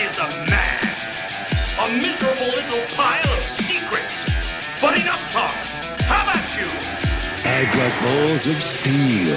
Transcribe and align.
Is 0.00 0.16
a 0.18 0.28
man? 0.48 0.78
A 1.80 1.92
miserable 2.00 2.46
little 2.54 2.86
pile 2.94 3.32
of 3.32 3.42
secrets. 3.42 4.24
But 4.80 4.96
enough 4.96 5.28
talk. 5.28 5.52
How 6.02 6.22
about 6.22 6.46
you? 6.56 6.66
I've 7.44 7.68
got 7.74 7.92
balls 8.06 8.46
of 8.46 8.62
steel. 8.62 9.36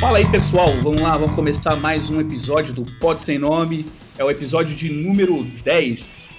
Fala 0.00 0.18
aí 0.18 0.28
pessoal, 0.32 0.72
vamos 0.82 1.00
lá, 1.00 1.16
vamos 1.16 1.36
começar 1.36 1.76
mais 1.76 2.10
um 2.10 2.20
episódio 2.20 2.74
do 2.74 2.84
Pod 2.98 3.22
Sem 3.22 3.38
Nome. 3.38 3.86
É 4.18 4.24
o 4.24 4.30
episódio 4.30 4.74
de 4.74 4.90
número 4.90 5.44
10, 5.62 6.30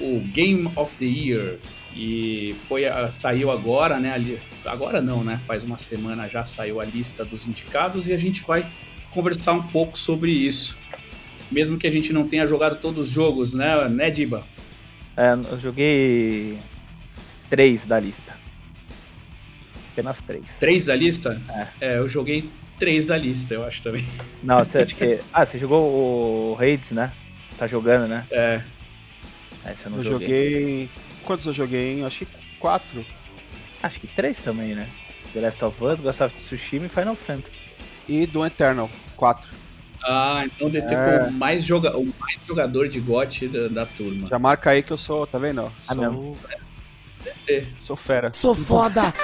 o 0.00 0.20
Game 0.32 0.72
of 0.76 0.96
the 0.96 1.04
Year. 1.04 1.58
E 1.94 2.54
foi, 2.66 2.84
saiu 3.10 3.50
agora, 3.50 3.98
né? 4.00 4.12
ali- 4.12 4.38
Agora 4.64 5.00
não, 5.00 5.22
né? 5.22 5.38
Faz 5.38 5.62
uma 5.64 5.76
semana 5.76 6.28
já 6.28 6.42
saiu 6.44 6.80
a 6.80 6.84
lista 6.84 7.24
dos 7.24 7.46
indicados 7.46 8.08
e 8.08 8.12
a 8.12 8.16
gente 8.16 8.42
vai 8.42 8.64
conversar 9.10 9.52
um 9.52 9.62
pouco 9.62 9.98
sobre 9.98 10.30
isso. 10.30 10.78
Mesmo 11.50 11.76
que 11.76 11.86
a 11.86 11.90
gente 11.90 12.12
não 12.12 12.26
tenha 12.26 12.46
jogado 12.46 12.80
todos 12.80 13.08
os 13.08 13.10
jogos, 13.10 13.54
né, 13.54 13.88
né 13.88 14.10
Diba? 14.10 14.46
É, 15.16 15.32
eu 15.32 15.58
joguei 15.60 16.58
três 17.50 17.84
da 17.84 18.00
lista. 18.00 18.32
Apenas 19.92 20.22
três. 20.22 20.56
Três 20.58 20.86
da 20.86 20.96
lista? 20.96 21.40
É, 21.78 21.98
eu 21.98 22.08
joguei 22.08 22.48
três 22.78 23.04
da 23.04 23.18
lista, 23.18 23.52
eu 23.52 23.64
acho 23.64 23.82
também. 23.82 24.04
Não, 24.42 24.58
você 24.60 24.78
acha 24.78 24.94
que. 24.94 25.20
Ah, 25.32 25.44
você 25.44 25.58
jogou 25.58 26.52
o 26.52 26.54
Raids, 26.54 26.90
né? 26.92 27.12
Tá 27.58 27.66
jogando, 27.66 28.08
né? 28.08 28.26
É, 28.30 28.62
Esse 29.70 29.84
eu 29.84 29.90
não 29.90 29.98
Eu 29.98 30.04
joguei. 30.04 30.28
joguei. 30.28 30.90
Quantos 31.24 31.46
eu 31.46 31.52
joguei, 31.52 31.92
hein? 31.98 32.04
Acho 32.04 32.24
que 32.26 32.26
quatro. 32.58 33.04
Acho 33.82 34.00
que 34.00 34.06
três 34.06 34.38
também, 34.38 34.74
né? 34.74 34.88
The 35.32 35.40
Last 35.40 35.64
of 35.64 35.84
Us, 35.84 36.00
Ghost 36.00 36.22
of 36.22 36.34
Tsushima 36.34 36.86
e 36.86 36.88
Final 36.88 37.14
Fantasy. 37.16 37.52
E 38.08 38.26
do 38.26 38.44
Eternal, 38.44 38.90
quatro. 39.16 39.48
Ah, 40.04 40.42
então 40.44 40.66
o 40.66 40.70
DT 40.70 40.94
É. 40.94 40.96
foi 41.20 41.28
o 41.28 41.32
mais, 41.32 41.64
joga 41.64 41.96
o 41.96 42.04
mais 42.18 42.38
jogador 42.46 42.88
de 42.88 42.98
GOT 43.00 43.48
da, 43.48 43.68
da 43.68 43.86
turma. 43.86 44.28
Já 44.28 44.38
marca 44.38 44.70
aí 44.70 44.82
que 44.82 44.92
eu 44.92 44.96
sou, 44.98 45.26
tá 45.26 45.38
vendo? 45.38 45.72
Ah, 45.88 45.94
Sou, 45.94 45.96
não. 45.96 46.36
DT. 47.22 47.66
sou 47.78 47.96
fera. 47.96 48.32
Sou 48.34 48.52
foda, 48.54 49.14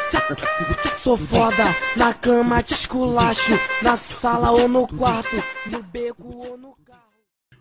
sou 0.97 1.17
foda, 1.17 1.65
na 1.97 2.15
cama 2.15 2.63
te 2.63 2.75
esculacho, 2.75 3.59
na 3.83 3.97
sala 3.97 4.53
ou 4.53 4.69
no 4.69 4.87
quarto, 4.87 5.43
no 5.69 5.83
beco 5.83 6.47
ou 6.47 6.57
no 6.57 6.77
carro. 6.87 6.88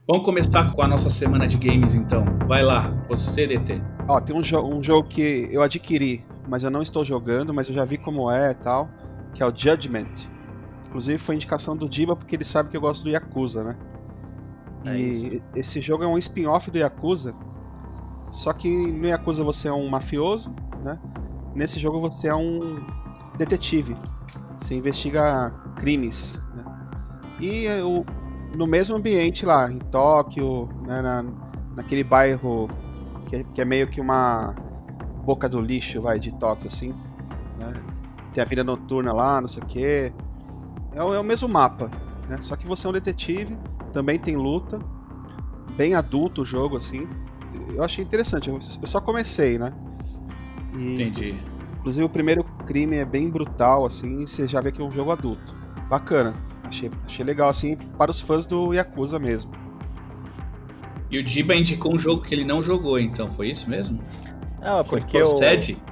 Vamos 0.08 0.24
começar 0.26 0.72
com 0.74 0.82
a 0.82 0.88
nossa 0.88 1.10
semana 1.10 1.48
de 1.48 1.58
games 1.58 1.94
então. 1.94 2.24
Vai 2.48 2.64
lá, 2.64 2.90
você 3.10 3.46
DT. 3.46 3.82
Ó, 4.08 4.20
tem 4.22 4.36
um, 4.36 4.42
jo- 4.42 4.64
um 4.66 4.82
jogo 4.82 5.08
que 5.08 5.50
eu 5.52 5.62
adquiri, 5.62 6.26
mas 6.48 6.64
eu 6.64 6.72
não 6.72 6.82
estou 6.82 7.04
jogando, 7.04 7.54
mas 7.54 7.68
eu 7.68 7.76
já 7.76 7.84
vi 7.84 7.98
como 7.98 8.32
é 8.32 8.52
e 8.52 8.56
tal, 8.56 8.90
que 9.34 9.44
é 9.44 9.46
o 9.46 9.54
Judgment. 9.54 10.08
Inclusive 10.88 11.18
foi 11.18 11.36
indicação 11.36 11.76
do 11.76 11.90
Diba 11.90 12.16
porque 12.16 12.36
ele 12.38 12.46
sabe 12.46 12.70
que 12.70 12.78
eu 12.78 12.82
gosto 12.82 13.04
do 13.04 13.10
Yakuza, 13.10 13.64
né? 13.64 13.76
É 14.86 14.98
E 14.98 15.44
esse 15.56 15.82
jogo 15.82 16.04
é 16.06 16.08
um 16.08 16.18
spin-off 16.18 16.72
do 16.72 16.78
Yakuza. 16.78 17.36
Só 18.32 18.54
que 18.54 18.70
no 18.70 19.08
Yakuza 19.08 19.44
você 19.44 19.68
é 19.68 19.74
um 19.74 19.90
mafioso, 19.90 20.56
né? 20.86 20.98
Nesse 21.54 21.80
jogo 21.80 22.00
você 22.00 22.30
é 22.30 22.36
um 22.36 22.80
detetive. 23.38 23.98
Você 24.58 24.74
investiga 24.76 25.52
crimes, 25.76 26.42
né? 26.56 26.64
E 27.42 27.68
o- 27.82 28.06
no 28.56 28.66
mesmo 28.68 28.96
ambiente 28.96 29.46
lá, 29.46 29.72
em 29.72 29.80
Tóquio, 29.80 30.70
né, 30.86 31.02
na, 31.02 31.24
naquele 31.76 32.04
bairro 32.04 32.70
que 33.28 33.36
é, 33.38 33.44
que 33.44 33.62
é 33.62 33.66
meio 33.66 33.88
que 33.88 34.00
uma 34.00 34.56
boca 35.24 35.50
do 35.50 35.60
lixo, 35.62 36.02
vai, 36.02 36.20
de 36.20 36.34
Tóquio, 36.34 36.68
assim. 36.68 36.94
né? 37.58 37.74
Tem 38.34 38.42
a 38.42 38.46
vida 38.46 38.64
noturna 38.64 39.12
lá, 39.12 39.42
não 39.42 39.48
sei 39.48 39.62
o 39.64 39.66
quê. 39.66 40.14
É, 40.94 41.04
o- 41.04 41.14
é 41.14 41.20
o 41.20 41.24
mesmo 41.24 41.48
mapa, 41.50 41.90
né? 42.30 42.38
Só 42.42 42.56
que 42.56 42.66
você 42.68 42.88
é 42.88 42.90
um 42.90 42.94
detetive, 42.94 43.58
também 43.92 44.18
tem 44.18 44.36
luta, 44.36 44.80
bem 45.76 45.94
adulto 45.96 46.42
o 46.44 46.46
jogo, 46.46 46.78
assim. 46.78 47.08
Eu 47.74 47.84
achei 47.84 48.04
interessante, 48.04 48.50
eu, 48.50 48.56
eu 48.82 48.88
só 48.88 49.02
comecei, 49.02 49.58
né? 49.58 49.74
E, 50.78 50.94
Entendi. 50.94 51.42
Inclusive 51.80 52.06
o 52.06 52.10
primeiro 52.10 52.44
crime 52.66 52.98
é 52.98 53.06
bem 53.06 53.30
brutal, 53.30 53.86
assim, 53.86 54.18
e 54.20 54.28
você 54.28 54.48
já 54.48 54.60
vê 54.62 54.72
que 54.72 54.82
é 54.82 54.84
um 54.84 54.92
jogo 54.92 55.12
adulto. 55.12 55.56
Bacana. 55.90 56.34
Achei, 56.68 56.92
achei 57.06 57.26
legal, 57.26 57.50
assim, 57.50 57.76
para 57.98 58.12
os 58.12 58.20
fãs 58.20 58.46
do 58.46 58.74
Yakuza 58.74 59.18
mesmo. 59.18 59.52
E 61.10 61.18
o 61.18 61.24
Diba 61.24 61.56
indicou 61.56 61.94
um 61.94 61.98
jogo 61.98 62.22
que 62.22 62.36
ele 62.36 62.44
não 62.44 62.62
jogou, 62.62 63.00
então 63.00 63.30
foi 63.30 63.50
isso 63.50 63.70
mesmo? 63.70 64.02
Não, 64.62 64.84
Foi 64.84 65.00
porque 65.00 65.18
eu. 65.18 65.24
Procede? 65.24 65.78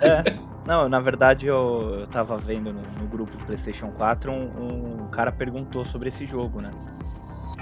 É. 0.00 0.24
Não, 0.66 0.88
na 0.88 0.98
verdade 1.00 1.46
eu, 1.46 1.98
eu 2.00 2.06
tava 2.06 2.36
vendo 2.38 2.72
no, 2.72 2.80
no 2.80 3.06
grupo 3.08 3.36
do 3.36 3.44
PlayStation 3.44 3.88
4 3.90 4.30
um, 4.32 5.02
um 5.02 5.08
cara 5.08 5.30
perguntou 5.30 5.84
sobre 5.84 6.08
esse 6.08 6.24
jogo, 6.26 6.60
né? 6.60 6.70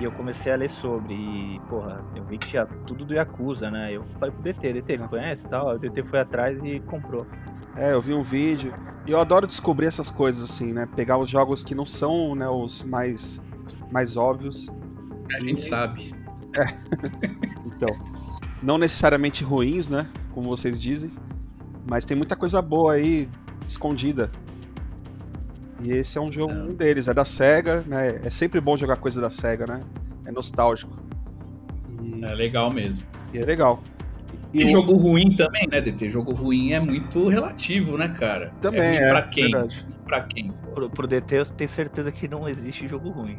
E 0.00 0.04
eu 0.04 0.12
comecei 0.12 0.52
a 0.52 0.56
ler 0.56 0.70
sobre. 0.70 1.14
E, 1.14 1.60
porra, 1.68 2.00
eu 2.14 2.24
vi 2.24 2.38
que 2.38 2.46
tinha 2.46 2.64
tudo 2.86 3.04
do 3.04 3.12
Yakuza, 3.14 3.70
né? 3.70 3.92
Eu 3.92 4.04
falei 4.18 4.30
pro 4.30 4.42
DT, 4.42 4.72
DT, 4.74 4.94
É. 4.94 4.98
conhece 4.98 5.42
e 5.44 5.48
tal? 5.48 5.74
O 5.74 5.78
DT 5.78 6.02
foi 6.04 6.20
atrás 6.20 6.58
e 6.62 6.80
comprou. 6.80 7.26
É, 7.76 7.92
eu 7.92 8.00
vi 8.00 8.12
um 8.14 8.22
vídeo. 8.22 8.74
E 9.06 9.10
eu 9.12 9.18
adoro 9.20 9.46
descobrir 9.46 9.86
essas 9.86 10.10
coisas, 10.10 10.42
assim, 10.50 10.72
né? 10.72 10.86
Pegar 10.94 11.18
os 11.18 11.28
jogos 11.30 11.62
que 11.62 11.74
não 11.74 11.86
são 11.86 12.34
né, 12.34 12.48
os 12.48 12.82
mais, 12.82 13.40
mais 13.90 14.16
óbvios. 14.16 14.68
A 15.34 15.40
gente 15.40 15.60
sabe. 15.62 16.12
Então, 17.64 17.98
não 18.62 18.76
necessariamente 18.76 19.42
ruins, 19.42 19.88
né? 19.88 20.06
Como 20.34 20.48
vocês 20.50 20.78
dizem. 20.78 21.10
Mas 21.88 22.04
tem 22.04 22.14
muita 22.14 22.36
coisa 22.36 22.60
boa 22.60 22.92
aí 22.92 23.26
escondida. 23.66 24.30
E 25.80 25.92
esse 25.92 26.18
é 26.18 26.20
um 26.20 26.30
jogo 26.30 26.52
É. 26.52 26.56
um 26.56 26.74
deles. 26.74 27.08
É 27.08 27.14
da 27.14 27.24
SEGA, 27.24 27.82
né? 27.86 28.20
É 28.22 28.28
sempre 28.28 28.60
bom 28.60 28.76
jogar 28.76 28.96
coisa 28.96 29.18
da 29.18 29.30
SEGA, 29.30 29.66
né? 29.66 29.82
É 30.26 30.30
nostálgico. 30.32 30.94
E 32.02 32.22
É 32.22 32.34
legal 32.34 32.70
mesmo. 32.70 33.02
e 33.32 33.38
é 33.38 33.44
legal. 33.46 33.82
E, 34.52 34.66
jogo 34.66 34.94
ruim 34.94 35.34
também, 35.34 35.66
né, 35.68 35.80
DT? 35.80 36.10
Jogo 36.10 36.32
ruim 36.32 36.72
é 36.72 36.80
muito 36.80 37.28
relativo, 37.28 37.96
né, 37.96 38.08
cara? 38.08 38.52
Também 38.60 38.80
é. 38.82 38.90
ruim 38.90 38.96
é, 38.98 39.08
Pra 39.10 39.22
quem? 39.22 39.50
verdade. 39.50 39.86
Pra 40.04 40.20
quem? 40.22 40.52
Pro, 40.74 40.90
pro 40.90 41.06
DT 41.06 41.38
eu 41.38 41.46
tenho 41.46 41.70
certeza 41.70 42.10
que 42.10 42.26
não 42.26 42.48
existe 42.48 42.88
jogo 42.88 43.10
ruim. 43.10 43.38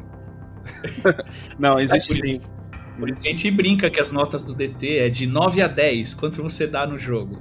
Não, 1.57 1.79
existe 1.79 2.13
sim. 2.13 2.53
por 2.99 3.09
isso 3.09 3.19
que 3.19 3.27
a 3.27 3.31
gente 3.31 3.49
brinca 3.49 3.89
que 3.89 3.99
as 3.99 4.11
notas 4.11 4.45
do 4.45 4.53
DT 4.53 4.99
é 4.99 5.09
de 5.09 5.25
9 5.25 5.59
a 5.59 5.67
10. 5.67 6.13
Quanto 6.13 6.43
você 6.43 6.67
dá 6.67 6.85
no 6.85 6.99
jogo? 6.99 7.39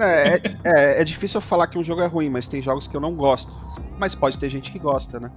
É, 0.00 0.28
é, 0.28 0.40
é, 0.64 1.00
é 1.00 1.04
difícil 1.04 1.38
eu 1.38 1.42
falar 1.42 1.68
que 1.68 1.78
um 1.78 1.84
jogo 1.84 2.02
é 2.02 2.06
ruim, 2.06 2.28
mas 2.28 2.48
tem 2.48 2.60
jogos 2.60 2.88
que 2.88 2.96
eu 2.96 3.00
não 3.00 3.14
gosto. 3.14 3.52
Mas 3.96 4.14
pode 4.14 4.38
ter 4.38 4.48
gente 4.48 4.72
que 4.72 4.78
gosta, 4.78 5.20
né? 5.20 5.30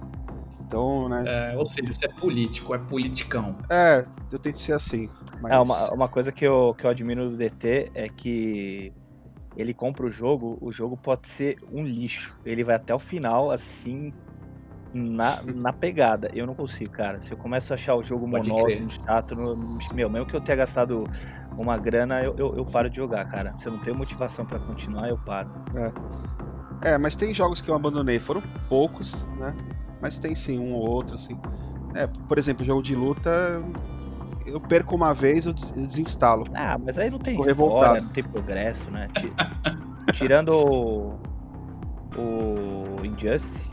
Então, 0.66 1.08
né? 1.08 1.24
É, 1.26 1.56
ou 1.56 1.64
seja, 1.64 1.88
isso 1.88 2.04
é 2.04 2.08
político, 2.08 2.74
é 2.74 2.78
politicão. 2.78 3.56
É, 3.70 4.04
eu 4.32 4.38
tento 4.38 4.58
ser 4.58 4.72
assim. 4.72 5.08
Mas... 5.40 5.52
É, 5.52 5.58
uma, 5.58 5.94
uma 5.94 6.08
coisa 6.08 6.32
que 6.32 6.44
eu, 6.44 6.74
que 6.76 6.84
eu 6.84 6.90
admiro 6.90 7.30
do 7.30 7.36
DT 7.36 7.92
é 7.94 8.08
que 8.08 8.92
ele 9.56 9.72
compra 9.72 10.06
o 10.06 10.10
jogo, 10.10 10.58
o 10.60 10.72
jogo 10.72 10.96
pode 10.96 11.28
ser 11.28 11.56
um 11.72 11.82
lixo. 11.84 12.34
Ele 12.44 12.64
vai 12.64 12.74
até 12.74 12.94
o 12.94 12.98
final, 12.98 13.50
assim, 13.50 14.12
na, 14.92 15.40
na 15.54 15.72
pegada. 15.72 16.30
Eu 16.34 16.46
não 16.46 16.54
consigo, 16.54 16.90
cara. 16.90 17.20
Se 17.20 17.30
eu 17.32 17.36
começo 17.36 17.72
a 17.72 17.76
achar 17.76 17.94
o 17.94 18.02
jogo 18.02 18.28
Pode 18.28 18.48
monótono, 18.48 18.90
chato, 18.90 19.34
no- 19.34 19.78
meu, 19.94 20.10
mesmo 20.10 20.26
que 20.26 20.34
eu 20.34 20.40
tenha 20.40 20.56
gastado 20.56 21.04
uma 21.56 21.78
grana, 21.78 22.22
eu, 22.22 22.34
eu, 22.36 22.56
eu 22.56 22.64
paro 22.66 22.90
de 22.90 22.96
jogar, 22.96 23.24
cara. 23.26 23.56
Se 23.56 23.66
eu 23.68 23.72
não 23.72 23.78
tenho 23.78 23.96
motivação 23.96 24.44
pra 24.44 24.58
continuar, 24.58 25.08
eu 25.08 25.16
paro. 25.16 25.48
É, 26.82 26.98
mas 26.98 27.14
tem 27.14 27.32
jogos 27.32 27.60
que 27.60 27.70
eu 27.70 27.74
abandonei, 27.74 28.18
foram 28.18 28.42
poucos, 28.68 29.24
né? 29.38 29.54
Mas 30.00 30.18
tem 30.18 30.34
sim 30.34 30.58
um 30.58 30.72
ou 30.74 30.88
outro, 30.88 31.14
assim. 31.14 31.38
É, 31.94 32.06
por 32.06 32.38
exemplo, 32.38 32.64
jogo 32.64 32.82
de 32.82 32.94
luta, 32.94 33.30
eu 34.44 34.60
perco 34.60 34.94
uma 34.94 35.12
vez, 35.14 35.46
eu 35.46 35.52
des- 35.52 35.74
eu 35.76 35.86
desinstalo. 35.86 36.44
Ah, 36.54 36.76
mas 36.78 36.98
aí 36.98 37.10
não 37.10 37.18
tem 37.18 37.34
Fico 37.34 37.48
história, 37.50 37.64
revoltado. 37.64 38.04
não 38.06 38.12
tem 38.12 38.24
progresso, 38.24 38.90
né? 38.90 39.08
Ti- 39.14 39.32
Tirando 40.12 40.50
o, 40.50 41.18
o 42.18 43.04
Injustice, 43.04 43.68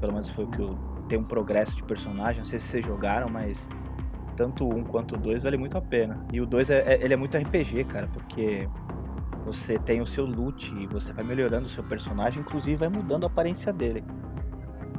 pelo 0.00 0.12
menos 0.12 0.28
foi 0.30 0.44
o 0.44 0.48
que 0.48 0.60
eu 0.60 0.78
tem 1.08 1.18
um 1.18 1.24
progresso 1.24 1.74
de 1.74 1.82
personagem, 1.82 2.38
não 2.38 2.44
sei 2.44 2.58
se 2.60 2.66
vocês 2.68 2.86
jogaram, 2.86 3.28
mas 3.28 3.68
tanto 4.36 4.64
o 4.64 4.74
um 4.74 4.84
quanto 4.84 5.16
o 5.16 5.18
dois 5.18 5.42
vale 5.42 5.56
muito 5.56 5.76
a 5.76 5.80
pena. 5.80 6.24
E 6.32 6.40
o 6.40 6.46
dois 6.46 6.70
é, 6.70 6.78
é- 6.94 7.04
ele 7.04 7.12
é 7.12 7.16
muito 7.16 7.36
RPG, 7.36 7.84
cara, 7.84 8.08
porque 8.12 8.68
você 9.44 9.76
tem 9.78 10.00
o 10.00 10.06
seu 10.06 10.24
loot 10.24 10.72
e 10.74 10.86
você 10.86 11.12
vai 11.12 11.24
melhorando 11.24 11.66
o 11.66 11.68
seu 11.68 11.82
personagem, 11.82 12.40
inclusive 12.40 12.76
vai 12.76 12.88
mudando 12.88 13.24
a 13.24 13.26
aparência 13.26 13.72
dele. 13.72 14.04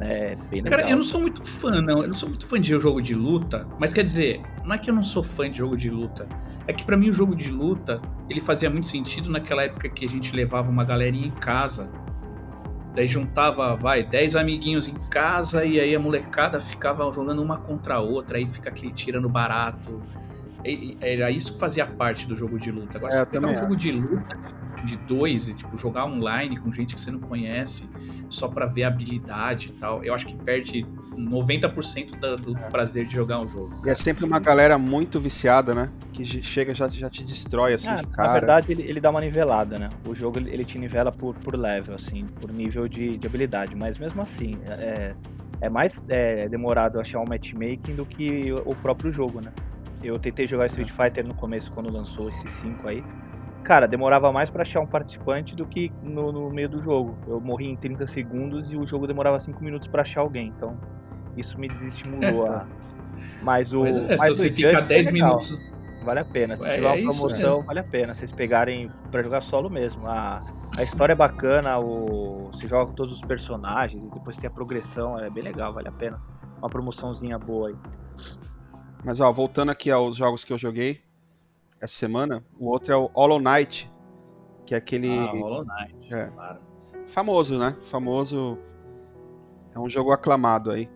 É 0.01 0.35
bem 0.49 0.63
Cara, 0.63 0.77
legal. 0.77 0.89
eu 0.91 0.95
não 0.97 1.03
sou 1.03 1.21
muito 1.21 1.45
fã, 1.45 1.81
não. 1.81 2.01
Eu 2.01 2.07
não 2.07 2.13
sou 2.13 2.27
muito 2.29 2.45
fã 2.45 2.59
de 2.59 2.69
jogo 2.79 3.01
de 3.01 3.13
luta. 3.13 3.67
Mas 3.79 3.93
quer 3.93 4.03
dizer, 4.03 4.41
não 4.65 4.73
é 4.73 4.77
que 4.77 4.89
eu 4.89 4.93
não 4.95 5.03
sou 5.03 5.21
fã 5.21 5.49
de 5.49 5.57
jogo 5.59 5.77
de 5.77 5.89
luta. 5.89 6.27
É 6.67 6.73
que 6.73 6.83
pra 6.85 6.97
mim 6.97 7.09
o 7.09 7.13
jogo 7.13 7.35
de 7.35 7.51
luta, 7.51 8.01
ele 8.29 8.41
fazia 8.41 8.69
muito 8.69 8.87
sentido 8.87 9.29
naquela 9.29 9.63
época 9.63 9.87
que 9.89 10.05
a 10.05 10.09
gente 10.09 10.35
levava 10.35 10.69
uma 10.69 10.83
galerinha 10.83 11.27
em 11.27 11.31
casa. 11.31 11.91
Daí 12.95 13.07
juntava, 13.07 13.75
vai, 13.75 14.03
10 14.03 14.35
amiguinhos 14.35 14.87
em 14.87 14.95
casa 15.09 15.63
e 15.63 15.79
aí 15.79 15.95
a 15.95 15.99
molecada 15.99 16.59
ficava 16.59 17.09
jogando 17.13 17.41
uma 17.41 17.57
contra 17.57 17.95
a 17.95 17.99
outra, 18.01 18.37
aí 18.37 18.45
fica 18.45 18.69
aquele 18.69 18.91
tirando 18.91 19.29
barato. 19.29 20.01
E- 20.65 20.97
Era 20.99 21.31
isso 21.31 21.53
que 21.53 21.59
fazia 21.59 21.85
parte 21.85 22.27
do 22.27 22.35
jogo 22.35 22.59
de 22.59 22.69
luta. 22.69 22.97
Agora, 22.97 23.13
É, 23.13 23.17
se 23.17 23.21
eu 23.23 23.27
pegar 23.27 23.47
um 23.47 23.55
jogo 23.55 23.75
de 23.77 23.91
luta, 23.91 24.37
de 24.83 24.97
dois 24.97 25.47
e 25.47 25.53
tipo 25.53 25.77
jogar 25.77 26.05
online 26.05 26.57
com 26.59 26.71
gente 26.71 26.95
que 26.95 27.01
você 27.01 27.11
não 27.11 27.19
conhece 27.19 27.89
só 28.29 28.47
pra 28.47 28.65
ver 28.65 28.83
a 28.83 28.87
habilidade 28.87 29.69
e 29.69 29.73
tal, 29.73 30.03
eu 30.03 30.13
acho 30.13 30.25
que 30.25 30.35
perde 30.35 30.85
90% 31.15 32.15
da- 32.19 32.35
do 32.35 32.55
prazer 32.71 33.05
de 33.05 33.13
jogar 33.13 33.39
um 33.39 33.47
jogo. 33.47 33.81
E 33.85 33.89
é 33.89 33.95
sempre 33.95 34.25
uma 34.25 34.39
galera 34.39 34.77
muito 34.77 35.19
viciada, 35.19 35.75
né? 35.75 35.91
Que 36.13 36.25
chega 36.25 36.73
já, 36.73 36.87
já 36.87 37.09
te 37.09 37.23
destrói 37.23 37.73
assim 37.73 37.89
Ah, 37.89 37.97
de 37.97 38.03
na 38.07 38.11
cara. 38.15 38.33
verdade, 38.33 38.71
ele, 38.71 38.83
ele 38.83 38.99
dá 39.01 39.09
uma 39.09 39.21
nivelada, 39.21 39.77
né? 39.77 39.89
O 40.07 40.15
jogo 40.15 40.39
ele, 40.39 40.49
ele 40.51 40.63
te 40.65 40.77
nivela 40.79 41.11
por, 41.11 41.35
por 41.35 41.55
level, 41.55 41.95
assim, 41.95 42.25
por 42.39 42.51
nível 42.51 42.87
de, 42.87 43.17
de 43.17 43.27
habilidade. 43.27 43.75
Mas 43.75 43.97
mesmo 43.99 44.21
assim, 44.21 44.57
é, 44.65 45.13
é 45.59 45.69
mais 45.69 46.05
é, 46.09 46.47
demorado 46.47 46.99
achar 46.99 47.19
um 47.19 47.25
matchmaking 47.27 47.95
do 47.95 48.05
que 48.05 48.51
o, 48.53 48.71
o 48.71 48.75
próprio 48.75 49.11
jogo, 49.11 49.41
né? 49.41 49.51
Eu 50.03 50.17
tentei 50.17 50.47
jogar 50.47 50.65
Street 50.67 50.89
Fighter 50.89 51.27
no 51.27 51.33
começo, 51.35 51.71
quando 51.71 51.91
lançou 51.91 52.29
esses 52.29 52.51
5 52.53 52.87
aí. 52.87 53.03
Cara, 53.63 53.87
demorava 53.87 54.31
mais 54.31 54.49
pra 54.49 54.63
achar 54.63 54.79
um 54.81 54.87
participante 54.87 55.55
do 55.55 55.65
que 55.65 55.91
no, 56.01 56.31
no 56.31 56.49
meio 56.49 56.67
do 56.67 56.81
jogo. 56.81 57.15
Eu 57.27 57.39
morri 57.39 57.67
em 57.67 57.75
30 57.75 58.07
segundos 58.07 58.71
e 58.71 58.75
o 58.77 58.85
jogo 58.87 59.05
demorava 59.05 59.39
5 59.39 59.63
minutos 59.63 59.87
pra 59.87 60.01
achar 60.01 60.21
alguém. 60.21 60.47
Então, 60.47 60.77
isso 61.37 61.59
me 61.59 61.67
desestimulou 61.67 62.47
a. 62.47 62.65
Mas 63.43 63.71
o. 63.71 63.81
Mas 63.81 63.97
é, 63.97 64.01
se 64.01 64.17
mas 64.17 64.31
o 64.31 64.35
você 64.35 64.49
ficar 64.49 64.69
Injustice 64.69 64.83
é 64.85 64.87
10 64.87 65.11
legal. 65.11 65.27
minutos. 65.27 65.71
Vale 66.03 66.19
a 66.21 66.25
pena. 66.25 66.55
Se 66.57 66.67
É, 66.67 66.71
tiver 66.71 66.87
uma 66.87 66.95
é 66.95 66.99
isso, 67.01 67.19
promoção, 67.19 67.61
vale 67.61 67.79
a 67.79 67.83
pena. 67.83 68.13
Vocês 68.15 68.31
pegarem 68.31 68.89
pra 69.11 69.21
jogar 69.21 69.41
solo 69.41 69.69
mesmo. 69.69 70.07
A, 70.07 70.41
a 70.75 70.81
história 70.81 71.13
é 71.13 71.15
bacana, 71.15 71.77
o, 71.77 72.49
você 72.51 72.67
joga 72.67 72.87
com 72.87 72.93
todos 72.95 73.13
os 73.13 73.21
personagens 73.21 74.03
e 74.03 74.09
depois 74.09 74.37
tem 74.37 74.47
a 74.47 74.51
progressão, 74.51 75.19
é 75.19 75.29
bem 75.29 75.43
legal, 75.43 75.71
vale 75.71 75.87
a 75.89 75.91
pena. 75.91 76.19
Uma 76.57 76.69
promoçãozinha 76.69 77.37
boa 77.37 77.69
aí. 77.69 77.75
Mas 79.03 79.19
ó, 79.19 79.31
voltando 79.31 79.69
aqui 79.69 79.91
aos 79.91 80.15
jogos 80.15 80.43
que 80.43 80.51
eu 80.51 80.57
joguei 80.57 81.01
essa 81.81 81.93
semana, 81.95 82.43
o 82.59 82.67
outro 82.69 82.93
é 82.93 82.95
o 82.95 83.07
Hollow 83.07 83.39
Knight, 83.39 83.91
que 84.65 84.73
é 84.75 84.77
aquele 84.77 85.09
Ah, 85.17 85.31
Hollow 85.31 85.65
Knight, 85.65 86.13
É. 86.13 86.27
claro. 86.27 86.59
famoso, 87.07 87.57
né? 87.57 87.75
Famoso. 87.81 88.57
É 89.73 89.79
um 89.79 89.89
jogo 89.89 90.11
aclamado 90.11 90.69
aí. 90.71 90.89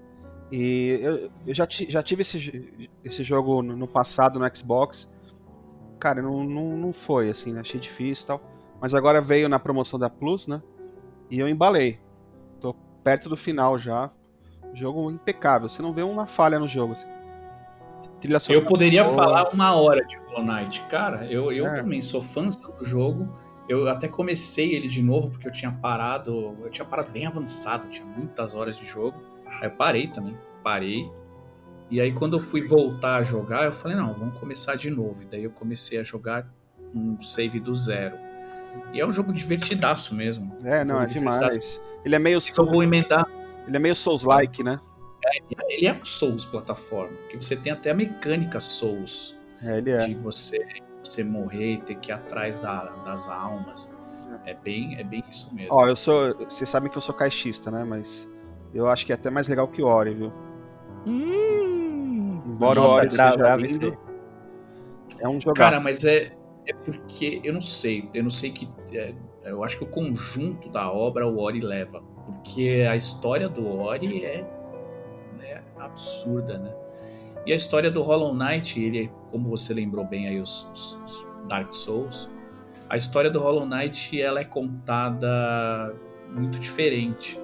E 0.51 0.99
eu, 1.01 1.31
eu 1.47 1.53
já, 1.53 1.65
já 1.69 2.03
tive 2.03 2.21
esse, 2.21 2.89
esse 3.03 3.23
jogo 3.23 3.61
no, 3.63 3.75
no 3.75 3.87
passado 3.87 4.39
no 4.39 4.55
Xbox. 4.55 5.11
Cara, 5.99 6.21
não, 6.21 6.43
não, 6.43 6.77
não 6.77 6.93
foi 6.93 7.29
assim, 7.29 7.51
né? 7.51 7.61
Achei 7.61 7.79
difícil 7.79 8.25
e 8.25 8.27
tal. 8.27 8.41
Mas 8.79 8.93
agora 8.93 9.19
veio 9.21 9.49
na 9.49 9.57
promoção 9.59 9.97
da 9.97 10.09
Plus, 10.09 10.45
né? 10.45 10.61
E 11.31 11.39
eu 11.39 11.49
embalei. 11.49 11.99
Tô 12.59 12.73
perto 13.03 13.27
do 13.29 13.35
final 13.35 13.77
já. 13.77 14.11
Jogo 14.73 15.09
impecável. 15.09 15.67
Você 15.67 15.81
não 15.81 15.93
vê 15.93 16.03
uma 16.03 16.27
falha 16.27 16.59
no 16.59 16.67
jogo. 16.67 16.93
Assim. 16.93 17.07
Trilha 18.25 18.39
sonora 18.39 18.63
Eu 18.63 18.67
poderia 18.67 19.03
boa. 19.03 19.15
falar 19.15 19.49
uma 19.53 19.73
hora 19.75 20.03
de 20.05 20.17
Hollow 20.17 20.43
Knight. 20.43 20.81
Cara, 20.89 21.25
eu, 21.25 21.51
eu 21.51 21.67
É. 21.67 21.73
também 21.75 22.01
sou 22.01 22.21
fãzão 22.21 22.71
do 22.77 22.83
jogo. 22.83 23.27
Eu 23.69 23.87
até 23.87 24.07
comecei 24.07 24.73
ele 24.75 24.87
de 24.87 25.01
novo 25.01 25.29
porque 25.29 25.47
eu 25.47 25.51
tinha 25.51 25.71
parado. 25.71 26.55
Eu 26.63 26.69
tinha 26.69 26.85
parado 26.85 27.11
bem 27.11 27.25
avançado, 27.25 27.87
tinha 27.87 28.05
muitas 28.05 28.53
horas 28.55 28.77
de 28.77 28.85
jogo. 28.85 29.17
Aí 29.45 29.67
eu 29.67 29.71
parei 29.71 30.07
também. 30.07 30.37
Parei. 30.63 31.09
E 31.89 32.01
aí 32.01 32.11
quando 32.11 32.35
eu 32.35 32.39
fui 32.39 32.61
voltar 32.61 33.17
a 33.17 33.23
jogar, 33.23 33.65
eu 33.65 33.71
falei, 33.71 33.95
não, 33.95 34.13
vamos 34.13 34.37
começar 34.39 34.75
de 34.75 34.89
novo. 34.89 35.21
E 35.21 35.25
daí 35.25 35.43
eu 35.43 35.51
comecei 35.51 35.99
a 35.99 36.03
jogar 36.03 36.47
um 36.93 37.19
save 37.21 37.59
do 37.59 37.75
zero. 37.75 38.17
E 38.91 38.99
é 38.99 39.05
um 39.05 39.13
jogo 39.13 39.31
divertidaço 39.31 40.13
mesmo. 40.15 40.55
É, 40.63 40.83
não, 40.83 41.01
é 41.01 41.05
demais. 41.05 41.79
Ele 42.03 42.15
é 42.15 42.19
meio 42.19 42.39
eu 42.57 42.65
vou 42.65 42.83
emendar. 42.83 43.25
Ele 43.67 43.77
é 43.77 43.79
meio 43.79 43.95
Souls-like, 43.95 44.63
né? 44.63 44.79
Ele 45.69 45.87
é 45.87 45.93
um 45.93 46.03
Souls 46.05 46.45
plataforma, 46.45 47.15
que 47.29 47.37
você 47.37 47.55
tem 47.55 47.71
até 47.71 47.91
a 47.91 47.93
mecânica 47.93 48.59
Souls. 48.59 49.35
É, 49.63 49.77
ele 49.77 49.91
é. 49.91 50.05
de 50.07 50.13
você 50.15 50.59
você 51.03 51.23
morrer 51.23 51.73
e 51.73 51.81
ter 51.81 51.95
que 51.95 52.09
ir 52.09 52.13
atrás 52.13 52.59
da- 52.59 52.85
das 53.05 53.29
almas. 53.29 53.91
É 54.45 54.53
bem, 54.55 54.97
é 54.99 55.03
bem 55.03 55.23
isso 55.29 55.53
mesmo. 55.53 55.73
Ó, 55.73 55.87
eu 55.87 55.95
sou. 55.95 56.35
Vocês 56.35 56.67
sabem 56.69 56.89
que 56.89 56.97
eu 56.97 57.01
sou 57.01 57.13
caixista, 57.13 57.69
né? 57.71 57.83
Mas 57.83 58.27
eu 58.73 58.87
acho 58.87 59.05
que 59.05 59.11
é 59.11 59.15
até 59.15 59.29
mais 59.29 59.47
legal 59.47 59.67
que 59.67 59.81
o 59.81 59.85
Ori, 59.85 60.13
viu? 60.15 60.33
Hum, 61.05 62.41
Embora 62.45 62.81
o 62.81 62.83
Ori 62.85 63.11
seja 63.11 63.35
grave 63.35 63.67
lindo, 63.67 63.97
é 65.19 65.27
um 65.27 65.39
jogar. 65.39 65.55
Cara, 65.71 65.79
mas 65.79 66.03
é, 66.03 66.31
é 66.67 66.73
porque 66.73 67.39
eu 67.43 67.53
não 67.53 67.61
sei. 67.61 68.09
Eu 68.13 68.23
não 68.23 68.29
sei 68.29 68.51
que. 68.51 68.67
é, 68.93 69.13
eu 69.45 69.63
acho 69.63 69.77
que 69.77 69.83
o 69.83 69.87
conjunto 69.87 70.69
da 70.69 70.91
obra 70.91 71.27
o 71.27 71.39
Ori 71.39 71.61
leva. 71.61 72.01
Porque 72.25 72.85
a 72.89 72.95
história 72.95 73.47
do 73.47 73.67
Ori 73.67 74.25
é, 74.25 74.39
é 74.39 74.45
absurda, 75.85 76.57
né? 76.57 76.73
E 77.45 77.53
a 77.53 77.55
história 77.55 77.91
do 77.91 78.01
Hollow 78.01 78.33
Knight, 78.35 78.79
ele, 78.81 79.11
como 79.31 79.45
você 79.45 79.73
lembrou 79.73 80.03
bem 80.05 80.27
aí 80.27 80.39
os, 80.39 80.69
os- 80.73 80.99
os 81.05 81.27
Dark 81.47 81.71
Souls, 81.73 82.29
a 82.89 82.97
história 82.97 83.29
do 83.29 83.39
Hollow 83.39 83.65
Knight 83.67 84.19
ela 84.19 84.39
é 84.39 84.43
contada 84.45 85.93
muito 86.31 86.59
diferente. 86.59 87.39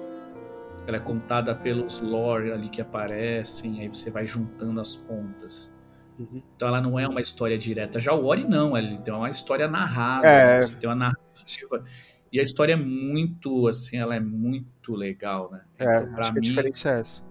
Ela 0.86 0.96
é 0.96 1.00
contada 1.00 1.54
pelos 1.54 2.00
lore 2.00 2.50
ali 2.50 2.68
que 2.68 2.80
aparecem, 2.80 3.80
aí 3.80 3.88
você 3.88 4.10
vai 4.10 4.26
juntando 4.26 4.80
as 4.80 4.96
pontas. 4.96 5.72
Uhum. 6.18 6.42
Então 6.56 6.68
ela 6.68 6.80
não 6.80 6.98
é 6.98 7.06
uma 7.06 7.20
história 7.20 7.56
direta. 7.56 8.00
Já 8.00 8.12
o 8.12 8.24
Ori 8.26 8.44
não, 8.44 8.76
ele 8.76 8.98
tem 8.98 9.14
uma 9.14 9.30
história 9.30 9.68
narrada, 9.68 10.26
É. 10.26 10.58
né? 10.60 10.66
você 10.66 10.74
tem 10.76 10.88
uma 10.90 10.96
narrativa. 10.96 11.84
E 12.32 12.40
a 12.40 12.42
história 12.42 12.72
é 12.72 12.76
muito, 12.76 13.68
assim, 13.68 13.98
ela 13.98 14.14
é 14.16 14.20
muito 14.20 14.94
legal, 14.94 15.50
né? 15.52 15.60
É, 15.78 15.84
Então, 16.00 16.14
acho 16.18 16.32
que 16.32 16.38
a 16.38 16.40
mim, 16.40 16.40
diferença 16.40 16.90
é 16.90 17.00
essa. 17.00 17.22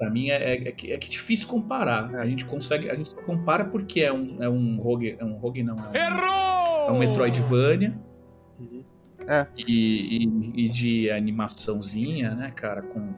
Pra 0.00 0.08
mim 0.08 0.30
é, 0.30 0.54
é, 0.54 0.68
é 0.68 0.72
que, 0.72 0.90
é 0.92 0.96
que 0.96 1.10
difícil 1.10 1.46
comparar. 1.46 2.10
É. 2.14 2.22
A 2.22 2.26
gente 2.26 2.46
consegue, 2.46 2.88
a 2.90 2.94
gente 2.94 3.10
só 3.10 3.16
compara 3.20 3.66
porque 3.66 4.00
é 4.00 4.10
um, 4.10 4.42
é 4.42 4.48
um 4.48 4.78
rogue, 4.80 5.14
é 5.18 5.22
um 5.24 5.34
rogue 5.34 5.62
não, 5.62 5.76
é 5.76 5.82
um, 5.90 6.88
é 6.88 6.90
um 6.92 6.98
Metroidvania 6.98 7.94
Uhum. 8.58 8.82
e, 9.58 10.24
e, 10.24 10.64
e 10.64 10.68
de 10.68 11.10
animaçãozinha, 11.10 12.34
né, 12.34 12.50
cara, 12.50 12.80
com 12.80 13.12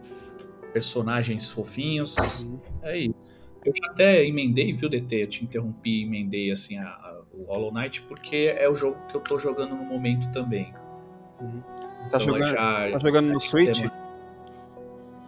personagens 0.72 1.50
fofinhos. 1.52 2.16
Uhum. 2.42 2.58
É 2.82 2.98
isso. 2.98 3.32
Eu 3.64 3.72
já 3.76 3.92
até 3.92 4.24
emendei, 4.24 4.72
viu, 4.72 4.88
DT? 4.88 5.22
Eu 5.22 5.26
te 5.28 5.44
interrompi 5.44 6.00
e 6.00 6.02
emendei 6.04 6.50
assim 6.50 6.78
a- 6.78 6.88
a- 6.88 7.20
o 7.32 7.44
Hollow 7.44 7.72
Knight 7.72 8.02
porque 8.06 8.52
é 8.58 8.68
o 8.68 8.74
jogo 8.74 8.96
que 9.08 9.14
eu 9.16 9.20
tô 9.20 9.38
jogando 9.38 9.76
no 9.76 9.84
momento 9.84 10.30
também. 10.32 10.72
Tá 10.72 12.08
Então, 12.08 12.20
jogando, 12.20 12.44
já- 12.46 12.90
tá 12.90 12.98
jogando 12.98 13.32
no 13.32 13.40
Switch? 13.40 13.88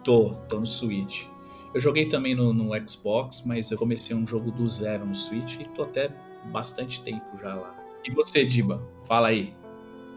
Tô, 0.03 0.31
tô 0.49 0.59
no 0.59 0.65
Switch. 0.65 1.27
Eu 1.75 1.81
joguei 1.81 2.07
também 2.07 2.33
no, 2.33 2.53
no 2.53 2.71
Xbox, 2.89 3.43
mas 3.45 3.69
eu 3.69 3.77
comecei 3.77 4.15
um 4.15 4.25
jogo 4.25 4.49
do 4.49 4.65
zero 4.69 5.05
no 5.05 5.13
Switch 5.13 5.59
e 5.59 5.65
tô 5.65 5.83
até 5.83 6.07
bastante 6.45 7.03
tempo 7.03 7.35
já 7.35 7.53
lá. 7.53 7.75
E 8.05 8.11
você, 8.11 8.45
Diba? 8.45 8.81
Fala 9.05 9.27
aí. 9.27 9.53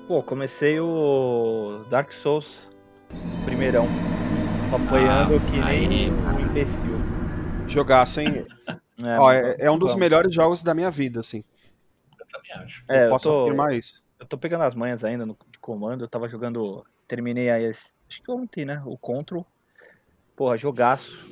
Pô, 0.06 0.22
comecei 0.22 0.78
o 0.78 1.84
Dark 1.90 2.12
Souls 2.12 2.68
primeirão. 3.44 3.88
Tô 4.68 4.76
apanhando 4.76 5.34
Ah, 5.34 5.40
que 5.40 5.60
aí. 5.60 5.88
nem 5.88 6.12
um 6.12 6.38
imbecil. 6.38 7.00
Jogaço, 7.66 8.20
hein? 8.20 8.46
É, 9.00 9.16
Ó, 9.16 9.30
é, 9.30 9.56
é 9.60 9.70
um 9.70 9.78
dos 9.78 9.94
melhores 9.94 10.34
jogos 10.34 10.60
da 10.60 10.74
minha 10.74 10.90
vida, 10.90 11.20
assim. 11.20 11.44
Eu 12.18 12.26
também 12.26 12.50
acho. 12.50 12.84
É, 12.88 12.98
eu 12.98 13.02
eu 13.02 13.08
posso 13.10 13.30
tô, 13.30 13.42
afirmar 13.42 13.72
isso. 13.72 14.04
eu 14.18 14.26
tô 14.26 14.36
pegando 14.36 14.64
as 14.64 14.74
manhas 14.74 15.04
ainda 15.04 15.24
no 15.24 15.38
de 15.52 15.58
comando. 15.60 16.02
Eu 16.02 16.08
tava 16.08 16.28
jogando. 16.28 16.84
Terminei 17.06 17.48
aí, 17.48 17.64
acho 17.68 17.94
que 18.08 18.30
ontem, 18.32 18.64
né? 18.64 18.82
O 18.84 18.98
Control. 18.98 19.46
Porra, 20.36 20.56
jogaço. 20.56 21.24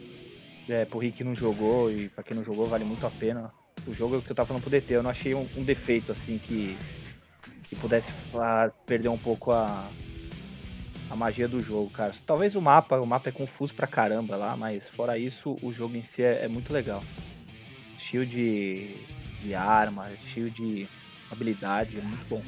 É, 0.69 0.85
pro 0.85 0.99
Rick 0.99 1.19
que 1.19 1.25
não 1.25 1.35
jogou 1.35 1.91
e 1.91 2.09
pra 2.09 2.25
quem 2.25 2.37
não 2.37 2.45
jogou, 2.45 2.67
vale 2.67 2.85
muito 2.85 3.07
a 3.07 3.11
pena. 3.11 3.53
O 3.87 3.95
jogo 3.95 4.21
que 4.21 4.31
eu 4.31 4.35
tava 4.35 4.49
falando 4.49 4.63
pro 4.63 4.71
DT, 4.71 4.95
eu 4.95 5.03
não 5.03 5.11
achei 5.11 5.35
um, 5.35 5.47
um 5.57 5.63
defeito 5.63 6.11
assim 6.11 6.39
que, 6.39 6.77
que 7.69 7.77
pudesse 7.77 8.11
ah, 8.35 8.71
perder 8.85 9.09
um 9.09 9.19
pouco 9.19 9.53
a, 9.53 9.89
a 11.09 11.15
magia 11.15 11.47
do 11.47 11.61
jogo, 11.61 11.89
cara. 11.91 12.13
Talvez 12.27 12.57
o 12.57 12.61
mapa, 12.61 12.99
o 12.99 13.07
mapa 13.07 13.29
é 13.29 13.33
confuso 13.33 13.75
pra 13.75 13.87
caramba 13.87 14.37
lá, 14.37 14.57
mas 14.57 14.89
fora 14.89 15.17
isso, 15.17 15.57
o 15.63 15.71
jogo 15.73 15.97
em 15.97 16.03
si 16.03 16.23
é, 16.23 16.45
é 16.45 16.49
muito 16.49 16.73
legal. 16.73 17.03
Cheio 17.99 18.27
de, 18.27 18.97
de 19.41 19.55
arma, 19.55 20.09
cheio 20.33 20.51
de 20.51 20.89
habilidade, 21.31 21.99
é 21.99 22.03
muito 22.03 22.29
bom. 22.29 22.43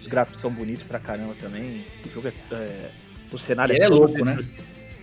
Os 0.00 0.06
gráficos 0.06 0.40
são 0.40 0.50
bonitos 0.50 0.84
pra 0.84 0.98
caramba 0.98 1.34
também. 1.34 1.84
O 2.04 2.10
jogo 2.10 2.28
é. 2.28 2.32
é- 2.54 2.90
o 3.30 3.38
cenário 3.38 3.76
é 3.76 3.86
todo 3.86 3.98
louco, 3.98 4.24
né? 4.24 4.38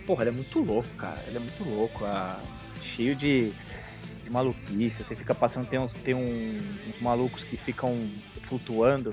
Porra, 0.06 0.22
ele 0.22 0.30
é 0.30 0.32
muito 0.34 0.58
louco, 0.60 0.88
cara. 0.96 1.18
Ele 1.26 1.36
é 1.36 1.40
muito 1.40 1.64
louco. 1.64 2.04
ah, 2.04 2.40
cheio 2.82 3.14
de, 3.16 3.50
de 4.24 4.30
maluquice. 4.30 5.02
Você 5.02 5.16
fica 5.16 5.34
passando, 5.34 5.66
tem, 5.66 5.78
uns, 5.78 5.92
tem 5.92 6.14
um- 6.14 6.58
uns 6.88 7.00
malucos 7.00 7.42
que 7.44 7.56
ficam 7.56 8.08
flutuando 8.48 9.12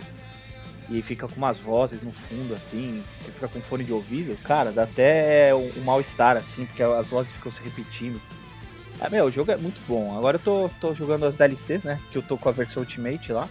e 0.89 1.01
fica 1.01 1.27
com 1.27 1.35
umas 1.35 1.57
vozes 1.57 2.01
no 2.03 2.11
fundo, 2.11 2.53
assim. 2.53 3.03
Você 3.21 3.31
fica 3.31 3.47
com 3.47 3.59
fone 3.61 3.83
de 3.83 3.91
ouvido. 3.91 4.35
Cara, 4.43 4.71
dá 4.71 4.83
até 4.83 5.53
um, 5.55 5.71
um 5.79 5.83
mal-estar, 5.83 6.37
assim, 6.37 6.65
porque 6.65 6.83
as 6.83 7.09
vozes 7.09 7.31
ficam 7.33 7.51
se 7.51 7.61
repetindo. 7.63 8.19
Ah, 8.99 9.09
meu, 9.09 9.25
o 9.25 9.31
jogo 9.31 9.51
é 9.51 9.57
muito 9.57 9.81
bom. 9.87 10.15
Agora 10.17 10.35
eu 10.37 10.41
tô, 10.41 10.69
tô 10.79 10.93
jogando 10.93 11.25
as 11.25 11.35
DLCs, 11.35 11.83
né? 11.83 11.99
Que 12.11 12.17
eu 12.19 12.21
tô 12.21 12.37
com 12.37 12.47
a 12.49 12.51
versão 12.51 12.83
Ultimate 12.83 13.31
lá. 13.33 13.49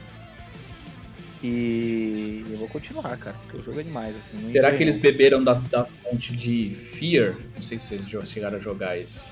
E 1.42 2.44
eu 2.50 2.56
vou 2.56 2.68
continuar, 2.68 3.16
cara, 3.16 3.36
porque 3.42 3.56
o 3.60 3.64
jogo 3.64 3.80
é 3.80 3.82
demais, 3.82 4.14
assim. 4.16 4.44
Será 4.44 4.72
que 4.72 4.82
eles 4.82 4.96
beberam 4.96 5.42
da, 5.42 5.54
da 5.54 5.84
fonte 5.84 6.36
de 6.36 6.70
Fear? 6.70 7.34
Não 7.56 7.62
sei 7.62 7.80
se 7.80 7.98
vocês 7.98 8.28
chegaram 8.28 8.58
a 8.58 8.60
jogar 8.60 8.96
esse 8.96 9.26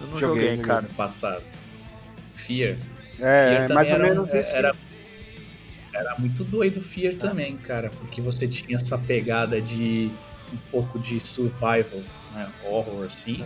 Eu 0.00 0.06
não 0.08 0.18
Joguei, 0.18 0.48
joguei, 0.50 0.64
cara. 0.64 0.82
no 0.82 0.88
passado. 0.90 1.42
Fear. 2.34 2.76
É, 3.18 3.66
Fear 3.66 3.68
mais 3.70 3.70
ou 3.70 3.76
também 3.76 3.90
era 3.92 4.04
menos 4.04 4.34
isso. 4.34 4.54
Era, 4.54 4.74
Era 5.94 6.16
muito 6.18 6.44
doido 6.44 6.76
o 6.76 6.82
Fear 6.82 7.14
também, 7.14 7.56
cara, 7.56 7.88
porque 7.88 8.20
você 8.20 8.46
tinha 8.46 8.76
essa 8.76 8.98
pegada 8.98 9.58
de 9.58 10.10
um 10.52 10.56
pouco 10.70 10.98
de 10.98 11.18
survival, 11.18 12.02
né? 12.34 12.50
Horror, 12.64 13.06
assim. 13.06 13.44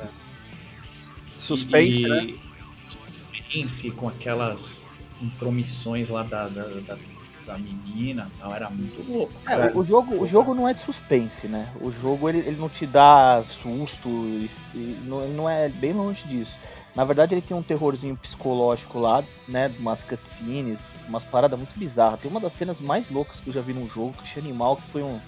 Suspense, 1.38 2.02
e... 2.02 2.08
né? 2.08 2.34
Suspense 2.76 3.90
com 3.92 4.08
aquelas 4.08 4.86
intromissões 5.22 6.08
lá 6.08 6.24
da, 6.24 6.48
da, 6.48 6.64
da, 6.64 6.98
da 7.46 7.58
menina 7.58 8.30
tal. 8.38 8.54
Era 8.54 8.70
muito 8.70 9.10
louco. 9.10 9.32
É, 9.48 9.76
o, 9.76 9.84
jogo, 9.84 10.22
o 10.22 10.26
jogo 10.26 10.54
não 10.54 10.68
é 10.68 10.74
de 10.74 10.80
suspense, 10.80 11.46
né? 11.46 11.68
O 11.80 11.90
jogo 11.90 12.28
ele, 12.28 12.38
ele 12.38 12.56
não 12.56 12.68
te 12.68 12.86
dá 12.86 13.42
susto, 13.48 14.08
e, 14.08 14.50
e 14.74 15.02
não, 15.04 15.26
não 15.28 15.50
é 15.50 15.68
bem 15.68 15.92
longe 15.92 16.26
disso. 16.26 16.58
Na 16.94 17.04
verdade, 17.04 17.34
ele 17.34 17.42
tem 17.42 17.56
um 17.56 17.62
terrorzinho 17.62 18.16
psicológico 18.16 18.98
lá, 18.98 19.22
né? 19.48 19.70
Umas 19.78 20.02
cutscenes, 20.02 20.80
umas 21.08 21.22
paradas 21.24 21.58
muito 21.58 21.78
bizarras. 21.78 22.20
Tem 22.20 22.30
uma 22.30 22.40
das 22.40 22.52
cenas 22.52 22.80
mais 22.80 23.08
loucas 23.10 23.38
que 23.40 23.48
eu 23.48 23.54
já 23.54 23.60
vi 23.60 23.72
num 23.72 23.88
jogo, 23.88 24.12
que 24.12 24.22
achei 24.22 24.42
animal, 24.42 24.76
que 24.76 24.82
foi 24.82 25.02
um. 25.02 25.18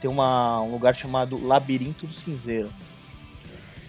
Tem 0.00 0.08
uma, 0.10 0.62
um 0.62 0.70
lugar 0.70 0.94
chamado 0.94 1.44
Labirinto 1.44 2.06
do 2.06 2.14
Cinzeiro. 2.14 2.70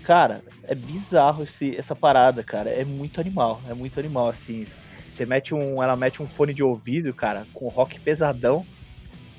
Cara, 0.03 0.43
é 0.63 0.73
bizarro 0.73 1.43
esse, 1.43 1.75
essa 1.77 1.95
parada, 1.95 2.43
cara. 2.43 2.69
É 2.69 2.83
muito 2.83 3.21
animal, 3.21 3.61
é 3.69 3.73
muito 3.73 3.99
animal, 3.99 4.27
assim. 4.27 4.65
Você 5.11 5.25
mete 5.25 5.53
um. 5.53 5.83
Ela 5.83 5.95
mete 5.95 6.23
um 6.23 6.25
fone 6.25 6.53
de 6.53 6.63
ouvido, 6.63 7.13
cara, 7.13 7.45
com 7.53 7.67
rock 7.67 7.99
pesadão. 7.99 8.65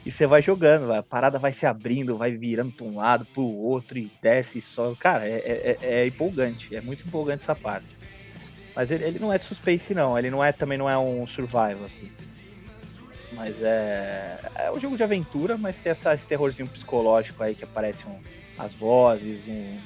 E 0.05 0.11
você 0.11 0.26
vai 0.26 0.43
jogando, 0.43 0.93
a 0.93 1.02
parada 1.02 1.38
vai 1.38 1.52
se 1.52 1.64
abrindo, 1.64 2.19
vai 2.19 2.33
virando 2.33 2.73
pra 2.73 2.85
um 2.85 2.97
lado, 2.97 3.25
pro 3.25 3.43
outro, 3.43 3.99
e 3.99 4.11
desce 4.21 4.59
e. 4.59 4.97
Cara, 4.97 5.26
é, 5.26 5.37
é, 5.37 5.79
é 5.81 6.07
empolgante, 6.07 6.75
é 6.75 6.81
muito 6.81 7.07
empolgante 7.07 7.45
essa 7.45 7.55
parte. 7.55 7.87
Mas 8.75 8.91
ele, 8.91 9.05
ele 9.05 9.19
não 9.19 9.33
é 9.33 9.38
de 9.38 9.45
suspense, 9.45 9.95
não. 9.95 10.19
Ele 10.19 10.31
não 10.31 10.45
é 10.45 10.52
também 10.52 10.76
não 10.76 10.91
é 10.91 10.99
um 10.99 11.26
survival, 11.26 11.85
assim. 11.85 12.11
Mas 13.33 13.62
é. 13.62 14.38
É 14.57 14.73
um 14.73 14.79
jogo 14.79 14.97
de 14.97 15.02
aventura, 15.02 15.57
mas 15.57 15.76
tem 15.76 15.93
essa, 15.93 16.12
esse 16.12 16.26
terrorzinho 16.26 16.69
psicológico 16.69 17.43
aí 17.43 17.55
que 17.55 17.64
aparecem 17.64 18.07
um, 18.07 18.19
as 18.59 18.75
vozes, 18.75 19.47
um, 19.47 19.79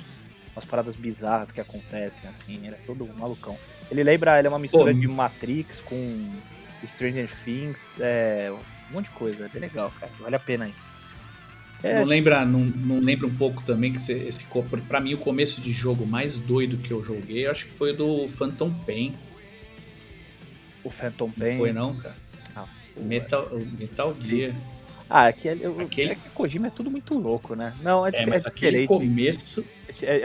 umas 0.57 0.65
paradas 0.65 0.97
bizarras 0.97 1.53
que 1.53 1.61
acontecem, 1.61 2.29
assim. 2.31 2.57
Ele 2.67 2.75
é 2.75 2.79
todo 2.87 3.07
malucão. 3.19 3.57
Ele 3.91 4.03
lembra, 4.03 4.39
ele 4.39 4.49
é 4.49 4.51
uma 4.51 4.59
mistura 4.59 4.93
Pô, 4.93 4.99
de 4.99 5.07
Matrix 5.07 5.81
com 5.83 6.33
Stranger 6.87 7.29
Things, 7.45 7.83
é, 8.01 8.51
um 8.91 8.95
monte 8.95 9.05
de 9.05 9.11
coisa. 9.11 9.45
É 9.45 9.49
bem 9.49 9.61
legal, 9.61 9.93
cara. 10.01 10.11
Vale 10.19 10.35
a 10.35 10.41
pena 10.41 10.65
aí. 10.65 10.75
É, 11.83 11.97
Não 11.97 12.05
lembra, 12.05 12.45
não, 12.47 12.61
não 12.61 12.99
lembra 13.01 13.27
um 13.27 13.35
pouco 13.37 13.63
também 13.63 13.93
que 13.93 13.99
esse, 13.99 14.13
esse 14.15 14.47
pra 14.89 14.99
mim 14.99 15.13
o 15.13 15.19
começo 15.19 15.61
de 15.61 15.71
jogo 15.73 16.07
mais 16.07 16.39
doido 16.39 16.79
que 16.79 16.91
eu 16.91 17.05
joguei, 17.05 17.47
eu 17.47 17.51
acho 17.51 17.67
que 17.67 17.71
foi 17.71 17.93
o 17.93 17.97
do 17.97 18.29
Phantom 18.29 18.73
Pain. 18.87 19.13
o 20.83 20.89
Phantom 20.89 21.27
Não 21.27 21.33
Pain. 21.35 21.57
foi 21.59 21.73
não, 21.73 21.95
cara? 21.97 22.17
Ah, 22.57 22.65
Metal, 22.97 23.51
Metal 23.79 24.17
Gear. 24.19 24.55
Ah, 25.09 25.27
aqui 25.27 25.49
é, 25.49 25.57
eu- 25.61 25.79
Aquele- 25.81 26.13
é 26.13 26.15
que 26.15 26.29
Kojima 26.31 26.69
é 26.69 26.71
tudo 26.71 26.91
muito 26.91 27.15
louco, 27.17 27.55
né? 27.55 27.75
Não, 27.83 28.07
é, 28.07 28.11
É, 28.15 28.23
é 28.23 28.27
mas 28.27 28.47
aquele 28.47 28.81
diferente. 28.81 28.89
começo. 28.89 29.65
É, 30.05 30.19
é- 30.21 30.25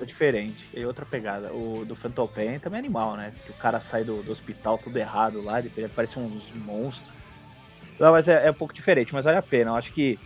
é 0.00 0.04
diferente, 0.04 0.68
é 0.74 0.86
outra 0.86 1.04
pegada. 1.06 1.52
O 1.52 1.84
do 1.84 1.96
Phantom 1.96 2.26
Pain 2.28 2.58
também 2.58 2.78
é 2.78 2.80
animal, 2.80 3.16
né? 3.16 3.32
Que 3.44 3.50
o 3.50 3.54
cara 3.54 3.80
sai 3.80 4.04
do, 4.04 4.22
do 4.22 4.30
hospital 4.30 4.78
tudo 4.78 4.96
errado 4.98 5.42
lá, 5.42 5.60
depois 5.60 5.86
aparece 5.86 6.18
uns 6.18 6.52
monstros. 6.52 7.10
Não, 7.98 8.12
mas 8.12 8.28
é, 8.28 8.46
é 8.46 8.50
um 8.50 8.54
pouco 8.54 8.72
diferente, 8.74 9.12
mas 9.12 9.24
vale 9.24 9.38
a 9.38 9.42
pena. 9.42 9.70
Eu 9.72 9.74
acho 9.76 9.92
que 9.92 10.18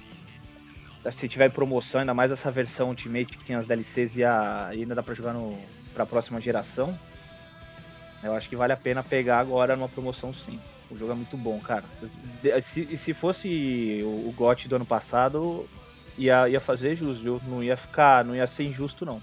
se 1.11 1.29
tiver 1.29 1.51
promoção, 1.51 2.01
ainda 2.01 2.15
mais 2.15 2.31
essa 2.31 2.51
versão 2.51 2.89
Ultimate 2.89 3.37
que 3.39 3.45
tem 3.45 3.57
as 3.57 3.67
DLCs 3.67 4.17
e, 4.17 4.25
a, 4.25 4.71
e 4.73 4.81
ainda 4.83 4.95
dá 4.95 5.03
pra 5.03 5.15
jogar 5.15 5.33
no, 5.33 5.59
pra 5.95 6.07
próxima 6.07 6.41
geração, 6.41 6.97
eu 8.23 8.35
acho 8.35 8.49
que 8.49 8.55
vale 8.55 8.73
a 8.73 8.77
pena 8.77 9.03
pegar 9.03 9.39
agora 9.39 9.75
numa 9.77 9.89
promoção 9.89 10.33
sim. 10.33 10.61
O 10.91 10.97
jogo 10.97 11.13
é 11.13 11.15
muito 11.15 11.37
bom, 11.37 11.59
cara. 11.59 11.85
De- 12.43 12.61
Se, 12.61 12.97
se 12.97 13.15
fosse 13.15 14.01
o, 14.05 14.29
o 14.29 14.33
GOT 14.37 14.69
do 14.69 14.77
ano 14.77 14.85
passado, 14.85 15.67
ia, 16.19 16.49
ia 16.49 16.61
fazer 16.61 16.97
jus, 16.97 17.19
viu? 17.19 17.40
Não 17.49 17.62
ia 17.62 17.76
ficar, 17.76 18.25
não 18.25 18.35
ia 18.35 18.47
ser 18.47 18.64
injusto, 18.64 19.04
não. 19.04 19.21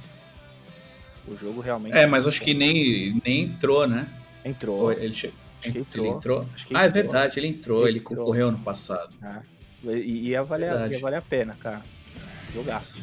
O 1.28 1.36
jogo 1.38 1.62
realmente. 1.62 1.96
É, 1.98 2.06
mas 2.08 2.26
acho 2.28 2.42
que 2.42 2.54
nem, 2.54 3.20
nem 3.26 3.44
entrou, 3.44 3.88
né? 3.88 4.08
entrou. 4.44 4.80
Ou 4.82 4.92
ele, 4.92 5.14
che- 5.14 5.32
Acho 5.62 5.72
que 5.74 5.78
ele 5.78 5.80
entrou. 5.82 6.16
entrou. 6.18 6.50
Acho 6.56 6.66
que 6.68 6.76
Ah, 6.76 6.84
é 6.84 6.88
entrou. 6.88 7.04
verdade, 7.04 7.40
ele 7.40 7.48
entrou, 7.48 7.88
ele 7.88 8.00
Entrou. 8.00 8.18
concorreu 8.18 8.52
no 8.52 8.60
passado. 8.60 9.10
né? 9.22 9.44
E 9.84 10.30
ia 10.30 10.44
valer, 10.44 10.90
ia 10.92 11.00
valer 11.00 11.18
a 11.18 11.22
pena, 11.22 11.56
cara. 11.60 11.82
Jogaço. 12.54 12.94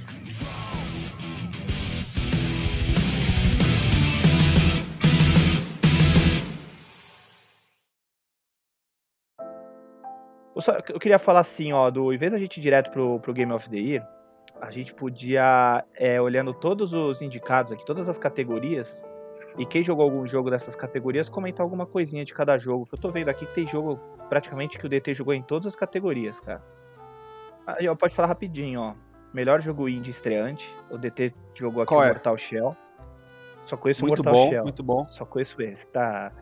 Eu, 10.56 10.62
só, 10.62 10.72
eu 10.88 10.98
queria 10.98 11.18
falar 11.18 11.40
assim, 11.40 11.72
ó, 11.74 11.90
do, 11.90 12.14
em 12.14 12.16
vez 12.16 12.32
da 12.32 12.38
gente 12.38 12.56
ir 12.56 12.60
direto 12.62 12.90
pro, 12.90 13.20
pro 13.20 13.34
Game 13.34 13.52
of 13.52 13.68
the 13.68 13.76
Year, 13.76 14.08
a 14.58 14.70
gente 14.70 14.94
podia, 14.94 15.84
é, 15.94 16.18
olhando 16.18 16.54
todos 16.54 16.94
os 16.94 17.20
indicados 17.20 17.72
aqui, 17.72 17.84
todas 17.84 18.08
as 18.08 18.16
categorias, 18.16 19.04
e 19.58 19.66
quem 19.66 19.82
jogou 19.82 20.04
algum 20.04 20.26
jogo 20.26 20.50
dessas 20.50 20.74
categorias, 20.74 21.28
comentar 21.28 21.62
alguma 21.62 21.84
coisinha 21.84 22.24
de 22.24 22.32
cada 22.32 22.56
jogo. 22.58 22.86
Que 22.86 22.94
eu 22.94 22.98
tô 22.98 23.10
vendo 23.10 23.28
aqui 23.28 23.44
que 23.44 23.52
tem 23.52 23.68
jogo 23.68 23.96
praticamente 24.28 24.78
que 24.78 24.86
o 24.86 24.88
DT 24.88 25.14
jogou 25.14 25.34
em 25.34 25.42
todas 25.42 25.66
as 25.66 25.76
categorias, 25.76 26.40
cara. 26.40 26.62
Aí, 27.66 27.86
ó, 27.88 27.94
pode 27.94 28.14
falar 28.14 28.28
rapidinho, 28.28 28.80
ó. 28.80 28.94
Melhor 29.34 29.60
jogo 29.60 29.88
indie 29.88 30.10
estreante. 30.10 30.74
O 30.90 30.96
DT 30.96 31.34
jogou 31.54 31.82
aqui 31.82 31.88
Qual 31.88 32.00
o 32.00 32.04
é? 32.04 32.08
Mortal 32.08 32.36
Shell. 32.36 32.76
Só 33.64 33.76
conheço 33.76 34.04
o 34.04 34.08
Muito 34.08 34.22
Mortal 34.22 34.44
bom, 34.44 34.50
Shell. 34.50 34.62
muito 34.62 34.82
bom. 34.82 35.08
Só 35.08 35.24
conheço 35.24 35.60
esse, 35.60 35.86
tá? 35.88 36.32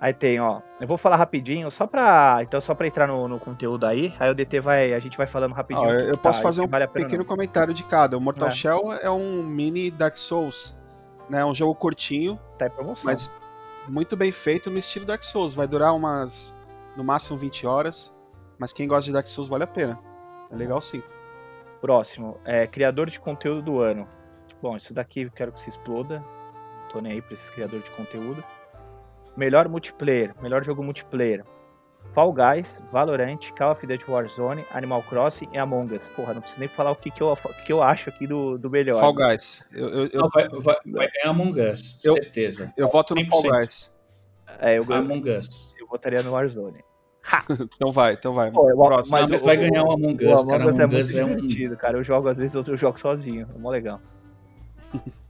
Aí 0.00 0.14
tem, 0.14 0.40
ó. 0.40 0.62
Eu 0.80 0.88
vou 0.88 0.96
falar 0.96 1.16
rapidinho, 1.16 1.70
só 1.70 1.86
pra. 1.86 2.38
Então, 2.40 2.58
só 2.60 2.74
pra 2.74 2.86
entrar 2.86 3.06
no, 3.06 3.28
no 3.28 3.38
conteúdo 3.38 3.84
aí. 3.86 4.14
Aí 4.18 4.30
o 4.30 4.34
DT 4.34 4.58
vai. 4.60 4.94
A 4.94 4.98
gente 4.98 5.18
vai 5.18 5.26
falando 5.26 5.52
rapidinho. 5.52 5.86
Que 5.86 6.10
eu, 6.12 6.16
posso 6.16 6.38
tá, 6.38 6.42
fazer 6.42 6.62
um 6.62 6.66
vale 6.66 6.86
pequeno 6.88 7.22
comentário 7.24 7.74
de 7.74 7.84
cada. 7.84 8.16
O 8.16 8.20
Mortal 8.20 8.48
É. 8.48 8.50
Shell 8.50 8.92
é 9.02 9.10
um 9.10 9.42
mini 9.42 9.90
Dark 9.90 10.16
Souls, 10.16 10.74
né? 11.28 11.44
Um 11.44 11.54
jogo 11.54 11.74
curtinho, 11.74 12.40
Tá 12.56 12.66
em 12.66 12.70
promoção. 12.70 13.04
mas 13.04 13.30
muito 13.88 14.16
bem 14.16 14.32
feito 14.32 14.70
no 14.70 14.78
estilo 14.78 15.04
Dark 15.04 15.22
Souls. 15.22 15.52
Vai 15.52 15.68
durar 15.68 15.94
umas, 15.94 16.56
no 16.96 17.04
máximo 17.04 17.36
20 17.36 17.66
horas, 17.66 18.16
mas 18.58 18.72
quem 18.72 18.88
gosta 18.88 19.04
de 19.04 19.12
Dark 19.12 19.26
Souls 19.26 19.50
vale 19.50 19.64
a 19.64 19.66
pena. 19.66 19.98
É 20.50 20.56
legal 20.56 20.80
sim. 20.80 21.02
Próximo, 21.82 22.38
é 22.44 22.66
criador 22.66 23.10
de 23.10 23.20
conteúdo 23.20 23.62
do 23.62 23.80
ano. 23.80 24.08
Bom, 24.62 24.76
isso 24.76 24.92
daqui 24.94 25.22
eu 25.22 25.30
quero 25.30 25.52
que 25.52 25.60
se 25.60 25.68
exploda. 25.68 26.24
Tô 26.90 27.00
nem 27.00 27.12
aí 27.12 27.22
pra 27.22 27.34
esses 27.34 27.48
criadores 27.50 27.84
de 27.84 27.90
conteúdo. 27.92 28.42
Melhor 29.36 29.68
multiplayer, 29.68 30.34
melhor 30.42 30.64
jogo 30.64 30.82
multiplayer. 30.82 31.44
Fall 32.14 32.32
Guys, 32.32 32.66
Valorant, 32.90 33.38
Call 33.56 33.72
of 33.72 33.86
Duty 33.86 34.04
Warzone, 34.10 34.64
Animal 34.72 35.02
Crossing 35.04 35.48
e 35.52 35.58
Among 35.58 35.94
Us. 35.94 36.02
Porra, 36.16 36.34
não 36.34 36.40
preciso 36.40 36.58
nem 36.60 36.68
falar 36.68 36.90
o 36.90 36.96
que, 36.96 37.10
que, 37.10 37.22
eu, 37.22 37.28
o 37.32 37.36
que 37.64 37.72
eu 37.72 37.82
acho 37.82 38.08
aqui 38.08 38.26
do, 38.26 38.58
do 38.58 38.68
melhor. 38.68 38.98
Fall 38.98 39.14
Guys. 39.14 39.62
Eu, 39.72 39.88
eu, 39.88 40.06
eu, 40.06 40.20
Não, 40.20 40.28
vai, 40.30 40.48
vai, 40.48 40.76
vai 40.86 41.08
ganhar 41.10 41.30
Among 41.30 41.60
Us, 41.60 42.04
Eu- 42.04 42.14
certeza. 42.14 42.72
eu 42.76 42.88
voto 42.88 43.14
no 43.14 43.24
Fall 43.26 43.42
100%. 43.42 43.50
Guys. 43.50 43.94
É, 44.58 44.78
eu, 44.78 44.92
Among 44.92 45.30
Us. 45.30 45.74
eu 45.78 45.86
votaria 45.86 46.22
no 46.22 46.32
Warzone. 46.32 46.82
Então 47.76 47.92
vai, 47.92 48.14
então 48.14 48.34
vai. 48.34 48.50
Pô, 48.50 48.68
eu- 48.68 48.76
Próximo. 48.76 49.12
Mas, 49.12 49.22
Mas 49.22 49.30
mas 49.30 49.42
o- 49.42 49.44
vai 49.46 49.56
ganhar 49.56 49.84
o 49.84 49.92
Among 49.92 50.24
O 50.26 50.32
Us, 50.34 50.40
Among 50.42 50.50
cara. 50.58 50.72
Us 50.72 50.78
é 50.78 50.82
Among 50.82 50.94
muito 50.96 51.06
Us 51.06 51.14
é 51.14 51.24
um. 51.24 51.36
divertido, 51.36 51.76
cara. 51.76 51.98
Eu 51.98 52.02
jogo, 52.02 52.28
às 52.28 52.38
vezes, 52.38 52.54
eu 52.54 52.76
jogo 52.76 52.98
sozinho. 52.98 53.46
É 53.54 53.58
mó 53.58 53.70
legal. 53.70 54.00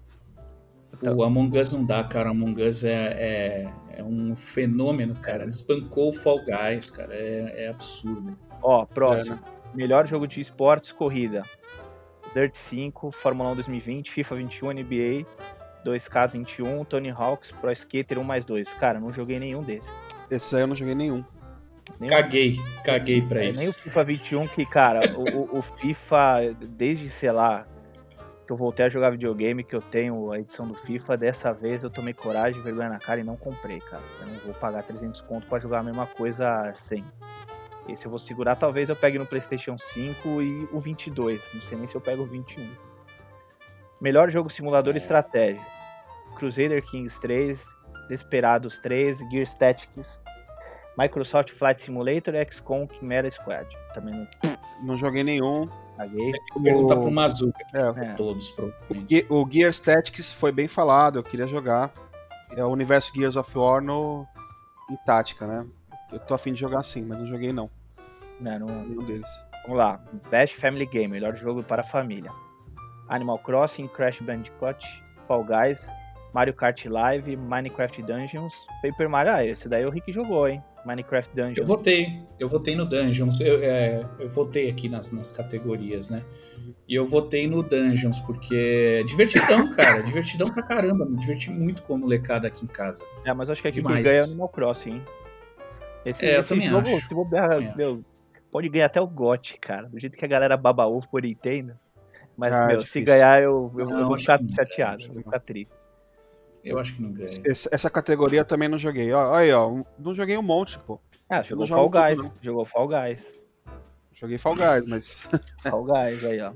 O 1.03 1.23
Among 1.23 1.59
Us 1.59 1.73
não 1.73 1.85
dá, 1.85 2.05
cara. 2.05 2.29
O 2.29 2.33
Among 2.33 2.63
Us 2.63 2.85
é, 2.85 2.93
é, 2.93 3.69
é 3.99 4.05
um 4.05 4.35
fenômeno, 4.35 5.15
cara. 5.17 5.47
Desbancou 5.47 6.09
o 6.09 6.13
Fall 6.13 6.41
Guys, 6.45 6.91
cara. 6.91 7.15
É, 7.15 7.65
é 7.65 7.69
absurdo. 7.69 8.37
Ó, 8.63 8.83
É, 8.83 8.87
próximo. 8.87 9.37
né? 9.37 9.41
Melhor 9.75 10.07
jogo 10.07 10.27
de 10.27 10.41
esportes, 10.41 10.93
corrida. 10.93 11.43
Dirt 12.35 12.55
5, 12.55 13.11
Fórmula 13.13 13.51
1 13.51 13.55
2020, 13.55 14.11
FIFA 14.11 14.35
21, 14.37 14.71
NBA, 14.73 15.27
2K21, 15.85 16.85
Tony 16.87 17.11
Hawk's, 17.11 17.51
Pro 17.53 17.71
Skater 17.73 18.19
1 18.19 18.25
mais 18.25 18.45
2. 18.45 18.73
Cara, 18.75 19.01
não 19.01 19.13
joguei 19.13 19.39
nenhum 19.39 19.63
desses. 19.63 19.91
Esse 20.31 20.55
aí 20.57 20.63
eu 20.63 20.67
não 20.67 20.75
joguei 20.75 20.95
nenhum. 20.95 21.25
Nem 21.99 22.09
o- 22.09 22.11
Caguei, 22.13 22.57
caguei 22.85 23.21
pra 23.23 23.43
é, 23.45 23.51
isso. 23.51 23.61
nem 23.61 23.69
o 23.69 23.73
FIFA 23.73 24.05
21, 24.05 24.47
que, 24.49 24.65
cara, 24.65 25.19
o- 25.19 25.59
o 25.59 25.63
FIFA, 25.63 26.55
desde, 26.69 27.11
sei 27.11 27.33
lá, 27.33 27.67
que 28.51 28.53
eu 28.53 28.57
voltei 28.57 28.87
a 28.87 28.89
jogar 28.89 29.11
videogame, 29.11 29.63
que 29.63 29.77
eu 29.77 29.81
tenho 29.81 30.33
a 30.33 30.41
edição 30.41 30.67
do 30.67 30.75
FIFA, 30.75 31.17
dessa 31.17 31.53
vez 31.53 31.85
eu 31.85 31.91
tomei 31.91 32.13
coragem, 32.13 32.61
vergonha 32.61 32.89
na 32.89 32.99
cara 32.99 33.21
e 33.21 33.23
não 33.23 33.37
comprei, 33.37 33.79
cara. 33.79 34.03
Eu 34.21 34.27
não 34.27 34.35
vou 34.41 34.55
pagar 34.55 34.83
300 34.83 35.21
conto 35.21 35.47
pra 35.47 35.61
jogar 35.61 35.79
a 35.79 35.83
mesma 35.85 36.05
coisa 36.05 36.73
sem. 36.75 37.05
Esse 37.89 38.07
eu 38.07 38.11
vou 38.11 38.19
segurar, 38.19 38.57
talvez 38.57 38.89
eu 38.89 38.97
pegue 38.97 39.21
no 39.21 39.25
PlayStation 39.25 39.79
5 39.79 40.43
e 40.43 40.69
o 40.73 40.81
22. 40.81 41.49
Não 41.55 41.63
sei 41.63 41.79
nem 41.79 41.87
se 41.87 41.95
eu 41.95 42.01
pego 42.01 42.25
o 42.25 42.27
21. 42.27 42.69
Melhor 44.01 44.29
jogo 44.31 44.51
simulador 44.51 44.97
e 44.97 44.99
estratégia: 44.99 45.65
Crusader 46.35 46.85
Kings 46.85 47.21
3, 47.21 47.65
Desperados 48.09 48.81
3, 48.81 49.19
Gear 49.31 49.47
Tactics, 49.59 50.21
Microsoft 50.99 51.51
Flight 51.51 51.81
Simulator 51.81 52.35
XCOM 52.51 52.89
Chimera 52.99 53.31
Squad. 53.31 53.69
Também 53.95 54.13
não 54.13 54.27
Não 54.83 54.97
joguei 54.99 55.23
nenhum. 55.23 55.69
Paguei. 56.01 56.33
O- 56.55 56.87
pro 56.87 57.11
Mazuca. 57.11 57.59
É, 57.75 58.05
É. 58.07 58.15
Todos, 58.15 58.49
O, 58.51 58.55
provavelmente. 58.57 59.15
Ge- 59.15 59.27
o 59.29 59.47
Gears 59.51 59.81
Tactics 59.81 60.33
foi 60.33 60.51
bem 60.53 60.67
falado, 60.69 61.19
eu 61.19 61.23
queria 61.23 61.47
jogar. 61.47 61.91
É 62.57 62.65
o 62.65 62.69
universo 62.69 63.13
Gears 63.15 63.37
of 63.37 63.57
War 63.57 63.83
no, 63.83 64.27
em 64.91 64.97
tática, 65.05 65.47
né? 65.47 65.67
eu 66.13 66.19
tô 66.19 66.35
afim 66.35 66.53
de 66.53 66.59
jogar 66.59 66.83
sim, 66.83 67.05
mas 67.05 67.19
não 67.19 67.27
joguei 67.27 67.53
não, 67.53 67.71
Não, 68.41 68.59
não- 68.59 68.67
nenhum 68.85 69.05
deles. 69.05 69.29
Vamos 69.63 69.79
lá. 69.79 70.01
Best 70.31 70.57
Family 70.57 70.87
Game, 70.87 71.07
melhor 71.09 71.37
jogo 71.37 71.63
para 71.63 71.83
a 71.83 71.85
família. 71.85 72.33
Animal 73.09 73.39
Crossing, 73.41 73.87
Crash 73.89 74.19
Bandicoot, 74.21 74.85
Fall 75.29 75.45
Guys, 75.45 75.79
Mario 76.35 76.55
Kart 76.55 76.85
Live, 76.87 77.37
Minecraft 77.37 78.03
Dungeons, 78.03 78.55
Paper 78.83 79.09
Mario. 79.09 79.33
Ah, 79.33 79.45
esse 79.45 79.69
daí 79.69 79.85
o 79.87 79.91
Rick 79.91 80.11
jogou, 80.13 80.49
hein? 80.49 80.63
Minecraft 80.85 81.31
Eu 81.37 81.47
Dungeons. 81.47 81.69
votei, 81.69 82.09
eu 82.39 82.49
votei 82.49 82.75
no 82.75 82.85
Dungeons, 82.85 83.41
eu, 83.41 83.63
é, 83.63 84.05
eu 84.19 84.29
votei 84.29 84.69
aqui 84.71 84.89
nas, 84.89 85.13
nas 85.13 85.31
categorias, 85.31 86.09
né? 86.11 86.25
E 86.89 86.95
eu 86.95 87.05
votei 87.07 87.47
no 87.47 87.63
Dungeons, 87.63 88.19
porque 88.21 89.01
é 89.01 89.03
divertidão, 89.05 89.71
cara, 89.77 90.03
divertidão 90.03 90.53
pra 90.53 90.63
caramba, 90.63 91.05
me 91.07 91.17
diverti 91.19 91.51
muito 91.51 91.83
com 91.83 91.95
a 91.95 91.99
molecada 91.99 92.49
aqui 92.49 92.65
em 92.65 92.69
casa. 92.69 93.05
É, 93.25 93.33
mas 93.33 93.49
acho 93.51 93.61
que 93.63 93.69
aqui 93.69 93.77
quem 93.81 93.83
Demais. 93.87 94.05
ganha 94.05 94.19
é 94.19 94.23
o 94.23 94.25
Animal 94.25 94.49
Crossing, 94.49 94.91
hein? 94.93 95.03
Esse, 96.05 96.25
É, 96.25 96.37
eu 96.37 96.41
esse 96.41 96.49
também 96.49 96.69
jogo, 96.69 96.89
acho. 96.97 97.09
se 97.09 97.15
bobear, 97.15 97.49
Também 97.51 97.77
meu, 97.77 98.03
pode 98.51 98.69
ganhar 98.69 98.87
até 98.87 99.01
o 99.01 99.07
GOT, 99.07 99.59
cara. 99.61 99.87
Do 99.89 100.01
jeito 100.01 100.17
que 100.17 100.25
a 100.25 100.29
galera 100.29 100.57
baba 100.57 100.87
ovo 100.87 101.07
por 101.09 101.23
Nintendo. 101.23 101.79
Mas, 102.37 102.53
Ah, 102.55 102.65
é 102.65 102.67
meu, 102.69 102.81
se 102.81 103.01
ganhar, 103.03 103.43
eu, 103.43 103.71
eu, 103.77 103.87
Não, 103.87 103.99
eu 104.01 104.07
vou 104.07 104.15
acho 104.15 104.23
ficar 104.23 104.41
chateado, 104.55 104.97
acho 104.97 105.09
eu 105.11 105.15
vou 105.15 105.23
ficar 105.23 105.41
triste. 105.41 105.75
Eu 106.65 106.79
acho 106.79 106.95
que 106.95 107.03
não 107.03 107.13
ganha. 107.13 107.29
Esse- 107.45 107.69
essa 107.73 107.89
categoria 107.91 108.41
eu 108.41 108.45
também 108.45 108.69
não 108.69 108.79
joguei. 108.79 109.13
Ó, 109.13 109.35
aí, 109.35 109.51
ó, 109.53 109.83
não 109.99 110.15
joguei 110.15 110.37
um 110.37 110.43
monte, 110.43 110.79
pô. 110.81 111.01
Ah, 111.29 111.43
jogou 111.43 111.67
Fall 111.67 111.91
tudo, 111.91 112.03
Guys, 112.03 112.19
não. 112.19 112.33
jogou 112.41 112.65
Fall 112.65 112.89
Guys. 112.89 113.41
Joguei 114.13 114.37
Fall 114.37 114.55
Guys, 114.57 114.87
mas 114.87 115.29
Fall 115.71 115.85
Guys 115.85 116.25
aí, 116.25 116.41
ó. 116.41 116.53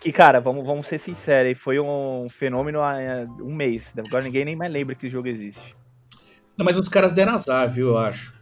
Que, 0.00 0.12
cara, 0.12 0.40
vamos, 0.40 0.66
vamos 0.66 0.86
ser 0.86 0.98
sinceros, 0.98 1.48
aí 1.48 1.54
foi 1.54 1.78
um 1.80 2.28
fenômeno 2.28 2.82
há 2.82 3.00
é, 3.00 3.24
um 3.40 3.54
mês. 3.54 3.94
Agora 3.96 4.22
ninguém 4.24 4.44
nem 4.44 4.56
mais 4.56 4.70
lembra 4.70 4.94
que 4.94 5.06
o 5.06 5.10
jogo 5.10 5.28
existe. 5.28 5.74
Não, 6.56 6.64
mas 6.64 6.76
os 6.76 6.88
caras 6.88 7.14
deram 7.14 7.32
azar, 7.34 7.68
viu, 7.70 7.88
eu 7.88 7.98
acho. 7.98 8.36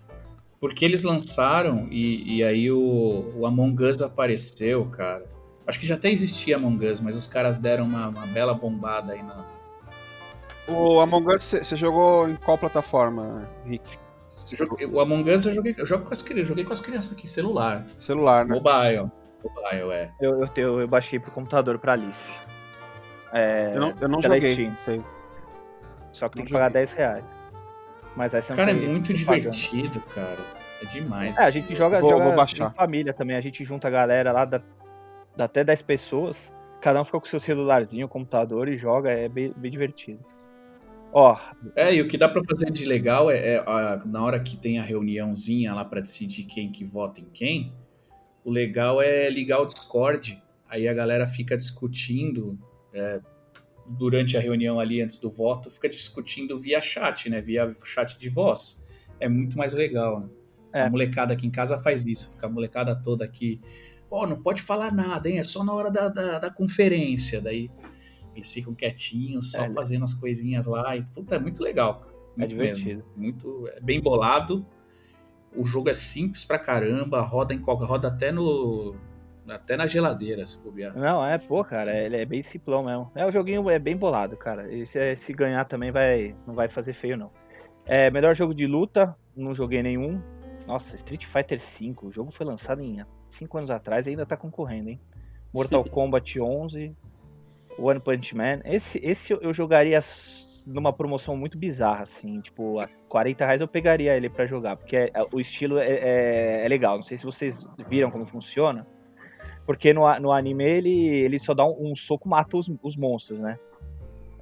Porque 0.59 0.85
eles 0.85 1.03
lançaram 1.03 1.87
e, 1.91 2.39
e 2.39 2.43
aí 2.43 2.73
o, 2.73 3.31
o 3.37 3.47
Among 3.47 3.85
Us 3.85 4.01
apareceu, 4.01 4.87
cara. 4.87 5.25
Acho 5.67 5.79
que 5.79 5.87
já 5.87 5.95
até 5.97 6.11
existia 6.11 6.57
Among 6.57 6.87
Us, 6.89 7.01
mas 7.01 7.15
os 7.15 7.27
caras 7.27 7.59
deram 7.59 7.85
uma, 7.85 8.09
uma 8.09 8.27
bela 8.27 8.55
bombada 8.55 9.13
aí 9.13 9.23
na, 9.23 9.45
o 10.69 11.01
Among 11.01 11.35
Us 11.35 11.43
você 11.63 11.77
jogou 11.77 12.29
em 12.29 12.37
qual 12.37 12.59
plataforma, 12.59 13.49
Rick? 13.65 13.99
Joguei- 14.47 14.87
O 14.87 15.01
Among 15.01 15.29
Us 15.33 15.47
eu 15.47 15.53
joguei, 15.53 15.75
eu 15.77 15.87
jogo 15.87 16.05
com 16.05 16.13
as 16.13 16.23
crianças, 16.23 16.49
joguei 16.49 16.65
com 16.65 16.73
as 16.73 16.81
crianças 16.81 17.13
aqui, 17.13 17.27
celular. 17.29 17.85
Celular, 17.99 18.45
né? 18.47 18.55
Mobile. 18.55 19.11
Mobile, 19.43 19.91
é. 19.93 20.11
Eu, 20.21 20.41
eu, 20.43 20.49
eu, 20.57 20.81
eu 20.81 20.89
baixei 20.89 21.19
pro 21.19 21.31
computador 21.33 21.79
pra 21.79 21.93
Alice. 21.95 22.33
É, 23.33 23.73
Eu 23.75 23.81
não, 23.81 23.95
eu 24.01 24.09
não 24.09 24.23
joguei. 24.23 24.55
Steam. 24.55 24.73
isso 24.75 24.91
aí. 24.91 25.03
Só 26.13 26.29
que 26.29 26.37
tem 26.37 26.43
não 26.43 26.47
que 26.47 26.53
pagar 26.53 26.69
joguei. 26.69 26.81
10 26.83 26.93
reais. 26.93 27.25
Mas 28.17 28.35
aí 28.35 28.41
você 28.43 28.53
não 28.53 28.57
Cara, 28.57 28.71
é 28.71 28.75
tem- 28.75 28.89
muito 28.89 29.13
tem 29.13 29.25
pagando. 29.25 29.43
divertido, 29.51 30.01
cara. 30.03 30.39
É 30.83 30.87
demais. 30.87 31.37
É, 31.39 31.45
a 31.45 31.51
gente 31.51 31.75
joga, 31.77 31.99
Vou- 32.01 32.11
joga 32.11 32.25
vou 32.25 32.35
baixar. 32.37 32.71
em 32.71 32.75
família 32.75 33.13
também. 33.13 33.37
A 33.37 33.41
gente 33.41 33.65
junta 33.65 33.89
a 33.89 33.91
galera 33.91 34.33
lá, 34.33 34.45
dá, 34.45 34.61
dá 35.37 35.45
até 35.45 35.63
10 35.65 35.83
pessoas. 35.83 36.37
Cada 36.81 37.01
um 37.01 37.05
fica 37.05 37.19
com 37.19 37.27
seu 37.27 37.41
celularzinho, 37.41 38.09
computador 38.09 38.69
e 38.69 38.77
joga. 38.79 39.11
É 39.11 39.29
bem, 39.29 39.53
bem 39.57 39.71
divertido. 39.71 40.21
Ó, 41.19 41.35
É, 41.75 41.95
e 41.95 42.03
o 42.03 42.09
que 42.09 42.19
dá 42.19 42.29
pra 42.29 42.43
fazer 42.45 42.71
de 42.71 42.85
legal 42.85 43.31
é, 43.31 43.55
é, 43.55 43.59
a- 43.67 44.03
na 44.05 44.23
hora 44.23 44.39
que 44.39 44.55
tem 44.55 44.79
a 44.79 44.83
reuniãozinha 44.83 45.73
lá 45.73 45.83
pra 45.83 46.03
decidir 46.03 46.45
quem 46.45 46.71
que 46.71 46.85
vota 46.85 47.23
em 47.23 47.29
quem, 47.33 47.73
o 48.45 48.51
legal 48.51 49.01
é 49.01 49.31
ligar 49.31 49.61
o 49.63 49.65
Discord, 49.65 50.43
aí 50.69 50.87
a 50.87 50.93
galera 50.93 51.27
fica 51.27 51.57
discutindo 51.57 52.59
é, 52.93 53.19
durante 53.87 54.37
a 54.37 54.41
reunião 54.41 54.79
ali 54.79 55.01
antes 55.01 55.19
do 55.19 55.31
voto, 55.31 55.71
fica 55.71 55.89
discutindo 55.89 56.59
via 56.59 56.83
chat, 56.83 57.31
né? 57.31 57.41
Via 57.41 57.73
chat 57.85 58.19
de 58.19 58.29
voz. 58.29 58.87
É 59.19 59.27
muito 59.27 59.57
mais 59.57 59.73
legal, 59.73 60.21
né? 60.21 60.29
É. 60.75 60.83
A 60.83 60.91
molecada 60.91 61.33
aqui 61.33 61.47
em 61.47 61.51
casa 61.51 61.79
faz 61.79 62.05
isso, 62.05 62.33
fica 62.33 62.47
a 62.47 62.51
molecada 62.51 62.95
toda 62.95 63.25
aqui. 63.25 63.59
Ó, 64.11 64.27
não 64.27 64.43
pode 64.43 64.61
falar 64.61 64.93
nada, 64.93 65.31
hein? 65.31 65.39
É 65.39 65.45
só 65.45 65.65
na 65.65 65.73
hora 65.73 65.91
da, 65.91 66.09
da, 66.09 66.39
da 66.39 66.51
conferência. 66.51 67.41
Daí 67.41 67.71
eles 68.39 68.53
ficam 68.53 68.75
quietinhos, 68.75 69.53
só 69.53 69.65
É, 69.65 69.69
né? 69.69 69.75
fazendo 69.75 70.05
as 70.05 70.15
coisinhas 70.15 70.67
lá. 70.67 70.97
E, 70.97 71.03
puta, 71.03 71.37
é 71.37 71.39
muito 71.39 71.63
legal, 71.63 72.01
cara. 72.01 72.13
Muito 72.37 72.51
divertido. 72.51 72.89
mesmo. 72.97 73.05
Muito 73.17 73.69
é 73.69 73.81
bem 73.81 74.01
bolado. 74.01 74.65
O 75.55 75.65
jogo 75.65 75.89
é 75.89 75.95
simples 75.95 76.45
pra 76.45 76.59
caramba, 76.59 77.21
roda 77.23 77.55
em 77.55 77.59
qualquer. 77.59 77.87
roda 77.87 78.09
até 78.09 78.31
no. 78.31 78.95
Até 79.49 79.77
na 79.77 79.87
geladeira, 79.87 80.45
se 80.45 80.59
bobear. 80.59 80.97
Não, 80.99 81.25
é, 81.25 81.39
pô, 81.39 81.65
cara, 81.65 81.97
ele 81.97 82.17
é 82.17 82.25
bem 82.25 82.43
simplão 82.43 82.83
mesmo. 82.83 83.13
É, 83.15 83.25
o 83.25 83.31
joguinho 83.31 83.71
é 83.71 83.79
bem 83.79 83.97
bolado, 83.97 84.37
cara. 84.37 84.71
E 84.75 84.85
se, 84.85 85.15
se 85.15 85.33
ganhar 85.33 85.65
também 85.67 85.93
vai, 85.93 86.35
não 86.47 86.53
vai 86.55 86.69
fazer 86.69 86.93
feio, 86.93 87.17
não. 87.17 87.31
É, 87.85 88.11
melhor 88.11 88.35
jogo 88.35 88.53
de 88.53 88.67
luta, 88.67 89.17
não 89.37 89.55
joguei 89.55 89.85
nenhum. 89.85 90.21
Nossa, 90.67 90.97
Street 90.97 91.25
Fighter 91.27 91.61
V, 91.61 91.95
o 92.03 92.11
jogo 92.11 92.33
foi 92.33 92.45
lançado 92.45 92.83
em 92.83 93.05
5 93.31 93.57
anos 93.57 93.71
atrás 93.71 94.05
e 94.07 94.11
ainda 94.11 94.27
tá 94.27 94.37
concorrendo, 94.37 94.89
hein? 94.91 95.01
Mortal 95.55 95.85
Kombat 95.89 96.41
11, 96.41 96.97
One 97.79 98.01
Punch 98.01 98.35
Man. 98.35 98.61
Esse, 98.65 98.99
esse 99.03 99.33
eu- 99.33 99.53
jogaria 99.53 100.01
numa 100.67 100.93
promoção 100.93 101.37
muito 101.37 101.57
bizarra, 101.57 102.03
assim, 102.03 102.41
tipo, 102.41 102.81
a 102.81 102.87
40 103.09 103.45
reais 103.47 103.61
eu 103.61 103.69
pegaria 103.69 104.17
ele 104.17 104.29
pra 104.29 104.47
jogar, 104.47 104.77
porque 104.77 104.97
é- 104.97 105.13
o 105.33 105.39
estilo 105.39 105.79
é, 105.79 105.87
é- 105.89 106.65
é 106.65 106.69
legal. 106.69 106.97
Não 106.97 107.05
sei 107.05 107.17
se 107.17 107.25
vocês 107.25 107.65
viram 107.89 108.11
como 108.11 108.27
funciona. 108.27 108.87
Porque 109.65 109.93
no, 109.93 110.03
no 110.21 110.33
anime 110.33 110.65
ele, 110.65 111.07
ele 111.09 111.39
só 111.41 111.53
dá 111.53 111.65
um, 111.67 111.91
um 111.91 111.97
soco 111.97 112.29
mata 112.29 112.57
os, 112.57 112.71
os 112.83 112.97
monstros, 112.97 113.39
né? 113.41 113.59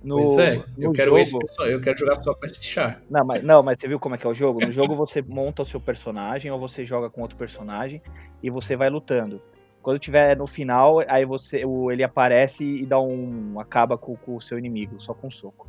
No, 0.02 0.16
pois 0.16 0.36
é, 0.36 0.62
eu 0.76 0.92
quero 0.92 1.12
jogo, 1.12 1.22
esse 1.22 1.38
pessoal, 1.38 1.66
eu 1.66 1.80
quero 1.80 1.98
jogar 1.98 2.14
só 2.16 2.34
com 2.34 2.44
esse 2.44 2.62
char. 2.62 3.00
Não 3.08 3.24
mas, 3.24 3.42
não, 3.42 3.62
mas 3.62 3.78
você 3.80 3.88
viu 3.88 3.98
como 3.98 4.14
é 4.14 4.18
que 4.18 4.26
é 4.26 4.28
o 4.30 4.34
jogo? 4.34 4.60
No 4.60 4.70
jogo 4.70 4.94
você 4.94 5.22
monta 5.22 5.62
o 5.62 5.64
seu 5.64 5.80
personagem 5.80 6.50
ou 6.50 6.58
você 6.58 6.84
joga 6.84 7.08
com 7.08 7.22
outro 7.22 7.38
personagem 7.38 8.02
e 8.42 8.50
você 8.50 8.76
vai 8.76 8.90
lutando. 8.90 9.40
Quando 9.84 9.98
tiver 9.98 10.34
no 10.34 10.46
final, 10.46 11.00
aí 11.06 11.26
você 11.26 11.62
o, 11.62 11.92
ele 11.92 12.02
aparece 12.02 12.64
e 12.64 12.86
dá 12.86 12.98
um. 12.98 13.60
acaba 13.60 13.98
com, 13.98 14.16
com 14.16 14.34
o 14.34 14.40
seu 14.40 14.58
inimigo, 14.58 14.98
só 14.98 15.12
com 15.12 15.26
um 15.26 15.30
soco. 15.30 15.68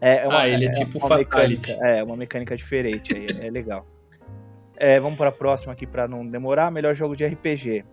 É, 0.00 0.18
é 0.18 0.28
Ah, 0.30 0.48
ele 0.48 0.66
é 0.66 0.70
tipo 0.70 1.00
Fatality. 1.00 1.72
mecânica, 1.72 1.72
é, 1.84 2.04
uma 2.04 2.16
mecânica 2.16 2.56
diferente 2.56 3.16
aí, 3.16 3.26
é 3.26 3.50
legal. 3.50 3.84
É, 4.76 5.00
vamos 5.00 5.18
para 5.18 5.30
a 5.30 5.32
próxima 5.32 5.72
aqui 5.72 5.84
para 5.84 6.06
não 6.06 6.24
demorar. 6.24 6.70
Melhor 6.70 6.94
jogo 6.94 7.16
de 7.16 7.26
RPG: 7.26 7.84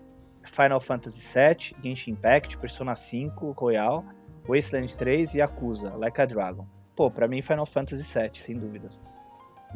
Final 0.43 0.79
Fantasy 0.79 1.19
VII, 1.19 1.75
Genshin 1.81 2.11
Impact, 2.11 2.59
Persona 2.59 2.95
5, 2.95 3.49
Royal, 3.57 4.05
Wasteland 4.47 4.95
3 4.95 5.33
e 5.33 5.37
Yakuza, 5.39 5.91
Like 5.97 6.21
a 6.21 6.25
Dragon. 6.25 6.67
Pô, 6.95 7.09
pra 7.09 7.27
mim 7.27 7.41
Final 7.41 7.65
Fantasy 7.65 8.03
VII, 8.03 8.29
sem 8.35 8.59
dúvidas. 8.59 9.01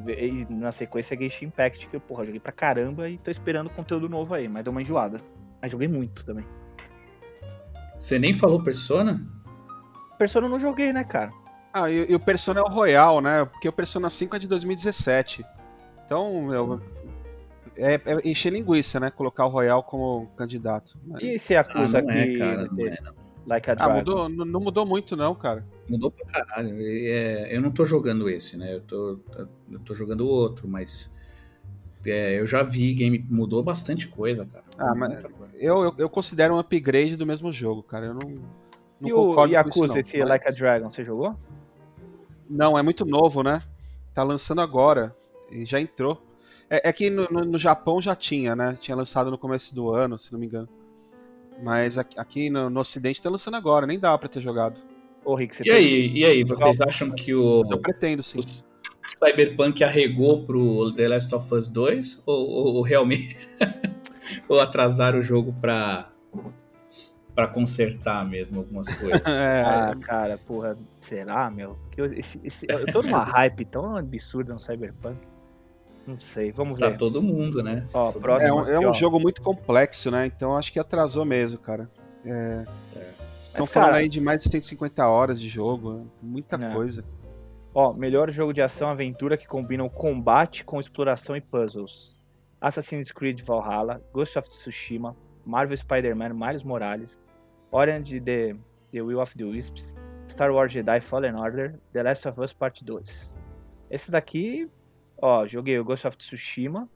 E 0.07 0.45
na 0.49 0.71
sequência 0.71 1.17
Genshin 1.17 1.45
Impact, 1.45 1.87
que 1.87 1.95
eu, 1.95 1.99
porra, 2.01 2.25
joguei 2.25 2.39
pra 2.39 2.51
caramba 2.51 3.09
e 3.09 3.17
tô 3.17 3.29
esperando 3.31 3.69
conteúdo 3.69 4.07
novo 4.09 4.33
aí, 4.33 4.47
mas 4.47 4.63
deu 4.63 4.71
uma 4.71 4.81
enjoada. 4.81 5.19
Mas 5.61 5.71
joguei 5.71 5.87
muito 5.87 6.25
também. 6.25 6.45
Você 7.97 8.17
nem 8.17 8.33
falou 8.33 8.63
Persona? 8.63 9.21
Persona 10.17 10.47
eu 10.47 10.51
não 10.51 10.59
joguei, 10.59 10.93
né, 10.93 11.03
cara? 11.03 11.31
Ah, 11.73 11.89
e, 11.89 12.09
e 12.11 12.15
o 12.15 12.19
Persona 12.19 12.59
é 12.59 12.63
o 12.63 12.67
Royal, 12.69 13.21
né? 13.21 13.45
Porque 13.45 13.67
o 13.67 13.73
Persona 13.73 14.09
5 14.09 14.35
é 14.35 14.39
de 14.39 14.47
2017. 14.47 15.45
Então, 16.05 16.41
meu, 16.43 16.81
é, 17.77 17.95
é 17.95 18.27
encher 18.29 18.51
linguiça, 18.51 18.99
né? 18.99 19.09
Colocar 19.11 19.45
o 19.45 19.49
Royal 19.49 19.83
como 19.83 20.27
candidato. 20.35 20.97
Mas- 21.05 21.21
E 21.21 21.27
esse 21.33 21.53
Ah, 21.55 21.57
Yakuza 21.59 22.01
não 22.01 22.09
aqui, 22.09 22.19
é, 22.19 22.37
cara, 22.37 22.67
não 22.71 22.85
é, 22.87 22.97
não. 23.01 23.13
Like 23.45 23.69
a 23.69 23.73
Ah, 23.73 23.75
Dragon? 23.75 23.93
mudou, 23.95 24.29
não, 24.29 24.45
não 24.45 24.59
mudou 24.59 24.85
muito 24.85 25.15
não, 25.15 25.35
cara. 25.35 25.65
Mudou 25.89 26.11
pra 26.11 26.25
caralho. 26.25 26.77
É, 26.81 27.55
eu 27.55 27.61
não 27.61 27.71
tô 27.71 27.83
jogando 27.85 28.29
esse, 28.29 28.55
né? 28.57 28.75
Eu 28.75 28.81
tô, 28.81 29.19
eu 29.71 29.79
tô 29.79 29.95
jogando 29.95 30.27
outro, 30.27 30.67
mas 30.67 31.17
é, 32.05 32.39
eu 32.39 32.45
já 32.47 32.61
vi 32.63 32.93
game, 32.93 33.25
mudou 33.29 33.63
bastante 33.63 34.07
coisa, 34.07 34.45
cara. 34.45 34.63
Ah, 34.77 34.93
mas- 34.95 35.21
coisa. 35.23 35.53
Eu, 35.55 35.83
eu, 35.83 35.95
eu 35.97 36.09
considero 36.09 36.53
um 36.55 36.59
upgrade 36.59 37.15
do 37.15 37.25
mesmo 37.25 37.51
jogo, 37.51 37.81
cara. 37.83 38.05
Eu 38.05 38.13
não, 38.13 38.29
não 39.01 39.09
e 39.09 39.13
o 39.13 39.15
concordo 39.15 39.53
com 39.53 39.59
isso, 39.69 39.79
Yakuza, 39.79 39.93
não. 39.93 39.99
esse 40.01 40.17
Mas- 40.19 40.29
Like 40.29 40.47
a 40.47 40.51
Dragon, 40.51 40.89
você 40.89 41.03
jogou? 41.03 41.35
Não, 42.49 42.77
é 42.77 42.81
muito 42.81 43.05
novo, 43.05 43.43
né? 43.43 43.61
Tá 44.13 44.23
lançando 44.23 44.61
agora. 44.61 45.15
E 45.51 45.65
já 45.65 45.81
entrou. 45.81 46.21
É, 46.69 46.89
é 46.89 46.93
que 46.93 47.09
no, 47.09 47.27
no- 47.31 47.45
no 47.45 47.57
Japão 47.57 47.99
já 48.01 48.15
tinha, 48.15 48.55
né? 48.55 48.77
Tinha 48.79 48.95
lançado 48.95 49.31
no 49.31 49.37
começo 49.37 49.73
do 49.73 49.89
ano, 49.91 50.17
se 50.19 50.31
não 50.31 50.39
me 50.39 50.45
engano. 50.45 50.69
Mas 51.61 51.97
aqui, 51.97 52.17
aqui 52.19 52.49
no, 52.49 52.69
no 52.69 52.79
Ocidente 52.79 53.21
tá 53.21 53.29
lançando 53.29 53.57
agora, 53.57 53.85
nem 53.85 53.99
dá 53.99 54.17
pra 54.17 54.29
ter 54.29 54.39
jogado. 54.39 54.79
Ô, 55.25 55.35
Rick, 55.35 55.55
você 55.55 55.63
E 55.65 55.71
aí, 55.71 56.11
e 56.13 56.25
aí, 56.25 56.43
vocês 56.43 56.79
acham 56.81 57.11
que 57.11 57.33
o, 57.33 57.63
eu 57.69 57.77
pretendo, 57.79 58.23
sim. 58.23 58.39
o 58.39 58.41
Cyberpunk 59.25 59.83
arregou 59.83 60.45
pro 60.45 60.91
The 60.93 61.07
Last 61.07 61.35
of 61.35 61.53
Us 61.53 61.69
2? 61.69 62.23
Ou, 62.25 62.47
ou- 62.49 62.75
ou 62.75 62.81
realmente. 62.81 63.37
ou 64.47 64.59
atrasaram 64.59 65.19
o 65.19 65.23
jogo 65.23 65.53
pra. 65.59 66.09
pra 67.35 67.47
consertar 67.47 68.27
mesmo 68.27 68.59
algumas 68.59 68.91
coisas? 68.93 69.21
É, 69.27 69.61
Ah, 69.65 69.95
cara, 70.01 70.37
porra, 70.37 70.77
será, 70.99 71.49
meu? 71.51 71.77
Que 71.91 72.01
eu, 72.01 72.13
esse- 72.13 72.39
esse- 72.43 72.65
eu 72.69 72.85
tô 72.91 73.01
numa 73.01 73.23
hype 73.23 73.65
tão 73.65 73.95
absurda 73.95 74.53
no 74.53 74.59
Cyberpunk. 74.59 75.17
Não 76.07 76.17
sei, 76.17 76.51
vamos 76.51 76.79
Tá 76.79 76.89
ver. 76.89 76.97
todo 76.97 77.21
mundo, 77.21 77.61
né? 77.61 77.85
Ó, 77.93 78.11
todo 78.11 78.21
próximo 78.21 78.49
é 78.51 78.53
um, 78.53 78.67
é 78.67 78.75
aqui, 78.77 78.85
um 78.85 78.89
ó. 78.89 78.93
jogo 78.93 79.19
muito 79.19 79.43
complexo, 79.43 80.09
né? 80.09 80.25
Então 80.25 80.57
acho 80.57 80.71
que 80.73 80.79
atrasou 80.79 81.23
mesmo, 81.23 81.59
cara. 81.59 81.87
Estão 83.63 83.81
falando 83.81 83.95
aí 83.95 84.07
de 84.07 84.21
mais 84.21 84.43
de 84.43 84.49
150 84.51 85.07
horas 85.07 85.39
de 85.39 85.49
jogo, 85.49 86.07
é 86.21 86.25
muita 86.25 86.57
Não. 86.57 86.73
coisa. 86.73 87.03
Ó, 87.73 87.93
melhor 87.93 88.29
jogo 88.31 88.53
de 88.53 88.61
ação 88.61 88.89
aventura 88.89 89.37
que 89.37 89.45
combinam 89.45 89.89
combate 89.89 90.63
com 90.63 90.79
exploração 90.79 91.35
e 91.35 91.41
puzzles. 91.41 92.15
Assassin's 92.61 93.11
Creed 93.11 93.41
Valhalla, 93.41 94.01
Ghost 94.13 94.37
of 94.39 94.49
Tsushima, 94.49 95.15
Marvel 95.45 95.77
Spider-Man 95.77 96.33
Miles 96.33 96.63
Morales, 96.63 97.19
Orange 97.71 98.19
the, 98.21 98.55
the 98.91 99.01
Will 99.01 99.19
of 99.19 99.35
the 99.37 99.43
Wisps, 99.43 99.95
Star 100.29 100.51
Wars 100.51 100.71
Jedi 100.71 101.01
Fallen 101.01 101.35
Order, 101.35 101.79
The 101.93 102.03
Last 102.03 102.27
of 102.27 102.41
Us 102.41 102.53
Part 102.53 102.83
2. 102.83 103.03
Esse 103.91 104.09
daqui, 104.11 104.69
ó, 105.21 105.45
joguei 105.45 105.77
o 105.79 105.83
Ghost 105.83 106.07
of 106.07 106.17
Tsushima, 106.17 106.87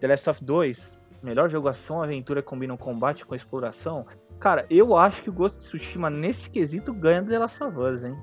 The 0.00 0.08
Last 0.08 0.28
of 0.30 0.44
2, 0.44 0.98
melhor 1.22 1.48
jogo 1.48 1.68
ação 1.68 2.02
aventura 2.02 2.42
que 2.42 2.48
combinam 2.48 2.76
combate 2.76 3.24
com 3.24 3.34
exploração. 3.34 4.06
Cara, 4.44 4.66
eu 4.68 4.94
acho 4.94 5.22
que 5.22 5.30
o 5.30 5.32
Ghost 5.32 5.56
of 5.56 5.68
Tsushima 5.68 6.10
nesse 6.10 6.50
quesito 6.50 6.92
ganha 6.92 7.22
do 7.22 7.30
The 7.30 7.38
Last 7.38 7.64
of 7.64 7.78
Us, 7.78 8.02
hein? 8.02 8.14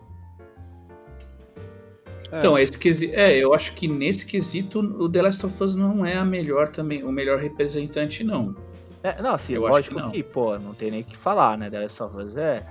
É. 2.32 2.38
Então, 2.38 2.60
esse 2.60 2.78
quesito. 2.78 3.16
É, 3.16 3.36
eu 3.36 3.56
acho 3.56 3.74
que 3.74 3.88
nesse 3.88 4.28
quesito 4.28 4.82
o 4.82 5.10
The 5.10 5.20
Last 5.24 5.44
of 5.48 5.64
Us 5.64 5.74
não 5.74 6.06
é 6.06 6.16
a 6.18 6.24
melhor 6.24 6.70
também, 6.70 7.04
o 7.04 7.12
melhor 7.12 7.40
representante, 7.40 8.24
não. 8.24 8.56
É, 9.02 9.20
não, 9.20 9.34
assim, 9.34 9.54
Eu 9.54 9.66
acho 9.66 9.78
lógico 9.78 9.96
que 9.96 10.02
não. 10.04 10.12
que, 10.12 10.22
pô, 10.22 10.60
não 10.60 10.76
tem 10.76 10.92
nem 10.92 11.02
o 11.02 11.04
que 11.04 11.18
falar, 11.18 11.58
né? 11.58 11.72
The 11.72 11.80
Last 11.80 12.04
of 12.04 12.16
Us 12.16 12.38
é. 12.38 12.68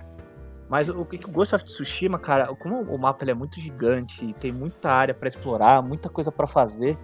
Mas 0.69 0.89
o 0.89 1.05
que 1.05 1.17
o 1.17 1.29
Ghost 1.33 1.57
of 1.57 1.65
Tsushima, 1.65 2.21
cara, 2.21 2.55
como 2.55 2.81
o 2.83 2.97
mapa 2.97 3.25
ele 3.25 3.33
é 3.33 3.35
muito 3.35 3.59
gigante, 3.59 4.33
tem 4.35 4.53
muita 4.53 4.93
área 4.93 5.13
pra 5.13 5.27
explorar, 5.27 5.83
muita 5.83 6.09
coisa 6.09 6.31
pra 6.31 6.47
fazer, 6.47 6.97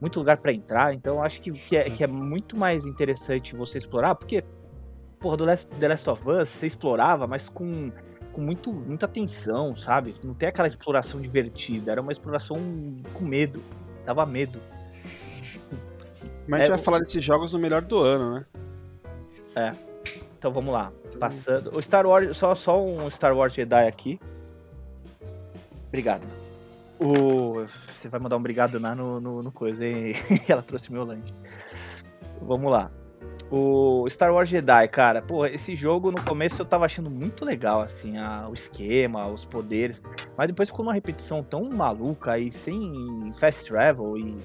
muito 0.00 0.18
lugar 0.18 0.38
pra 0.38 0.52
entrar, 0.52 0.92
então 0.94 1.18
eu 1.18 1.22
acho 1.22 1.40
que, 1.40 1.52
que, 1.52 1.76
é, 1.76 1.88
que 1.88 2.02
é 2.02 2.08
muito 2.08 2.56
mais 2.56 2.84
interessante 2.84 3.54
você 3.54 3.78
explorar, 3.78 4.16
porque, 4.16 4.42
porra, 5.20 5.36
do 5.36 5.44
Last, 5.44 5.68
The 5.78 5.88
Last 5.88 6.10
of 6.10 6.28
Us 6.28 6.48
você 6.48 6.66
explorava, 6.66 7.26
mas 7.26 7.48
com, 7.48 7.90
com 8.32 8.40
muito, 8.40 8.72
muita 8.72 9.08
tensão, 9.08 9.76
sabe? 9.76 10.14
Não 10.22 10.34
tem 10.34 10.48
aquela 10.48 10.68
exploração 10.68 11.20
divertida, 11.20 11.92
era 11.92 12.00
uma 12.00 12.12
exploração 12.12 12.58
com 13.12 13.24
medo, 13.24 13.62
dava 14.04 14.24
medo. 14.26 14.60
Mas 16.48 16.60
a 16.60 16.64
gente 16.64 16.72
É, 16.72 16.76
vai 16.76 16.84
falar 16.84 16.98
desses 17.00 17.24
jogos 17.24 17.52
no 17.52 17.58
melhor 17.58 17.82
do 17.82 17.98
ano, 17.98 18.34
né? 19.54 19.76
Então 20.38 20.52
vamos 20.52 20.72
lá. 20.72 20.92
Passando. 21.18 21.76
O 21.76 21.82
Star 21.82 22.06
Wars, 22.06 22.36
só, 22.36 22.54
só 22.54 22.82
um 22.82 23.08
Star 23.10 23.34
Wars 23.34 23.54
Jedi 23.54 23.88
aqui. 23.88 24.20
Obrigado. 25.88 26.22
O... 27.00 27.66
Você 27.92 28.08
vai 28.08 28.20
mandar 28.20 28.36
um 28.36 28.40
obrigado 28.40 28.78
lá 28.78 28.94
no, 28.94 29.20
no, 29.20 29.42
no 29.42 29.50
coisa, 29.50 29.84
hein? 29.84 30.14
Ela 30.48 30.62
trouxe 30.62 30.92
meu 30.92 31.04
lanche. 31.04 31.32
Vamos 32.42 32.70
lá. 32.70 32.90
O 33.50 34.06
Star 34.10 34.32
Wars 34.34 34.48
Jedi, 34.48 34.88
cara, 34.88 35.22
pô, 35.22 35.46
esse 35.46 35.76
jogo 35.76 36.10
no 36.10 36.20
começo 36.22 36.60
eu 36.60 36.66
tava 36.66 36.84
achando 36.84 37.08
muito 37.08 37.44
legal, 37.44 37.80
assim, 37.80 38.18
a- 38.18 38.48
o 38.50 38.54
esquema, 38.54 39.28
os 39.28 39.44
poderes, 39.44 40.02
mas 40.36 40.48
depois 40.48 40.68
ficou 40.68 40.84
uma 40.84 40.92
repetição 40.92 41.44
tão 41.44 41.62
maluca 41.70 42.38
e 42.40 42.50
sem 42.50 43.30
fast 43.38 43.66
travel 43.66 44.18
e 44.18 44.36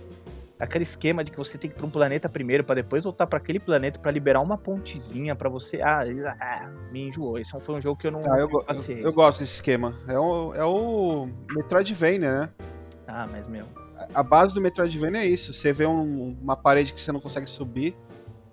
aquele 0.59 0.83
esquema 0.83 1.23
de 1.23 1.31
que 1.31 1.37
você 1.37 1.57
tem 1.57 1.67
que 1.67 1.75
ir 1.75 1.79
pra 1.79 1.87
um 1.87 1.89
planeta 1.89 2.29
primeiro 2.29 2.63
pra 2.63 2.75
depois 2.75 3.03
voltar 3.03 3.25
pra 3.25 3.37
aquele 3.37 3.59
planeta 3.59 3.97
pra 3.97 4.11
liberar 4.11 4.39
uma 4.39 4.55
pontezinha 4.55 5.35
pra 5.35 5.49
você. 5.49 5.81
Ah, 5.81 6.01
ah, 6.39 6.69
me 6.91 7.07
enjoou. 7.07 7.39
Esse 7.39 7.59
foi 7.59 7.75
um 7.75 7.81
jogo 7.81 7.99
que 7.99 8.05
eu 8.05 8.11
não 8.11 8.21
Ah, 8.31 8.37
eu, 8.37 8.47
go- 8.47 8.63
eu, 8.69 8.97
eu 8.99 9.11
gosto 9.13 9.39
desse 9.39 9.55
esquema. 9.55 9.95
É 10.07 10.19
o, 10.19 10.53
é 10.53 10.63
o 10.63 11.27
Metroidvania, 11.55 12.41
né? 12.41 12.49
Ah, 13.07 13.27
mas 13.31 13.47
meu. 13.47 13.65
A 14.13 14.21
base 14.21 14.53
do 14.53 14.61
Metroidvania 14.61 15.21
é 15.21 15.25
isso. 15.25 15.51
Você 15.53 15.73
vê 15.73 15.87
um- 15.87 16.37
uma 16.39 16.55
parede 16.55 16.93
que 16.93 17.01
você 17.01 17.11
não 17.11 17.19
consegue 17.19 17.47
subir, 17.49 17.95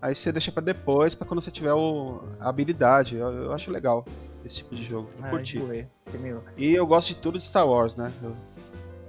aí 0.01 0.15
você 0.15 0.31
deixa 0.33 0.51
pra 0.53 0.63
depois, 0.63 1.15
pra 1.15 1.27
quando 1.27 1.41
você 1.43 1.51
tiver 1.51 1.73
o- 1.73 2.23
a 2.41 2.49
habilidade. 2.49 3.17
Eu, 3.17 3.29
eu 3.29 3.53
acho 3.53 3.71
legal 3.71 4.05
esse 4.45 4.57
tipo 4.57 4.75
de 4.75 4.85
jogo. 4.85 5.09
Eu 5.19 5.25
Ah, 5.25 5.31
curti. 5.31 5.61
E 6.57 6.75
eu 6.75 6.87
gosto 6.87 7.09
de 7.09 7.17
tudo 7.17 7.39
de 7.39 7.45
Star 7.45 7.67
Wars, 7.67 7.95
né? 7.97 8.13
Eu- 8.23 8.37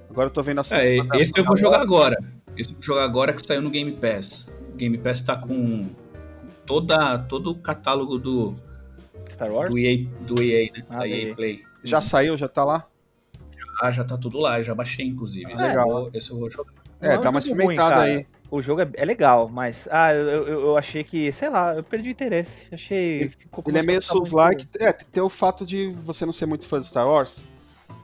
agora 0.09 0.27
eu 0.27 0.33
tô 0.33 0.41
vendo 0.43 0.59
a 0.59 0.63
É, 0.71 0.97
esse 1.21 1.37
eu 1.37 1.43
vou 1.43 1.55
jogar 1.57 1.81
agora. 1.81 2.17
Esse 2.57 2.71
eu 2.71 2.75
vou 2.75 2.83
jogar 2.83 3.03
agora 3.03 3.31
que 3.33 3.45
saiu 3.45 3.61
no 3.61 3.69
Game 3.69 3.91
Pass. 3.93 4.53
O 4.73 4.77
Game 4.77 4.97
Pass 4.97 5.21
tá 5.21 5.35
com 5.37 5.87
toda, 6.65 7.17
todo 7.19 7.51
o 7.51 7.55
catálogo 7.55 8.17
do, 8.17 8.55
Star 9.29 9.51
Wars? 9.51 9.69
do 9.69 9.77
EA, 9.77 10.05
do 10.21 10.41
EA, 10.41 10.71
né? 10.73 10.85
Ah, 10.89 10.97
da 10.99 11.07
EA. 11.07 11.35
Play. 11.35 11.63
Já 11.83 12.01
saiu, 12.01 12.35
já 12.35 12.47
tá 12.47 12.65
lá? 12.65 12.85
Ah, 13.81 13.91
já 13.91 14.03
tá 14.03 14.17
tudo 14.17 14.37
lá, 14.39 14.61
já 14.61 14.75
baixei, 14.75 15.05
inclusive. 15.05 15.45
Ah, 15.51 15.55
Esse, 15.55 15.63
eu 15.63 15.67
legal. 15.69 15.87
vou, 15.87 16.09
esse 16.13 16.29
eu 16.31 16.37
vou 16.39 16.49
jogar. 16.49 16.73
É, 17.01 17.13
é 17.13 17.17
dá 17.17 17.29
uma 17.29 17.31
ruim, 17.31 17.37
experimentada 17.39 17.89
cara. 17.95 18.01
aí. 18.01 18.27
O 18.51 18.61
jogo 18.61 18.81
é, 18.81 18.89
é 18.95 19.05
legal, 19.05 19.47
mas. 19.47 19.87
Ah, 19.91 20.13
eu, 20.13 20.27
eu, 20.27 20.59
eu 20.61 20.77
achei 20.77 21.03
que. 21.03 21.31
Sei 21.31 21.49
lá, 21.49 21.75
eu 21.75 21.83
perdi 21.83 22.09
o 22.09 22.11
interesse. 22.11 22.67
Achei. 22.73 23.21
Ele- 23.21 23.29
ficou- 23.29 23.63
Ele 23.67 23.77
é 23.77 23.83
meio 23.83 24.01
Souls-like. 24.01 24.67
É, 24.79 24.91
tem 24.91 25.21
o 25.21 25.29
fato 25.29 25.65
de 25.65 25.91
você 25.91 26.25
não 26.25 26.33
ser 26.33 26.45
muito 26.47 26.65
fã 26.67 26.79
de 26.79 26.87
Star 26.87 27.07
Wars. 27.07 27.43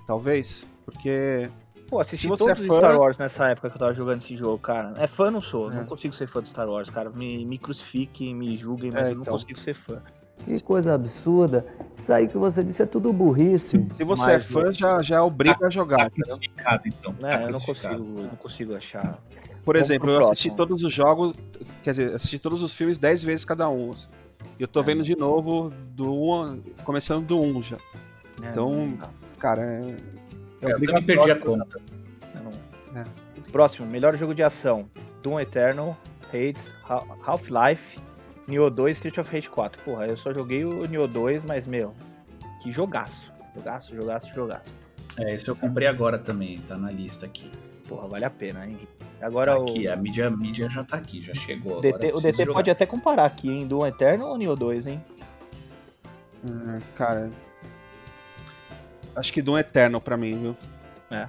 Talvez. 0.05 0.67
Porque. 0.85 1.49
Pô, 1.89 1.99
assisti 1.99 2.23
Se 2.23 2.27
você 2.27 2.45
todos 2.45 2.59
é 2.59 2.63
os 2.63 2.67
fã- 2.67 2.77
Star 2.77 2.99
Wars 2.99 3.17
nessa 3.17 3.47
época 3.49 3.69
que 3.69 3.75
eu 3.75 3.79
tava 3.79 3.93
jogando 3.93 4.17
esse 4.21 4.35
jogo, 4.35 4.57
cara. 4.59 4.93
É 4.97 5.07
fã, 5.07 5.29
não 5.31 5.41
sou. 5.41 5.71
É. 5.71 5.75
Não 5.75 5.85
consigo 5.85 6.13
ser 6.13 6.27
fã 6.27 6.41
de 6.41 6.49
Star 6.49 6.67
Wars, 6.69 6.89
cara. 6.89 7.09
Me, 7.09 7.45
me 7.45 7.57
crucifiquem, 7.57 8.33
me 8.35 8.55
julguem, 8.57 8.91
mas 8.91 9.01
É, 9.01 9.11
eu 9.11 9.15
não 9.15 9.21
então. 9.21 9.33
consigo 9.33 9.59
ser 9.59 9.73
fã. 9.73 10.01
Que 10.45 10.61
coisa 10.63 10.93
absurda. 10.93 11.65
Isso 11.97 12.11
aí 12.11 12.27
que 12.27 12.37
você 12.37 12.63
disse 12.63 12.83
é 12.83 12.85
tudo 12.85 13.11
burrice. 13.13 13.83
Se 13.93 14.03
você 14.03 14.33
é 14.33 14.39
fã, 14.39 14.71
já, 14.73 15.01
já 15.01 15.23
obriga 15.23 15.65
a 15.67 15.69
jogar. 15.69 16.09
Tá 16.11 16.81
então. 16.85 17.13
Tá 17.13 17.27
Né? 17.39 17.45
eu 17.45 17.51
não 17.51 17.59
consigo, 17.61 17.93
eu 17.93 17.99
não 17.99 18.35
consigo 18.35 18.75
achar. 18.75 19.17
Por 19.65 19.75
exemplo, 19.75 20.09
eu 20.11 20.29
assisti 20.29 20.51
todos 20.55 20.83
os 20.83 20.93
jogos. 20.93 21.33
Quer 21.83 21.91
dizer, 21.91 22.13
assisti 22.15 22.37
todos 22.39 22.61
os 22.63 22.73
filmes 22.73 22.97
10 22.97 23.23
vezes 23.23 23.43
cada 23.43 23.67
um. 23.67 23.93
E 24.59 24.61
eu 24.63 24.67
tô 24.67 24.79
É. 24.81 24.83
vendo 24.83 25.03
de 25.03 25.17
novo 25.17 25.73
do 25.89 26.13
um, 26.13 26.61
começando 26.83 27.25
do 27.25 27.39
1 27.41 27.63
já. 27.63 27.77
né? 28.39 28.49
Então, 28.51 28.71
Não, 28.87 29.09
Cara, 29.39 29.61
é. 29.61 29.65
É, 29.65 29.79
É, 29.81 29.81
eu 29.81 29.89
também 30.59 30.73
obrigatório. 30.75 31.05
perdi 31.05 31.31
a 31.31 31.35
conta. 31.35 31.81
É. 32.95 33.03
Próximo, 33.51 33.85
melhor 33.87 34.15
jogo 34.15 34.33
de 34.33 34.43
ação: 34.43 34.87
Doom 35.23 35.39
Eternal, 35.39 35.97
Hades, 36.29 36.71
Ha- 36.89 37.03
Half-Life, 37.25 37.99
Nioh 38.47 38.69
2 38.69 38.97
Street 38.97 39.17
of 39.17 39.31
Rage 39.31 39.49
4. 39.49 39.81
Porra, 39.83 40.05
eu 40.07 40.15
só 40.17 40.33
joguei 40.33 40.63
o 40.63 40.85
Nioh 40.87 41.07
2, 41.07 41.43
mas, 41.43 41.65
meu, 41.67 41.93
que 42.61 42.71
jogaço. 42.71 43.31
Jogaço, 43.55 43.95
jogaço, 43.95 44.33
jogaço. 44.33 44.73
É, 45.17 45.33
esse 45.33 45.47
eu 45.49 45.55
comprei 45.55 45.87
agora 45.87 46.17
também, 46.19 46.57
tá 46.59 46.77
na 46.77 46.91
lista 46.91 47.25
aqui. 47.25 47.49
Porra, 47.87 48.07
vale 48.07 48.25
a 48.25 48.29
pena, 48.29 48.65
hein? 48.67 48.79
Agora 49.21 49.53
Tá 49.53 49.59
o. 49.59 49.63
aqui, 49.63 49.87
a 49.87 49.95
mídia, 49.95 50.27
a 50.27 50.31
mídia 50.31 50.69
já 50.69 50.83
tá 50.83 50.97
aqui, 50.97 51.21
já 51.21 51.33
chegou. 51.33 51.79
DT, 51.81 52.13
o 52.13 52.15
DT 52.17 52.43
jogar. 52.43 52.53
pode 52.53 52.69
até 52.71 52.85
comparar 52.85 53.25
aqui, 53.25 53.49
hein? 53.49 53.67
Doom 53.67 53.85
Eternal 53.85 54.29
ou 54.29 54.37
Nioh 54.37 54.55
2, 54.55 54.87
hein? 54.87 55.03
É, 56.43 56.81
cara. 56.95 57.31
Acho 59.15 59.31
que 59.31 59.41
Doom 59.41 59.57
Eternal 59.57 60.01
pra 60.01 60.17
mim, 60.17 60.37
viu? 60.39 60.57
É. 61.09 61.27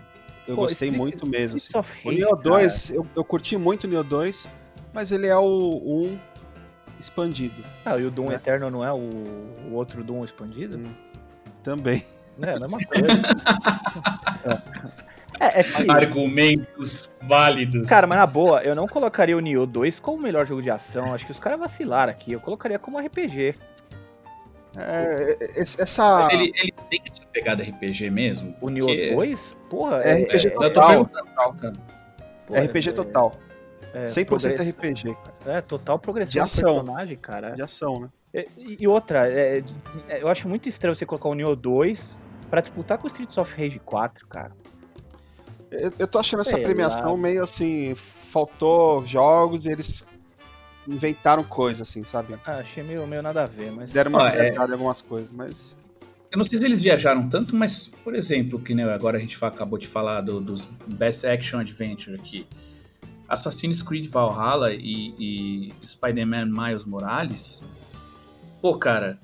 Eu 0.49 0.55
Pô, 0.55 0.63
gostei 0.63 0.91
muito 0.91 1.27
mesmo. 1.27 1.57
Streets 1.57 1.91
assim. 1.91 2.09
O 2.09 2.13
Neo 2.13 2.31
cara. 2.31 2.43
2, 2.43 2.91
eu, 2.93 3.07
eu 3.17 3.25
curti 3.25 3.57
muito 3.57 3.85
o 3.85 3.89
Neo 3.91 4.03
2, 4.05 4.49
mas 4.93 5.11
ele 5.11 5.27
é 5.27 5.37
o 5.37 6.09
1 6.13 6.19
expandido 6.99 7.63
Ah, 7.85 7.99
e 7.99 8.05
o 8.07 8.11
Doom 8.11 8.29
né? 8.29 8.37
Eternal 8.37 8.71
não 8.71 8.83
é 8.85 8.91
o, 8.93 8.97
o 9.71 9.73
outro 9.75 10.03
Doom 10.03 10.25
expandido? 10.25 10.79
Hum. 10.79 10.95
também. 11.63 12.05
É, 12.43 12.51
a 12.51 12.61
mesma 12.61 12.79
coisa. 12.85 13.07
é, 14.45 15.06
é 15.41 15.63
que, 15.63 15.91
Argumentos 15.91 17.11
válidos. 17.29 17.89
cara, 17.89 18.07
mas 18.07 18.19
na 18.19 18.27
boa, 18.27 18.63
eu 18.63 18.75
não 18.75 18.87
colocaria 18.87 19.37
o 19.37 19.41
Nioh 19.41 19.67
2 19.67 19.99
como 20.01 20.19
o 20.19 20.21
melhor 20.21 20.47
jogo 20.47 20.63
de 20.63 20.71
ação. 20.71 21.13
Acho 21.15 21.25
que 21.27 21.33
os 21.33 21.39
caras 21.39 21.59
vacilaram 21.59 22.11
aqui. 22.11 22.33
Eu 22.33 22.41
colocaria 22.41 22.79
como 22.79 22.99
RPG. 22.99 23.55
É, 24.79 25.37
esse- 25.57 25.81
essa. 25.81 26.17
Mas 26.19 26.29
ele, 26.29 26.53
ele 26.55 26.73
tem 26.91 27.03
essa 27.09 27.23
pegada 27.33 27.63
RPG 27.63 28.11
mesmo? 28.11 28.55
O 28.61 28.69
Nioh 28.69 28.87
Porque- 28.87 29.15
2? 29.15 29.57
Porra, 29.71 29.97
É 29.99 30.13
RPG 30.23 30.51
tô 30.51 30.61
total. 30.61 30.89
perguntando, 30.89 31.27
cara. 31.35 31.73
RPG 32.65 32.89
é- 32.91 32.93
total. 32.93 33.37
é 33.95 34.05
100% 34.07 34.27
progress- 34.27 34.61
RPG, 34.69 35.15
cara. 35.45 35.59
É, 35.59 35.61
total 35.63 35.99
progressão 35.99 36.33
De 36.33 36.39
do 36.39 36.43
ação. 36.43 36.75
personagem, 36.85 37.17
cara. 37.17 37.51
De 37.53 37.63
ação, 37.63 38.01
né? 38.01 38.09
E, 38.59 38.77
e 38.81 38.87
outra, 38.87 39.27
é, 39.27 39.63
é, 40.11 40.21
eu 40.23 40.29
acho 40.29 40.47
muito 40.47 40.69
estranho 40.69 40.95
você 40.95 41.07
colocar 41.07 41.31
o 41.31 41.35
Nioh 41.35 41.57
2 41.57 42.19
pra 42.51 42.61
disputar 42.61 42.99
com 42.99 43.05
o 43.05 43.07
Streets 43.09 43.39
of 43.39 43.55
Rage 43.57 43.79
4, 43.79 44.27
cara. 44.27 44.53
Eu, 45.81 45.93
eu 45.99 46.07
tô 46.09 46.19
achando 46.19 46.41
essa 46.41 46.59
premiação 46.59 47.13
lá. 47.13 47.17
meio 47.17 47.43
assim. 47.43 47.95
Faltou 47.95 49.05
jogos 49.05 49.65
e 49.67 49.71
eles 49.73 50.07
inventaram 50.87 51.43
coisas, 51.43 51.89
assim, 51.89 52.05
sabe? 52.05 52.35
Ah, 52.47 52.59
achei 52.59 52.83
meio, 52.83 53.07
meio 53.07 53.23
nada 53.23 53.45
a 53.45 53.47
ver, 53.47 53.73
mas. 53.73 53.91
Deram 53.91 54.11
uma 54.11 54.23
Ó, 54.25 54.29
é- 54.29 54.51
em 54.51 54.57
algumas 54.57 55.01
coisas, 55.03 55.31
mas. 55.33 55.77
Eu 56.31 56.39
não 56.39 56.45
sei 56.45 56.59
se 56.59 56.65
eles 56.67 56.83
viajaram 56.83 57.29
tanto, 57.29 57.55
mas, 57.57 57.87
por 58.05 58.15
exemplo, 58.15 58.59
que 58.61 58.75
né, 58.75 58.85
agora 58.93 59.17
a 59.17 59.21
gente 59.21 59.37
acabou 59.43 59.79
de 59.79 59.87
falar 59.89 60.21
do- 60.21 60.41
dos 60.41 60.65
Best 60.87 61.25
Action 61.27 61.59
Adventure 61.61 62.17
aqui. 62.17 62.47
Assassin's 63.29 63.83
Creed 63.83 64.07
Valhalla 64.07 64.73
e, 64.73 65.15
e 65.19 65.73
Spider-Man 65.87 66.47
Miles 66.47 66.85
Morales. 66.85 67.65
Pô, 68.61 68.77
cara, 68.77 69.19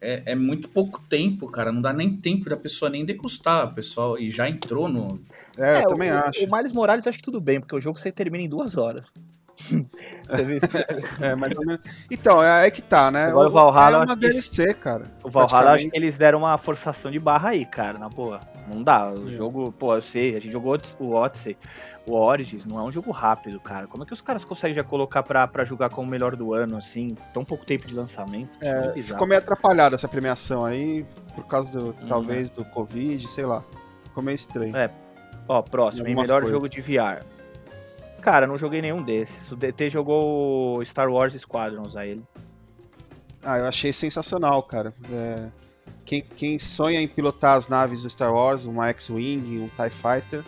é, 0.00 0.22
é 0.32 0.34
muito 0.34 0.68
pouco 0.68 1.02
tempo, 1.08 1.46
cara. 1.48 1.70
Não 1.72 1.82
dá 1.82 1.92
nem 1.92 2.14
tempo 2.14 2.48
da 2.48 2.56
pessoa 2.56 2.90
nem 2.90 3.04
degustar, 3.04 3.74
pessoal. 3.74 4.18
E 4.18 4.30
já 4.30 4.48
entrou 4.48 4.88
no. 4.88 5.20
É, 5.58 5.78
eu 5.78 5.82
o- 5.84 5.86
também 5.88 6.10
o, 6.12 6.16
acho. 6.18 6.44
O 6.44 6.56
Miles 6.56 6.72
Morales 6.72 7.06
acho 7.06 7.18
que 7.18 7.24
tudo 7.24 7.40
bem, 7.40 7.60
porque 7.60 7.76
o 7.76 7.80
jogo 7.80 7.98
você 7.98 8.10
termina 8.12 8.44
em 8.44 8.48
duas 8.48 8.76
horas. 8.76 9.06
É, 11.20 11.34
mais 11.34 11.56
ou 11.56 11.64
menos. 11.64 11.80
Então, 12.10 12.42
é 12.42 12.50
aí 12.64 12.70
que 12.70 12.82
tá, 12.82 13.10
né? 13.10 13.26
Agora 13.26 13.48
o 13.48 13.52
Valhalla, 13.52 13.96
é 13.98 14.06
uma 14.06 14.16
DLC, 14.16 14.74
cara. 14.74 15.04
o 15.22 15.30
Valhalla, 15.30 15.72
acho 15.72 15.88
que 15.88 15.96
eles 15.96 16.16
deram 16.16 16.40
uma 16.40 16.56
forçação 16.58 17.10
de 17.10 17.18
barra 17.18 17.50
aí, 17.50 17.64
cara, 17.64 17.98
na 17.98 18.08
boa. 18.08 18.40
Não 18.66 18.82
dá. 18.82 19.10
O 19.10 19.28
jogo, 19.28 19.72
pô, 19.72 19.94
eu 19.94 20.02
sei, 20.02 20.30
a 20.36 20.40
gente 20.40 20.50
jogou 20.52 20.78
o 20.98 21.12
Odyssey, 21.12 21.56
o 22.06 22.14
Origins, 22.14 22.64
não 22.64 22.78
é 22.78 22.82
um 22.82 22.90
jogo 22.90 23.10
rápido, 23.10 23.60
cara. 23.60 23.86
Como 23.86 24.02
é 24.02 24.06
que 24.06 24.12
os 24.12 24.20
caras 24.20 24.44
conseguem 24.44 24.74
já 24.74 24.82
colocar 24.82 25.22
pra, 25.22 25.46
pra 25.46 25.64
julgar 25.64 25.90
como 25.90 26.08
o 26.08 26.10
melhor 26.10 26.34
do 26.36 26.54
ano, 26.54 26.76
assim, 26.76 27.16
tão 27.32 27.44
pouco 27.44 27.64
tempo 27.64 27.86
de 27.86 27.94
lançamento? 27.94 28.50
É, 28.62 28.92
bizarro. 28.92 29.14
ficou 29.14 29.26
meio 29.26 29.38
atrapalhada 29.40 29.94
essa 29.94 30.08
premiação 30.08 30.64
aí, 30.64 31.04
por 31.34 31.46
causa 31.46 31.78
do, 31.78 31.92
talvez, 32.08 32.50
do 32.50 32.64
Covid, 32.64 33.28
sei 33.28 33.44
lá. 33.44 33.62
Ficou 34.04 34.22
meio 34.24 34.34
estranho. 34.36 34.74
É. 34.76 34.90
Ó, 35.48 35.62
próximo, 35.62 36.06
hein? 36.06 36.14
Melhor 36.14 36.42
coisas. 36.42 36.50
jogo 36.50 36.68
de 36.68 36.80
VR. 36.80 37.22
Cara, 38.20 38.46
não 38.46 38.56
joguei 38.56 38.80
nenhum 38.80 39.02
desses. 39.02 39.50
O 39.52 39.56
DT 39.56 39.90
jogou 39.90 40.82
Star 40.84 41.10
Wars 41.10 41.34
Squadrons 41.34 41.94
a 41.96 42.06
ele. 42.06 42.22
Ah, 43.42 43.58
eu 43.58 43.66
achei 43.66 43.92
sensacional, 43.92 44.62
cara. 44.62 44.94
É, 45.12 45.48
quem, 46.04 46.22
quem 46.22 46.58
sonha 46.58 47.00
em 47.00 47.06
pilotar 47.08 47.56
as 47.56 47.68
naves 47.68 48.02
do 48.02 48.08
Star 48.08 48.32
Wars, 48.32 48.64
uma 48.64 48.88
X-Wing, 48.88 49.58
um 49.60 49.68
TIE 49.68 49.90
Fighter, 49.90 50.42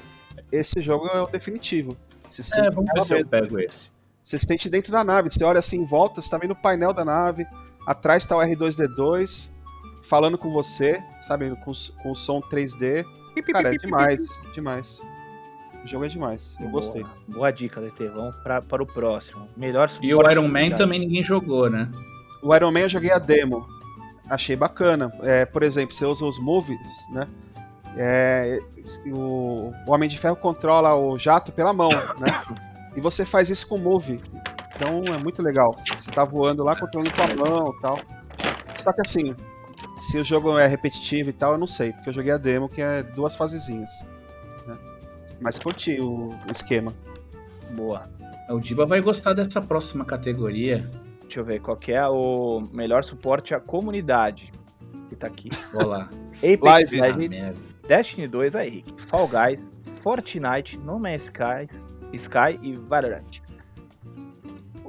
esse 0.51 0.81
jogo 0.81 1.07
é 1.09 1.21
o 1.21 1.27
definitivo. 1.27 1.95
Você 2.31 2.43
se, 2.43 2.59
É, 2.59 2.65
sente, 2.65 2.75
vamos 2.75 2.91
ver 2.95 3.03
se 3.03 3.15
eu 3.21 3.27
pego 3.27 3.59
esse. 3.61 3.91
você 4.23 4.39
se 4.39 4.47
sente 4.47 4.71
dentro 4.71 4.91
da 4.91 5.05
nave, 5.05 5.31
você 5.31 5.45
olha 5.45 5.59
assim 5.61 5.81
em 5.81 5.85
volta, 5.85 6.23
você 6.23 6.31
tá 6.31 6.39
vendo 6.39 6.53
o 6.53 6.57
painel 6.57 6.95
da 6.95 7.05
nave, 7.05 7.47
atrás 7.87 8.25
tá 8.25 8.37
o 8.37 8.41
R2D2 8.41 9.51
falando 10.03 10.39
com 10.39 10.51
você, 10.51 10.99
sabe, 11.21 11.51
com, 11.65 11.73
com 12.03 12.11
o 12.13 12.17
som 12.17 12.41
3D. 12.41 13.05
Cara, 13.43 13.75
é 13.75 13.79
demais, 13.79 14.41
demais. 14.53 15.03
O 15.85 15.87
jogo 15.87 16.05
é 16.05 16.09
demais, 16.09 16.57
eu 16.61 16.69
gostei. 16.69 17.03
Boa, 17.03 17.15
boa 17.29 17.51
dica, 17.53 17.81
DT. 17.81 18.09
Vamos 18.09 18.35
pra, 18.37 18.61
para 18.61 18.83
o 18.83 18.87
próximo. 18.87 19.47
Melhor 19.57 19.91
E 20.03 20.15
o 20.15 20.31
Iron 20.31 20.49
Man 20.49 20.71
também 20.71 20.99
ninguém 20.99 21.23
jogou, 21.23 21.71
né? 21.71 21.91
O 22.43 22.55
Iron 22.55 22.73
Man 22.73 22.81
eu 22.81 22.89
joguei 22.89 23.13
a 23.13 23.19
demo. 23.19 23.67
Achei 24.29 24.57
bacana. 24.57 25.13
É, 25.23 25.45
por 25.45 25.63
exemplo, 25.63 25.95
você 25.95 26.05
usa 26.05 26.25
os 26.25 26.41
movies, 26.41 26.81
né? 27.13 27.23
É, 27.97 28.61
o, 29.07 29.73
o 29.87 29.91
Homem 29.93 30.09
de 30.09 30.19
Ferro 30.19 30.37
controla 30.37 30.95
o 30.95 31.17
jato 31.19 31.53
pela 31.53 31.73
mão, 31.73 31.91
né? 31.91 32.45
E 32.97 33.01
você 33.01 33.25
faz 33.25 33.49
isso 33.51 33.69
com 33.69 33.77
o 33.77 33.79
move. 33.79 34.21
Então 34.75 35.03
é 35.15 35.19
muito 35.19 35.43
legal. 35.43 35.77
Você 35.79 36.11
tá 36.11 36.25
voando 36.25 36.65
lá, 36.65 36.75
controlando 36.75 37.13
com 37.13 37.23
a 37.23 37.35
mão 37.35 37.75
e 37.77 37.81
tal. 37.81 37.99
Só 38.77 38.93
que 38.93 39.01
assim, 39.01 39.35
se 39.97 40.19
o 40.19 40.25
jogo 40.25 40.59
é 40.59 40.67
repetitivo 40.67 41.31
e 41.31 41.33
tal, 41.33 41.53
eu 41.53 41.59
não 41.59 41.67
sei, 41.67 41.93
porque 41.93 42.11
eu 42.11 42.15
joguei 42.15 42.33
a 42.33 42.39
demo, 42.39 42.69
que 42.69 42.83
é 42.83 43.03
duas 43.03 43.35
fasezinhas. 43.35 43.91
Né? 44.67 44.77
Mas 45.41 45.59
curti 45.59 46.01
o, 46.01 46.35
esquema. 46.51 46.93
Boa. 47.75 48.09
O 48.49 48.61
Diba 48.61 48.87
vai 48.87 49.01
gostar 49.01 49.33
dessa 49.33 49.61
próxima 49.61 50.05
categoria. 50.05 50.89
Deixa 51.23 51.41
eu 51.41 51.45
ver 51.45 51.61
qual 51.61 51.77
que 51.77 51.93
é 51.93 52.07
o 52.07 52.63
melhor 52.73 53.03
suporte 53.03 53.55
à 53.55 53.61
comunidade. 53.61 54.53
Que 55.09 55.17
tá 55.17 55.27
aqui. 55.27 55.49
Olha 55.75 55.87
lá. 55.87 56.11
Live. 56.43 56.55
Apex 56.55 57.01
Ah, 57.01 57.07
Legends, 57.07 57.29
merda. 57.31 57.57
Destiny 57.89 58.29
2, 58.29 58.55
aí, 58.55 58.71
Rick. 58.71 59.03
Fall 59.03 59.29
Guys, 59.29 59.65
Fortnite, 60.03 60.77
No 60.79 60.99
Man's 60.99 61.25
Sky, 61.25 61.69
Sky 62.13 62.59
e 62.63 62.75
Valorant. 62.75 63.41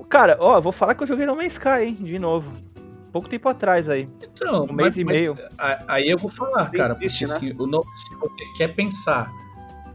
Cara, 0.09 0.37
ó, 0.39 0.57
eu 0.57 0.61
vou 0.61 0.71
falar 0.71 0.95
que 0.95 1.03
eu 1.03 1.07
joguei 1.07 1.25
No 1.25 1.35
Man's 1.35 1.53
Sky, 1.53 1.83
hein, 1.83 1.95
de 1.95 2.17
novo. 2.17 2.51
Pouco 3.11 3.27
tempo 3.29 3.47
atrás 3.49 3.87
aí. 3.89 4.07
Então, 4.21 4.65
Um 4.65 4.73
mês 4.73 4.95
mas- 4.95 4.97
e 4.97 5.03
meio. 5.03 5.37
Aí 5.87 6.07
eu 6.07 6.17
vou 6.17 6.29
falar, 6.29 6.69
cara, 6.71 6.95
existe, 7.01 7.25
porque 7.25 7.45
né? 7.53 7.59
se, 7.95 8.07
se 8.09 8.15
você 8.15 8.43
quer 8.57 8.67
pensar 8.75 9.31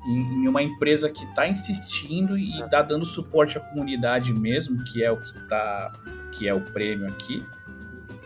em, 0.07 0.21
em 0.45 0.49
uma 0.49 0.63
empresa 0.63 1.09
que 1.11 1.25
tá 1.35 1.47
insistindo 1.47 2.37
e 2.39 2.61
É. 2.63 2.67
tá 2.69 2.83
dando 2.83 3.05
suporte 3.05 3.57
à 3.59 3.61
comunidade 3.61 4.33
mesmo, 4.33 4.83
que 4.85 5.05
é 5.05 5.11
o 5.13 5.21
que 5.21 5.49
tá, 5.49 5.93
que 6.33 6.49
é 6.49 6.55
o 6.55 6.61
prêmio 6.61 7.07
aqui, 7.07 7.45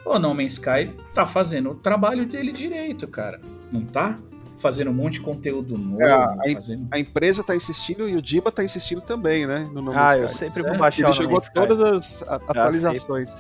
o 0.05 0.19
No 0.19 0.35
Man's 0.35 0.53
Sky 0.53 0.95
tá 1.13 1.27
fazendo 1.27 1.71
o 1.71 1.75
trabalho 1.75 2.25
dele 2.27 2.53
direito, 2.53 3.07
cara. 3.09 3.41
Não 3.73 3.85
tá? 3.85 4.19
Fazendo 4.67 4.91
um 4.91 4.95
monte 4.95 5.15
de 5.15 5.21
conteúdo 5.21 5.79
novo, 5.79 6.03
É, 6.03 6.11
a- 6.13 6.37
fazendo... 6.55 6.89
A 6.91 6.99
empresa 6.99 7.45
tá 7.45 7.55
insistindo 7.55 8.09
e 8.09 8.17
o 8.17 8.21
Diba 8.21 8.51
tá 8.51 8.65
insistindo 8.65 9.01
também, 9.01 9.47
né? 9.47 9.65
No 9.73 9.81
No 9.81 9.93
Ah, 9.93 9.95
Man's 9.95 10.15
eu 10.15 10.27
Sky. 10.27 10.39
sempre 10.39 10.63
vou 10.63 10.71
Sério? 10.73 10.79
baixar 10.81 10.99
Ele 10.99 11.27
o 11.29 11.31
Man's 11.31 11.45
Sky. 11.45 11.55
todas 11.55 11.83
as 11.85 12.23
a- 12.29 12.35
atualizações. 12.49 13.31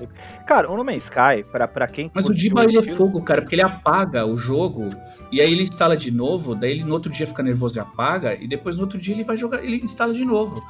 Cara, 0.46 0.70
o 0.70 0.76
No 0.76 0.84
Man's 0.84 1.04
Sky, 1.04 1.42
pra, 1.50 1.66
pra 1.66 1.88
quem 1.88 2.10
Mas 2.14 2.28
o 2.28 2.34
Diba 2.34 2.62
ele 2.64 2.78
é 2.78 2.82
fogo, 2.82 3.20
cara, 3.22 3.42
porque 3.42 3.54
ele 3.56 3.62
apaga 3.62 4.24
o 4.24 4.38
jogo 4.38 4.88
e 5.32 5.40
aí 5.40 5.50
ele 5.52 5.62
instala 5.62 5.96
de 5.96 6.10
novo, 6.12 6.54
daí 6.54 6.70
ele 6.70 6.84
no 6.84 6.92
outro 6.92 7.10
dia 7.10 7.26
fica 7.26 7.42
nervoso 7.42 7.76
e 7.76 7.80
apaga, 7.80 8.34
e 8.40 8.46
depois 8.46 8.76
no 8.76 8.82
outro 8.84 8.98
dia 8.98 9.12
ele 9.14 9.24
vai 9.24 9.36
jogar, 9.36 9.64
ele 9.64 9.80
instala 9.82 10.14
de 10.14 10.24
novo. 10.24 10.62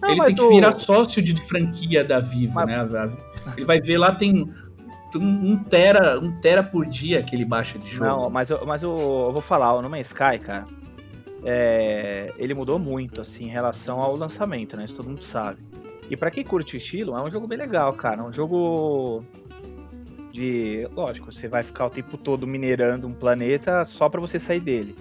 Não, 0.00 0.10
ele 0.10 0.22
tem 0.26 0.34
que 0.36 0.42
o- 0.42 0.50
virar 0.50 0.70
sócio 0.72 1.20
de 1.22 1.34
franquia 1.42 2.04
da 2.04 2.20
Vivo, 2.20 2.54
Mas- 2.54 2.66
né? 2.66 3.10
Ele 3.56 3.66
vai 3.66 3.80
ver 3.80 3.98
lá 3.98 4.14
tem 4.14 4.48
um, 5.18 5.62
tera, 5.62 6.18
um 6.18 6.32
tera 6.40 6.62
por 6.62 6.86
dia 6.86 7.22
que 7.22 7.34
ele 7.34 7.44
baixa 7.44 7.78
de 7.78 7.88
jogo. 7.88 8.06
Não, 8.06 8.30
mas, 8.30 8.50
eu, 8.50 8.64
mas 8.66 8.82
eu, 8.82 8.90
eu 8.90 9.32
vou 9.32 9.40
falar, 9.40 9.74
o 9.74 9.82
No 9.82 9.88
Man's 9.88 10.08
Sky, 10.08 10.38
cara, 10.38 10.66
é, 11.44 12.32
ele 12.38 12.54
mudou 12.54 12.78
muito, 12.78 13.20
assim, 13.20 13.44
em 13.44 13.50
relação 13.50 14.00
ao 14.00 14.16
lançamento, 14.16 14.76
né? 14.76 14.84
Isso 14.84 14.94
todo 14.94 15.08
mundo 15.08 15.24
sabe. 15.24 15.58
E 16.10 16.16
pra 16.16 16.30
quem 16.30 16.44
curte 16.44 16.74
o 16.74 16.78
estilo, 16.78 17.16
é 17.16 17.22
um 17.22 17.30
jogo 17.30 17.46
bem 17.46 17.58
legal, 17.58 17.92
cara. 17.92 18.20
É 18.20 18.24
um 18.24 18.32
jogo 18.32 19.24
de... 20.32 20.88
Lógico, 20.94 21.32
você 21.32 21.48
vai 21.48 21.62
ficar 21.62 21.86
o 21.86 21.90
tempo 21.90 22.16
todo 22.16 22.46
minerando 22.46 23.06
um 23.06 23.12
planeta 23.12 23.84
só 23.84 24.08
pra 24.08 24.20
você 24.20 24.38
sair 24.38 24.60
dele. 24.60 24.96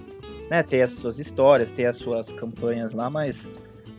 Né? 0.49 0.63
Tem 0.63 0.81
as 0.81 0.91
suas 0.91 1.19
histórias, 1.19 1.71
tem 1.71 1.85
as 1.85 1.97
suas 1.97 2.29
campanhas 2.31 2.93
lá, 2.93 3.09
mas 3.09 3.49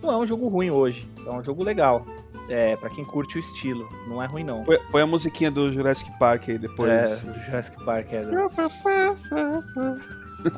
não 0.02 0.12
é 0.12 0.18
um 0.18 0.26
jogo 0.26 0.48
ruim 0.48 0.70
hoje. 0.70 1.06
É 1.26 1.30
um 1.30 1.42
jogo 1.42 1.62
legal. 1.62 2.06
É, 2.48 2.76
pra 2.76 2.90
quem 2.90 3.04
curte 3.04 3.38
o 3.38 3.40
estilo, 3.40 3.88
não 4.06 4.22
é 4.22 4.26
ruim 4.26 4.44
não. 4.44 4.64
Põe, 4.64 4.78
põe 4.90 5.02
a 5.02 5.06
musiquinha 5.06 5.50
do 5.50 5.72
Jurassic 5.72 6.10
Park 6.18 6.48
aí 6.48 6.58
depois. 6.58 6.90
É, 6.92 7.06
Jurassic 7.46 7.84
Park 7.84 8.12
é. 8.12 8.22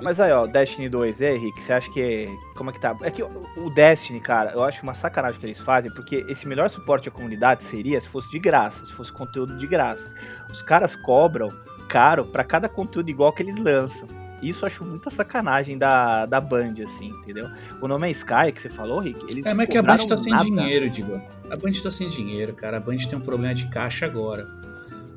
Mas 0.03 0.19
aí, 0.21 0.33
ó, 0.33 0.47
Destiny 0.47 0.89
2, 0.89 1.21
e 1.21 1.27
aí, 1.27 1.37
Henrique, 1.37 1.61
você 1.61 1.73
acha 1.73 1.91
que. 1.91 2.27
Como 2.57 2.71
é 2.71 2.73
que 2.73 2.81
tá? 2.81 2.97
É 3.03 3.11
que 3.11 3.23
o 3.23 3.71
Destiny, 3.71 4.21
cara, 4.21 4.51
eu 4.53 4.65
acho 4.65 4.83
uma 4.83 4.95
sacanagem 4.95 5.39
que 5.39 5.47
eles 5.47 5.61
fazem, 5.61 5.93
porque 5.93 6.25
esse 6.29 6.47
melhor 6.49 6.69
suporte 6.69 7.09
à 7.09 7.13
comunidade 7.13 7.63
seria 7.63 8.01
se 8.01 8.09
fosse 8.09 8.29
de 8.31 8.39
graça, 8.39 8.85
se 8.85 8.93
fosse 8.93 9.13
conteúdo 9.13 9.57
de 9.57 9.67
graça. 9.67 10.13
Os 10.51 10.61
caras 10.61 10.97
cobram 10.97 11.49
caro 11.89 12.27
pra 12.27 12.43
cada 12.43 12.69
conteúdo 12.69 13.09
igual 13.11 13.33
que 13.33 13.43
eles 13.43 13.57
lançam. 13.59 14.09
Isso 14.43 14.65
eu 14.65 14.67
acho 14.67 14.85
muita 14.85 15.09
sacanagem 15.11 15.79
da, 15.79 16.27
da 16.27 16.41
Band, 16.41 16.75
assim, 16.85 17.09
entendeu? 17.23 17.49
O 17.81 17.89
nome 17.89 18.09
é 18.09 18.11
Sky, 18.11 18.53
que 18.53 18.61
você 18.61 18.69
falou, 18.69 19.01
Rick, 19.01 19.25
eles 19.31 19.47
É, 19.47 19.55
mas 19.55 19.69
que 19.69 19.79
a 19.79 19.83
Band 19.83 19.99
tá 19.99 20.17
sem 20.17 20.33
nada. 20.33 20.45
dinheiro, 20.45 20.91
Digo. 20.91 21.21
A 21.51 21.57
Band 21.57 21.73
tá 21.83 21.91
sem 21.91 22.09
dinheiro, 22.11 22.55
cara. 22.55 22.77
A 22.77 22.81
Band 22.81 22.99
tem 22.99 23.19
um 23.19 23.23
problema 23.23 23.55
de 23.55 23.69
caixa 23.69 24.05
agora. 24.05 24.47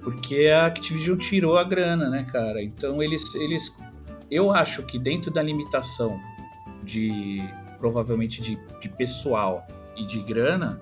Porque 0.02 0.48
a 0.48 0.68
Activision 0.68 1.18
tirou 1.18 1.58
a 1.58 1.64
grana, 1.64 2.10
né, 2.10 2.24
cara? 2.24 2.62
Então 2.64 3.04
eles. 3.04 3.36
eles 3.36 3.78
eu 4.32 4.52
acho 4.52 4.84
que 4.84 4.98
dentro 4.98 5.32
da 5.32 5.42
limitação 5.42 6.20
de. 6.84 7.44
provavelmente 7.78 8.42
de, 8.42 8.58
de 8.80 8.90
pessoal 8.90 9.68
e 9.98 10.06
de 10.06 10.22
grana, 10.22 10.82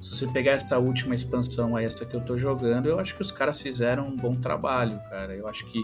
se 0.00 0.16
você 0.16 0.26
pegar 0.28 0.52
essa 0.52 0.78
última 0.78 1.14
expansão, 1.14 1.76
essa 1.76 2.06
que 2.06 2.14
eu 2.14 2.20
tô 2.20 2.36
jogando, 2.36 2.88
eu 2.88 2.98
acho 2.98 3.14
que 3.14 3.22
os 3.22 3.30
caras 3.30 3.60
fizeram 3.60 4.08
um 4.08 4.16
bom 4.16 4.32
trabalho, 4.32 4.98
cara. 5.10 5.34
Eu 5.34 5.46
acho 5.46 5.66
que 5.66 5.82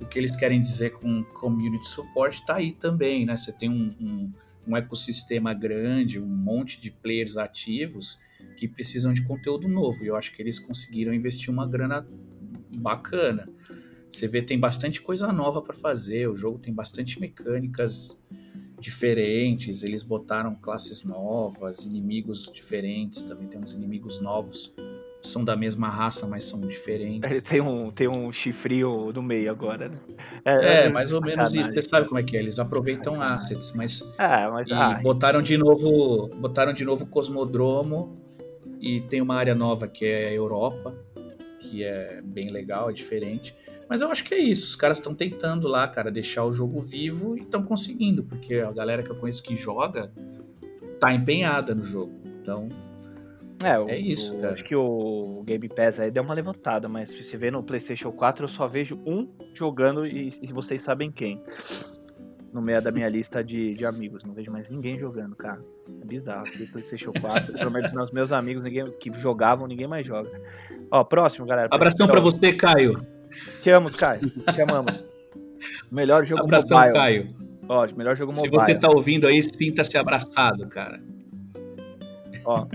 o 0.00 0.06
que 0.06 0.18
eles 0.18 0.36
querem 0.36 0.60
dizer 0.60 0.92
com 0.92 1.24
community 1.24 1.86
support 1.86 2.40
tá 2.44 2.56
aí 2.56 2.72
também, 2.72 3.26
né? 3.26 3.36
Você 3.36 3.52
tem 3.52 3.68
um, 3.68 3.94
um, 4.00 4.32
um 4.66 4.76
ecossistema 4.76 5.52
grande, 5.52 6.20
um 6.20 6.26
monte 6.26 6.80
de 6.80 6.90
players 6.90 7.36
ativos 7.36 8.18
que 8.56 8.68
precisam 8.68 9.12
de 9.12 9.22
conteúdo 9.22 9.68
novo. 9.68 10.04
E 10.04 10.08
eu 10.08 10.16
acho 10.16 10.34
que 10.34 10.42
eles 10.42 10.58
conseguiram 10.58 11.12
investir 11.12 11.50
uma 11.50 11.66
grana 11.66 12.06
bacana. 12.76 13.48
Você 14.10 14.26
vê, 14.26 14.40
tem 14.40 14.58
bastante 14.58 15.02
coisa 15.02 15.32
nova 15.32 15.60
para 15.60 15.74
fazer. 15.74 16.28
O 16.28 16.36
jogo 16.36 16.58
tem 16.58 16.72
bastante 16.72 17.20
mecânicas 17.20 18.18
diferentes. 18.80 19.82
Eles 19.82 20.02
botaram 20.02 20.54
classes 20.54 21.04
novas, 21.04 21.84
inimigos 21.84 22.50
diferentes. 22.52 23.22
Também 23.22 23.48
tem 23.48 23.60
uns 23.60 23.72
inimigos 23.72 24.20
novos. 24.20 24.74
São 25.20 25.44
da 25.44 25.56
mesma 25.56 25.88
raça, 25.88 26.26
mas 26.26 26.44
são 26.44 26.60
diferentes. 26.60 27.42
tem 27.42 27.60
um, 27.60 27.90
tem 27.90 28.08
um 28.08 28.30
chifrinho 28.30 29.12
no 29.12 29.22
meio 29.22 29.50
agora, 29.50 29.88
né? 29.88 29.98
É, 30.44 30.88
mais 30.88 31.12
ou 31.12 31.20
menos 31.20 31.54
isso. 31.54 31.72
Você 31.72 31.82
sabe 31.82 32.06
como 32.06 32.20
é 32.20 32.22
que 32.22 32.36
é. 32.36 32.40
Eles 32.40 32.58
aproveitam 32.58 33.20
assets, 33.20 33.72
mas 33.74 34.02
É, 34.18 34.48
mas. 34.48 34.70
ah, 34.70 35.00
botaram 35.02 35.42
de 35.42 35.56
novo, 35.56 36.28
botaram 36.36 36.72
de 36.72 36.84
novo 36.84 37.04
o 37.04 37.06
Cosmodromo 37.08 38.16
e 38.80 39.00
tem 39.02 39.20
uma 39.20 39.34
área 39.34 39.54
nova 39.54 39.88
que 39.88 40.04
é 40.04 40.28
a 40.28 40.32
Europa, 40.32 40.94
que 41.60 41.82
é 41.82 42.20
bem 42.22 42.48
legal, 42.50 42.88
é 42.88 42.92
diferente. 42.92 43.54
Mas 43.88 44.02
eu 44.02 44.10
acho 44.10 44.22
que 44.22 44.34
é 44.34 44.38
isso, 44.38 44.66
os 44.68 44.76
caras 44.76 44.98
estão 44.98 45.14
tentando 45.14 45.66
lá, 45.66 45.88
cara, 45.88 46.10
deixar 46.10 46.44
o 46.44 46.52
jogo 46.52 46.80
vivo 46.80 47.36
e 47.36 47.40
estão 47.40 47.62
conseguindo, 47.62 48.22
porque 48.22 48.56
a 48.56 48.70
galera 48.70 49.02
que 49.02 49.10
eu 49.10 49.16
conheço 49.16 49.42
que 49.42 49.56
joga 49.56 50.12
tá 51.00 51.12
empenhada 51.12 51.74
no 51.74 51.82
jogo. 51.82 52.12
Então, 52.38 52.68
É, 53.64 53.78
o- 53.78 53.88
É 53.88 53.96
isso, 53.98 54.36
o- 54.36 54.40
cara. 54.40 54.52
Acho 54.52 54.64
que 54.64 54.76
o 54.76 55.42
Game 55.44 55.68
Pass 55.68 55.98
aí 56.00 56.10
deu 56.10 56.22
uma 56.22 56.34
levantada, 56.34 56.88
mas 56.88 57.08
se 57.08 57.22
você 57.24 57.36
vê 57.36 57.50
no 57.50 57.62
PlayStation 57.62 58.12
4, 58.12 58.44
eu 58.44 58.48
só 58.48 58.66
vejo 58.68 59.00
um 59.06 59.28
jogando 59.54 60.06
e, 60.06 60.28
e 60.42 60.52
vocês 60.52 60.80
sabem 60.82 61.10
quem. 61.10 61.42
No 62.52 62.62
meio 62.62 62.80
da 62.80 62.90
minha 62.90 63.08
lista 63.08 63.44
de, 63.44 63.74
de 63.74 63.84
amigos. 63.84 64.24
Não 64.24 64.32
vejo 64.32 64.50
mais 64.50 64.70
ninguém 64.70 64.98
jogando, 64.98 65.36
cara. 65.36 65.60
É 66.00 66.04
bizarro. 66.04 66.42
Aqui, 66.46 66.66
PlayStation 66.66 67.12
4, 67.20 67.52
pelo 67.52 67.70
menos 67.70 67.92
meus, 67.92 68.10
meus 68.10 68.32
amigos 68.32 68.62
ninguém, 68.64 68.86
que 68.98 69.12
jogavam, 69.18 69.66
ninguém 69.66 69.86
mais 69.86 70.06
joga. 70.06 70.30
Ó, 70.90 71.04
próximo, 71.04 71.44
galera. 71.46 71.68
abração 71.70 72.06
Então, 72.06 72.14
pra 72.14 72.22
você, 72.22 72.52
Caio. 72.54 72.94
Te 73.62 73.68
amo, 73.70 73.90
Caio. 73.92 74.22
Te 74.30 74.62
amamos. 74.62 75.04
Melhor 75.90 76.24
jogo 76.24 76.42
Abração, 76.44 76.78
mobile. 76.78 76.94
Caio. 76.94 77.36
Ó, 77.68 77.86
melhor 77.94 78.16
jogo 78.16 78.34
Se 78.34 78.42
mobile. 78.44 78.62
você 78.64 78.74
tá 78.74 78.88
ouvindo 78.88 79.26
aí, 79.26 79.42
sinta-se 79.42 79.98
abraçado, 79.98 80.66
cara. 80.68 80.98
Ó, 82.46 82.66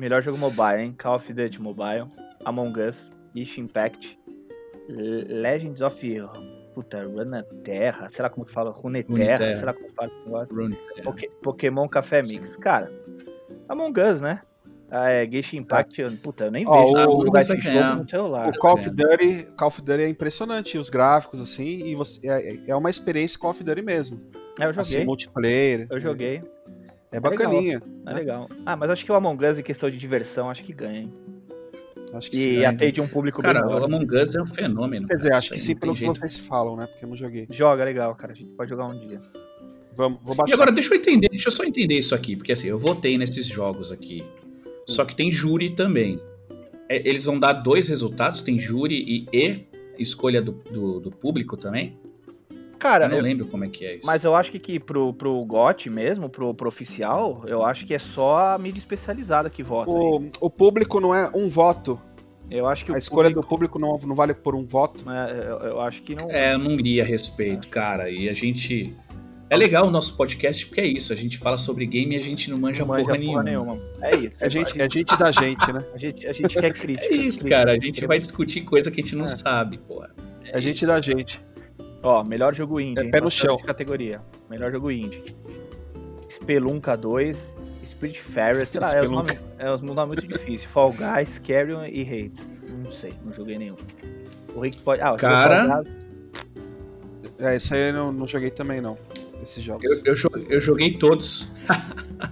melhor 0.00 0.22
jogo 0.22 0.38
mobile, 0.38 0.80
hein? 0.82 0.94
Call 0.98 1.16
of 1.16 1.32
Duty 1.32 1.60
Mobile, 1.60 2.06
Among 2.44 2.72
Us, 2.80 3.10
Genshin 3.34 3.62
Impact, 3.62 4.18
Legends 4.88 5.80
of... 5.80 6.00
Puta, 6.74 7.02
Runeterra, 7.04 8.08
sei 8.10 8.22
lá 8.22 8.30
como 8.30 8.46
que 8.46 8.52
fala, 8.52 8.70
Runeterra, 8.70 9.18
Runeterra. 9.18 9.54
sei 9.56 9.64
lá 9.66 9.72
como 9.74 9.88
fala 9.92 10.08
esse 10.08 10.24
negócio. 10.24 10.54
Rune. 10.54 10.76
Poké- 11.02 11.30
Pokémon 11.42 11.88
Café 11.88 12.22
Mix. 12.22 12.56
Cara, 12.56 12.90
Among 13.68 13.92
Us, 14.00 14.20
né? 14.20 14.40
Ah, 14.88 15.10
é, 15.10 15.28
Genshin 15.28 15.58
Impact, 15.58 16.00
eu- 16.00 16.16
puta, 16.16 16.44
eu 16.46 16.50
nem 16.50 16.64
vejo 16.64 16.76
o- 16.78 17.30
vai 17.30 17.42
esse 17.42 17.56
ganhar. 17.56 17.90
jogo 17.90 18.02
no 18.02 18.08
celular. 18.08 18.48
O 18.48 18.52
Call 18.58 18.74
of? 18.74 18.88
Duty, 18.90 19.46
Call 19.56 19.68
of 19.68 19.82
Duty 19.82 20.02
é 20.02 20.08
impressionante, 20.08 20.78
os 20.78 20.88
gráficos 20.88 21.40
assim, 21.40 21.78
e 21.84 21.94
você 21.96 22.20
é, 22.28 22.70
é 22.70 22.74
uma 22.76 22.88
experiência 22.90 23.38
Call 23.38 23.50
of 23.50 23.62
Duty 23.64 23.82
mesmo. 23.82 24.20
É, 24.60 24.64
eu 24.64 24.70
Assim, 24.70 24.92
joguei, 24.92 25.06
multiplayer. 25.06 25.86
eu 25.90 26.00
joguei, 26.00 26.36
É 26.36 26.42
bacaninha. 27.18 27.82
é 28.06 28.12
legal. 28.14 28.48
Ah, 28.64 28.76
mas 28.76 28.90
acho 28.90 29.04
que 29.04 29.10
o 29.10 29.14
Among 29.16 29.44
Us, 29.44 29.58
em 29.58 29.62
questão 29.62 29.90
de 29.90 29.96
diversão, 29.98 30.48
acho 30.48 30.62
que 30.62 30.72
ganha, 30.72 31.00
hein? 31.00 31.12
Acho 32.12 32.30
que 32.30 32.36
E 32.36 32.40
sim. 32.58 32.64
atende 32.64 33.00
um 33.00 33.08
público 33.08 33.40
Cara, 33.40 33.60
bem 33.60 33.68
o 33.68 33.72
maior. 33.72 33.84
Among 33.86 34.16
Us 34.16 34.34
é 34.36 34.42
um 34.42 34.46
fenômeno. 34.46 35.06
Quer 35.08 35.16
dizer, 35.16 35.28
cara. 35.30 35.38
acho 35.38 35.46
Isso 35.48 35.54
que 35.56 35.62
sim 35.62 35.76
pelo 35.76 35.92
que 35.94 36.00
jeito. 36.00 36.18
vocês 36.20 36.36
falam, 36.38 36.76
né? 36.76 36.86
Porque 36.86 37.04
eu 37.04 37.08
não 37.08 37.16
joguei. 37.16 37.46
Joga 37.50 37.82
legal, 37.84 38.14
cara. 38.14 38.32
A 38.32 38.36
gente 38.36 38.50
pode 38.52 38.68
jogar 38.70 38.86
um 38.86 38.98
dia. 38.98 39.20
Vamos, 39.94 40.20
vou 40.22 40.34
E 40.34 40.36
baixar. 40.36 40.54
agora, 40.54 40.70
deixa 40.72 40.94
eu 40.94 40.98
entender, 40.98 41.28
deixa 41.30 41.48
eu 41.48 41.52
só 41.52 41.64
entender 41.64 41.98
isso 41.98 42.14
aqui, 42.14 42.36
porque 42.36 42.52
assim, 42.52 42.68
eu 42.68 42.78
votei 42.78 43.18
nesses 43.18 43.46
jogos 43.46 43.90
aqui. 43.90 44.24
Só 44.86 45.04
que 45.04 45.14
tem 45.16 45.30
júri 45.32 45.70
também. 45.70 46.20
É, 46.88 47.08
eles 47.08 47.24
vão 47.24 47.38
dar 47.38 47.52
dois 47.54 47.88
resultados, 47.88 48.40
tem 48.40 48.58
júri 48.58 49.26
e, 49.32 49.36
e 49.36 49.66
escolha 49.98 50.40
do, 50.42 50.52
do, 50.52 51.00
do 51.00 51.10
público 51.10 51.56
também? 51.56 51.96
Cara, 52.80 53.04
eu 53.04 53.08
não 53.10 53.16
eu- 53.18 53.22
lembro 53.22 53.46
como 53.46 53.64
é 53.64 53.68
que 53.68 53.84
é 53.84 53.94
isso. 53.96 54.06
mas 54.06 54.24
eu 54.24 54.34
acho 54.34 54.50
que, 54.50 54.58
que 54.58 54.80
pro, 54.80 55.12
pro 55.12 55.44
GOT 55.44 55.88
mesmo, 55.88 56.28
pro, 56.28 56.52
pro 56.52 56.66
oficial, 56.68 57.42
eu 57.46 57.64
acho 57.64 57.86
que 57.86 57.94
é 57.94 57.98
só 57.98 58.54
a 58.54 58.58
mídia 58.58 58.80
especializada 58.80 59.48
que 59.48 59.62
vota. 59.62 59.92
aí. 59.92 59.96
o, 59.96 60.28
o 60.40 60.50
público 60.50 60.98
não 60.98 61.14
é 61.14 61.30
um 61.34 61.48
voto. 61.48 62.00
Eu 62.50 62.66
acho 62.66 62.84
que 62.84 62.90
A 62.90 62.94
o 62.94 62.98
escolha 62.98 63.28
público, 63.28 63.42
do 63.42 63.46
público 63.48 63.78
não, 63.78 63.96
não 64.08 64.14
vale 64.16 64.34
por 64.34 64.56
um 64.56 64.66
voto. 64.66 65.04
é, 65.08 65.46
eu, 65.48 65.58
eu 65.68 65.80
acho 65.80 66.02
que 66.02 66.16
não. 66.16 66.28
É, 66.30 66.54
eu 66.54 66.58
não 66.58 66.74
li 66.74 67.00
a 67.00 67.04
respeito, 67.04 67.68
cara. 67.68 68.10
E 68.10 68.28
a 68.28 68.32
gente. 68.32 68.92
É 69.48 69.56
legal 69.56 69.86
o 69.86 69.90
nosso 69.90 70.16
podcast 70.16 70.64
porque 70.66 70.80
é 70.80 70.86
isso. 70.86 71.12
A 71.12 71.16
gente 71.16 71.36
fala 71.38 71.56
sobre 71.56 71.84
game 71.86 72.14
e 72.14 72.18
a 72.18 72.22
gente 72.22 72.50
não 72.50 72.58
manja, 72.58 72.80
não 72.80 72.88
manja 72.88 73.04
porra, 73.04 73.42
nenhuma. 73.42 73.78
É 74.00 74.16
isso. 74.16 74.36
É 74.40 74.48
gente, 74.50 74.80
é 74.80 74.88
gente 74.90 75.16
da 75.16 75.30
gente, 75.30 75.72
né? 75.72 75.84
A 75.94 75.98
gente, 75.98 76.26
a 76.26 76.32
gente 76.32 76.54
quer 76.58 76.72
crítica. 76.72 77.12
É 77.12 77.16
isso, 77.16 77.40
crítica. 77.40 77.48
cara. 77.58 77.72
A 77.72 77.78
gente 77.78 78.06
vai 78.06 78.18
discutir 78.18 78.62
coisa 78.62 78.90
que 78.90 79.00
a 79.00 79.02
gente 79.04 79.14
não 79.16 79.24
É. 79.26 79.28
sabe, 79.28 79.78
porra. 79.78 80.10
É 80.52 80.60
gente 80.60 80.76
isso. 80.78 80.86
da 80.86 81.00
gente. 81.00 81.44
Ó, 82.02 82.24
melhor 82.24 82.54
jogo 82.54 82.80
indie. 82.80 83.00
É 83.06 83.10
pé 83.10 83.18
no 83.18 83.24
Passando 83.24 83.30
chão. 83.30 83.58
categoria. 83.58 84.20
Melhor 84.48 84.72
jogo 84.72 84.90
indie. 84.90 85.34
Spelunka 86.30 86.96
2, 86.96 87.54
Spirit 87.84 88.20
Fairy, 88.20 88.64
sei 88.66 88.80
lá, 88.80 88.94
é, 88.94 89.02
os 89.02 89.10
nomes, 89.10 89.38
é 89.58 89.70
os 89.70 89.82
nomes 89.82 90.06
muito 90.06 90.26
difíceis. 90.26 90.64
Fall 90.64 90.92
Guys, 90.92 91.38
Carrion 91.40 91.84
e 91.84 92.02
Hades. 92.02 92.50
Não 92.84 92.90
sei, 92.90 93.12
não 93.24 93.32
joguei 93.32 93.58
nenhum. 93.58 93.76
O 94.54 94.60
Rick 94.60 94.78
pode. 94.78 95.02
Ah, 95.02 95.12
o 95.12 95.16
Cara. 95.16 95.66
Fall 95.68 95.82
Guys, 95.84 95.96
É, 97.38 97.56
isso 97.56 97.74
aí 97.74 97.88
eu 97.88 97.92
não, 97.92 98.12
não 98.12 98.26
joguei 98.26 98.50
também, 98.50 98.80
não. 98.80 98.96
Esses 99.42 99.62
jogos. 99.62 99.82
Eu, 99.84 100.00
eu, 100.04 100.14
jo- 100.14 100.46
eu 100.48 100.60
joguei 100.60 100.96
todos. 100.98 101.50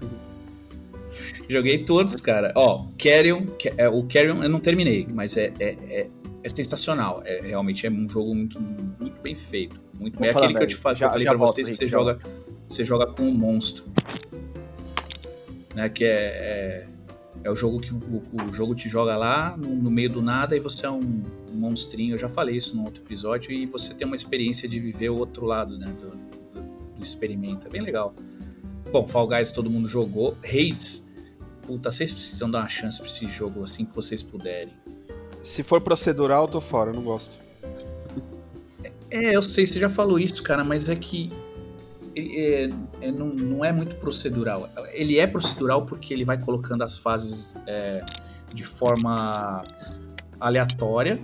joguei 1.48 1.84
todos, 1.84 2.16
cara. 2.16 2.52
Ó, 2.54 2.86
Carrion, 2.98 3.44
Ca- 3.62 3.72
é, 3.76 3.88
o 3.88 4.02
Carrion 4.04 4.42
eu 4.42 4.48
não 4.48 4.60
terminei, 4.60 5.06
mas 5.10 5.36
é, 5.36 5.52
é, 5.58 5.76
é, 5.90 6.06
é 6.48 6.56
sensacional. 6.56 7.22
É, 7.24 7.40
realmente 7.40 7.86
é 7.86 7.90
um 7.90 8.08
jogo 8.08 8.34
muito, 8.34 8.60
muito 8.60 9.20
bem 9.20 9.34
feito. 9.34 9.80
Muito 9.94 10.18
bem. 10.18 10.28
É 10.28 10.32
aquele 10.32 10.54
que 10.54 10.62
eu 10.62 10.66
te 10.66 10.76
que 10.76 10.94
Já- 10.96 11.06
eu 11.06 11.10
falei 11.10 11.26
pra 11.26 11.36
volto, 11.36 11.52
vocês 11.52 11.70
que 11.70 11.76
você 11.76 11.86
já 11.86 11.98
joga, 11.98 12.18
você 12.68 12.84
joga 12.84 13.06
com 13.06 13.22
um 13.22 13.34
monstro. 13.34 13.84
Né, 15.74 15.88
que 15.88 16.02
é, 16.04 16.08
é, 16.08 16.88
é 17.44 17.50
o 17.50 17.54
jogo 17.54 17.78
que 17.78 17.92
o, 17.92 18.22
o 18.50 18.52
jogo 18.52 18.74
te 18.74 18.88
joga 18.88 19.16
lá 19.16 19.56
no, 19.56 19.68
no 19.76 19.90
meio 19.90 20.10
do 20.10 20.20
nada 20.20 20.56
e 20.56 20.60
você 20.60 20.86
é 20.86 20.90
um, 20.90 21.22
um 21.52 21.54
monstrinho. 21.54 22.14
Eu 22.14 22.18
já 22.18 22.28
falei 22.28 22.56
isso 22.56 22.76
no 22.76 22.84
outro 22.84 23.02
episódio 23.02 23.52
e 23.52 23.64
você 23.64 23.94
tem 23.94 24.06
uma 24.06 24.16
experiência 24.16 24.68
de 24.68 24.80
viver 24.80 25.10
o 25.10 25.18
outro 25.18 25.46
lado, 25.46 25.78
né, 25.78 25.86
do, 25.86 26.10
do, 26.60 26.66
do 26.96 27.02
experimento. 27.02 27.68
É 27.68 27.70
bem 27.70 27.82
legal. 27.82 28.14
Bom, 28.90 29.06
Fall 29.06 29.28
Guys 29.28 29.52
todo 29.52 29.70
mundo 29.70 29.88
jogou. 29.88 30.36
Hades, 30.42 31.06
puta, 31.62 31.92
vocês 31.92 32.12
precisam 32.12 32.50
dar 32.50 32.60
uma 32.60 32.68
chance 32.68 32.98
pra 32.98 33.06
esse 33.06 33.28
jogo 33.28 33.62
assim 33.62 33.84
que 33.84 33.94
vocês 33.94 34.22
puderem. 34.22 34.72
Se 35.48 35.62
for 35.62 35.80
procedural, 35.80 36.42
eu 36.44 36.48
tô 36.48 36.60
fora, 36.60 36.90
eu 36.90 36.94
não 36.94 37.02
gosto. 37.02 37.32
É, 39.10 39.34
eu 39.34 39.42
sei, 39.42 39.66
você 39.66 39.80
já 39.80 39.88
falou 39.88 40.18
isso, 40.18 40.42
cara, 40.42 40.62
mas 40.62 40.90
é 40.90 40.94
que 40.94 41.32
ele 42.14 42.38
é- 42.38 42.70
é- 43.00 43.10
não, 43.10 43.28
não 43.28 43.64
é 43.64 43.72
muito 43.72 43.96
procedural. 43.96 44.68
Ele 44.92 45.18
é 45.18 45.26
procedural 45.26 45.86
porque 45.86 46.12
ele 46.12 46.22
vai 46.22 46.36
colocando 46.38 46.82
as 46.84 46.98
fases 46.98 47.54
é, 47.66 48.04
de 48.52 48.62
forma 48.62 49.62
aleatória, 50.38 51.18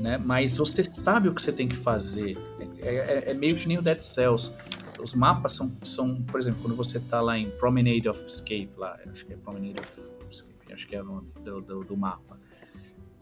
né? 0.00 0.18
Mas 0.18 0.56
você 0.56 0.82
sabe 0.82 1.28
o 1.28 1.34
que 1.34 1.40
você 1.40 1.52
tem 1.52 1.68
que 1.68 1.76
fazer. 1.76 2.36
É, 2.82 2.96
é- 2.96 3.30
é 3.30 3.34
meio 3.34 3.54
que 3.54 3.68
nem 3.68 3.78
o 3.78 3.82
Dead 3.82 4.00
Cells. 4.00 4.52
Os 5.00 5.14
mapas 5.14 5.52
são, 5.52 5.72
são, 5.84 6.20
por 6.22 6.40
exemplo, 6.40 6.60
quando 6.60 6.74
você 6.74 6.98
tá 6.98 7.20
lá 7.20 7.38
em 7.38 7.50
Promenade 7.50 8.08
of 8.08 8.20
Escape, 8.26 8.70
lá, 8.76 8.98
acho 9.08 9.24
que 9.24 9.32
é 9.32 9.36
Promenade 9.36 9.78
of 9.78 10.00
Escape, 10.28 10.72
acho 10.72 10.88
que 10.88 10.96
é 10.96 11.00
o 11.00 11.04
nome 11.04 11.28
do, 11.44 11.60
do, 11.60 11.84
do 11.84 11.96
mapa. 11.96 12.39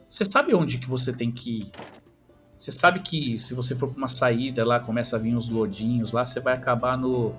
Você 0.08 0.24
sabe 0.24 0.54
onde 0.54 0.78
que 0.78 0.88
você 0.88 1.12
tem 1.12 1.30
que 1.30 1.58
ir. 1.60 1.72
Você 2.56 2.72
sabe 2.72 3.00
que 3.00 3.38
se 3.38 3.54
você 3.54 3.74
for 3.74 3.88
pra 3.88 3.98
uma 3.98 4.08
saída 4.08 4.64
lá, 4.66 4.80
começa 4.80 5.16
a 5.16 5.18
vir 5.18 5.34
uns 5.36 5.48
lodinhos 5.48 6.10
lá, 6.12 6.24
você 6.24 6.40
vai 6.40 6.54
acabar 6.54 6.96
no, 6.96 7.32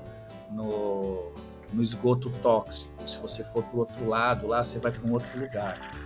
no, 0.52 1.32
no 1.74 1.84
esgoto 1.84 2.30
tóxico. 2.42 3.08
Se 3.10 3.18
você 3.18 3.44
for 3.44 3.64
pro 3.64 3.80
outro 3.80 4.08
lado 4.08 4.48
lá, 4.48 4.64
você 4.64 4.80
vai 4.80 4.92
para 4.92 5.06
um 5.06 5.12
outro 5.12 5.38
lugar. 5.38 5.98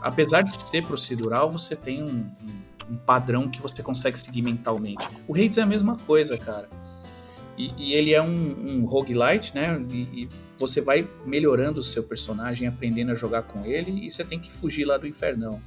Apesar 0.00 0.42
de 0.42 0.52
ser 0.58 0.84
procedural, 0.86 1.50
você 1.50 1.74
tem 1.76 2.02
um, 2.02 2.08
um- 2.42 2.68
um 2.90 2.96
padrão 2.96 3.50
que 3.50 3.60
você 3.60 3.82
consegue 3.82 4.18
seguir 4.18 4.40
mentalmente. 4.40 5.06
O 5.26 5.34
Hades 5.34 5.58
é 5.58 5.62
a 5.62 5.66
mesma 5.66 5.96
coisa, 5.98 6.38
cara. 6.38 6.70
E, 7.58 7.74
e 7.76 7.92
ele 7.92 8.14
é 8.14 8.22
um, 8.22 8.78
um 8.80 8.84
roguelite, 8.86 9.54
né? 9.54 9.78
E, 9.90 10.22
e 10.22 10.28
você 10.56 10.80
vai 10.80 11.06
melhorando 11.26 11.80
o 11.80 11.82
seu 11.82 12.04
personagem, 12.04 12.66
aprendendo 12.66 13.12
a 13.12 13.14
jogar 13.14 13.42
com 13.42 13.64
ele, 13.66 14.06
e 14.06 14.10
você 14.10 14.24
tem 14.24 14.38
que 14.40 14.50
fugir 14.50 14.86
lá 14.86 14.96
do 14.96 15.06
infernão. 15.06 15.60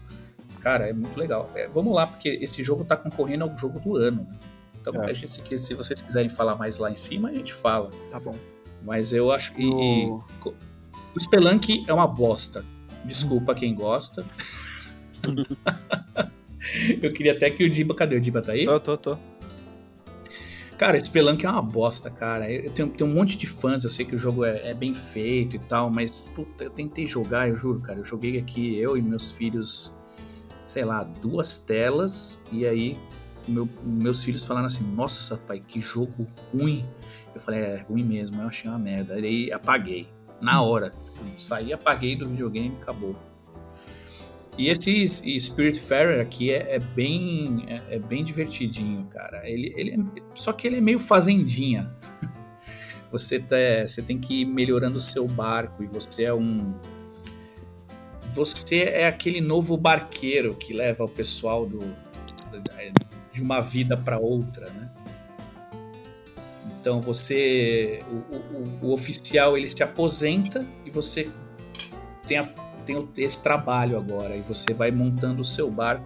Cara, 0.61 0.87
é 0.87 0.93
muito 0.93 1.17
legal. 1.19 1.49
É, 1.55 1.67
vamos 1.67 1.93
lá, 1.93 2.05
porque 2.07 2.29
esse 2.41 2.63
jogo 2.63 2.83
tá 2.85 2.95
concorrendo 2.95 3.43
ao 3.43 3.57
jogo 3.57 3.79
do 3.79 3.95
ano. 3.97 4.27
né? 4.29 4.37
Então, 4.79 4.93
É. 5.03 5.09
a 5.11 5.13
gente, 5.13 5.29
se, 5.29 5.57
se 5.59 5.73
vocês 5.73 6.01
quiserem 6.01 6.29
falar 6.29 6.55
mais 6.55 6.77
lá 6.77 6.89
em 6.91 6.95
cima, 6.95 7.29
a 7.29 7.33
gente 7.33 7.53
fala. 7.53 7.91
Tá 8.11 8.19
bom. 8.19 8.35
Mas 8.83 9.11
eu 9.13 9.31
acho 9.31 9.53
que. 9.53 9.65
O- 9.65 10.23
o 11.15 11.19
Spelunk 11.19 11.83
é 11.87 11.93
uma 11.93 12.07
bosta. 12.07 12.63
Desculpa 13.05 13.53
quem 13.53 13.75
gosta. 13.75 14.25
eu 17.01 17.11
queria 17.11 17.33
até 17.33 17.49
que 17.49 17.63
o 17.63 17.69
Diba. 17.69 17.93
Cadê 17.95 18.15
o 18.15 18.21
Diba? 18.21 18.41
Tá 18.41 18.53
aí? 18.53 18.65
Tô, 18.65 18.79
tô, 18.79 18.97
tô. 18.97 19.17
Cara, 20.77 20.99
Spelunk 20.99 21.45
é 21.45 21.49
uma 21.49 21.61
bosta, 21.61 22.09
cara. 22.09 22.51
Eu 22.51 22.71
tenho, 22.71 22.89
tenho 22.89 23.09
um 23.09 23.13
monte 23.13 23.37
de 23.37 23.45
fãs, 23.45 23.83
eu 23.83 23.89
sei 23.91 24.03
que 24.03 24.15
o 24.15 24.17
jogo 24.17 24.43
é, 24.43 24.69
é 24.69 24.73
bem 24.73 24.95
feito 24.95 25.55
e 25.55 25.59
tal, 25.59 25.91
mas 25.91 26.25
puta, 26.33 26.63
eu 26.63 26.71
tentei 26.71 27.05
jogar, 27.05 27.47
eu 27.47 27.55
juro, 27.55 27.79
cara. 27.81 27.99
Eu 27.99 28.03
joguei 28.03 28.39
aqui, 28.39 28.79
eu 28.79 28.97
e 28.97 29.01
meus 29.01 29.29
filhos, 29.29 29.93
sei 30.71 30.85
lá, 30.85 31.03
duas 31.03 31.57
telas, 31.57 32.41
e 32.51 32.65
aí 32.65 32.97
meu- 33.47 33.67
meus 33.83 34.23
filhos 34.23 34.43
falaram 34.45 34.67
assim: 34.67 34.83
Nossa, 34.83 35.37
pai, 35.37 35.61
que 35.67 35.81
jogo 35.81 36.25
ruim. 36.53 36.85
Eu 37.33 37.41
falei: 37.41 37.59
É, 37.61 37.85
ruim 37.89 38.03
mesmo, 38.03 38.41
eu 38.41 38.47
achei 38.47 38.69
uma 38.69 38.79
merda. 38.79 39.15
Aí 39.15 39.51
apaguei, 39.51 40.07
na 40.39 40.61
hora. 40.61 40.93
Eu 41.19 41.37
saí, 41.37 41.71
apaguei 41.73 42.15
do 42.15 42.27
videogame 42.27 42.75
acabou. 42.81 43.15
E 44.57 44.67
esse 44.67 45.07
Spirit 45.39 45.79
Fairer 45.79 46.19
aqui 46.21 46.51
é, 46.51 46.75
é 46.75 46.79
bem 46.79 47.63
é, 47.67 47.95
é 47.95 47.99
bem 47.99 48.23
divertidinho, 48.23 49.05
cara. 49.09 49.47
Ele, 49.49 49.73
ele 49.77 49.91
é- 49.91 50.21
só 50.33 50.51
que 50.53 50.67
ele 50.67 50.77
é 50.77 50.81
meio 50.81 50.99
fazendinha. 50.99 51.91
Você, 53.11 53.39
tá, 53.41 53.57
você 53.85 54.01
tem 54.01 54.17
que 54.17 54.41
ir 54.41 54.45
melhorando 54.45 54.97
o 54.97 55.01
seu 55.01 55.27
barco 55.27 55.83
e 55.83 55.85
você 55.85 56.23
é 56.23 56.33
um 56.33 56.73
você 58.33 58.83
é 58.83 59.05
aquele 59.07 59.41
novo 59.41 59.75
barqueiro 59.77 60.55
que 60.55 60.73
leva 60.73 61.03
o 61.03 61.09
pessoal 61.09 61.65
do 61.65 61.79
de 63.31 63.41
uma 63.41 63.61
vida 63.61 63.95
para 63.95 64.19
outra, 64.19 64.69
né? 64.71 64.89
Então 66.79 66.99
você 66.99 68.03
o, 68.09 68.35
o- 68.35 68.79
o 68.89 68.93
oficial 68.93 69.57
ele 69.57 69.69
se 69.69 69.81
aposenta 69.83 70.65
e 70.85 70.89
você 70.89 71.29
tem 72.27 72.37
a 72.37 72.43
tem 72.85 73.07
esse 73.17 73.41
trabalho 73.43 73.95
agora 73.97 74.35
e 74.35 74.41
você 74.41 74.73
vai 74.73 74.89
montando 74.91 75.41
o 75.41 75.45
seu 75.45 75.69
barco. 75.69 76.03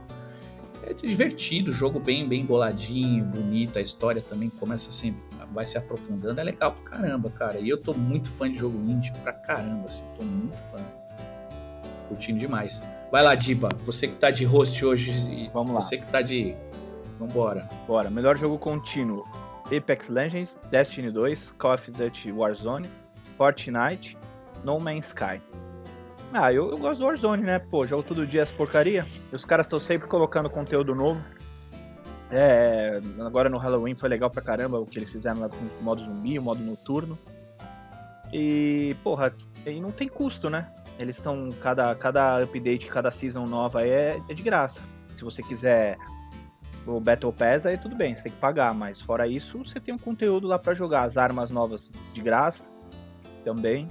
É 0.83 0.93
divertido, 0.93 1.71
jogo 1.71 1.99
bem 1.99 2.27
bem 2.27 2.45
boladinho, 2.45 3.23
bonito, 3.25 3.79
a 3.79 3.81
história 3.81 4.21
também 4.21 4.49
começa 4.49 4.91
sempre, 4.91 5.23
vai 5.49 5.65
se 5.65 5.77
aprofundando, 5.77 6.39
é 6.39 6.43
legal 6.43 6.73
pra 6.73 6.91
caramba, 6.97 7.29
cara. 7.31 7.59
E 7.59 7.67
eu 7.69 7.81
tô 7.81 7.93
muito 7.93 8.29
fã 8.29 8.51
de 8.51 8.57
jogo 8.59 8.77
indie 8.87 9.11
pra 9.23 9.31
caramba, 9.33 9.87
assim, 9.87 10.03
tô 10.15 10.21
muito 10.23 10.57
fã. 10.57 10.77
Curtindo 12.07 12.39
demais. 12.39 12.83
Vai 13.11 13.23
lá, 13.23 13.35
Diba, 13.35 13.69
você 13.81 14.07
que 14.07 14.15
tá 14.15 14.29
de 14.31 14.45
host 14.45 14.85
hoje 14.85 15.11
e 15.31 15.49
Vamos 15.49 15.73
lá. 15.73 15.81
você 15.81 15.97
que 15.97 16.05
tá 16.07 16.21
de 16.21 16.55
Vambora. 17.19 17.69
Bora. 17.87 18.09
Melhor 18.09 18.37
jogo 18.37 18.57
contínuo. 18.57 19.23
Apex 19.75 20.09
Legends, 20.09 20.57
Destiny 20.69 21.09
2, 21.11 21.53
Call 21.57 21.73
of 21.73 21.89
Duty 21.91 22.31
Warzone, 22.31 22.89
Fortnite, 23.37 24.15
No 24.63 24.79
Man's 24.79 25.07
Sky. 25.07 25.41
Ah, 26.33 26.51
eu, 26.53 26.69
eu 26.69 26.77
gosto 26.77 26.99
do 26.99 27.05
Warzone, 27.07 27.43
né? 27.43 27.57
Pô, 27.59 27.87
jogo 27.87 28.03
todo 28.03 28.27
dia 28.27 28.41
essa 28.41 28.53
porcaria. 28.53 29.07
E 29.31 29.35
os 29.35 29.45
caras 29.45 29.65
estão 29.65 29.79
sempre 29.79 30.07
colocando 30.07 30.49
conteúdo 30.49 30.93
novo. 30.93 31.19
É, 32.31 32.99
agora 33.25 33.49
no 33.49 33.57
Halloween 33.57 33.95
foi 33.95 34.09
legal 34.09 34.29
pra 34.29 34.41
caramba 34.41 34.79
o 34.79 34.85
que 34.85 34.99
eles 34.99 35.11
fizeram 35.11 35.39
lá 35.41 35.49
com 35.49 35.63
os 35.63 35.75
modos 35.81 36.03
zumbi, 36.03 36.37
o 36.37 36.41
modo 36.41 36.61
noturno. 36.61 37.17
E, 38.33 38.95
porra, 39.03 39.33
e 39.65 39.79
não 39.79 39.91
tem 39.91 40.07
custo, 40.07 40.49
né? 40.49 40.67
Eles 40.99 41.17
estão. 41.17 41.49
Cada, 41.61 41.93
cada 41.95 42.43
update, 42.43 42.87
cada 42.87 43.11
season 43.11 43.45
nova 43.45 43.85
é, 43.85 44.21
é 44.29 44.33
de 44.33 44.43
graça. 44.43 44.81
Se 45.17 45.23
você 45.23 45.41
quiser 45.43 45.97
o 46.85 46.99
Battle 46.99 47.33
Pass, 47.33 47.65
aí 47.65 47.77
tudo 47.77 47.95
bem, 47.95 48.15
você 48.15 48.23
tem 48.23 48.31
que 48.31 48.37
pagar, 48.37 48.73
mas 48.73 49.01
fora 49.01 49.27
isso, 49.27 49.57
você 49.57 49.79
tem 49.79 49.93
um 49.93 49.97
conteúdo 49.97 50.47
lá 50.47 50.59
pra 50.59 50.73
jogar. 50.73 51.03
As 51.03 51.17
armas 51.17 51.49
novas 51.49 51.89
de 52.13 52.21
graça 52.21 52.69
também. 53.43 53.87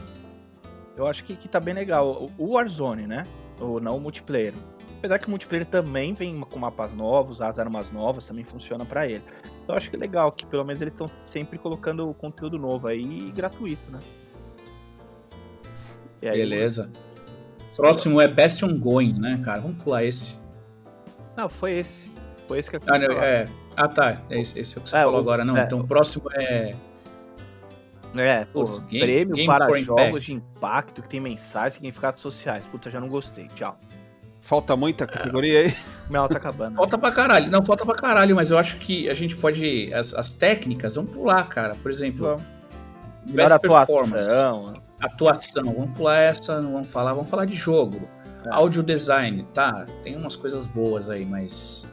Eu 0.97 1.07
acho 1.07 1.25
que, 1.25 1.35
que 1.35 1.49
tá 1.49 1.59
bem 1.59 1.75
legal. 1.75 2.31
O 2.39 2.53
Warzone, 2.53 3.07
né? 3.07 3.25
Ou 3.61 3.81
não 3.81 3.97
o 3.97 4.01
multiplayer. 4.01 4.55
Apesar 4.99 5.19
que 5.19 5.27
o 5.27 5.31
multiplayer 5.31 5.67
também 5.67 6.15
vem 6.15 6.41
com 6.41 6.59
mapas 6.59 6.93
novos, 6.95 7.43
as 7.43 7.59
armas 7.59 7.91
novas 7.91 8.27
também 8.27 8.45
funciona 8.45 8.87
pra 8.87 9.07
ele. 9.07 9.25
Então 9.63 9.75
eu 9.75 9.77
acho 9.77 9.91
que 9.91 9.97
é 9.97 9.99
legal 9.99 10.33
que 10.33 10.47
pelo 10.47 10.65
menos 10.65 10.81
eles 10.81 10.95
estão 10.95 11.11
sempre 11.27 11.59
colocando 11.59 12.15
conteúdo 12.15 12.59
novo 12.59 12.87
aí 12.87 13.29
e 13.29 13.31
gratuito, 13.31 13.91
né? 13.91 13.99
E 16.25 16.29
aí, 16.29 16.39
Beleza. 16.39 16.91
Próximo 17.77 18.20
é 18.20 18.29
Best 18.29 18.64
Ongoing, 18.64 19.18
né, 19.18 19.41
cara? 19.45 19.61
Vamos 19.61 19.83
pular 19.83 20.05
esse. 20.05 20.39
Não, 21.37 21.49
foi 21.49 21.79
esse. 21.81 22.11
Foi 22.49 22.59
esse 22.59 22.70
que 22.70 22.77
eu 22.77 22.81
Ah, 22.87 22.93
queria 22.93 23.09
não, 23.09 23.22
é. 23.22 23.49
Ah, 23.77 23.89
tá. 23.89 24.22
Esse, 24.31 24.59
esse 24.59 24.77
é 24.77 24.81
o 24.81 24.83
que 24.83 24.89
você 24.91 24.97
É, 24.97 25.01
falou 25.03 25.16
o- 25.16 25.20
agora, 25.20 25.45
não. 25.45 25.57
é, 25.57 25.64
então 25.64 25.81
o- 25.81 25.87
próximo 25.87 26.25
é. 26.33 26.75
É, 28.16 28.45
pô, 28.45 28.61
Putz, 28.61 28.79
game- 28.79 29.01
prêmio 29.05 29.35
game 29.35 29.47
para 29.49 29.66
jogos 29.81 29.89
impact. 30.05 30.27
de 30.27 30.35
impacto 30.35 31.03
que 31.03 31.09
tem 31.09 31.20
mensagens 31.20 31.72
e 31.72 31.77
significados 31.79 32.22
sociais. 32.22 32.64
Puta, 32.66 32.89
já 32.91 33.01
não 33.01 33.09
gostei. 33.09 33.49
Tchau. 33.57 33.77
Falta 34.41 34.77
muita 34.77 35.05
categoria 35.07 35.61
aí. 35.61 35.75
Meu, 36.09 36.29
tá 36.29 36.37
acabando. 36.39 36.77
Falta 36.77 36.97
pra 36.97 37.11
caralho. 37.11 37.51
Não, 37.51 37.64
falta 37.64 37.85
pra 37.85 37.95
caralho, 37.97 38.37
mas 38.37 38.51
eu 38.53 38.59
acho 38.59 38.77
que 38.77 39.09
a 39.11 39.14
gente 39.14 39.37
pode. 39.37 39.93
As, 39.93 40.14
as 40.14 40.33
técnicas, 40.33 40.95
vamos 40.95 41.11
pular, 41.16 41.49
cara. 41.49 41.75
Por 41.83 41.91
exemplo. 41.91 42.41
Melhor 43.27 43.49
Best 43.49 43.61
Performance. 43.62 44.31
atuação. 44.31 44.75
Atuação, 45.07 45.65
vamos 45.65 45.97
pular 45.97 46.19
essa, 46.19 46.61
não 46.61 46.73
vamos 46.73 46.91
falar, 46.91 47.13
vamos 47.15 47.29
falar 47.29 47.45
de 47.45 47.55
jogo. 47.55 48.09
É. 48.45 48.51
Audio 48.51 48.83
design, 48.83 49.47
tá? 49.55 49.87
Tem 50.03 50.17
umas 50.17 50.37
coisas 50.37 50.67
boas 50.67 51.09
aí, 51.09 51.25
mas. 51.25 51.91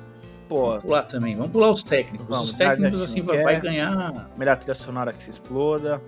Pô, 0.49 0.66
Vamos 0.68 0.84
pular 0.84 1.03
também. 1.03 1.36
Vamos 1.36 1.51
pular 1.51 1.70
os 1.70 1.82
técnicos. 1.84 2.28
Vamos, 2.28 2.51
os 2.51 2.53
técnicos, 2.53 3.01
assim, 3.01 3.22
vai, 3.22 3.41
vai 3.41 3.55
quer. 3.55 3.62
ganhar. 3.62 4.30
melhor 4.38 4.57
trilha 4.57 4.76
sonora 4.76 5.14
que 5.14 5.24
se 5.24 5.30
exploda. 5.30 6.01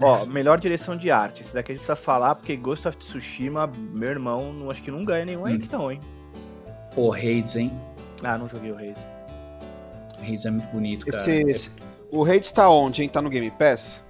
Ó, 0.00 0.24
melhor 0.30 0.58
direção 0.60 0.96
de 0.96 1.10
arte. 1.10 1.42
Esse 1.42 1.52
daqui 1.54 1.72
a 1.72 1.74
gente 1.74 1.84
precisa 1.84 1.96
falar, 1.96 2.36
porque 2.36 2.56
Ghost 2.56 2.86
of 2.86 2.96
Tsushima, 2.96 3.66
meu 3.92 4.10
irmão, 4.10 4.52
não, 4.52 4.70
acho 4.70 4.80
que 4.80 4.92
não 4.92 5.04
ganha 5.04 5.24
nenhum 5.24 5.44
aí 5.44 5.56
Hum. 5.56 5.58
que 5.58 5.72
não, 5.72 5.90
hein? 5.90 6.00
Pô, 6.94 7.12
Hades, 7.12 7.56
hein? 7.56 7.72
Ah, 8.22 8.38
não 8.38 8.46
joguei 8.46 8.70
o 8.70 8.76
Reis. 8.76 8.96
Hades 10.20 10.46
é 10.46 10.50
muito 10.50 10.68
bonito, 10.68 11.06
cara. 11.06 11.16
Esse, 11.18 11.42
esse- 11.42 11.72
o 12.12 12.24
Hades 12.24 12.52
tá 12.52 12.68
onde, 12.70 13.02
hein? 13.02 13.08
Tá 13.08 13.20
no 13.20 13.28
Game 13.28 13.50
Pass? 13.52 14.04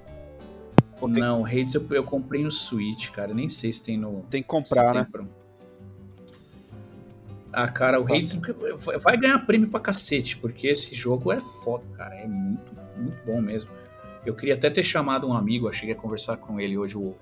Ou 1.01 1.09
tem, 1.09 1.21
Não, 1.21 1.45
Hades 1.45 1.75
eu, 1.75 1.87
eu 1.91 2.03
comprei 2.05 2.43
no 2.43 2.51
Switch, 2.51 3.11
cara. 3.11 3.33
Nem 3.33 3.49
sei 3.49 3.73
se 3.73 3.83
tem 3.83 3.97
no. 3.97 4.23
tem 4.31 4.43
que 4.43 4.49
comprar, 4.49 4.93
né? 4.95 5.07
pra- 5.11 5.25
Ah, 7.53 7.69
cara, 7.69 8.01
o 8.01 8.05
Hades 8.05 8.39
vai 9.03 9.17
ganhar 9.17 9.39
prêmio 9.47 9.69
pra 9.69 9.81
cacete, 9.81 10.37
porque 10.37 10.67
esse 10.69 10.95
jogo 10.95 11.33
é 11.33 11.41
foda, 11.41 11.85
cara. 11.97 12.15
É 12.15 12.27
muito, 12.27 12.73
muito 12.97 13.25
bom 13.25 13.41
mesmo. 13.41 13.71
Eu 14.27 14.35
queria 14.35 14.55
até 14.55 14.69
ter 14.69 14.83
chamado 14.83 15.27
um 15.27 15.33
amigo, 15.33 15.67
eu 15.69 15.73
cheguei 15.73 15.95
a 15.95 15.99
conversar 15.99 16.37
com 16.37 16.61
ele 16.61 16.77
hoje, 16.77 16.97
o, 16.99 17.17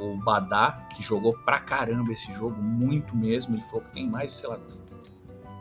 o 0.00 0.16
Badá, 0.24 0.88
que 0.96 1.02
jogou 1.02 1.34
pra 1.44 1.60
caramba 1.60 2.12
esse 2.12 2.32
jogo, 2.34 2.60
muito 2.60 3.14
mesmo. 3.16 3.54
Ele 3.54 3.62
falou 3.62 3.82
que 3.82 3.92
tem 3.92 4.08
mais, 4.08 4.32
sei 4.32 4.48
lá, 4.48 4.58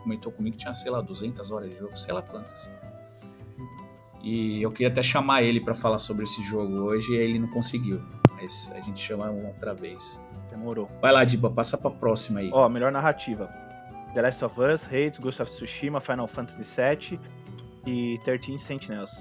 comentou 0.01 0.31
comigo 0.31 0.55
que 0.55 0.63
tinha, 0.63 0.73
sei 0.73 0.89
lá, 0.89 1.01
200 1.01 1.51
horas 1.51 1.69
de 1.69 1.77
jogo, 1.77 1.95
sei 1.95 2.11
lá 2.13 2.21
quantas. 2.23 2.71
E 4.21 4.61
eu 4.61 4.71
queria 4.71 4.89
até 4.89 5.01
chamar 5.01 5.43
ele 5.43 5.61
pra 5.61 5.73
falar 5.73 5.97
sobre 5.97 6.23
esse 6.23 6.43
jogo 6.43 6.73
hoje, 6.73 7.11
e 7.11 7.15
ele 7.15 7.39
não 7.39 7.47
conseguiu. 7.47 8.01
Mas 8.33 8.71
a 8.75 8.79
gente 8.81 8.99
chama 8.99 9.29
uma 9.29 9.47
outra 9.49 9.73
vez. 9.73 10.21
Demorou. 10.49 10.89
Vai 11.01 11.11
lá, 11.11 11.23
Diba, 11.23 11.49
passa 11.49 11.77
pra 11.77 11.89
próxima 11.91 12.39
aí. 12.39 12.49
Ó, 12.53 12.67
melhor 12.67 12.91
narrativa. 12.91 13.49
The 14.13 14.21
Last 14.21 14.43
of 14.43 14.59
Us, 14.59 14.85
Hades, 14.87 15.19
Ghost 15.19 15.41
of 15.41 15.51
Tsushima, 15.51 15.99
Final 15.99 16.27
Fantasy 16.27 16.63
VII 16.63 17.19
e 17.85 18.19
13 18.23 18.57
Sentinels. 18.57 19.11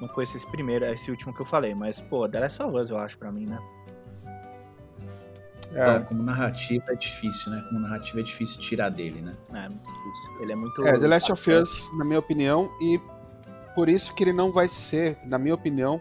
Não 0.00 0.08
conheço 0.08 0.36
esse 0.36 0.46
primeiro, 0.50 0.84
esse 0.86 1.10
último 1.10 1.34
que 1.34 1.40
eu 1.40 1.46
falei, 1.46 1.74
mas, 1.74 2.00
pô, 2.00 2.28
The 2.28 2.40
Last 2.40 2.62
of 2.62 2.76
Us 2.76 2.90
eu 2.90 2.98
acho 2.98 3.18
pra 3.18 3.32
mim, 3.32 3.46
né? 3.46 3.58
É, 5.72 5.80
Então, 5.82 6.04
como 6.04 6.22
narrativa 6.22 6.84
é 6.88 6.94
difícil, 6.94 7.50
né? 7.50 7.62
Como 7.68 7.80
narrativa 7.80 8.20
é 8.20 8.22
difícil 8.22 8.60
tirar 8.60 8.90
dele, 8.90 9.20
né? 9.20 9.34
É, 9.52 9.68
muito 9.68 9.82
difícil. 9.84 10.42
Ele 10.42 10.52
é 10.52 10.56
muito. 10.56 10.86
É, 10.86 10.92
The 10.92 11.08
Last 11.08 11.32
of 11.32 11.50
Us, 11.50 11.90
na 11.98 12.04
minha 12.04 12.18
opinião, 12.18 12.70
e 12.80 13.00
por 13.74 13.88
isso 13.88 14.14
que 14.14 14.24
ele 14.24 14.32
não 14.32 14.52
vai 14.52 14.68
ser, 14.68 15.18
na 15.24 15.38
minha 15.38 15.54
opinião, 15.54 16.00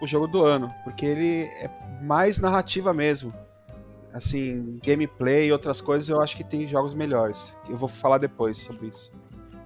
o 0.00 0.06
jogo 0.06 0.26
do 0.26 0.44
ano. 0.44 0.72
Porque 0.84 1.06
ele 1.06 1.42
é 1.60 1.70
mais 2.02 2.38
narrativa 2.38 2.92
mesmo. 2.92 3.32
Assim, 4.12 4.78
gameplay 4.84 5.48
e 5.48 5.52
outras 5.52 5.80
coisas, 5.80 6.08
eu 6.08 6.20
acho 6.20 6.36
que 6.36 6.44
tem 6.44 6.66
jogos 6.66 6.94
melhores. 6.94 7.56
Eu 7.68 7.76
vou 7.76 7.88
falar 7.88 8.18
depois 8.18 8.56
sobre 8.58 8.88
isso. 8.88 9.12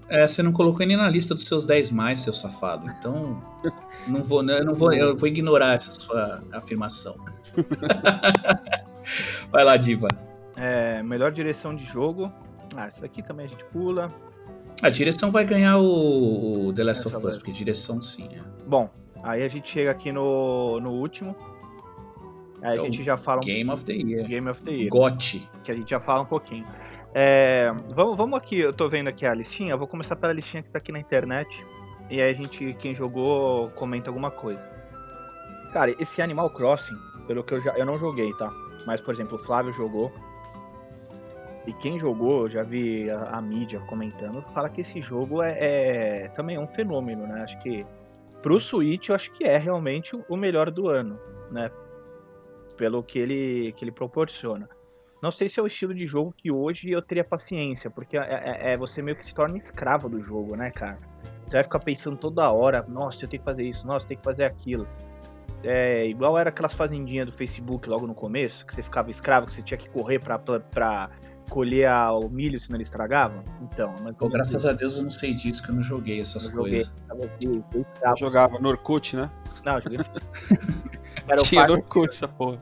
É, 0.09 0.27
você 0.27 0.43
não 0.43 0.53
colocou 0.53 0.85
nem 0.85 0.97
na 0.97 1.09
lista 1.09 1.35
dos 1.35 1.45
seus 1.45 1.65
10 1.65 1.91
mais, 1.91 2.21
seu 2.21 2.35
safado. 2.35 2.87
Então, 2.91 3.43
não 4.07 4.23
vou, 4.23 4.43
eu 4.47 4.65
não 4.65 4.75
vou, 4.75 4.93
eu 4.93 5.17
vou 5.17 5.29
ignorar 5.29 5.75
essa 5.75 5.93
sua 5.93 6.43
afirmação. 6.53 7.17
Vai 9.51 9.65
lá, 9.65 9.77
Diva. 9.77 10.09
É, 10.57 11.03
melhor 11.03 11.33
direção 11.33 11.75
de 11.75 11.85
jogo. 11.87 12.31
Ah, 12.77 12.89
isso 12.89 13.05
aqui 13.05 13.23
também 13.23 13.47
a 13.47 13.49
gente 13.49 13.65
pula. 13.67 14.13
A 14.83 14.91
direção 14.91 15.31
vai 15.31 15.45
ganhar 15.45 15.79
o, 15.79 16.67
o 16.69 16.73
The 16.73 16.85
Last 16.85 17.09
of. 17.09 17.27
Us, 17.27 17.37
porque 17.37 17.53
direção 17.53 18.03
sim. 18.03 18.29
É. 18.35 18.41
Bom, 18.67 18.91
aí 19.23 19.43
a 19.43 19.49
gente 19.49 19.69
chega 19.69 19.91
aqui 19.91 20.11
no, 20.11 20.81
no 20.81 20.91
último. 20.91 21.37
Aí 22.61 22.77
É 22.77 22.81
a 22.81 22.85
gente 22.85 23.03
já 23.03 23.17
fala 23.17 23.41
um 23.41 23.45
Game 23.45 23.71
of 23.71 23.85
the 23.85 23.93
Year. 23.93 24.27
Game 24.27 24.49
of 24.49 24.63
the 24.63 24.71
Year, 24.71 24.89
GOT. 24.89 25.49
que 25.65 25.73
a 25.73 25.75
gente 25.75 25.91
já 25.91 26.01
fala 26.01 26.23
um 26.23 26.27
pouquinho. 26.27 26.67
É, 27.15 27.71
vamos, 27.95 28.17
vamos 28.17 28.39
aqui, 28.39 28.59
eu 28.59 28.73
tô 28.73 28.89
vendo 28.89 29.09
aqui 29.09 29.27
a 29.27 29.35
listinha, 29.35 29.73
eu 29.73 29.79
vou 29.79 29.87
começar 29.87 30.17
pela 30.17 30.33
listinha 30.33 30.63
que 30.63 30.71
tá 30.71 30.79
aqui 30.79 30.91
na 30.93 30.99
internet. 30.99 31.65
E 32.11 32.21
aí 32.21 32.31
a 32.31 32.33
gente, 32.35 32.75
quem 32.79 32.95
jogou, 32.95 33.71
comenta 33.71 34.11
alguma 34.11 34.31
coisa. 34.31 34.69
Cara, 35.73 35.95
esse 35.99 36.21
Animal 36.21 36.51
Crossing, 36.51 36.97
pelo 37.27 37.43
que 37.43 37.55
eu 37.55 37.61
já. 37.61 37.73
Eu 37.73 37.87
não 37.87 37.97
joguei, 37.99 38.33
tá? 38.35 38.53
Mas, 38.87 39.01
por 39.01 39.15
exemplo, 39.15 39.37
o 39.37 39.39
Flávio 39.39 39.73
jogou. 39.73 40.13
E 41.67 41.73
quem 41.73 41.99
jogou, 41.99 42.49
já 42.49 42.63
vi 42.63 43.09
a, 43.11 43.37
a 43.37 43.41
mídia 43.43 43.79
comentando, 43.81 44.43
fala 44.53 44.69
que 44.69 44.81
esse 44.81 45.01
jogo 45.01 45.43
é, 45.43 45.57
é- 46.25 46.29
também 46.29 46.57
é 46.57 46.61
um 46.61 46.67
fenômeno, 46.67 47.27
né? 47.27 47.43
Acho 47.43 47.59
que 47.61 47.87
pro 48.43 48.59
Switch 48.59 49.09
eu 49.09 49.15
acho 49.15 49.31
que 49.33 49.45
é 49.45 49.57
realmente 49.57 50.17
o- 50.17 50.25
o 50.29 50.37
melhor 50.37 50.71
do 50.71 50.89
ano, 50.89 51.19
né? 51.51 51.71
Pelo 52.77 53.03
que 53.03 53.19
ele, 53.19 53.73
que 53.77 53.85
ele 53.85 53.93
proporciona. 53.93 54.69
Não 55.23 55.31
sei 55.31 55.49
se 55.49 55.61
é 55.61 55.63
o 55.63 55.69
estilo 55.69 55.95
de 55.95 56.05
jogo 56.05 56.35
que 56.37 56.51
hoje 56.51 56.91
eu 56.91 57.01
teria 57.01 57.23
paciência, 57.23 57.89
porque 57.89 58.17
é, 58.19 58.21
é- 58.23 58.73
é- 58.73 58.77
você 58.77 59.01
meio 59.01 59.17
que 59.17 59.25
se 59.25 59.33
torna 59.33 59.57
escravo 59.57 60.09
do 60.09 60.21
jogo, 60.21 60.57
né, 60.57 60.71
cara? 60.73 60.99
Você 61.47 61.57
vai 61.59 61.63
ficar 61.63 61.79
pensando 61.79 62.17
toda 62.17 62.51
hora, 62.51 62.85
nossa, 62.89 63.25
eu 63.25 63.29
tenho 63.29 63.41
que 63.41 63.49
fazer 63.49 63.63
isso, 63.63 63.87
nossa, 63.87 64.05
eu 64.05 64.09
tenho 64.09 64.19
que 64.19 64.25
fazer 64.25 64.45
aquilo. 64.45 64.85
É 65.63 66.05
igual 66.07 66.37
era 66.37 66.49
aquelas 66.49 66.73
fazendinhas 66.73 67.27
do 67.27 67.33
Facebook 67.33 67.89
logo 67.89 68.05
no 68.05 68.15
começo, 68.15 68.67
que 68.67 68.75
você 68.75 68.83
ficava 68.83 69.11
escravo, 69.11 69.47
que 69.47 69.55
você 69.55 69.63
tinha 69.63 69.79
que 69.79 69.89
correr 69.89 70.19
pra, 70.19 70.37
pra, 70.41 70.59
pra 70.59 71.11
colher 71.53 71.87
a- 71.87 72.13
o 72.13 72.31
milho 72.31 72.59
senão 72.59 72.77
ele 72.77 72.83
estragava. 72.85 73.45
Então, 73.61 73.95
mas 74.03 74.17
Pô, 74.17 74.29
graças 74.29 74.65
a 74.65 74.73
Deus 74.73 74.97
eu 74.97 75.03
não 75.03 75.11
sei 75.11 75.35
disso, 75.35 75.63
que 75.63 75.69
eu 75.69 75.75
não 75.75 75.83
joguei 75.83 76.19
essas 76.21 76.47
eu 76.49 76.53
joguei. 76.55 76.85
coisas. 76.85 76.93
Fui 77.71 77.85
Eu 78.03 78.17
jogava 78.17 78.59
no 78.59 78.71
Orkut, 78.71 79.15
né? 79.17 79.31
Não, 79.63 79.75
eu 79.75 79.83
joguei. 79.83 79.99
Era 81.29 81.41
o 81.41 81.45
Tinha 81.45 81.67
no 81.67 81.75
Orkut 81.75 82.09
essa 82.09 82.27
porra. 82.27 82.61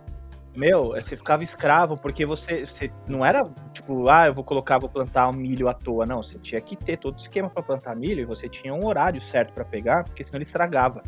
Meu, 0.57 0.89
você 0.89 1.17
ficava 1.17 1.45
escravo 1.45 1.97
porque 1.97 2.27
você, 2.27 2.67
você 2.67 2.91
não 3.07 3.25
era 3.25 3.49
tipo, 3.73 4.09
ah, 4.09 4.27
eu 4.27 4.35
vou 4.35 4.43
colocar, 4.43 4.79
vou 4.81 4.89
plantar 4.91 5.29
um 5.29 5.33
milho 5.33 5.69
à 5.69 5.73
toa. 5.75 6.05
Não, 6.05 6.21
você 6.25 6.39
tinha 6.41 6.61
que 6.61 6.75
ter 6.77 6.99
todo 6.99 7.15
o 7.15 7.21
esquema 7.21 7.49
pra 7.49 7.63
plantar 7.63 7.95
milho 7.95 8.23
e 8.23 8.25
você 8.25 8.49
tinha 8.49 8.75
um 8.75 8.85
horário 8.85 9.21
certo 9.21 9.53
pra 9.53 9.65
pegar, 9.65 10.03
porque 10.03 10.25
senão 10.25 10.39
ele 10.39 10.43
estragava. 10.43 11.03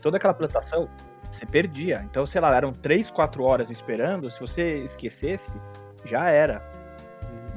Toda 0.00 0.16
aquela 0.16 0.32
plantação 0.32 0.88
você 1.28 1.44
perdia. 1.44 2.02
Então, 2.08 2.24
sei 2.24 2.40
lá, 2.40 2.54
eram 2.56 2.72
3, 2.72 3.10
4 3.10 3.42
horas 3.42 3.68
esperando. 3.68 4.30
Se 4.30 4.38
você 4.38 4.84
esquecesse, 4.84 5.52
já 6.04 6.30
era. 6.30 6.62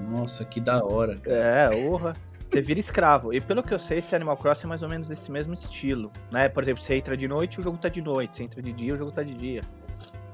Nossa, 0.09 0.45
que 0.45 0.59
da 0.59 0.83
hora, 0.83 1.17
cara. 1.17 1.35
É, 1.75 1.87
orra. 1.89 2.13
Você 2.49 2.61
vira 2.61 2.79
escravo. 2.79 3.33
E 3.33 3.41
pelo 3.41 3.61
que 3.61 3.73
eu 3.73 3.79
sei, 3.79 3.99
esse 3.99 4.15
Animal 4.15 4.37
Crossing 4.37 4.65
é 4.65 4.69
mais 4.69 4.81
ou 4.81 4.87
menos 4.87 5.07
desse 5.09 5.29
mesmo 5.29 5.53
estilo. 5.53 6.11
Né? 6.31 6.47
Por 6.47 6.63
exemplo, 6.63 6.81
você 6.81 6.95
entra 6.95 7.17
de 7.17 7.27
noite, 7.27 7.59
o 7.59 7.63
jogo 7.63 7.77
tá 7.77 7.89
de 7.89 8.01
noite. 8.01 8.37
Você 8.37 8.43
entra 8.43 8.61
de 8.61 8.71
dia, 8.71 8.93
o 8.93 8.97
jogo 8.97 9.11
tá 9.11 9.21
de 9.21 9.33
dia. 9.33 9.61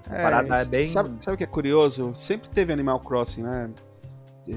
É, 0.10 0.22
parada 0.22 0.56
é 0.62 0.66
bem- 0.66 0.88
sabe, 0.89 1.10
sabe 1.22 1.36
o 1.36 1.38
que 1.38 1.44
é 1.44 1.48
curioso? 1.48 2.12
Sempre 2.14 2.50
teve 2.50 2.72
Animal 2.72 3.00
Crossing, 3.00 3.41
né? 3.41 3.72
É, 4.48 4.54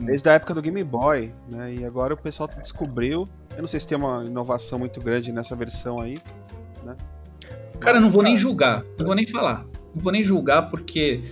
Desde 0.00 0.28
a 0.28 0.34
época 0.34 0.54
do 0.54 0.62
Game 0.62 0.82
Boy, 0.84 1.34
né? 1.48 1.74
E 1.74 1.84
agora 1.84 2.14
o 2.14 2.16
pessoal 2.16 2.48
descobriu 2.60 3.28
Eu 3.54 3.60
não 3.60 3.68
sei 3.68 3.78
se 3.80 3.86
tem 3.86 3.98
uma 3.98 4.24
inovação 4.24 4.78
muito 4.78 5.00
grande 5.00 5.30
nessa 5.32 5.54
versão 5.56 6.00
aí. 6.00 6.18
Cara, 7.80 8.00
não 8.00 8.08
vou 8.08 8.22
nem 8.22 8.36
julgar, 8.36 8.84
não 8.96 9.04
vou 9.04 9.14
nem 9.14 9.26
falar. 9.26 9.64
Não 9.94 10.02
vou 10.02 10.12
nem 10.12 10.22
julgar 10.22 10.70
porque 10.70 11.22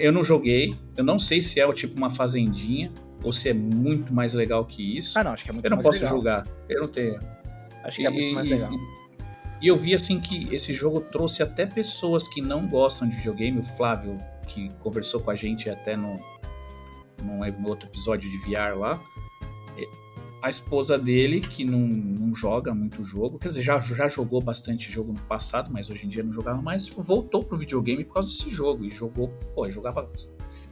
eu 0.00 0.12
não 0.12 0.22
joguei, 0.24 0.76
eu 0.96 1.04
não 1.04 1.18
sei 1.18 1.42
se 1.42 1.60
é 1.60 1.66
o 1.66 1.72
tipo 1.72 1.96
uma 1.96 2.10
fazendinha 2.10 2.92
ou 3.22 3.32
se 3.32 3.48
é 3.48 3.54
muito 3.54 4.12
mais 4.14 4.32
legal 4.34 4.64
que 4.64 4.96
isso. 4.98 5.18
Ah, 5.18 5.22
não, 5.24 5.32
acho 5.32 5.44
que 5.44 5.50
é 5.50 5.52
muito 5.52 5.64
eu 5.66 5.70
não 5.70 5.76
mais 5.76 5.86
posso 5.86 5.98
legal. 6.00 6.14
julgar, 6.16 6.46
eu 6.68 6.80
não 6.82 6.88
tenho. 6.88 7.20
Acho 7.84 7.96
que 7.98 8.06
é 8.06 8.10
muito 8.10 8.34
mais 8.34 8.48
E- 8.48 8.54
legal. 8.54 8.70
E 9.62 9.66
eu 9.68 9.76
vi 9.76 9.92
assim 9.92 10.18
que 10.20 10.48
esse 10.54 10.72
jogo 10.72 11.00
trouxe 11.00 11.42
até 11.42 11.66
pessoas 11.66 12.26
que 12.26 12.40
não 12.40 12.66
gostam 12.66 13.06
de 13.06 13.14
videogame. 13.16 13.58
O 13.58 13.62
Flávio, 13.62 14.16
que 14.46 14.70
conversou 14.78 15.20
com 15.20 15.30
a 15.30 15.36
gente 15.36 15.68
até 15.68 15.94
no, 15.96 16.18
num, 17.22 17.38
no 17.60 17.68
outro 17.68 17.86
episódio 17.86 18.30
de 18.30 18.38
VR 18.38 18.74
lá. 18.78 18.98
A 20.42 20.48
esposa 20.48 20.98
dele, 20.98 21.40
que 21.40 21.64
não, 21.64 21.80
não 21.80 22.34
joga 22.34 22.74
muito 22.74 23.04
jogo, 23.04 23.38
quer 23.38 23.48
dizer, 23.48 23.62
já, 23.62 23.78
já 23.78 24.08
jogou 24.08 24.40
bastante 24.40 24.90
jogo 24.90 25.12
no 25.12 25.20
passado, 25.22 25.70
mas 25.70 25.90
hoje 25.90 26.06
em 26.06 26.08
dia 26.08 26.22
não 26.22 26.32
jogava 26.32 26.62
mais, 26.62 26.88
voltou 26.88 27.44
pro 27.44 27.58
videogame 27.58 28.04
por 28.04 28.14
causa 28.14 28.28
desse 28.28 28.50
jogo. 28.50 28.84
E 28.84 28.90
jogou, 28.90 29.28
pô, 29.54 29.70
jogava. 29.70 30.08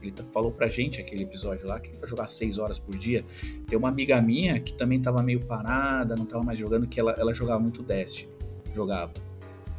Ele 0.00 0.14
falou 0.22 0.52
pra 0.52 0.68
gente 0.68 1.00
aquele 1.00 1.24
episódio 1.24 1.66
lá 1.66 1.80
que 1.80 1.88
ele 1.88 1.98
vai 1.98 2.08
jogar 2.08 2.26
seis 2.28 2.56
horas 2.56 2.78
por 2.78 2.96
dia. 2.96 3.24
Tem 3.66 3.76
uma 3.76 3.88
amiga 3.88 4.22
minha 4.22 4.58
que 4.60 4.72
também 4.72 5.00
tava 5.00 5.22
meio 5.22 5.40
parada, 5.44 6.14
não 6.16 6.24
tava 6.24 6.44
mais 6.44 6.58
jogando, 6.58 6.86
que 6.86 6.98
ela, 7.00 7.12
ela 7.18 7.34
jogava 7.34 7.58
muito 7.60 7.82
Destiny 7.82 8.38
jogava. 8.78 9.12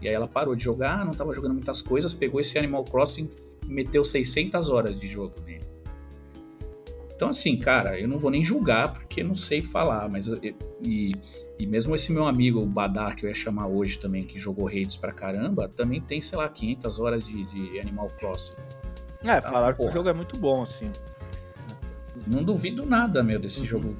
E 0.02 0.08
aí 0.08 0.14
ela 0.14 0.28
parou 0.28 0.56
de 0.56 0.64
jogar, 0.64 1.06
não 1.06 1.14
tava 1.14 1.34
jogando 1.34 1.54
muitas 1.54 1.82
coisas, 1.82 2.14
pegou 2.14 2.40
esse 2.40 2.58
Animal 2.58 2.86
Crossing, 2.86 3.30
meteu 3.66 4.04
600 4.04 4.70
horas 4.70 4.98
de 4.98 5.08
jogo. 5.08 5.34
Então 7.20 7.28
assim, 7.32 7.58
cara, 7.58 8.00
eu 8.00 8.08
não 8.08 8.18
vou 8.18 8.32
nem 8.32 8.46
julgar 8.46 8.94
porque 8.94 9.22
não 9.22 9.36
sei 9.36 9.62
falar, 9.62 10.08
mas 10.08 10.28
e, 10.82 11.12
e 11.60 11.68
mesmo 11.68 11.94
esse 11.94 12.14
meu 12.14 12.26
amigo, 12.26 12.62
o 12.62 12.66
Badar, 12.66 13.14
que 13.14 13.26
eu 13.26 13.28
ia 13.30 13.36
chamar 13.36 13.68
hoje 13.68 13.98
também, 14.00 14.24
que 14.24 14.40
jogou 14.40 14.66
Raids 14.68 14.96
pra 14.96 15.12
caramba, 15.12 15.68
também 15.68 16.00
tem, 16.00 16.22
sei 16.22 16.38
lá, 16.38 16.48
500 16.48 16.98
horas 16.98 17.26
de, 17.26 17.44
de 17.48 17.78
Animal 17.78 18.08
Crossing. 18.18 18.62
É, 19.22 19.42
falaram 19.42 19.76
que 19.76 19.84
o 19.84 19.92
jogo 19.92 20.08
é 20.08 20.14
muito 20.14 20.40
bom, 20.40 20.64
assim. 20.64 20.90
Não 22.26 22.42
duvido 22.42 22.86
nada, 22.86 23.22
meu, 23.22 23.36
Uhum. 23.36 23.42
desse 23.42 23.66
jogo 23.66 23.98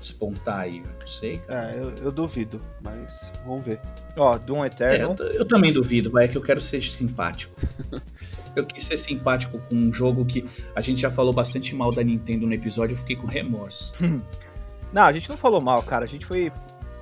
despontar 0.00 0.60
aí, 0.60 0.78
eu 0.78 0.84
não 1.00 1.06
sei, 1.08 1.38
cara. 1.38 1.72
É, 1.72 1.80
eu, 1.80 1.90
eu 2.04 2.12
duvido, 2.12 2.62
mas 2.80 3.32
vamos 3.44 3.66
ver. 3.66 3.80
Ó, 4.16 4.38
Doom 4.38 4.62
É, 4.64 4.68
Eternal. 4.68 5.16
eu, 5.18 5.26
eu 5.26 5.44
também 5.44 5.72
duvido, 5.72 6.08
vai, 6.08 6.26
é 6.26 6.28
que 6.28 6.38
eu 6.38 6.42
quero 6.42 6.60
ser 6.60 6.80
simpático. 6.84 7.52
eu 8.54 8.64
quis 8.64 8.84
ser 8.84 8.96
simpático 8.96 9.58
com 9.68 9.74
um 9.74 9.92
jogo 9.92 10.24
que 10.24 10.44
a 10.74 10.80
gente 10.80 11.00
já 11.00 11.10
falou 11.10 11.32
bastante 11.32 11.74
mal 11.74 11.90
da 11.90 12.02
Nintendo 12.02 12.46
no 12.46 12.54
episódio, 12.54 12.94
eu 12.94 12.98
fiquei 12.98 13.16
com 13.16 13.26
remorso. 13.26 13.94
Não, 14.92 15.02
a 15.02 15.12
gente 15.12 15.28
não 15.28 15.36
falou 15.36 15.60
mal, 15.60 15.82
cara. 15.82 16.04
A 16.04 16.08
gente 16.08 16.26
foi. 16.26 16.52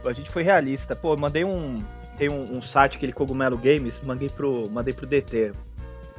A 0.04 0.12
gente 0.12 0.30
foi 0.30 0.42
realista. 0.42 0.94
Pô, 0.94 1.14
eu 1.14 1.18
mandei 1.18 1.44
um. 1.44 1.82
Tem 2.16 2.30
um, 2.30 2.56
um 2.56 2.62
site, 2.62 2.96
aquele 2.96 3.12
Cogumelo 3.12 3.56
Games, 3.56 4.00
mandei 4.04 4.28
pro, 4.28 4.70
mandei 4.70 4.94
pro 4.94 5.06
DT. 5.06 5.52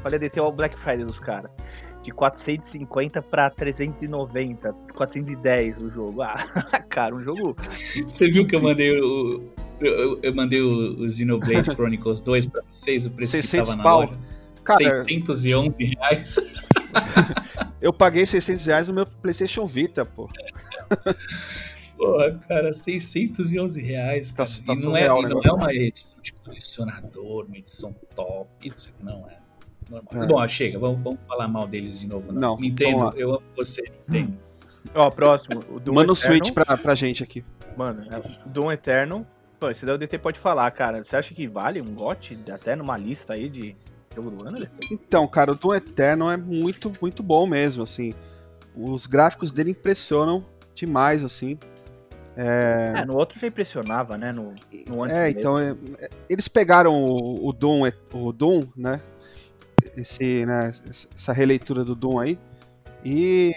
Falei, 0.01 0.17
DT 0.17 0.39
é 0.39 0.41
o 0.41 0.51
Black 0.51 0.75
Friday 0.79 1.05
dos 1.05 1.19
caras. 1.19 1.51
De 2.01 2.11
450 2.11 3.21
pra 3.21 3.51
390, 3.51 4.73
410 4.95 5.77
o 5.77 5.89
jogo. 5.91 6.23
Ah, 6.23 6.43
cara, 6.89 7.15
um 7.15 7.21
jogo. 7.21 7.55
Você 8.07 8.29
viu 8.29 8.45
que 8.47 8.55
eu 8.55 8.61
mandei 8.61 8.99
o. 8.99 9.43
Eu, 9.79 10.19
eu 10.21 10.35
mandei 10.35 10.61
o, 10.61 11.03
o 11.03 11.09
Xenoblade 11.09 11.71
Chronicles 11.73 12.21
2 12.21 12.47
pra 12.47 12.61
vocês, 12.69 13.05
o 13.05 13.11
preço 13.11 13.37
que 13.37 13.43
600 13.43 13.69
tava 13.69 13.77
na 13.77 13.83
pau. 13.83 13.99
loja? 14.01 14.17
Cara, 14.63 15.03
611 15.03 15.83
reais. 15.83 16.35
eu 17.81 17.91
paguei 17.91 18.25
600 18.25 18.65
reais 18.65 18.87
no 18.87 18.93
meu 18.93 19.05
PlayStation 19.05 19.65
Vita, 19.65 20.05
pô. 20.05 20.29
Porra, 21.97 22.31
cara, 22.47 22.73
611 22.73 23.79
reais, 23.81 24.31
cara. 24.31 24.49
Tá- 24.49 24.55
tá 24.65 24.73
e 24.73 24.75
não, 24.75 24.83
surreal 24.83 25.17
é, 25.17 25.19
e 25.19 25.23
não 25.23 25.29
negócio. 25.29 25.49
é 25.49 25.53
uma 25.53 25.73
edição 25.73 26.21
de 26.21 26.33
colecionador, 26.33 27.45
uma 27.45 27.57
edição 27.57 27.95
top, 28.15 28.69
não 28.69 28.77
sei 28.77 28.91
o 28.91 28.97
que, 28.97 29.05
não 29.05 29.29
é. 29.29 29.37
Normal. 29.89 30.23
É. 30.23 30.27
Bom, 30.27 30.47
chega, 30.47 30.79
vamos, 30.79 31.01
vamos 31.01 31.19
falar 31.27 31.47
mal 31.47 31.67
deles 31.67 31.99
de 31.99 32.07
novo, 32.07 32.31
não. 32.31 32.41
Não, 32.41 32.57
Nintendo, 32.57 33.11
eu 33.15 33.31
amo 33.35 33.43
você, 33.55 33.83
Nintendo. 34.07 34.37
Ó, 34.95 35.09
próximo. 35.09 35.63
O 35.69 35.79
Doom 35.79 35.93
Manda 35.93 36.11
um. 36.11 36.15
Switch 36.15 36.51
pra, 36.51 36.77
pra 36.77 36.95
gente 36.95 37.23
aqui. 37.23 37.43
Mano, 37.77 38.03
é, 38.11 38.49
Doom 38.49 38.71
Eternal. 38.71 39.25
Pô, 39.59 39.69
esse 39.69 39.85
daí 39.85 39.93
o 39.93 39.97
DT 39.97 40.17
pode 40.17 40.39
falar, 40.39 40.71
cara. 40.71 41.03
Você 41.03 41.15
acha 41.15 41.33
que 41.35 41.47
vale 41.47 41.81
um 41.81 41.93
GOT 41.93 42.39
até 42.51 42.75
numa 42.75 42.97
lista 42.97 43.33
aí 43.33 43.47
de 43.47 43.75
jogo 44.15 44.31
do 44.31 44.47
ano? 44.47 44.59
né? 44.59 44.69
Então, 44.91 45.27
cara, 45.27 45.51
o 45.51 45.55
Doom 45.55 45.75
Eternal 45.75 46.31
é 46.31 46.37
muito, 46.37 46.91
muito 47.01 47.23
bom 47.23 47.45
mesmo, 47.47 47.83
assim. 47.83 48.13
Os 48.75 49.05
gráficos 49.05 49.51
dele 49.51 49.71
impressionam 49.71 50.45
demais, 50.73 51.23
assim. 51.23 51.57
É, 52.35 53.03
no 53.05 53.17
outro 53.17 53.37
já 53.39 53.47
impressionava, 53.47 54.17
né? 54.17 54.31
No, 54.31 54.53
no 54.87 55.03
antes 55.03 55.15
É, 55.15 55.25
mesmo. 55.25 55.39
então, 55.39 55.59
é, 55.59 55.71
é, 55.99 56.09
eles 56.29 56.47
pegaram 56.47 56.93
o, 57.03 57.49
o 57.49 57.51
Doom, 57.51 57.85
é, 57.85 57.93
o 58.13 58.31
Doom, 58.31 58.67
né? 58.75 59.01
Esse, 59.97 60.45
né? 60.45 60.71
Essa 60.87 61.33
releitura 61.33 61.83
do 61.83 61.93
Doom 61.95 62.19
aí. 62.19 62.39
E 63.03 63.53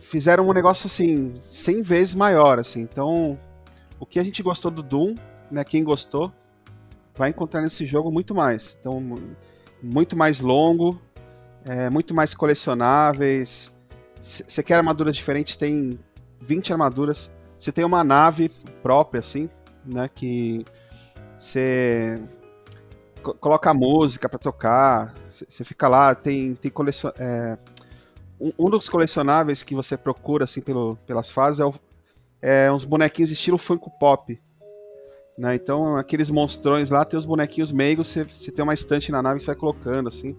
fizeram 0.00 0.48
um 0.48 0.52
negócio, 0.52 0.86
assim, 0.86 1.34
100 1.40 1.82
vezes 1.82 2.14
maior, 2.14 2.58
assim. 2.58 2.80
Então, 2.80 3.38
o 4.00 4.06
que 4.06 4.18
a 4.18 4.22
gente 4.22 4.42
gostou 4.42 4.70
do 4.70 4.82
Doom, 4.82 5.14
né? 5.50 5.62
Quem 5.62 5.84
gostou, 5.84 6.32
vai 7.16 7.30
encontrar 7.30 7.60
nesse 7.62 7.86
jogo 7.86 8.10
muito 8.10 8.34
mais. 8.34 8.76
Então, 8.80 9.00
mu- 9.00 9.36
muito 9.82 10.16
mais 10.16 10.40
longo, 10.40 11.00
é, 11.64 11.88
muito 11.90 12.14
mais 12.14 12.34
colecionáveis. 12.34 13.72
Você 14.20 14.62
quer 14.62 14.74
armaduras 14.74 15.14
diferentes, 15.16 15.56
tem 15.56 15.90
20 16.40 16.72
armaduras. 16.72 17.30
Você 17.58 17.72
tem 17.72 17.84
uma 17.84 18.02
nave 18.04 18.48
própria, 18.82 19.20
assim, 19.20 19.48
né? 19.84 20.10
Que 20.14 20.64
você 21.34 22.16
co- 23.22 23.34
coloca 23.34 23.72
música 23.72 24.28
pra 24.28 24.38
tocar. 24.38 25.14
Você 25.24 25.64
fica 25.64 25.88
lá, 25.88 26.14
tem, 26.14 26.54
tem 26.54 26.70
colecion... 26.70 27.10
é, 27.18 27.56
um, 28.40 28.52
um 28.58 28.70
dos 28.70 28.88
colecionáveis 28.88 29.62
que 29.62 29.74
você 29.74 29.96
procura, 29.96 30.44
assim, 30.44 30.60
pelo, 30.60 30.96
pelas 31.06 31.30
fases 31.30 31.60
é, 31.60 31.64
o- 31.64 31.74
é 32.42 32.72
uns 32.72 32.84
bonequinhos 32.84 33.30
estilo 33.30 33.58
Funko 33.58 33.90
Pop. 33.98 34.40
Né? 35.38 35.54
Então, 35.54 35.96
aqueles 35.96 36.30
monstrões 36.30 36.90
lá, 36.90 37.04
tem 37.04 37.18
os 37.18 37.26
bonequinhos 37.26 37.70
meigos, 37.70 38.08
você, 38.08 38.24
você 38.24 38.50
tem 38.50 38.62
uma 38.62 38.74
estante 38.74 39.12
na 39.12 39.22
nave 39.22 39.36
e 39.38 39.40
você 39.40 39.46
vai 39.46 39.56
colocando, 39.56 40.08
assim. 40.08 40.34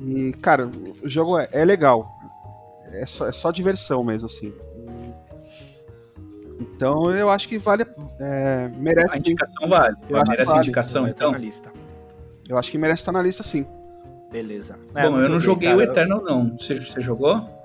E, 0.00 0.32
cara, 0.40 0.70
o 1.02 1.08
jogo 1.08 1.38
é, 1.38 1.48
é 1.52 1.64
legal. 1.64 2.08
É 2.92 3.04
só, 3.04 3.26
é 3.26 3.32
só 3.32 3.50
diversão 3.50 4.02
mesmo, 4.02 4.26
assim. 4.26 4.52
Então, 6.60 7.10
eu 7.10 7.28
acho 7.30 7.48
que 7.48 7.58
vale. 7.58 7.84
é, 8.18 8.70
merece. 8.76 9.12
A 9.12 9.18
indicação 9.18 9.68
vale. 9.68 9.96
Eu 10.08 10.16
acho 10.16 10.24
que 10.24 10.30
Merece 10.30 10.50
vale. 10.52 10.62
indicação, 10.62 11.08
então? 11.08 11.34
Eu 12.48 12.56
acho 12.56 12.70
que 12.70 12.78
merece 12.78 13.02
estar 13.02 13.12
na 13.12 13.20
lista, 13.20 13.42
sim. 13.42 13.66
Beleza. 14.32 14.76
Bom, 14.92 15.20
eu 15.20 15.28
não 15.28 15.40
joguei 15.40 15.72
o 15.72 15.78
cara. 15.78 15.90
Eternal, 15.90 16.22
não. 16.22 16.56
Você, 16.56 16.74
você 16.74 17.00
jogou? 17.00 17.57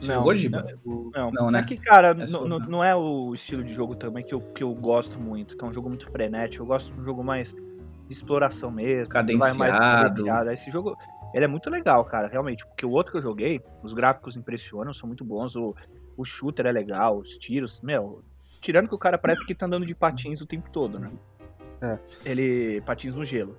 Você 0.00 0.08
Não, 0.08 0.14
jogou, 0.16 0.34
Diba? 0.34 0.66
Não, 1.14 1.30
Não, 1.32 1.50
né? 1.50 1.60
É 1.60 1.62
que, 1.64 1.76
cara, 1.76 2.08
É 2.08 2.14
n- 2.14 2.26
só- 2.28 2.46
n- 2.46 2.66
não 2.68 2.82
é 2.84 2.94
o 2.94 3.34
estilo 3.34 3.64
de 3.64 3.72
jogo 3.74 3.94
também 3.96 4.24
que 4.24 4.32
eu, 4.34 4.40
que 4.40 4.62
eu 4.62 4.72
gosto 4.74 5.18
muito, 5.20 5.56
que 5.56 5.64
é 5.64 5.68
um 5.68 5.72
jogo 5.72 5.88
muito 5.88 6.08
frenético. 6.10 6.62
Eu 6.62 6.66
gosto 6.68 6.92
de 6.92 7.00
um 7.00 7.04
jogo 7.04 7.24
mais 7.24 7.52
de 7.52 8.12
exploração 8.12 8.70
mesmo. 8.70 9.08
que 9.08 9.12
vai 9.14 9.22
mais 9.24 9.52
Cadenciado. 9.54 10.02
cadenciado. 10.14 10.50
Esse 10.52 10.70
jogo, 10.70 10.96
ele 11.34 11.44
é 11.44 11.48
muito 11.48 11.68
legal, 11.68 12.04
cara, 12.04 12.28
realmente. 12.28 12.64
Porque 12.66 12.86
o 12.86 12.90
outro 12.90 13.12
que 13.12 13.18
eu 13.18 13.22
joguei, 13.22 13.60
os 13.82 13.92
gráficos 13.92 14.36
impressionam, 14.36 14.92
são 14.94 15.06
muito 15.06 15.24
bons. 15.24 15.56
O, 15.56 15.74
o 16.16 16.24
shooter 16.24 16.66
é 16.66 16.72
legal, 16.72 17.18
os 17.18 17.36
tiros, 17.36 17.80
meu. 17.80 18.22
Tirando 18.60 18.88
que 18.88 18.94
o 18.94 18.98
cara 18.98 19.18
parece 19.18 19.44
que 19.46 19.54
tá 19.54 19.66
andando 19.66 19.84
de 19.86 19.94
patins 19.94 20.40
o 20.40 20.46
tempo 20.46 20.68
todo, 20.70 20.98
né? 20.98 21.10
É. 21.80 21.98
Ele. 22.24 22.80
patins 22.82 23.14
no 23.14 23.24
gelo. 23.24 23.56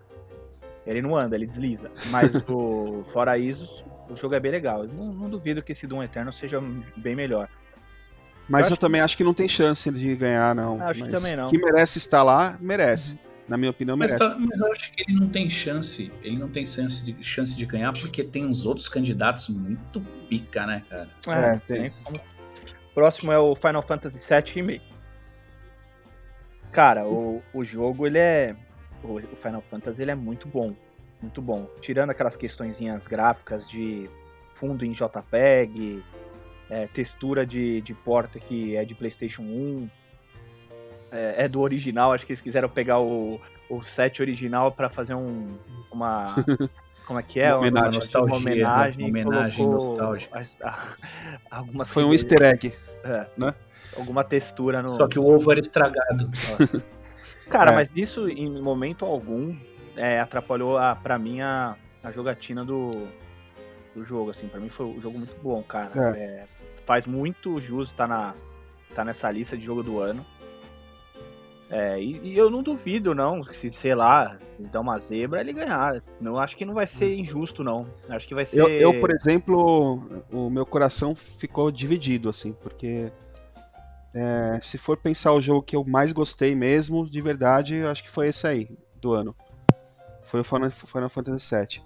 Ele 0.86 1.02
não 1.02 1.16
anda, 1.16 1.36
ele 1.36 1.46
desliza. 1.46 1.92
Mas 2.10 2.32
o, 2.50 3.04
fora 3.12 3.38
isso, 3.38 3.86
o 4.10 4.16
jogo 4.16 4.36
é 4.36 4.40
bem 4.40 4.52
legal. 4.52 4.84
Não, 4.86 5.14
não 5.14 5.30
duvido 5.30 5.62
que 5.62 5.72
esse 5.72 5.86
Doom 5.88 6.04
Eternal 6.04 6.32
seja 6.34 6.62
bem 6.98 7.16
melhor. 7.16 7.48
Mas 8.48 8.62
Eu 8.62 8.70
eu, 8.70 8.74
acho 8.74 8.78
também 8.82 9.02
acho 9.02 9.16
que 9.16 9.24
não 9.24 9.34
tem 9.34 9.48
chance 9.48 9.92
de 9.92 10.16
ganhar, 10.16 10.56
não. 10.56 10.82
Acho 10.82 11.04
que 11.04 11.12
Mas 11.12 11.22
também 11.22 11.36
não. 11.38 11.48
Que 11.50 11.58
merece 11.58 12.00
estar 12.00 12.24
lá, 12.24 12.58
merece. 12.60 13.20
Na 13.48 13.58
minha 13.58 13.72
opinião, 13.72 13.98
Mas, 13.98 14.12
merece. 14.12 14.30
tá- 14.32 14.38
mas 14.40 14.60
eu 14.60 14.72
acho 14.72 14.92
que 14.92 15.02
ele 15.02 15.20
não 15.20 15.28
tem 15.28 15.50
chance. 15.50 16.12
Ele 16.22 16.38
não 16.38 16.50
tem 16.50 16.66
chance 16.68 17.04
de, 17.04 17.24
chance 17.24 17.56
de 17.56 17.66
ganhar 17.66 17.94
porque 17.94 18.24
tem 18.24 18.46
uns 18.46 18.66
outros 18.66 18.88
candidatos 18.88 19.50
muito 19.50 20.02
pica, 20.28 20.68
né, 20.68 20.84
cara? 20.90 21.10
É, 21.28 21.60
tem. 21.60 21.92
como. 22.04 22.20
Próximo 22.94 23.32
é 23.32 23.40
o 23.40 23.56
Final 23.56 23.82
Fantasy 23.82 24.20
VII 24.20 24.54
Remake. 24.54 24.86
Cara, 26.72 27.08
o, 27.08 27.42
o 27.54 27.64
jogo, 27.64 28.06
ele 28.06 28.20
é. 28.20 28.56
O, 29.04 29.16
o 29.16 29.36
Final 29.42 29.64
Fantasy 29.70 30.02
ele 30.02 30.12
é 30.12 30.16
muito 30.16 30.48
bom. 30.48 30.76
Muito 31.22 31.42
bom. 31.42 31.68
Tirando 31.82 32.12
aquelas 32.12 32.36
questõezinhas 32.36 33.06
gráficas 33.08 33.70
de 33.70 34.10
fundo 34.56 34.86
em 34.86 34.92
JPEG, 34.94 36.04
é, 36.70 36.88
textura 36.88 37.46
de, 37.46 37.82
de 37.82 37.94
porta 37.94 38.40
que 38.40 38.76
é 38.76 38.86
de 38.86 38.94
PlayStation 38.96 39.42
1. 39.42 39.90
É, 41.12 41.46
é 41.46 41.48
do 41.48 41.60
original, 41.62 42.14
acho 42.14 42.26
que 42.26 42.32
eles 42.34 42.42
quiseram 42.42 42.70
pegar 42.70 43.00
o, 43.00 43.42
o 43.70 43.82
set 43.82 44.22
original 44.22 44.72
pra 44.72 44.90
fazer 44.90 45.16
um, 45.16 45.48
uma. 45.92 46.36
Como 47.08 47.20
é 47.20 47.24
que 47.24 47.40
é? 47.40 47.50
Uma 47.52 47.62
homenagem. 47.62 47.94
Nostalgia, 47.96 48.28
Uma 48.36 48.38
homenagem. 48.38 49.00
uma 49.00 49.10
homenagem 49.10 49.66
nostálgica. 49.68 50.38
as- 50.38 50.58
a- 50.62 50.96
algumas 51.50 51.90
Foi 51.90 52.04
um 52.04 52.14
easter 52.14 52.44
egg. 52.44 52.72
É. 53.04 53.26
Né? 53.36 53.54
Alguma 53.98 54.24
textura 54.24 54.84
no. 54.84 54.90
Só 54.90 55.08
que 55.08 55.18
o 55.18 55.26
ovo 55.26 55.52
era 55.52 55.60
estragado. 55.60 56.30
Cara, 57.50 57.72
É. 57.72 57.76
mas 57.76 57.90
isso 57.96 58.30
em 58.30 58.62
momento 58.62 59.04
algum 59.06 59.58
é, 60.00 60.18
atrapalhou 60.22 60.78
a, 60.78 60.96
pra 60.96 61.20
mim 61.20 61.42
a, 61.42 61.76
a 62.02 62.10
jogatina 62.10 62.64
do, 62.64 63.10
do 63.94 64.06
jogo, 64.06 64.30
assim. 64.30 64.48
Pra 64.48 64.60
mim 64.60 64.70
foi 64.70 64.86
um 64.86 65.02
jogo 65.02 65.18
muito 65.18 65.36
bom, 65.44 65.62
cara. 65.62 65.92
É, 66.16 66.46
faz 66.86 67.06
muito 67.06 67.60
jus 67.60 67.92
tá, 67.92 68.08
na, 68.08 68.34
tá 68.96 69.04
nessa 69.04 69.30
lista 69.30 69.58
de 69.58 69.66
jogo 69.66 69.84
do 69.84 70.00
ano. 70.00 70.26
É, 71.70 72.02
e, 72.02 72.18
e 72.30 72.38
eu 72.38 72.50
não 72.50 72.64
duvido, 72.64 73.14
não, 73.14 73.44
se, 73.44 73.72
sei 73.72 73.94
lá, 73.94 74.40
dar 74.58 74.80
uma 74.80 74.98
zebra, 75.00 75.42
ele 75.42 75.54
ganhar. 75.54 76.02
Não 76.20 76.40
acho 76.40 76.56
que 76.56 76.66
não 76.66 76.74
vai 76.74 76.88
ser 76.88 77.14
injusto, 77.14 77.62
não. 77.62 77.86
Acho 78.08 78.26
que 78.26 78.34
vai 78.34 78.46
ser. 78.46 78.58
Eu, 78.58 78.70
eu, 78.70 79.00
por 79.02 79.12
exemplo, 79.12 80.02
o 80.32 80.50
meu 80.50 80.66
coração 80.66 81.14
ficou 81.14 81.70
dividido, 81.70 82.30
assim, 82.30 82.54
porque 82.54 83.12
é, 84.16 84.60
se 84.62 84.78
for 84.78 84.96
pensar 84.96 85.34
o 85.34 85.42
jogo 85.42 85.62
que 85.62 85.76
eu 85.76 85.84
mais 85.84 86.14
gostei 86.14 86.56
mesmo, 86.56 87.08
de 87.08 87.22
verdade, 87.22 87.84
acho 87.84 88.02
que 88.02 88.10
foi 88.10 88.30
esse 88.30 88.48
aí, 88.48 88.68
do 88.96 89.14
ano. 89.14 89.36
Foi 90.30 90.42
o 90.42 90.44
Final, 90.44 90.70
Final 90.70 91.10
Fantasy 91.10 91.56
VII. 91.56 91.82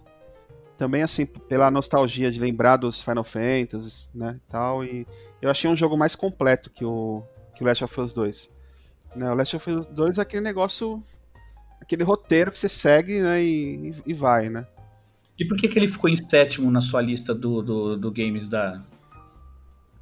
Também, 0.76 1.02
assim, 1.02 1.26
pela 1.26 1.72
nostalgia 1.72 2.30
de 2.30 2.42
lembrar 2.42 2.76
dos 2.76 3.02
Final 3.02 3.24
Fantasy, 3.24 4.10
né, 4.14 4.36
e 4.36 4.52
tal, 4.52 4.84
e 4.84 5.08
eu 5.42 5.50
achei 5.50 5.70
um 5.70 5.76
jogo 5.78 5.98
mais 5.98 6.14
completo 6.14 6.70
que 6.70 6.84
o, 6.84 7.24
que 7.56 7.64
o 7.64 7.66
Last 7.66 7.84
of 7.86 8.02
Us 8.02 8.12
2. 8.12 8.52
Né, 9.16 9.32
o 9.32 9.34
Last 9.34 9.56
of 9.56 9.72
Us 9.72 9.86
2 9.86 10.18
é 10.18 10.22
aquele 10.22 10.42
negócio, 10.42 11.02
aquele 11.80 12.04
roteiro 12.04 12.52
que 12.52 12.60
você 12.60 12.68
segue, 12.68 13.22
né, 13.22 13.42
e, 13.42 13.96
e 14.06 14.14
vai, 14.14 14.50
né. 14.50 14.68
E 15.40 15.46
por 15.46 15.58
que, 15.58 15.70
que 15.70 15.80
ele 15.80 15.88
ficou 15.88 16.10
em 16.10 16.18
sétimo 16.18 16.70
na 16.70 16.82
sua 16.82 17.02
lista 17.02 17.34
do, 17.34 17.62
do, 17.62 17.98
do 17.98 18.12
games 18.12 18.50
da, 18.50 18.82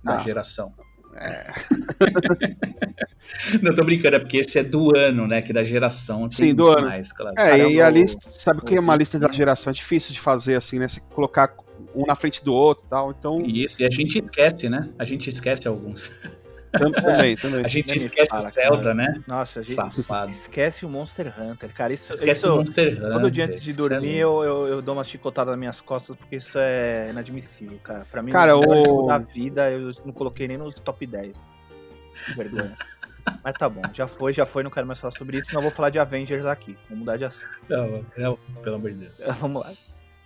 da 0.03 0.15
Ah. 0.15 0.19
geração? 0.19 0.73
Não, 3.61 3.73
tô 3.73 3.83
brincando, 3.83 4.15
é 4.15 4.19
porque 4.19 4.37
esse 4.37 4.59
é 4.59 4.63
do 4.63 4.95
ano, 4.95 5.27
né? 5.27 5.41
Que 5.41 5.53
da 5.53 5.63
geração 5.63 6.29
Sim, 6.29 6.53
do 6.53 6.67
ano. 6.67 6.87
mais, 6.87 7.11
claro. 7.11 7.35
É, 7.37 7.49
Caramba, 7.49 7.71
e 7.71 7.81
a 7.81 7.89
lista, 7.89 8.29
sabe 8.29 8.59
o 8.59 8.63
que 8.63 8.75
é 8.75 8.79
uma 8.79 8.95
lista 8.95 9.19
da 9.19 9.31
geração? 9.31 9.71
É 9.71 9.73
difícil 9.73 10.13
de 10.13 10.19
fazer 10.19 10.55
assim, 10.55 10.79
né? 10.79 10.87
Você 10.87 11.01
colocar 11.13 11.55
um 11.95 12.05
na 12.05 12.15
frente 12.15 12.43
do 12.43 12.53
outro 12.53 12.83
e 12.85 12.89
tal. 12.89 13.11
Então, 13.11 13.41
Isso, 13.45 13.81
e 13.81 13.85
a 13.85 13.89
gente 13.89 14.19
esquece, 14.19 14.69
né? 14.69 14.89
A 14.97 15.05
gente 15.05 15.29
esquece 15.29 15.67
alguns. 15.67 16.11
tam- 16.71 16.91
também, 16.91 17.35
também. 17.35 17.65
A 17.65 17.67
gente 17.67 17.95
esquece 17.95 18.39
Zelda, 18.49 18.77
cara. 18.83 18.93
né? 18.93 19.23
Nossa, 19.27 19.59
a 19.59 19.63
gente 19.63 19.75
Safado. 19.75 20.31
esquece 20.31 20.85
o 20.85 20.89
Monster 20.89 21.33
Hunter, 21.39 21.73
cara. 21.73 21.93
Isso, 21.93 22.13
Esquece 22.13 22.41
isso, 22.41 22.51
o 22.53 22.57
Monster 22.57 22.93
Hunter. 22.97 23.11
Todo 23.11 23.31
dia 23.31 23.45
antes 23.45 23.61
de 23.61 23.71
é 23.71 23.73
dormir 23.73 24.17
eu, 24.17 24.43
eu, 24.43 24.67
eu 24.67 24.81
dou 24.81 24.95
uma 24.95 25.03
chicotada 25.03 25.51
nas 25.51 25.59
minhas 25.59 25.81
costas 25.81 26.15
porque 26.15 26.37
isso 26.37 26.57
é 26.57 27.09
inadmissível, 27.11 27.77
cara. 27.83 28.05
Pra 28.09 28.21
mim, 28.21 28.31
Cara, 28.31 28.55
o 28.57 29.03
o- 29.03 29.07
da 29.07 29.17
vida 29.17 29.69
eu 29.69 29.91
não 30.05 30.13
coloquei 30.13 30.47
nem 30.47 30.57
nos 30.57 30.75
top 30.75 31.05
10. 31.05 31.35
Que 32.25 32.33
vergonha. 32.35 32.73
Mas 33.43 33.53
tá 33.53 33.69
bom, 33.69 33.81
já 33.93 34.07
foi, 34.07 34.33
já 34.33 34.45
foi, 34.47 34.63
não 34.63 34.71
quero 34.71 34.87
mais 34.87 34.99
falar 34.99 35.11
sobre 35.11 35.37
isso, 35.37 35.47
senão 35.49 35.61
eu 35.61 35.67
vou 35.69 35.71
falar 35.75 35.91
de 35.91 35.99
Avengers 35.99 36.45
aqui. 36.45 36.75
Vamos 36.89 36.99
mudar 37.05 37.17
de 37.17 37.25
assunto. 37.25 37.45
Não, 37.69 38.03
não, 38.17 38.37
pelo 38.63 38.75
amor 38.77 38.89
de 38.91 38.97
Deus. 38.97 39.23
Vamos 39.39 39.63
lá. 39.63 39.71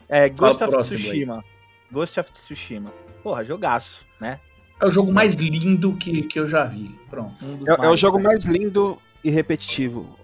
É, 0.08 0.32
Fala 0.32 0.50
Ghost 0.52 0.64
of 0.64 0.72
próximo 0.72 0.98
aí. 1.00 1.04
Tsushima. 1.04 1.44
Ghost 1.92 2.20
of 2.20 2.32
Tsushima. 2.32 2.94
Porra, 3.22 3.44
jogaço, 3.44 4.06
né? 4.20 4.40
É 4.80 4.86
o 4.86 4.92
jogo 4.92 5.12
mais 5.12 5.36
lindo 5.36 5.94
que, 5.94 6.24
que 6.24 6.40
eu 6.40 6.46
já 6.46 6.64
vi. 6.66 6.94
Pronto. 7.10 7.34
Um 7.44 7.64
É, 7.68 7.86
é 7.86 7.90
o 7.90 7.96
jogo 7.96 8.18
né? 8.18 8.24
mais 8.26 8.44
lindo 8.46 8.98
e 9.24 9.30
repetitivo. 9.30 10.18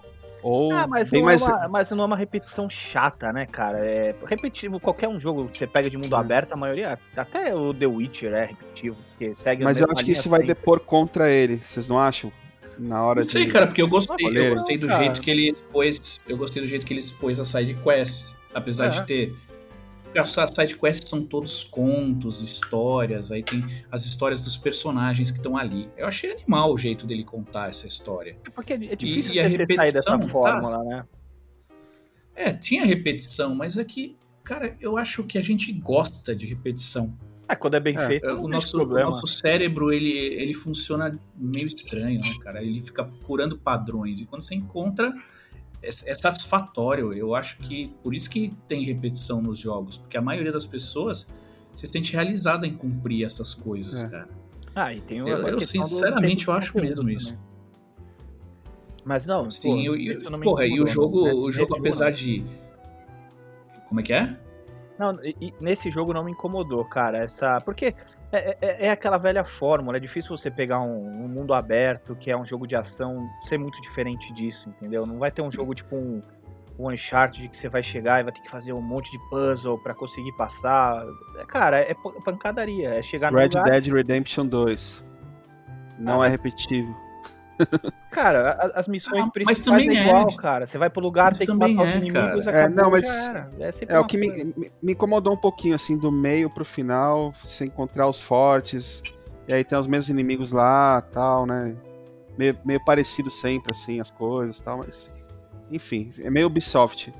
Ou 0.43 0.73
Ah, 0.73 0.87
mas 0.87 1.09
bem 1.11 1.19
não, 1.21 1.27
mais. 1.27 1.41
é 1.43 1.45
uma, 1.53 1.67
mas 1.67 1.91
não 1.91 2.03
é 2.03 2.07
uma 2.07 2.17
repetição 2.17 2.67
chata, 2.69 3.31
né, 3.31 3.45
cara? 3.45 3.77
É 3.85 4.15
repetitivo, 4.25 4.79
qualquer 4.79 5.07
um 5.07 5.19
jogo 5.19 5.47
que 5.47 5.57
você 5.57 5.67
pega 5.67 5.87
de 5.89 5.97
mundo 5.97 6.15
É. 6.15 6.19
aberto, 6.19 6.51
a 6.53 6.55
maioria, 6.55 6.97
até 7.15 7.53
o 7.55 7.71
The 7.73 7.85
Witcher 7.85 8.33
é 8.33 8.45
repetitivo, 8.45 8.97
porque 9.09 9.35
segue 9.35 9.63
Mas 9.63 9.79
eu 9.79 9.87
acho 9.91 10.03
que 10.03 10.11
isso 10.11 10.29
vai 10.29 10.39
sempre. 10.39 10.55
depor 10.55 10.79
contra 10.79 11.29
ele, 11.29 11.57
vocês 11.57 11.87
não 11.87 11.99
acham? 11.99 12.31
Na 12.79 13.05
hora 13.05 13.21
Não 13.21 13.29
sei, 13.29 13.45
de. 13.45 13.51
cara, 13.51 13.67
porque 13.67 13.81
eu 13.83 13.87
gostei. 13.87 14.25
Eu 14.35 14.55
gostei 14.55 14.77
do 14.79 14.87
cara. 14.87 15.03
jeito 15.03 15.21
que 15.21 15.29
ele 15.29 15.51
expôs. 15.51 16.19
Eu 16.27 16.35
gostei 16.37 16.61
do 16.63 16.67
jeito 16.67 16.83
que 16.85 16.93
ele 16.93 16.99
expôs 17.01 17.39
a 17.39 17.45
side 17.45 17.75
quest. 17.75 18.35
Apesar 18.55 18.87
É. 18.87 18.89
de 18.89 19.03
ter. 19.03 19.35
Porque 20.11 20.19
as 20.19 20.37
as 20.37 20.49
side 20.51 20.75
quests 20.77 21.09
são 21.09 21.25
todos 21.25 21.63
contos, 21.63 22.41
histórias, 22.43 23.31
aí 23.31 23.41
tem 23.41 23.63
as 23.89 24.05
histórias 24.05 24.41
dos 24.41 24.57
personagens 24.57 25.31
que 25.31 25.37
estão 25.37 25.55
ali. 25.55 25.87
Eu 25.95 26.05
achei 26.05 26.33
animal 26.33 26.73
o 26.73 26.77
jeito 26.77 27.07
dele 27.07 27.23
contar 27.23 27.69
essa 27.69 27.87
história. 27.87 28.35
Porque 28.53 28.73
é 28.73 28.77
difícil 28.77 29.31
E- 29.31 29.35
e 29.35 29.39
a 29.39 29.43
sair 29.43 29.57
dessa 29.57 29.73
repetição, 29.77 30.19
tá? 30.19 30.27
fórmula, 30.29 30.83
né? 30.83 31.05
É, 32.35 32.51
tinha 32.51 32.85
repetição, 32.85 33.55
mas 33.55 33.77
é 33.77 33.85
que, 33.85 34.17
cara, 34.43 34.75
eu 34.81 34.97
acho 34.97 35.23
que 35.23 35.37
a 35.37 35.41
gente 35.41 35.71
gosta 35.71 36.35
de 36.35 36.45
repetição. 36.45 37.13
É, 37.47 37.55
quando 37.55 37.75
é 37.75 37.79
bem 37.79 37.95
É, 37.97 38.07
feito, 38.07 38.25
O 38.27 38.41
não 38.43 38.49
nosso, 38.49 38.81
o 38.81 38.85
nosso 38.85 39.27
cérebro, 39.27 39.93
ele, 39.93 40.11
ele 40.11 40.53
funciona 40.53 41.17
meio 41.37 41.67
estranho, 41.67 42.19
né, 42.19 42.35
cara? 42.41 42.61
Ele 42.61 42.79
fica 42.81 43.03
procurando 43.05 43.57
padrões. 43.57 44.19
E 44.21 44.25
quando 44.25 44.41
você 44.43 44.55
encontra, 44.55 45.13
é, 45.81 45.87
é 45.87 46.15
satisfatório. 46.15 47.13
Eu 47.13 47.33
acho 47.35 47.57
que 47.57 47.93
por 48.03 48.13
isso 48.13 48.29
que 48.29 48.53
tem 48.67 48.83
repetição 48.83 49.41
nos 49.41 49.59
jogos. 49.59 49.97
Porque 49.97 50.17
a 50.17 50.21
maioria 50.21 50.51
das 50.51 50.65
pessoas 50.65 51.33
se 51.75 51.87
sente 51.87 52.13
realizada 52.13 52.67
em 52.67 52.73
cumprir 52.75 53.23
essas 53.25 53.53
coisas, 53.53 54.03
É. 54.03 54.09
cara. 54.09 54.29
Ah, 54.75 54.93
e 54.93 55.01
tem 55.01 55.21
o- 55.21 55.27
Eu- 55.27 55.47
eu, 55.47 55.61
sinceramente, 55.61 56.47
eu 56.47 56.53
acho 56.53 56.77
mesmo 56.77 57.09
isso. 57.09 57.29
também. 57.33 57.51
Mas 59.03 59.25
não, 59.25 59.49
Sim, 59.49 59.69
pô, 59.69 59.77
eu- 59.81 59.95
eu- 59.95 60.19
isso 60.19 60.31
porra, 60.41 60.65
e 60.65 60.79
o 60.79 60.85
jogo, 60.87 61.27
não. 61.27 61.39
o 61.39 61.51
jogo 61.51 61.75
apesar 61.77 62.11
de. 62.11 62.45
Como 63.87 63.99
é 63.99 64.03
que 64.03 64.13
é? 64.13 64.37
Não, 65.01 65.17
e- 65.25 65.51
nesse 65.59 65.89
jogo 65.89 66.13
não 66.13 66.23
me 66.23 66.31
incomodou, 66.31 66.85
cara. 66.85 67.17
Essa. 67.17 67.59
Porque 67.61 67.95
é, 68.31 68.55
é- 68.61 68.85
é 68.85 68.89
aquela 68.91 69.17
velha 69.17 69.43
fórmula. 69.43 69.97
É 69.97 69.99
difícil 69.99 70.37
você 70.37 70.51
pegar 70.51 70.79
um, 70.79 71.23
um 71.23 71.27
mundo 71.27 71.55
aberto, 71.55 72.15
que 72.15 72.29
é 72.29 72.37
um 72.37 72.45
jogo 72.45 72.67
de 72.67 72.75
ação, 72.75 73.27
ser 73.47 73.57
muito 73.57 73.81
diferente 73.81 74.31
disso, 74.33 74.69
entendeu? 74.69 75.07
Não 75.07 75.17
vai 75.17 75.31
ter 75.31 75.41
um 75.41 75.51
jogo 75.51 75.73
tipo 75.73 75.95
um, 75.95 76.21
um 76.77 76.89
Uncharted 76.91 77.49
que 77.49 77.57
você 77.57 77.67
vai 77.67 77.81
chegar 77.81 78.19
e 78.19 78.23
vai 78.23 78.31
ter 78.31 78.41
que 78.41 78.49
fazer 78.51 78.73
um 78.73 78.81
monte 78.81 79.09
de 79.11 79.17
puzzle 79.31 79.79
pra 79.79 79.95
conseguir 79.95 80.31
passar. 80.37 81.03
É, 81.39 81.45
Cara, 81.45 81.79
é 81.79 81.95
pan- 81.95 82.13
pancadaria. 82.23 82.89
É 82.93 83.01
chegar 83.01 83.31
no 83.31 83.39
Red 83.39 83.45
lugar. 83.47 83.63
Dead 83.71 83.87
Redemption 83.91 84.45
2. 84.45 85.03
Não 85.97 86.21
Ah, 86.21 86.27
é 86.27 86.29
repetitivo. 86.29 86.95
Cara, 88.11 88.71
as 88.75 88.87
missões 88.87 89.17
Ah, 89.19 89.23
mas 89.23 89.31
principais 89.33 89.59
também 89.61 89.97
é 89.97 90.01
é. 90.01 90.07
igual, 90.07 90.35
cara. 90.35 90.65
Você 90.65 90.77
vai 90.77 90.89
pro 90.89 91.01
lugar, 91.01 91.31
Mas 91.31 91.39
tem 91.39 91.47
que 91.47 91.53
matar 91.53 91.71
os 91.83 91.87
é, 91.89 91.97
inimigos, 91.97 92.45
cara. 92.45 92.57
É, 92.57 92.69
não, 92.69 92.91
mas 92.91 93.05
já 93.07 93.29
era. 93.29 93.49
É, 93.59 93.73
É 93.95 93.99
o 93.99 94.05
que 94.05 94.17
me, 94.17 94.53
me- 94.55 94.71
incomodou 94.91 95.33
um 95.33 95.37
pouquinho, 95.37 95.75
assim, 95.75 95.97
do 95.97 96.11
meio 96.11 96.49
pro 96.49 96.65
final, 96.65 97.33
você 97.41 97.65
encontrar 97.65 98.07
os 98.07 98.19
fortes, 98.19 99.01
e 99.47 99.53
aí 99.53 99.63
tem 99.63 99.77
os 99.77 99.87
mesmos 99.87 100.09
inimigos 100.09 100.51
lá, 100.51 101.01
tal, 101.01 101.45
né? 101.45 101.75
Meio, 102.37 102.57
meio 102.65 102.83
parecido 102.85 103.29
sempre, 103.29 103.71
assim, 103.71 103.99
as 103.99 104.11
coisas 104.11 104.59
tal, 104.59 104.79
mas... 104.79 105.11
Enfim, 105.71 106.11
é 106.19 106.29
meio 106.29 106.47
Ubisoft. 106.47 107.13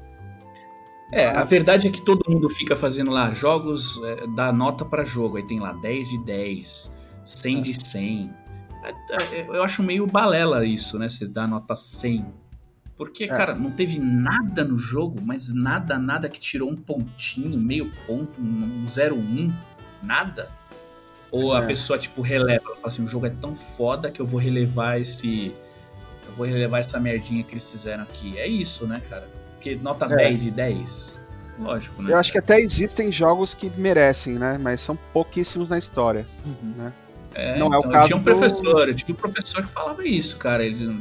É, 1.14 1.28
a 1.28 1.44
verdade 1.44 1.88
é 1.88 1.92
que 1.92 2.02
todo 2.02 2.22
mundo 2.30 2.50
fica 2.50 2.74
fazendo 2.76 3.12
lá 3.12 3.34
jogos, 3.34 4.02
é, 4.04 4.26
dá 4.36 4.52
nota 4.52 4.86
pra 4.86 5.04
jogo. 5.04 5.38
Aí 5.38 5.44
tem 5.46 5.60
lá 5.60 5.74
10 5.74 6.10
de 6.10 6.26
10, 6.26 6.98
100 7.26 7.62
de 7.62 7.74
100. 7.74 8.34
É, 8.84 8.90
é, 9.38 9.46
Eu 9.48 9.64
acho 9.64 9.84
meio 9.84 10.06
balela 10.08 10.66
isso, 10.66 10.98
né? 10.98 11.08
Você 11.10 11.26
dá 11.28 11.46
nota 11.48 11.76
100. 11.76 12.26
Porque, 12.98 13.28
cara, 13.28 13.56
não 13.56 13.72
teve 13.72 14.00
nada 14.00 14.64
no 14.64 14.78
jogo, 14.78 15.20
mas 15.24 15.54
nada, 15.54 15.98
nada 15.98 16.30
que 16.30 16.40
tirou 16.40 16.70
um 16.70 16.76
pontinho, 16.76 17.58
meio 17.60 17.92
ponto, 18.06 18.40
um 18.40 18.86
0,1, 18.86 19.52
nada. 20.04 20.50
Ou 21.32 21.54
a 21.54 21.64
É. 21.64 21.66
pessoa, 21.68 21.98
tipo, 21.98 22.22
releva, 22.22 22.66
ela 22.68 22.76
fala 22.76 22.88
assim, 22.88 23.04
o 23.04 23.08
jogo 23.08 23.26
é 23.26 23.30
tão 23.32 23.56
foda 23.56 24.12
que 24.12 24.20
eu 24.22 24.26
vou 24.26 24.40
relevar 24.40 25.00
esse... 25.00 25.54
Eu 26.28 26.34
vou 26.34 26.46
relevar 26.46 26.80
essa 26.80 27.00
merdinha 27.00 27.44
que 27.44 27.54
eles 27.54 27.70
fizeram 27.70 28.04
aqui. 28.04 28.38
É 28.38 28.48
isso, 28.48 28.86
né, 28.86 29.02
cara? 29.10 29.28
Porque 29.56 29.76
nota 29.76 30.06
É. 30.06 30.16
10 30.18 30.42
de 30.44 30.52
10, 30.52 31.20
lógico, 31.60 32.02
né? 32.04 32.12
Eu 32.14 32.18
acho 32.18 32.32
que 32.32 32.38
até 32.40 32.60
existem 32.60 33.12
jogos 33.12 33.54
que 33.54 33.70
merecem, 33.78 34.36
né? 34.36 34.58
Mas 34.60 34.80
são 34.82 34.98
pouquíssimos 35.12 35.70
na 35.70 35.78
história. 35.78 36.26
Uhum. 36.46 36.92
É, 37.34 37.58
não 37.58 37.74
é 37.74 37.78
o 37.78 37.80
então, 37.80 37.92
eu 37.92 37.92
caso 37.92 38.08
tinha 38.08 38.18
um 38.18 38.20
do- 38.20 38.24
professor, 38.26 38.90
eu 38.90 38.96
tive 38.96 39.12
um 39.14 39.16
professor 39.16 39.64
que 39.64 39.70
falava 39.72 40.06
isso, 40.06 40.38
cara. 40.38 40.64
Ele, 40.66 41.00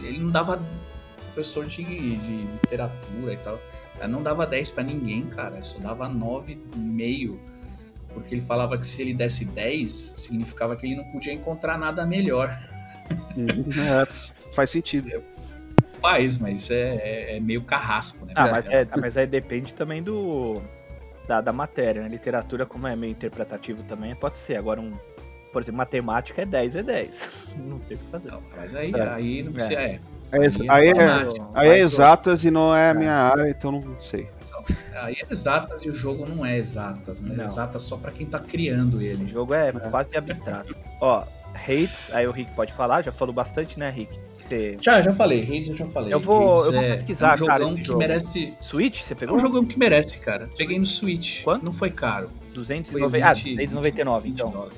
ele 0.00 0.18
não 0.18 0.30
dava 0.30 0.62
professor 1.22 1.64
de, 1.66 1.82
de 1.82 2.46
literatura 2.62 3.32
e 3.32 3.36
tal. 3.38 3.58
Ele 3.98 4.08
não 4.08 4.22
dava 4.22 4.46
10 4.46 4.70
pra 4.70 4.82
ninguém, 4.84 5.22
cara. 5.26 5.62
Só 5.62 5.78
dava 5.78 6.08
9,5. 6.08 7.38
Porque 8.12 8.34
ele 8.34 8.40
falava 8.40 8.78
que 8.78 8.86
se 8.86 9.02
ele 9.02 9.12
desse 9.14 9.44
10, 9.46 9.90
significava 9.90 10.76
que 10.76 10.86
ele 10.86 10.96
não 10.96 11.04
podia 11.04 11.32
encontrar 11.32 11.78
nada 11.78 12.04
melhor. 12.06 12.56
É, 13.36 14.06
faz 14.54 14.70
sentido. 14.70 15.22
Faz, 16.00 16.38
mas 16.38 16.70
é, 16.70 16.96
é- 17.32 17.36
é 17.36 17.40
meio 17.40 17.62
carrasco, 17.62 18.24
né? 18.24 18.32
Ah, 18.34 18.48
mas, 18.50 18.66
é, 18.66 18.88
mas 18.98 19.16
aí 19.18 19.26
depende 19.26 19.74
também 19.74 20.02
do 20.02 20.62
da, 21.28 21.40
da 21.42 21.52
matéria, 21.52 22.02
né? 22.02 22.08
Literatura, 22.08 22.64
como 22.64 22.86
é 22.86 22.94
meio 22.96 23.10
interpretativo 23.10 23.82
também, 23.82 24.14
pode 24.14 24.38
ser. 24.38 24.56
Agora, 24.56 24.80
um, 24.80 24.92
por 25.54 25.62
exemplo, 25.62 25.78
matemática 25.78 26.42
é 26.42 26.44
10, 26.44 26.74
é 26.76 26.82
10. 26.82 27.28
Não 27.56 27.78
tem 27.78 27.96
o 27.96 28.00
que 28.00 28.06
fazer. 28.10 28.30
Não, 28.30 28.42
mas 28.56 28.74
aí, 28.74 28.92
É. 28.94 29.08
aí 29.08 29.42
não 29.44 29.52
precisa. 29.52 29.74
É. 29.80 30.00
É, 30.32 30.36
Aí 30.36 30.48
aí, 30.68 30.88
é 30.88 30.90
é, 30.90 31.28
aí 31.54 31.68
é 31.68 31.70
Mas, 31.70 31.78
exatas 31.78 32.42
e 32.42 32.50
não 32.50 32.74
é 32.74 32.90
a 32.90 32.94
minha 32.94 33.12
área, 33.14 33.48
então 33.48 33.70
não 33.70 34.00
sei. 34.00 34.26
Aí 34.96 35.14
é 35.22 35.32
exatas 35.32 35.82
e 35.82 35.88
o 35.88 35.94
jogo 35.94 36.26
não 36.28 36.44
é 36.44 36.58
exatas, 36.58 37.22
né? 37.22 37.36
Não. 37.36 37.44
Exatas 37.44 37.82
só 37.84 37.96
pra 37.96 38.10
quem 38.10 38.26
tá 38.26 38.40
criando 38.40 38.96
O 38.96 39.02
ele. 39.02 39.28
jogo 39.28 39.54
é 39.54 39.70
quase 39.72 40.16
abstrato. 40.16 40.74
Ó, 41.00 41.22
Hates, 41.54 42.10
aí 42.10 42.26
o 42.26 42.32
Rick 42.32 42.50
pode 42.52 42.72
falar, 42.72 43.02
já 43.02 43.12
falou 43.12 43.32
bastante, 43.32 43.78
né, 43.78 43.90
Rick? 43.90 44.18
Você... 44.40 44.76
Já, 44.80 45.00
já 45.00 45.12
falei, 45.12 45.42
Hades 45.44 45.68
eu 45.68 45.76
já 45.76 45.86
falei. 45.86 46.12
Eu 46.12 46.18
vou- 46.18 46.54
Hades 46.54 46.66
eu 46.66 46.72
vou 46.72 46.82
é- 46.82 46.92
pesquisar, 46.94 47.38
é 47.38 47.42
um 47.42 47.46
cara, 47.46 47.64
que 47.74 47.84
jogo. 47.84 47.98
merece. 48.00 48.54
Switch, 48.60 49.02
você 49.02 49.12
É 49.12 49.16
pegou? 49.16 49.36
um 49.36 49.38
jogão 49.38 49.64
que 49.64 49.78
merece, 49.78 50.18
cara. 50.18 50.48
Peguei 50.58 50.78
no 50.80 50.86
Switch. 50.86 51.42
Quanto? 51.44 51.64
Não 51.64 51.72
foi 51.72 51.90
caro. 51.90 52.28
290, 52.54 53.10
Foi 53.10 53.22
ah, 53.22 53.32
20, 53.34 53.54
299, 53.56 54.28
20 54.30 54.34
então. 54.40 54.68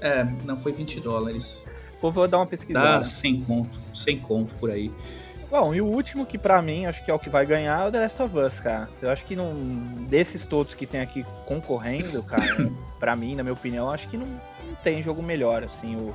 É, 0.00 0.24
não 0.44 0.56
foi 0.56 0.72
20 0.72 1.00
dólares. 1.00 1.66
Vou, 2.00 2.12
vou 2.12 2.28
dar 2.28 2.38
uma 2.38 2.44
Dá 2.44 2.50
pesquisada. 2.50 3.02
100 3.04 3.40
conto, 3.42 3.78
100 3.94 4.18
conto 4.20 4.54
por 4.54 4.70
aí. 4.70 4.90
Bom, 5.50 5.74
e 5.74 5.80
o 5.80 5.86
último 5.86 6.26
que 6.26 6.36
pra 6.36 6.60
mim 6.60 6.84
acho 6.86 7.02
que 7.04 7.10
é 7.10 7.14
o 7.14 7.18
que 7.18 7.30
vai 7.30 7.46
ganhar 7.46 7.82
é 7.84 7.88
o 7.88 7.90
The 7.90 8.00
Last 8.00 8.22
of 8.22 8.38
Us, 8.38 8.60
cara. 8.60 8.88
Eu 9.00 9.10
acho 9.10 9.24
que 9.24 9.34
não, 9.34 9.54
desses 10.08 10.44
todos 10.44 10.74
que 10.74 10.86
tem 10.86 11.00
aqui 11.00 11.24
concorrendo, 11.46 12.22
cara, 12.22 12.70
pra 13.00 13.16
mim, 13.16 13.34
na 13.34 13.42
minha 13.42 13.54
opinião, 13.54 13.90
acho 13.90 14.06
que 14.08 14.16
não, 14.16 14.26
não 14.26 14.74
tem 14.82 15.02
jogo 15.02 15.22
melhor, 15.22 15.64
assim, 15.64 15.96
o, 15.96 16.14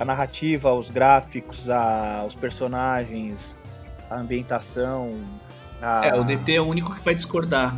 a 0.00 0.04
narrativa, 0.04 0.72
os 0.72 0.88
gráficos, 0.88 1.68
a, 1.68 2.24
os 2.26 2.34
personagens, 2.34 3.36
a 4.10 4.16
ambientação. 4.16 5.20
a- 5.82 6.06
É, 6.06 6.14
o 6.18 6.24
DT 6.24 6.54
é 6.54 6.60
o 6.60 6.64
único 6.66 6.94
que 6.94 7.04
vai 7.04 7.14
discordar. 7.14 7.76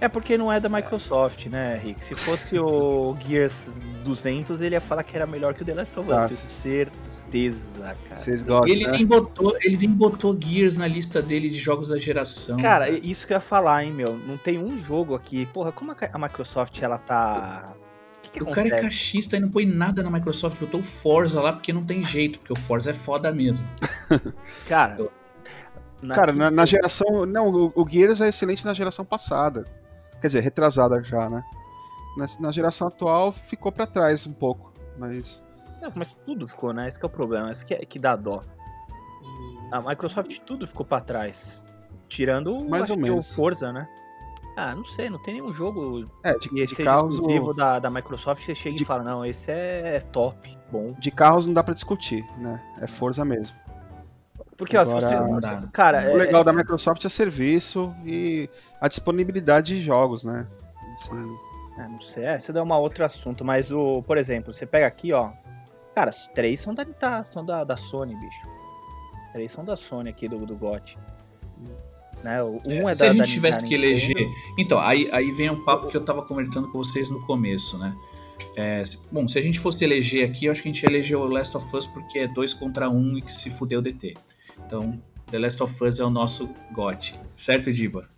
É 0.00 0.06
porque 0.08 0.38
não 0.38 0.52
é 0.52 0.60
da 0.60 0.68
Microsoft, 0.68 1.46
né, 1.46 1.76
Rick? 1.82 2.04
Se 2.04 2.14
fosse 2.14 2.56
o 2.58 3.16
Gears 3.26 3.68
200, 4.04 4.60
ele 4.60 4.76
ia 4.76 4.80
falar 4.80 5.02
que 5.02 5.16
era 5.16 5.26
melhor 5.26 5.54
que 5.54 5.62
o 5.62 5.64
The 5.64 5.74
Last 5.74 5.98
of 5.98 6.08
Us, 6.08 6.16
Ah, 6.16 6.28
tenho 6.28 6.38
certeza, 6.50 7.58
cara. 8.04 8.14
Vocês 8.14 8.42
gostam, 8.44 8.68
Ele 8.68 8.84
né? 8.86 8.92
nem, 8.92 9.04
botou, 9.06 9.56
ele 9.60 9.76
nem 9.76 9.90
botou 9.90 10.38
Gears 10.40 10.76
na 10.76 10.86
lista 10.86 11.20
dele 11.20 11.50
de 11.50 11.56
jogos 11.56 11.88
da 11.88 11.98
geração. 11.98 12.56
Cara, 12.58 12.88
isso 12.90 13.26
que 13.26 13.32
eu 13.32 13.36
ia 13.36 13.40
falar, 13.40 13.84
hein, 13.84 13.92
meu. 13.92 14.16
Não 14.26 14.36
tem 14.36 14.56
um 14.58 14.82
jogo 14.84 15.16
aqui. 15.16 15.46
Porra, 15.46 15.72
como 15.72 15.90
a 16.12 16.18
Microsoft 16.18 16.80
ela 16.80 16.98
tá. 16.98 17.72
O 18.18 18.20
que, 18.30 18.30
que 18.38 18.42
o 18.42 18.50
cara 18.50 18.68
é 18.68 18.82
cachista 18.82 19.36
e 19.36 19.40
não 19.40 19.48
põe 19.48 19.66
nada 19.66 20.02
na 20.02 20.10
Microsoft, 20.10 20.60
botou 20.60 20.78
o 20.80 20.82
Forza 20.82 21.40
lá 21.40 21.52
porque 21.52 21.72
não 21.72 21.82
tem 21.84 22.04
jeito, 22.04 22.38
porque 22.38 22.52
o 22.52 22.56
Forza 22.56 22.90
é 22.90 22.94
foda 22.94 23.32
mesmo. 23.32 23.66
Cara. 24.68 24.96
na- 26.00 26.14
Cara, 26.14 26.32
na, 26.32 26.50
na 26.50 26.66
geração. 26.66 27.24
Não, 27.26 27.48
o, 27.50 27.72
o 27.74 27.88
Gears 27.88 28.20
é 28.20 28.28
excelente 28.28 28.64
na 28.64 28.74
geração 28.74 29.04
passada. 29.04 29.64
Quer 30.20 30.26
dizer, 30.28 30.40
retrasada 30.40 31.02
já, 31.02 31.28
né? 31.30 31.42
Na, 32.16 32.26
na 32.40 32.50
geração 32.52 32.88
atual 32.88 33.30
ficou 33.32 33.70
pra 33.70 33.86
trás 33.86 34.26
um 34.26 34.32
pouco. 34.32 34.72
Mas. 34.98 35.46
Não, 35.80 35.92
mas 35.94 36.12
tudo 36.12 36.46
ficou, 36.48 36.72
né? 36.72 36.88
Esse 36.88 36.98
que 36.98 37.04
é 37.04 37.08
o 37.08 37.10
problema. 37.10 37.50
Esse 37.52 37.64
que, 37.64 37.74
é, 37.74 37.78
que 37.84 37.98
dá 37.98 38.16
dó. 38.16 38.42
A 39.70 39.80
Microsoft 39.80 40.38
tudo 40.40 40.66
ficou 40.66 40.84
pra 40.84 41.00
trás. 41.00 41.64
Tirando 42.08 42.52
o, 42.52 42.68
Mais 42.68 42.88
ou 42.90 42.96
que 42.96 43.02
menos. 43.02 43.30
o 43.30 43.34
Forza, 43.34 43.72
né? 43.72 43.86
Ah, 44.56 44.74
não 44.74 44.84
sei, 44.84 45.08
não 45.08 45.20
tem 45.22 45.34
nenhum 45.34 45.52
jogo 45.52 46.10
É, 46.24 46.32
de, 46.36 46.48
que 46.48 46.54
de 46.56 46.66
seja 46.74 46.82
carros. 46.84 47.14
exclusivo 47.14 47.50
o- 47.50 47.54
da, 47.54 47.78
da 47.78 47.88
Microsoft 47.90 48.44
você 48.44 48.54
chega 48.56 48.74
de- 48.76 48.82
e 48.82 48.86
fala, 48.86 49.04
não, 49.04 49.24
esse 49.24 49.48
é 49.52 50.00
top, 50.10 50.58
bom. 50.72 50.94
De 50.98 51.12
carros 51.12 51.46
não 51.46 51.52
dá 51.52 51.62
pra 51.62 51.74
discutir, 51.74 52.26
né? 52.38 52.60
É 52.80 52.86
Forza 52.88 53.24
mesmo. 53.24 53.56
Porque, 54.58 54.76
ó, 54.76 54.84
se 54.84 54.90
Agora- 54.90 55.06
você. 55.08 55.14
Não 55.32 55.40
dá. 55.40 55.68
Cara, 55.72 55.98
O 55.98 56.10
é, 56.10 56.14
legal 56.14 56.44
da 56.44 56.52
Microsoft 56.52 57.02
é 57.04 57.08
serviço 57.08 57.94
e 58.04 58.50
a 58.80 58.88
disponibilidade 58.88 59.76
de 59.76 59.82
jogos, 59.82 60.24
né? 60.24 60.46
Assim, 60.94 61.36
É, 61.78 61.86
não 61.88 62.00
sei, 62.02 62.24
é, 62.24 62.36
isso 62.38 62.50
é 62.50 62.62
um 62.62 62.72
outro 62.72 63.04
assunto, 63.04 63.44
mas 63.44 63.70
o, 63.70 64.02
por 64.02 64.18
exemplo, 64.18 64.52
você 64.52 64.66
pega 64.66 64.86
aqui, 64.86 65.12
ó. 65.12 65.30
Cara, 65.94 66.10
os 66.10 66.26
três 66.34 66.60
são 66.60 66.74
da, 66.74 66.84
tá, 66.84 67.24
são 67.24 67.44
da, 67.46 67.62
da 67.64 67.76
Sony, 67.76 68.14
bicho. 68.16 68.48
Os 69.26 69.32
três 69.32 69.52
são 69.52 69.64
da 69.64 69.76
Sony 69.76 70.10
aqui 70.10 70.28
do, 70.28 70.44
do 70.44 70.56
GOT. 70.56 70.98
Né? 72.24 72.42
Um 72.42 72.88
é, 72.88 72.94
Se 72.94 73.00
da, 73.02 73.06
a 73.06 73.10
gente 73.12 73.18
da- 73.18 73.24
tivesse 73.26 73.60
da 73.62 73.68
que 73.68 73.76
Nintendo. 73.78 73.92
eleger. 73.92 74.28
Então, 74.58 74.80
aí, 74.80 75.08
aí 75.12 75.30
vem 75.32 75.50
um 75.50 75.64
papo 75.64 75.86
que 75.86 75.96
eu 75.96 76.04
tava 76.04 76.22
comentando 76.22 76.66
com 76.70 76.78
vocês 76.78 77.08
no 77.08 77.24
começo, 77.26 77.78
né? 77.78 77.94
É, 78.56 78.82
bom, 79.12 79.26
se 79.28 79.38
a 79.38 79.42
gente 79.42 79.58
fosse 79.60 79.84
eleger 79.84 80.28
aqui, 80.28 80.46
eu 80.46 80.52
acho 80.52 80.62
que 80.62 80.68
a 80.68 80.72
gente 80.72 80.82
ia 80.82 80.88
eleger 80.90 81.16
o 81.16 81.26
Last 81.28 81.56
of 81.56 81.76
Us 81.76 81.86
porque 81.86 82.18
é 82.20 82.26
dois 82.28 82.52
contra 82.52 82.88
um 82.90 83.16
e 83.16 83.22
que 83.22 83.32
se 83.32 83.50
fudeu 83.50 83.78
o 83.78 83.82
DT. 83.82 84.16
Então, 84.66 85.00
The 85.30 85.38
Last 85.38 85.62
of 85.62 85.84
Us 85.84 85.98
é 86.00 86.04
o 86.04 86.10
nosso 86.10 86.48
GOT. 86.72 87.18
Certo, 87.36 87.72
Diba? 87.72 88.08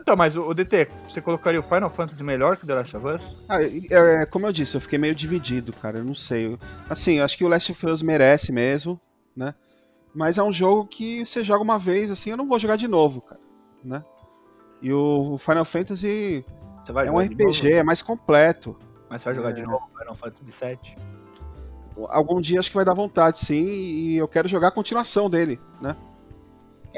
Então, 0.00 0.14
mas 0.16 0.36
o, 0.36 0.42
o 0.48 0.54
DT, 0.54 0.86
você 1.08 1.20
colocaria 1.20 1.58
o 1.58 1.62
Final 1.64 1.90
Fantasy 1.90 2.22
melhor 2.22 2.56
que 2.56 2.62
o 2.62 2.66
The 2.66 2.74
Last 2.74 2.96
of 2.96 3.06
Us? 3.08 3.22
Ah, 3.48 3.60
e- 3.62 3.88
é, 3.90 4.24
como 4.26 4.46
eu 4.46 4.52
disse, 4.52 4.76
eu 4.76 4.80
fiquei 4.80 4.98
meio 4.98 5.14
dividido, 5.16 5.72
cara. 5.72 5.98
Eu 5.98 6.04
não 6.04 6.14
sei. 6.14 6.46
Eu- 6.46 6.58
Assim, 6.88 7.14
eu 7.14 7.24
acho 7.24 7.36
que 7.36 7.44
o 7.44 7.48
Last 7.48 7.72
of 7.72 7.86
Us 7.86 8.02
merece 8.02 8.52
mesmo, 8.52 9.00
né? 9.36 9.52
Mas 10.14 10.38
é 10.38 10.42
um 10.44 10.52
jogo 10.52 10.86
que 10.86 11.26
você 11.26 11.44
joga 11.44 11.62
uma 11.62 11.78
vez, 11.78 12.08
assim, 12.10 12.30
eu 12.30 12.36
não 12.36 12.46
vou 12.46 12.58
jogar 12.58 12.76
de 12.76 12.86
novo, 12.86 13.20
cara, 13.20 13.40
né? 13.82 14.04
E 14.80 14.92
o 14.92 15.36
Final 15.38 15.64
Fantasy 15.64 16.44
Você 16.84 16.92
vai 16.92 17.08
é 17.08 17.10
um 17.10 17.16
de 17.16 17.26
RPG, 17.34 17.64
novo? 17.64 17.68
é 17.80 17.82
mais 17.82 18.00
completo. 18.00 18.78
Mas 19.10 19.22
você 19.22 19.24
vai 19.26 19.34
jogar 19.34 19.52
de 19.52 19.60
É. 19.62 19.66
novo 19.66 19.88
Final 19.98 20.14
Fantasy 20.14 20.52
VII? 20.52 20.94
Algum 22.08 22.40
dia 22.40 22.60
acho 22.60 22.70
que 22.70 22.76
vai 22.76 22.84
dar 22.84 22.94
vontade, 22.94 23.38
sim, 23.38 23.64
e 23.64 24.16
eu 24.16 24.28
quero 24.28 24.46
jogar 24.48 24.68
a 24.68 24.72
continuação 24.72 25.30
dele, 25.30 25.58
né? 25.80 25.96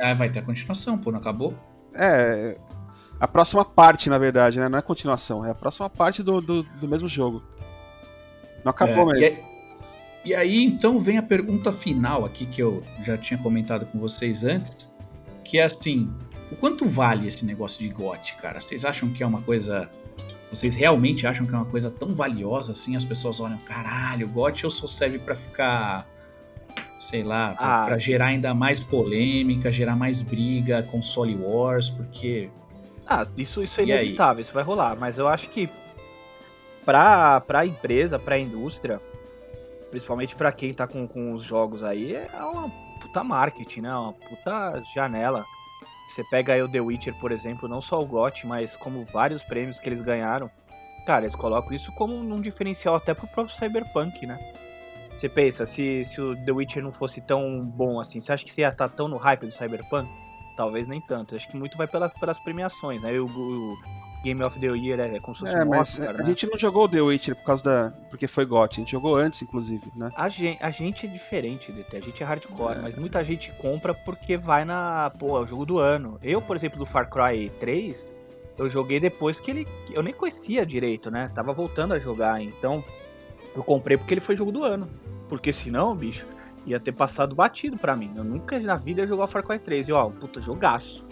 Ah, 0.00 0.14
vai 0.14 0.28
ter 0.30 0.40
a 0.40 0.42
continuação, 0.42 0.98
pô, 0.98 1.10
não 1.10 1.18
acabou? 1.18 1.54
É. 1.94 2.58
A 3.20 3.26
próxima 3.26 3.64
parte, 3.64 4.08
na 4.08 4.18
verdade, 4.18 4.60
né? 4.60 4.68
Não 4.68 4.78
é 4.78 4.82
continuação, 4.82 5.44
é 5.44 5.50
a 5.50 5.54
próxima 5.54 5.88
parte 5.90 6.22
do, 6.22 6.40
do, 6.40 6.62
do 6.62 6.88
mesmo 6.88 7.08
jogo. 7.08 7.42
Não 8.64 8.70
acabou 8.70 9.12
É, 9.12 9.14
mesmo. 9.14 9.18
e, 9.20 9.24
aí, 9.24 9.44
e 10.24 10.34
aí, 10.34 10.64
então, 10.64 11.00
vem 11.00 11.18
a 11.18 11.22
pergunta 11.22 11.72
final 11.72 12.24
aqui 12.24 12.46
que 12.46 12.62
eu 12.62 12.82
já 13.02 13.16
tinha 13.16 13.38
comentado 13.38 13.86
com 13.86 13.98
vocês 13.98 14.44
antes, 14.44 14.96
que 15.44 15.58
é 15.58 15.64
assim, 15.64 16.12
o 16.52 16.56
quanto 16.56 16.86
vale 16.86 17.26
esse 17.26 17.44
negócio 17.44 17.80
de 17.80 17.88
GOT, 17.88 18.36
cara? 18.36 18.60
Vocês 18.60 18.84
acham 18.84 19.10
que 19.10 19.22
é 19.22 19.26
uma 19.26 19.42
coisa... 19.42 19.90
Vocês 20.50 20.74
realmente 20.74 21.26
acham 21.26 21.46
que 21.46 21.54
é 21.54 21.56
uma 21.56 21.66
coisa 21.66 21.90
tão 21.90 22.12
valiosa 22.12 22.72
assim? 22.72 22.96
As 22.96 23.04
pessoas 23.04 23.38
olham, 23.40 23.58
caralho, 23.58 24.26
GOT 24.28 24.64
ou 24.66 24.70
só 24.70 24.86
serve 24.86 25.18
pra 25.18 25.34
ficar... 25.34 26.06
Sei 27.00 27.22
lá, 27.22 27.54
pra, 27.54 27.82
Ah. 27.82 27.84
pra 27.86 27.98
gerar 27.98 28.26
ainda 28.26 28.52
mais 28.54 28.80
polêmica, 28.80 29.70
gerar 29.70 29.94
mais 29.94 30.20
briga, 30.20 30.82
console 30.82 31.36
wars, 31.36 31.88
porque... 31.90 32.50
Ah, 33.06 33.24
isso, 33.36 33.62
isso 33.62 33.80
é 33.80 33.84
E 33.84 33.92
aí? 33.92 34.02
inevitável, 34.06 34.40
isso 34.40 34.52
vai 34.52 34.64
rolar, 34.64 34.96
mas 34.98 35.16
eu 35.16 35.28
acho 35.28 35.48
que 35.50 35.68
pra, 36.84 37.40
pra 37.40 37.64
empresa, 37.64 38.18
pra 38.18 38.36
indústria, 38.38 39.00
principalmente 39.90 40.34
pra 40.34 40.50
quem 40.50 40.74
tá 40.74 40.86
com, 40.88 41.06
com 41.06 41.32
os 41.32 41.42
jogos 41.42 41.84
aí, 41.84 42.14
é 42.16 42.28
uma 42.42 42.68
puta 43.00 43.22
marketing, 43.22 43.82
né? 43.82 43.94
Uma 43.94 44.12
puta 44.12 44.82
janela. 44.94 45.44
Você 46.08 46.24
pega 46.24 46.54
aí 46.54 46.62
o 46.62 46.68
The 46.68 46.80
Witcher, 46.80 47.14
por 47.14 47.30
exemplo, 47.30 47.68
não 47.68 47.80
só 47.80 48.00
o 48.00 48.06
GOT, 48.06 48.46
mas 48.46 48.76
como 48.76 49.04
vários 49.04 49.44
prêmios 49.44 49.78
que 49.78 49.88
eles 49.88 50.00
ganharam. 50.00 50.50
Cara, 51.06 51.24
eles 51.24 51.34
colocam 51.34 51.72
isso 51.72 51.92
como 51.92 52.14
um 52.14 52.40
diferencial 52.40 52.94
até 52.94 53.14
pro 53.14 53.26
próprio 53.28 53.54
Cyberpunk, 53.54 54.26
né? 54.26 54.38
Você 55.16 55.28
pensa, 55.28 55.66
se, 55.66 56.04
se 56.06 56.20
o 56.20 56.34
The 56.44 56.52
Witcher 56.52 56.82
não 56.82 56.92
fosse 56.92 57.20
tão 57.20 57.64
bom 57.64 58.00
assim, 58.00 58.20
você 58.20 58.32
acha 58.32 58.44
que 58.44 58.52
você 58.52 58.62
ia 58.62 58.68
estar 58.68 58.88
tão 58.88 59.06
no 59.06 59.16
hype 59.16 59.46
do 59.46 59.52
Cyberpunk? 59.52 60.08
Talvez 60.56 60.88
nem 60.88 61.00
tanto. 61.00 61.36
Acho 61.36 61.48
que 61.48 61.56
muito 61.56 61.76
vai 61.76 61.86
pela, 61.86 62.08
pelas 62.08 62.38
premiações, 62.38 63.02
né? 63.02 63.12
O, 63.18 63.26
o 63.26 63.76
Game 64.24 64.42
of 64.42 64.58
the 64.58 64.66
Year 64.66 64.98
é 65.00 65.20
como 65.20 65.34
se 65.36 65.40
fosse 65.42 65.54
É, 65.54 65.62
um 65.64 65.68
mas 65.68 65.80
Oscar, 65.98 66.14
a 66.14 66.18
né? 66.18 66.26
gente 66.26 66.46
não 66.50 66.58
jogou 66.58 66.88
The 66.88 67.00
Witcher 67.00 67.36
por 67.36 67.44
causa 67.44 67.64
da. 67.64 67.90
porque 68.10 68.26
foi 68.26 68.44
GOT, 68.44 68.76
a 68.76 68.80
gente 68.80 68.92
jogou 68.92 69.16
antes, 69.16 69.40
inclusive, 69.42 69.90
né? 69.94 70.10
A 70.16 70.28
gente, 70.28 70.62
a 70.62 70.70
gente 70.70 71.06
é 71.06 71.08
diferente, 71.08 71.70
DT. 71.72 71.96
A 71.96 72.00
gente 72.00 72.22
é 72.22 72.26
hardcore, 72.26 72.78
mas 72.82 72.96
muita 72.96 73.24
gente 73.24 73.52
compra 73.52 73.94
porque 73.94 74.36
vai 74.36 74.64
na. 74.64 75.10
Pô, 75.18 75.38
é 75.38 75.40
o 75.42 75.46
jogo 75.46 75.64
do 75.64 75.78
ano. 75.78 76.18
Eu, 76.22 76.42
por 76.42 76.56
exemplo, 76.56 76.78
do 76.78 76.86
Far 76.86 77.08
Cry 77.08 77.48
3, 77.60 78.12
eu 78.58 78.68
joguei 78.68 78.98
depois 79.00 79.38
que 79.38 79.50
ele. 79.50 79.68
Eu 79.90 80.02
nem 80.02 80.12
conhecia 80.12 80.66
direito, 80.66 81.10
né? 81.10 81.30
Tava 81.34 81.52
voltando 81.52 81.94
a 81.94 81.98
jogar, 81.98 82.42
então. 82.42 82.82
Eu 83.54 83.62
comprei 83.64 83.96
porque 83.96 84.14
ele 84.14 84.20
foi 84.20 84.36
jogo 84.36 84.52
do 84.52 84.62
ano. 84.64 84.88
Porque 85.28 85.52
senão, 85.52 85.94
bicho, 85.96 86.26
ia 86.66 86.78
ter 86.80 86.92
passado 86.92 87.34
batido 87.34 87.76
pra 87.78 87.94
mim. 87.96 88.12
Eu 88.16 88.24
nunca 88.24 88.58
na 88.58 88.76
vida 88.76 89.00
ia 89.02 89.06
jogar 89.06 89.26
Far 89.26 89.42
Cry 89.44 89.58
3. 89.58 89.88
E 89.88 89.92
ó, 89.92 90.08
puta, 90.10 90.40
jogaço. 90.40 91.04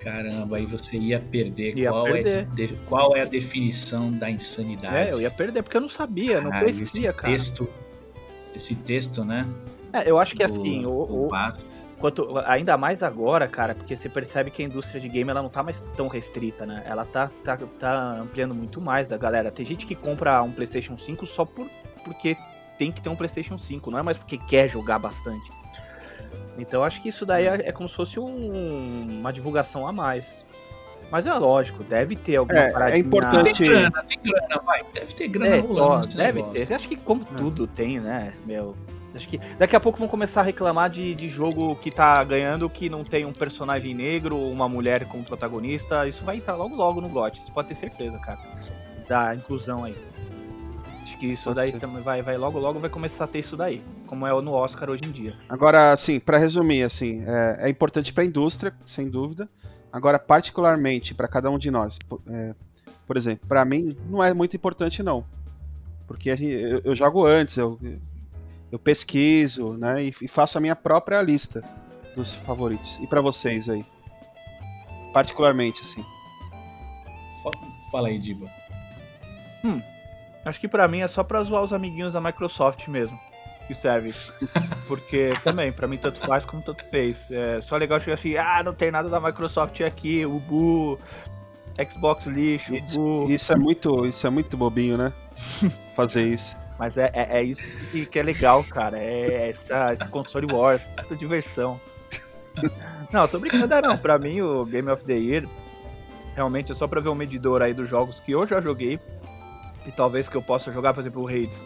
Caramba, 0.00 0.56
aí 0.56 0.66
você 0.66 0.98
ia 0.98 1.20
perder. 1.20 1.76
Ia 1.76 1.90
qual, 1.90 2.04
perder. 2.04 2.38
É, 2.38 2.54
de- 2.54 2.76
qual 2.86 3.16
é 3.16 3.22
a 3.22 3.24
definição 3.24 4.10
da 4.12 4.30
insanidade? 4.30 4.96
É, 4.96 5.12
eu 5.12 5.20
ia 5.20 5.30
perder 5.30 5.62
porque 5.62 5.76
eu 5.76 5.80
não 5.80 5.88
sabia, 5.88 6.40
não 6.40 6.50
Caralho, 6.50 6.72
conhecia, 6.74 7.10
esse 7.10 7.16
cara. 7.18 7.32
Texto, 7.32 7.68
esse 8.54 8.74
texto, 8.74 9.24
né? 9.24 9.46
É, 9.92 10.10
eu 10.10 10.18
acho 10.18 10.34
que 10.34 10.46
do- 10.46 10.52
assim, 10.52 10.84
o, 10.84 10.90
o-. 10.90 11.28
Quanto, 11.98 12.38
ainda 12.44 12.76
mais 12.76 13.02
agora, 13.02 13.48
cara, 13.48 13.74
porque 13.74 13.96
você 13.96 14.08
percebe 14.08 14.50
que 14.50 14.62
a 14.62 14.66
indústria 14.66 15.00
de 15.00 15.08
game 15.08 15.30
ela 15.30 15.42
não 15.42 15.48
tá 15.48 15.62
mais 15.62 15.82
tão 15.96 16.08
restrita, 16.08 16.66
né? 16.66 16.82
Ela 16.84 17.06
tá, 17.06 17.30
tá, 17.42 17.56
tá 17.78 18.18
ampliando 18.20 18.54
muito 18.54 18.80
mais 18.82 19.10
a 19.10 19.16
galera. 19.16 19.50
Tem 19.50 19.64
gente 19.64 19.86
que 19.86 19.94
compra 19.94 20.42
um 20.42 20.52
PlayStation 20.52 20.98
5 20.98 21.24
só 21.24 21.46
por, 21.46 21.70
porque 22.04 22.36
tem 22.76 22.92
que 22.92 23.00
ter 23.00 23.08
um 23.08 23.16
PlayStation 23.16 23.56
5, 23.56 23.90
não 23.90 23.98
é 23.98 24.02
mais 24.02 24.18
porque 24.18 24.36
quer 24.36 24.68
jogar 24.68 24.98
bastante. 24.98 25.50
Então 26.58 26.80
eu 26.80 26.84
acho 26.84 27.02
que 27.02 27.08
isso 27.08 27.24
daí 27.26 27.46
é, 27.46 27.68
é 27.68 27.72
como 27.72 27.88
se 27.88 27.94
fosse 27.94 28.18
um- 28.18 29.06
uma 29.20 29.32
divulgação 29.32 29.86
a 29.86 29.92
mais. 29.92 30.44
Mas 31.10 31.26
é 31.26 31.32
lógico, 31.34 31.84
deve 31.84 32.16
ter 32.16 32.36
alguma 32.36 32.58
É, 32.60 32.64
é 32.66 32.72
paradinha- 32.72 32.98
importante- 33.00 33.58
Tem 33.58 33.68
grana, 33.68 34.04
tem 34.04 34.18
grana, 34.22 34.62
vai. 34.64 34.82
Deve 34.92 35.14
ter 35.14 35.28
grana 35.28 35.56
É, 35.56 35.60
rolando. 35.60 35.82
ó, 35.82 36.00
deve 36.16 36.40
negócio. 36.42 36.66
ter. 36.66 36.74
Acho 36.74 36.88
que 36.88 36.96
como 36.96 37.24
tudo 37.24 37.66
tem, 37.66 38.00
né, 38.00 38.32
meu. 38.44 38.74
Acho 39.14 39.28
que 39.28 39.38
daqui 39.58 39.74
a 39.76 39.80
pouco 39.80 39.98
vão 39.98 40.08
começar 40.08 40.40
a 40.40 40.44
reclamar 40.44 40.90
de, 40.90 41.14
de 41.14 41.28
jogo 41.28 41.74
que 41.76 41.90
tá 41.90 42.22
ganhando 42.24 42.68
que 42.68 42.90
não 42.90 43.02
tem 43.02 43.24
um 43.24 43.32
personagem 43.32 43.94
negro 43.94 44.36
ou 44.36 44.50
uma 44.52 44.68
mulher 44.68 45.06
como 45.06 45.24
protagonista. 45.24 46.06
Isso 46.06 46.22
vai 46.24 46.36
entrar 46.36 46.54
logo 46.56 46.74
logo 46.76 47.00
no 47.00 47.08
GOT, 47.08 47.40
você 47.40 47.52
pode 47.52 47.68
ter 47.68 47.76
certeza, 47.76 48.18
cara. 48.18 48.40
Da 49.08 49.34
inclusão 49.34 49.84
aí. 49.84 49.96
Acho 51.16 51.20
que 51.20 51.26
isso 51.32 51.44
Pode 51.44 51.56
daí 51.60 51.70
ser. 51.72 51.80
também 51.80 52.02
vai, 52.02 52.20
vai 52.20 52.36
logo 52.36 52.58
logo 52.58 52.78
vai 52.78 52.90
começar 52.90 53.24
a 53.24 53.26
ter 53.26 53.38
isso 53.38 53.56
daí, 53.56 53.82
como 54.06 54.26
é 54.26 54.42
no 54.42 54.52
Oscar 54.52 54.90
hoje 54.90 55.02
em 55.06 55.10
dia. 55.10 55.34
Agora, 55.48 55.92
assim, 55.92 56.20
pra 56.20 56.36
resumir, 56.36 56.82
assim, 56.82 57.24
é, 57.26 57.66
é 57.66 57.70
importante 57.70 58.12
pra 58.12 58.22
indústria, 58.24 58.74
sem 58.84 59.08
dúvida. 59.08 59.48
Agora, 59.90 60.18
particularmente 60.18 61.14
pra 61.14 61.26
cada 61.26 61.50
um 61.50 61.56
de 61.58 61.70
nós, 61.70 61.98
po- 61.98 62.20
é, 62.28 62.54
por 63.06 63.16
exemplo, 63.16 63.48
pra 63.48 63.64
mim 63.64 63.96
não 64.10 64.22
é 64.22 64.34
muito 64.34 64.54
importante 64.56 65.02
não, 65.02 65.24
porque 66.06 66.30
a 66.30 66.36
gen- 66.36 66.50
eu, 66.50 66.82
eu 66.84 66.94
jogo 66.94 67.24
antes, 67.24 67.56
eu, 67.56 67.78
eu 68.70 68.78
pesquiso, 68.78 69.72
né, 69.72 70.04
e, 70.04 70.14
e 70.20 70.28
faço 70.28 70.58
a 70.58 70.60
minha 70.60 70.76
própria 70.76 71.22
lista 71.22 71.64
dos 72.14 72.34
favoritos. 72.34 72.98
E 73.00 73.06
pra 73.06 73.22
vocês 73.22 73.70
aí, 73.70 73.86
particularmente, 75.14 75.80
assim. 75.80 76.04
Fa- 77.42 77.50
Fala 77.90 78.08
aí, 78.08 78.18
Diba. 78.18 78.50
Acho 80.46 80.60
que 80.60 80.68
pra 80.68 80.86
mim 80.86 81.00
é 81.00 81.08
só 81.08 81.24
pra 81.24 81.42
zoar 81.42 81.62
os 81.64 81.72
amiguinhos 81.72 82.12
da 82.12 82.20
Microsoft 82.20 82.86
mesmo. 82.86 83.18
Que 83.66 83.74
serve. 83.74 84.14
Porque 84.86 85.32
também, 85.42 85.72
pra 85.72 85.88
mim, 85.88 85.98
tanto 85.98 86.20
faz 86.20 86.44
como 86.44 86.62
tanto 86.62 86.84
fez. 86.84 87.16
É 87.30 87.60
só 87.60 87.76
legal 87.76 87.98
chegar 87.98 88.14
assim, 88.14 88.36
ah, 88.36 88.62
não 88.64 88.72
tem 88.72 88.92
nada 88.92 89.08
da 89.08 89.18
Microsoft 89.20 89.80
aqui, 89.80 90.24
o 90.24 90.38
Bu, 90.38 90.98
Xbox 91.90 92.26
lixo, 92.26 92.76
Isso, 92.76 93.00
Bu. 93.00 93.26
isso 93.28 93.52
é 93.52 93.56
muito, 93.56 94.06
isso 94.06 94.24
é 94.24 94.30
muito 94.30 94.56
bobinho, 94.56 94.96
né? 94.96 95.12
Fazer 95.96 96.22
isso. 96.22 96.56
Mas 96.78 96.96
é, 96.96 97.10
é, 97.12 97.38
é 97.38 97.42
isso 97.42 97.62
que, 97.90 98.06
que 98.06 98.18
é 98.18 98.22
legal, 98.22 98.62
cara. 98.62 98.98
É 98.98 99.48
essa, 99.50 99.94
esse 99.94 100.08
console 100.08 100.46
wars, 100.52 100.88
essa 100.96 101.16
diversão. 101.16 101.80
Não, 103.12 103.26
tô 103.28 103.38
brincando, 103.38 103.80
não. 103.80 103.96
Pra 103.96 104.18
mim, 104.18 104.40
o 104.40 104.64
Game 104.64 104.90
of 104.90 105.04
the 105.04 105.14
Year 105.14 105.46
realmente 106.34 106.72
é 106.72 106.74
só 106.74 106.88
pra 106.88 107.00
ver 107.00 107.08
um 107.08 107.14
medidor 107.14 107.62
aí 107.62 107.72
dos 107.72 107.88
jogos 107.88 108.18
que 108.18 108.32
eu 108.32 108.44
já 108.46 108.60
joguei 108.60 108.98
e 109.86 109.92
talvez 109.92 110.28
que 110.28 110.36
eu 110.36 110.42
possa 110.42 110.70
jogar, 110.72 110.92
por 110.94 111.00
exemplo, 111.00 111.22
o 111.22 111.28
Hades. 111.28 111.60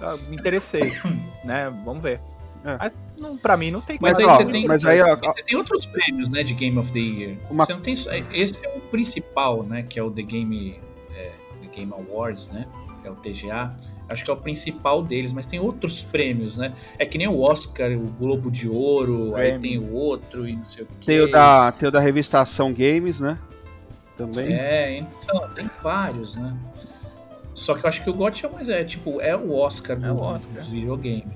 Eu 0.00 0.18
me 0.28 0.36
interessei, 0.36 0.92
né? 1.44 1.72
Vamos 1.84 2.02
ver. 2.02 2.20
É. 2.64 2.76
Mas 2.78 2.92
não, 3.18 3.36
pra 3.36 3.56
mim 3.56 3.70
não 3.70 3.80
tem 3.80 3.98
Mas 4.00 4.18
aí 4.18 4.24
você 4.24 4.44
tem, 4.46 4.66
mas 4.66 4.84
aí, 4.84 5.00
ó, 5.00 5.16
você 5.16 5.42
tem 5.42 5.56
outros 5.56 5.86
prêmios, 5.86 6.28
né, 6.28 6.42
de 6.42 6.54
Game 6.54 6.76
of 6.78 6.90
the 6.90 6.98
Year. 6.98 7.36
Uma- 7.50 7.64
Você 7.64 7.72
não 7.72 7.80
tem 7.80 7.94
esse 7.94 8.66
é 8.66 8.76
o 8.76 8.80
principal, 8.80 9.62
né, 9.62 9.82
que 9.82 9.98
é 9.98 10.02
o 10.02 10.10
The 10.10 10.22
Game, 10.22 10.80
é, 11.14 11.32
The 11.62 11.76
Game 11.76 11.92
Awards, 11.92 12.50
né, 12.50 12.66
que 13.00 13.08
é 13.08 13.10
o 13.10 13.14
TGA. 13.14 13.74
Acho 14.08 14.24
que 14.24 14.30
é 14.30 14.32
o 14.32 14.36
principal 14.38 15.02
deles, 15.02 15.32
mas 15.32 15.44
tem 15.46 15.60
outros 15.60 16.02
prêmios, 16.02 16.56
né? 16.56 16.72
É 16.98 17.04
que 17.04 17.18
nem 17.18 17.28
o 17.28 17.40
Oscar, 17.42 17.90
o 17.92 18.06
Globo 18.18 18.50
de 18.50 18.66
Ouro, 18.66 19.36
aí 19.36 19.58
tem 19.58 19.76
o 19.76 19.92
outro 19.92 20.48
e 20.48 20.56
não 20.56 20.64
sei 20.64 20.84
o 20.84 20.86
quê. 20.98 21.06
Tem 21.06 21.20
o 21.20 21.30
da, 21.30 21.70
tem 21.72 21.88
o 21.90 21.92
da 21.92 22.00
revista 22.00 22.40
Ação 22.40 22.72
Games, 22.72 23.20
né? 23.20 23.38
Também. 24.16 24.50
É, 24.54 24.96
então, 24.96 25.48
tem 25.50 25.68
vários, 25.82 26.36
né? 26.36 26.56
Só 27.58 27.74
que 27.74 27.84
eu 27.84 27.88
acho 27.88 28.04
que 28.04 28.08
o 28.10 28.14
GOT 28.14 28.46
é 28.46 28.48
mais, 28.48 28.68
é, 28.68 28.84
tipo, 28.84 29.20
é 29.20 29.36
o 29.36 29.52
Oscar, 29.52 29.96
É 29.96 30.00
do, 30.00 30.14
o 30.14 30.22
Oscar. 30.22 30.54
dos 30.54 30.68
videogames. 30.68 31.26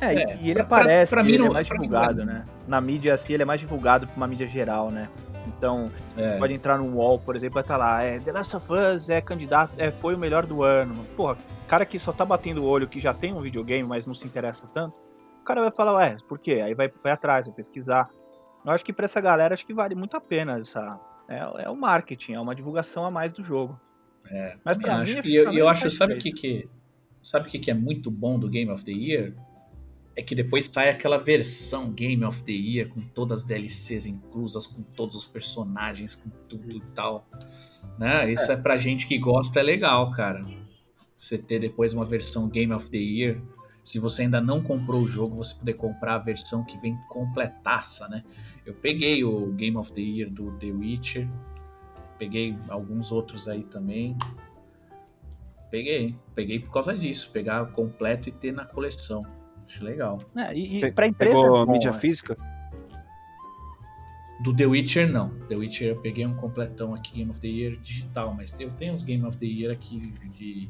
É, 0.00 0.14
e- 0.14 0.18
É, 0.22 0.36
e 0.40 0.50
ele 0.50 0.54
pra- 0.54 0.64
pra- 0.64 0.76
aparece, 0.78 1.10
pra 1.10 1.22
mim 1.24 1.28
ele 1.30 1.38
não- 1.38 1.46
é 1.46 1.50
mais 1.52 1.68
pra 1.68 1.76
mim 1.78 1.86
divulgado, 1.88 2.22
é. 2.22 2.24
né? 2.24 2.44
Na 2.68 2.80
mídia, 2.80 3.14
assim, 3.14 3.32
ele 3.32 3.42
é 3.42 3.46
mais 3.46 3.60
divulgado 3.60 4.06
pra 4.06 4.16
uma 4.16 4.26
mídia 4.26 4.46
geral, 4.46 4.90
né? 4.90 5.08
Então, 5.46 5.86
É. 6.16 6.38
pode 6.38 6.52
entrar 6.52 6.78
no 6.78 6.96
wall, 6.98 7.18
por 7.18 7.36
exemplo, 7.36 7.54
vai 7.54 7.62
estar 7.62 7.76
lá, 7.76 8.02
é, 8.02 8.18
The 8.18 8.32
Last 8.32 8.56
of 8.56 8.66
Us 8.72 9.08
é 9.08 9.20
candidato, 9.20 9.72
é, 9.78 9.90
foi 9.90 10.14
o 10.14 10.18
melhor 10.18 10.46
do 10.46 10.62
ano. 10.62 11.02
Porra, 11.16 11.36
cara 11.68 11.84
que 11.86 11.98
só 11.98 12.12
tá 12.12 12.24
batendo 12.24 12.62
o 12.62 12.66
olho, 12.66 12.86
que 12.88 13.00
já 13.00 13.12
tem 13.14 13.32
um 13.32 13.40
videogame, 13.40 13.86
mas 13.88 14.06
não 14.06 14.14
se 14.14 14.24
interessa 14.26 14.64
tanto, 14.72 14.94
o 15.40 15.44
cara 15.44 15.60
vai 15.62 15.70
falar, 15.70 15.94
ué, 15.94 16.16
por 16.28 16.38
quê? 16.38 16.60
Aí 16.64 16.74
vai, 16.74 16.90
vai 17.02 17.12
atrás, 17.12 17.46
vai 17.46 17.54
pesquisar. 17.54 18.08
Eu 18.64 18.72
acho 18.72 18.84
que 18.84 18.92
pra 18.92 19.04
essa 19.04 19.20
galera, 19.20 19.52
acho 19.54 19.66
que 19.66 19.74
vale 19.74 19.94
muito 19.94 20.16
a 20.16 20.20
pena 20.20 20.58
essa... 20.58 20.98
É, 21.28 21.64
é 21.64 21.70
o 21.70 21.76
marketing, 21.76 22.34
é 22.34 22.40
uma 22.40 22.54
divulgação 22.54 23.04
a 23.06 23.10
mais 23.10 23.32
do 23.32 23.42
jogo. 23.42 23.78
É, 24.30 24.56
Mas 24.64 24.78
pra 24.78 24.98
acho. 24.98 25.16
mim, 25.16 25.22
E 25.24 25.34
eu, 25.34 25.52
eu 25.52 25.68
acho, 25.68 25.90
sabe 25.90 26.14
o 26.14 26.18
que 26.18 26.32
que 26.32 26.68
sabe 27.22 27.48
o 27.48 27.50
que 27.50 27.58
que 27.58 27.70
é 27.70 27.74
muito 27.74 28.10
bom 28.10 28.38
do 28.38 28.48
Game 28.48 28.70
of 28.70 28.84
the 28.84 28.92
Year? 28.92 29.34
É 30.16 30.22
que 30.22 30.34
depois 30.34 30.66
sai 30.66 30.90
aquela 30.90 31.18
versão 31.18 31.90
Game 31.90 32.24
of 32.24 32.44
the 32.44 32.52
Year 32.52 32.88
com 32.88 33.00
todas 33.00 33.42
as 33.42 33.44
DLCs 33.48 34.06
inclusas, 34.06 34.66
com 34.66 34.82
todos 34.82 35.16
os 35.16 35.26
personagens, 35.26 36.14
com 36.14 36.30
tudo 36.48 36.76
e 36.76 36.80
tal. 36.92 37.28
Né? 37.98 38.32
Isso 38.32 38.52
é. 38.52 38.56
pra 38.56 38.76
gente 38.76 39.06
que 39.06 39.18
gosta, 39.18 39.60
é 39.60 39.62
legal, 39.62 40.10
cara. 40.12 40.40
Você 41.18 41.38
ter 41.38 41.58
depois 41.58 41.94
uma 41.94 42.04
versão 42.04 42.48
Game 42.48 42.72
of 42.72 42.90
the 42.90 42.98
Year. 42.98 43.40
Se 43.82 43.98
você 43.98 44.22
ainda 44.22 44.40
não 44.40 44.62
comprou 44.62 45.02
o 45.02 45.08
jogo, 45.08 45.34
você 45.36 45.54
poder 45.54 45.74
comprar 45.74 46.14
a 46.14 46.18
versão 46.18 46.64
que 46.64 46.76
vem 46.78 46.96
completaça, 47.08 48.08
né? 48.08 48.22
Eu 48.64 48.72
peguei 48.74 49.24
o 49.24 49.52
Game 49.52 49.76
of 49.76 49.92
the 49.92 50.00
Year 50.00 50.30
do 50.30 50.52
The 50.58 50.70
Witcher, 50.70 51.28
peguei 52.18 52.56
alguns 52.68 53.10
outros 53.12 53.48
aí 53.48 53.62
também. 53.64 54.16
Peguei, 55.70 56.14
peguei 56.34 56.60
por 56.60 56.72
causa 56.72 56.96
disso, 56.96 57.30
pegar 57.32 57.64
completo 57.72 58.28
e 58.28 58.32
ter 58.32 58.52
na 58.52 58.64
coleção. 58.64 59.24
Acho 59.66 59.82
legal. 59.84 60.20
É, 60.36 60.54
e, 60.54 60.84
e 60.84 60.92
pra 60.92 61.06
empresa 61.06 61.34
Pegou 61.34 61.62
é 61.62 61.64
bom, 61.66 61.72
mídia 61.72 61.90
né? 61.90 61.98
física? 61.98 62.36
Do 64.40 64.54
The 64.54 64.66
Witcher, 64.66 65.10
não. 65.10 65.30
The 65.48 65.56
Witcher 65.56 65.88
eu 65.88 66.00
peguei 66.00 66.26
um 66.26 66.34
completão 66.34 66.94
aqui, 66.94 67.14
Game 67.18 67.30
of 67.30 67.40
the 67.40 67.48
Year 67.48 67.76
digital, 67.80 68.34
mas 68.34 68.58
eu 68.60 68.70
tenho 68.72 68.92
uns 68.92 69.02
Game 69.02 69.24
of 69.24 69.36
the 69.38 69.46
Year 69.46 69.72
aqui 69.72 70.12
de, 70.36 70.68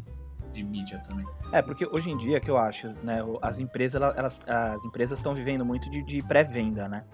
de 0.52 0.62
mídia 0.62 0.98
também. 1.08 1.26
É, 1.50 1.60
porque 1.60 1.86
hoje 1.86 2.10
em 2.10 2.16
dia, 2.16 2.40
que 2.40 2.50
eu 2.50 2.56
acho, 2.56 2.88
né, 3.02 3.20
as 3.42 3.58
empresas, 3.58 4.00
ela- 4.00 4.14
elas, 4.16 4.40
as 4.46 4.84
empresas 4.84 5.18
estão 5.18 5.34
vivendo 5.34 5.64
muito 5.64 5.90
de, 5.90 6.02
de 6.04 6.22
pré-venda, 6.22 6.88
né? 6.88 7.04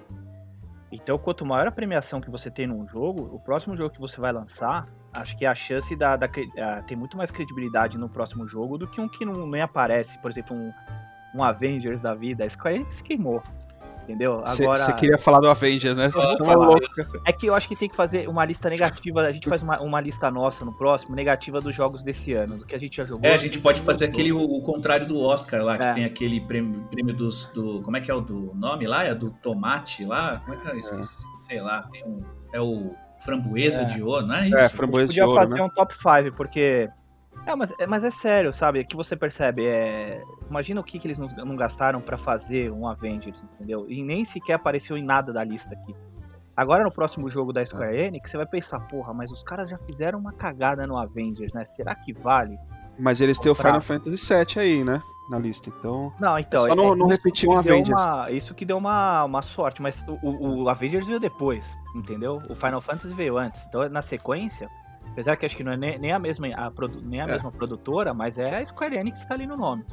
Então, 0.92 1.16
quanto 1.16 1.46
maior 1.46 1.68
a 1.68 1.70
premiação 1.70 2.20
que 2.20 2.30
você 2.30 2.50
tem 2.50 2.66
num 2.66 2.86
jogo, 2.86 3.34
o 3.34 3.38
próximo 3.38 3.76
jogo 3.76 3.90
que 3.90 4.00
você 4.00 4.20
vai 4.20 4.32
lançar, 4.32 4.88
acho 5.12 5.36
que 5.36 5.46
a 5.46 5.54
chance 5.54 5.94
da, 5.94 6.16
da 6.16 6.28
ah, 6.58 6.82
tem 6.82 6.96
muito 6.96 7.16
mais 7.16 7.30
credibilidade 7.30 7.96
no 7.96 8.08
próximo 8.08 8.46
jogo 8.48 8.76
do 8.76 8.88
que 8.88 9.00
um 9.00 9.08
que 9.08 9.24
não, 9.24 9.46
nem 9.46 9.62
aparece, 9.62 10.18
por 10.18 10.30
exemplo, 10.30 10.56
um, 10.56 10.72
um 11.36 11.44
Avengers 11.44 12.00
da 12.00 12.14
vida. 12.14 12.44
A 12.44 12.48
Square 12.48 12.76
Enix 12.76 13.00
queimou, 13.00 13.40
entendeu? 14.04 14.38
Você 14.46 14.62
Agora, 14.64 14.92
queria 14.92 15.18
falar 15.18 15.40
do 15.40 15.48
Avengers, 15.48 15.96
né? 15.96 16.10
Você 16.10 16.18
tá 16.18 16.36
é 17.26 17.32
que 17.32 17.46
eu 17.46 17.54
acho 17.54 17.68
que 17.68 17.76
tem 17.76 17.88
que 17.88 17.96
fazer 17.96 18.28
uma 18.28 18.44
lista 18.44 18.68
negativa, 18.68 19.20
a 19.22 19.32
gente 19.32 19.48
faz 19.48 19.62
uma, 19.62 19.80
uma 19.80 20.00
lista 20.00 20.30
nossa 20.30 20.64
no 20.64 20.72
próximo, 20.72 21.14
negativa 21.14 21.60
dos 21.60 21.74
jogos 21.74 22.02
desse 22.02 22.32
ano, 22.32 22.58
do 22.58 22.66
que 22.66 22.74
a 22.74 22.78
gente 22.78 22.96
já 22.96 23.04
jogou. 23.04 23.24
É, 23.28 23.34
a 23.34 23.36
gente 23.36 23.58
pode 23.58 23.80
fazer 23.80 24.06
gostou. 24.06 24.20
aquele 24.20 24.32
o, 24.32 24.40
o 24.42 24.62
contrário 24.62 25.06
do 25.06 25.20
Oscar 25.20 25.62
lá, 25.62 25.76
que 25.78 25.84
É. 25.84 25.92
tem 25.92 26.04
aquele 26.04 26.40
prêmio, 26.40 26.82
prêmio 26.90 27.14
dos. 27.14 27.52
Do, 27.52 27.80
como 27.82 27.96
é 27.96 28.00
que 28.00 28.10
é 28.10 28.14
o 28.14 28.20
do 28.20 28.52
nome 28.54 28.86
lá? 28.86 29.04
É 29.04 29.14
do 29.14 29.30
tomate 29.30 30.04
lá? 30.04 30.40
Como 30.44 30.56
é 30.56 30.60
que 30.60 30.68
é? 30.70 30.78
Esqueci. 30.78 31.22
Sei 31.42 31.60
lá, 31.60 31.82
tem 31.90 32.04
um. 32.04 32.22
É 32.52 32.60
o 32.60 32.94
framboesa 33.24 33.82
É. 33.82 33.84
de 33.84 34.02
ouro, 34.02 34.26
não 34.26 34.34
é 34.34 34.46
isso? 34.48 34.56
É, 34.56 34.68
framboesa 34.68 35.12
de 35.12 35.20
podia 35.20 35.26
ouro, 35.26 35.40
fazer 35.42 35.54
né? 35.54 35.62
um 35.62 35.68
top 35.68 35.94
5, 35.94 36.36
porque. 36.36 36.88
É, 37.46 37.54
mas, 37.56 37.72
é, 37.78 37.86
mas 37.86 38.04
é 38.04 38.10
sério, 38.10 38.52
sabe? 38.52 38.84
Que 38.84 38.94
você 38.96 39.16
percebe. 39.16 39.66
É... 39.66 40.22
Imagina 40.48 40.80
o 40.80 40.84
que, 40.84 40.98
que 40.98 41.06
eles 41.06 41.18
não, 41.18 41.26
não 41.44 41.56
gastaram 41.56 42.00
pra 42.00 42.16
fazer 42.18 42.70
um 42.70 42.86
Avengers, 42.86 43.42
entendeu? 43.54 43.86
E 43.88 44.02
nem 44.02 44.24
sequer 44.24 44.54
apareceu 44.54 44.96
em 44.96 45.02
nada 45.04 45.32
da 45.32 45.42
lista 45.42 45.74
aqui. 45.74 45.94
Agora 46.56 46.84
no 46.84 46.90
próximo 46.92 47.28
jogo 47.30 47.52
da 47.52 47.64
Square 47.64 47.96
Enix, 47.96 48.30
você 48.30 48.36
vai 48.36 48.44
pensar, 48.46 48.80
porra, 48.80 49.14
mas 49.14 49.30
os 49.30 49.42
caras 49.42 49.70
já 49.70 49.78
fizeram 49.78 50.18
uma 50.18 50.32
cagada 50.32 50.86
no 50.86 50.98
Avengers, 50.98 51.52
né? 51.54 51.64
Será 51.64 51.94
que 51.94 52.12
vale? 52.12 52.58
Mas 52.98 53.20
eles 53.20 53.38
têm 53.38 53.50
o. 53.50 53.54
Final 53.54 53.80
Fantasy 53.80 54.16
VII 54.34 54.58
aí, 54.62 54.84
né? 54.84 55.00
Na 55.30 55.38
lista. 55.38 55.70
Então. 55.70 56.12
Não, 56.20 56.38
então. 56.38 56.64
Só 56.66 56.74
não- 56.74 56.94
não 56.94 57.06
isso 57.08 57.16
repetir 57.16 57.48
um 57.48 57.56
Avengers. 57.56 58.04
uma- 58.04 58.30
isso 58.30 58.54
que 58.54 58.66
deu 58.66 58.76
uma, 58.76 59.24
uma 59.24 59.40
sorte, 59.40 59.80
mas 59.80 60.04
o- 60.22 60.64
o 60.64 60.68
Avengers 60.68 61.06
veio 61.06 61.20
depois, 61.20 61.64
entendeu? 61.94 62.42
O 62.50 62.54
Final 62.54 62.80
Fantasy 62.82 63.14
veio 63.14 63.38
antes. 63.38 63.64
Então, 63.66 63.88
na 63.88 64.02
sequência, 64.02 64.68
apesar 65.12 65.36
que 65.36 65.46
acho 65.46 65.56
que 65.56 65.64
não 65.64 65.72
é 65.72 65.76
nem, 65.76 65.98
nem 65.98 66.12
a, 66.12 66.18
mesma, 66.18 66.48
a 66.54 66.70
produ- 66.70 67.00
nem 67.02 67.20
a 67.20 67.24
É. 67.24 67.26
mesma 67.28 67.50
produtora, 67.50 68.12
mas 68.14 68.38
é 68.38 68.56
a 68.60 68.64
Square 68.66 68.96
Enix 68.96 69.22
que 69.22 69.28
tá 69.28 69.34
ali 69.34 69.46
no 69.46 69.56
nome. 69.56 69.84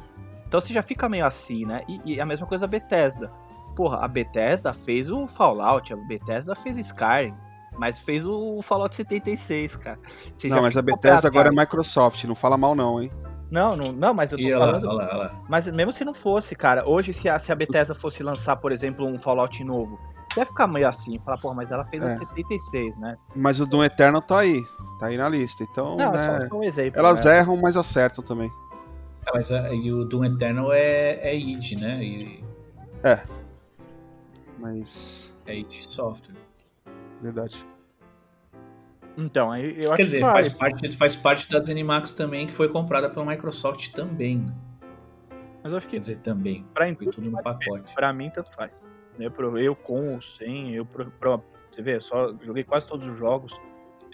Então 0.46 0.60
você 0.60 0.72
já 0.72 0.82
fica 0.82 1.08
meio 1.08 1.26
assim, 1.26 1.66
né? 1.66 1.82
E, 1.88 2.00
e 2.14 2.20
a 2.20 2.26
mesma 2.26 2.46
coisa 2.46 2.64
a 2.64 2.68
Bethesda. 2.68 3.30
Porra, 3.76 3.98
a 4.04 4.08
Bethesda 4.08 4.72
fez 4.72 5.10
o 5.10 5.26
Fallout, 5.26 5.92
a 5.92 5.96
Bethesda 5.96 6.54
fez 6.56 6.76
o 6.76 6.80
Skyrim, 6.80 7.34
mas 7.78 7.98
fez 8.00 8.24
o 8.26 8.60
Fallout 8.62 8.94
76, 8.96 9.76
cara. 9.76 9.98
Você 10.36 10.48
Não, 10.48 10.62
mas 10.62 10.76
a 10.76 10.82
Bethesda 10.82 11.28
agora 11.28 11.48
é. 11.48 11.50
Microsoft, 11.56 12.24
não 12.24 12.34
fala 12.34 12.56
mal 12.56 12.74
não, 12.74 13.00
hein? 13.00 13.12
Não, 13.50 13.76
não, 13.76 13.92
não, 13.92 14.12
mas 14.12 14.32
eu 14.32 14.38
tô 14.38 14.44
E 14.44 14.52
falando. 14.52 14.86
lá, 14.86 14.92
olha 15.06 15.16
lá. 15.16 15.42
Mas 15.48 15.66
mesmo 15.68 15.92
se 15.92 16.04
não 16.04 16.12
fosse, 16.12 16.54
cara, 16.54 16.86
hoje 16.88 17.12
se 17.12 17.28
a, 17.28 17.38
se 17.38 17.50
a 17.52 17.54
Bethesda 17.54 17.94
fosse 17.94 18.22
lançar, 18.22 18.56
por 18.56 18.72
exemplo, 18.72 19.06
um 19.06 19.18
Fallout 19.18 19.62
novo, 19.64 19.98
ia 20.36 20.46
ficar 20.46 20.66
meio 20.66 20.86
assim, 20.88 21.18
falar, 21.24 21.38
porra, 21.38 21.54
mas 21.54 21.70
ela 21.70 21.84
fez 21.86 22.02
É. 22.02 22.12
a 22.14 22.18
76, 22.18 22.96
né? 22.98 23.16
Mas 23.34 23.60
o 23.60 23.66
Doom 23.66 23.84
Eternal 23.84 24.20
tá 24.22 24.38
aí. 24.40 24.62
Tá 25.00 25.06
aí 25.06 25.16
na 25.16 25.28
lista. 25.28 25.62
Então, 25.64 25.96
Não, 25.96 26.14
é 26.14 26.16
né, 26.16 26.40
só, 26.42 26.48
só 26.48 26.56
um 26.56 26.62
exemplo. 26.64 26.98
elas 26.98 27.24
né? 27.24 27.38
erram, 27.38 27.56
mas 27.56 27.76
acertam 27.76 28.22
também. 28.24 28.50
Ah, 29.26 29.30
mas 29.34 29.52
a- 29.52 29.72
e 29.74 29.92
o 29.92 30.04
Doom 30.04 30.24
Eternal 30.24 30.72
é, 30.72 31.12
é 31.20 31.36
id, 31.36 31.72
né? 31.80 32.02
E, 32.02 32.44
Mas. 34.58 35.34
é 35.46 35.56
id 35.56 35.82
Software. 35.84 36.34
Verdade. 37.20 37.64
Então, 39.16 39.50
aí 39.50 39.74
eu 39.82 39.88
acho 39.88 39.96
Quer 39.96 40.02
dizer, 40.04 40.18
que 40.18 40.24
vale. 40.24 40.34
faz 40.44 40.54
parte, 40.54 40.96
faz 40.96 41.16
parte 41.16 41.50
das 41.50 41.68
Animax 41.68 42.12
também, 42.12 42.46
que 42.46 42.52
foi 42.52 42.68
comprada 42.68 43.10
pela 43.10 43.26
Microsoft 43.26 43.90
também. 43.92 44.38
né? 44.38 44.52
Mas 45.62 45.72
eu 45.72 45.78
acho 45.78 45.86
que 45.88 45.96
Quer 45.96 46.00
dizer, 46.00 46.16
também. 46.18 46.64
Pra 46.72 46.92
Foi 46.94 47.06
tudo 47.06 47.28
no 47.30 47.42
pacote. 47.42 47.92
pra 47.94 48.12
mim, 48.12 48.30
tanto 48.30 48.50
faz. 48.54 48.70
Eu, 49.18 49.30
pro- 49.30 49.58
eu 49.58 49.74
com 49.74 50.14
ou 50.14 50.20
sem, 50.20 50.74
eu 50.74 50.84
pro, 50.86 51.10
pro- 51.10 51.42
você 51.70 51.82
vê, 51.82 52.00
só 52.00 52.32
joguei 52.42 52.64
quase 52.64 52.86
todos 52.88 53.06
os 53.08 53.16
jogos. 53.16 53.52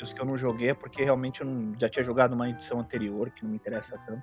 os 0.03 0.13
que 0.13 0.21
eu 0.21 0.25
não 0.27 0.37
joguei 0.37 0.71
é 0.71 0.75
porque 0.75 1.03
realmente 1.05 1.41
eu 1.41 1.47
não, 1.47 1.73
já 1.79 1.89
tinha 1.89 2.05
jogado 2.05 2.33
uma 2.33 2.49
edição 2.51 2.81
anterior, 2.81 3.31
que 3.31 3.43
não 3.45 3.51
me 3.51 3.57
interessa 3.57 3.99
tanto. 4.07 4.23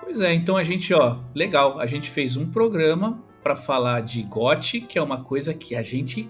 Pois 0.00 0.20
é, 0.20 0.32
então 0.32 0.56
a 0.56 0.62
gente, 0.62 0.92
ó, 0.94 1.18
legal, 1.34 1.78
a 1.78 1.86
gente 1.86 2.08
fez 2.10 2.36
um 2.36 2.50
programa 2.50 3.22
pra 3.42 3.54
falar 3.56 4.00
de 4.02 4.22
GOT, 4.22 4.80
que 4.82 4.98
é 4.98 5.02
uma 5.02 5.22
coisa 5.22 5.52
que 5.54 5.74
a 5.76 5.82
gente 5.82 6.28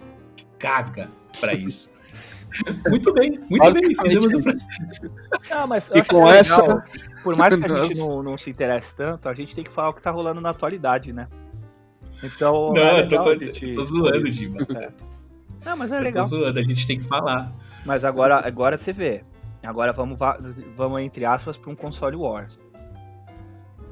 caga 0.58 1.08
pra 1.40 1.52
isso. 1.54 1.94
muito 2.88 3.12
bem, 3.12 3.38
muito 3.48 3.72
bem, 3.72 3.94
fizemos 4.02 4.32
um... 4.32 4.40
Não, 5.50 5.66
mas 5.68 5.88
E 5.94 6.02
com 6.02 6.26
é 6.28 6.38
essa- 6.38 6.60
legal, 6.62 6.82
por 7.22 7.36
mais 7.36 7.54
que 7.56 7.64
a 7.72 7.84
gente 7.84 7.98
não, 7.98 8.22
não 8.22 8.36
se 8.36 8.50
interesse 8.50 8.96
tanto, 8.96 9.28
a 9.28 9.34
gente 9.34 9.54
tem 9.54 9.62
que 9.62 9.70
falar 9.70 9.90
o 9.90 9.94
que 9.94 10.02
tá 10.02 10.10
rolando 10.10 10.40
na 10.40 10.50
atualidade, 10.50 11.12
né? 11.12 11.28
Então, 12.22 12.72
Não, 12.72 12.82
é 12.82 13.00
eu 13.02 13.08
tô, 13.08 13.34
gente- 13.38 13.72
tô 13.72 13.82
zoando, 13.82 14.30
Diba. 14.30 14.66
Não, 15.64 15.76
mas 15.76 15.90
é 15.92 15.94
Eu 15.96 15.98
tô 15.98 16.04
legal. 16.04 16.24
zoando, 16.24 16.58
a 16.58 16.62
gente 16.62 16.86
tem 16.86 16.98
que 16.98 17.04
falar. 17.04 17.52
Mas 17.84 18.04
agora, 18.04 18.46
agora 18.46 18.76
você 18.76 18.92
vê. 18.92 19.22
Agora 19.62 19.92
vamos, 19.92 20.18
va- 20.18 20.38
vamos 20.76 21.00
entre 21.02 21.24
aspas, 21.24 21.56
para 21.56 21.70
um 21.70 21.76
console 21.76 22.16
Wars. 22.16 22.58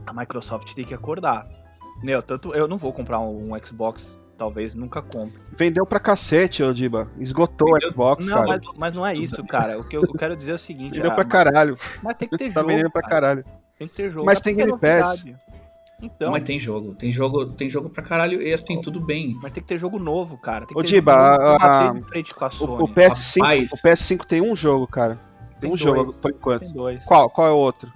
A 0.07 0.13
Microsoft 0.13 0.75
tem 0.75 0.85
que 0.85 0.95
acordar. 0.95 1.47
Meu, 2.03 2.23
tanto 2.23 2.55
eu 2.55 2.67
não 2.69 2.79
vou 2.79 2.93
comprar 2.93 3.19
um, 3.21 3.53
um 3.55 3.59
Xbox, 3.67 4.19
talvez 4.39 4.75
nunca 4.75 5.03
compre. 5.03 5.39
Vendeu 5.57 5.85
pra 5.85 6.01
cacete, 6.01 6.63
ô 6.63 6.73
Diba. 6.73 7.11
Esgotou 7.19 7.73
Vendeu- 7.75 7.89
o 7.89 7.93
Xbox, 7.93 8.27
Não, 8.27 8.37
cara. 8.37 8.49
mas, 8.49 8.63
mas 8.79 8.95
não 8.97 9.07
é 9.07 9.15
isso, 9.15 9.45
cara. 9.45 9.79
O 9.79 9.85
que 9.87 9.97
eu, 9.97 10.03
eu 10.03 10.13
quero 10.15 10.37
dizer 10.37 10.53
é 10.53 10.55
o 10.55 10.59
seguinte: 10.59 10.95
Vendeu 10.95 11.11
ah, 11.11 11.15
pra 11.15 11.25
caralho. 11.25 11.77
mas 12.03 12.17
tem 12.17 12.29
que 12.29 12.39
ter 12.39 12.53
Tá 12.53 12.61
jogo. 12.61 12.73
vendendo 12.73 12.91
pra 12.91 13.03
cara. 13.03 13.13
caralho. 13.15 13.45
Tem 13.79 13.87
que 13.89 13.95
ter 13.95 14.11
jogo. 14.11 14.25
Mas 14.27 14.41
É 14.41 14.43
tem 14.43 14.55
porque 14.55 14.63
é 14.63 14.67
Game 14.67 14.81
Pass. 14.81 15.25
novidade. 15.25 15.48
Então, 16.01 16.31
Mas 16.31 16.45
tem 16.45 16.59
jogo, 16.61 16.95
tem 16.95 17.11
jogo, 17.11 17.47
tem 17.47 17.69
jogo 17.69 17.91
pra 17.91 18.03
caralho, 18.05 18.41
e 18.41 18.53
assim, 18.53 18.81
tudo 18.81 19.01
bem. 19.01 19.37
Mas 19.43 19.53
tem 19.53 19.61
que 19.63 19.69
ter 19.69 19.79
jogo 19.79 19.99
novo, 19.99 20.39
cara. 20.39 20.61
Tem 20.65 20.69
que 20.75 20.79
Ô, 20.79 20.83
ter 20.83 20.89
Diba, 20.91 21.13
a- 21.13 21.57
a 21.57 21.89
Sony. 21.89 22.05
O, 22.61 22.85
o 22.85 22.89
PS5, 22.89 23.41
Rapaz. 23.43 23.73
o 23.73 23.77
PS5 23.83 24.25
tem 24.25 24.41
um 24.41 24.55
jogo, 24.55 24.87
cara. 24.87 25.19
Tem, 25.61 25.63
Tem 25.63 25.71
um 25.71 25.75
dois. 25.75 25.81
jogo 25.81 26.13
por 26.13 26.31
enquanto. 26.31 26.61
Tem 26.61 26.73
dois. 26.73 27.03
Qual? 27.05 27.29
Qual 27.29 27.47
é 27.49 27.51
o 27.51 27.57
outro? 27.57 27.91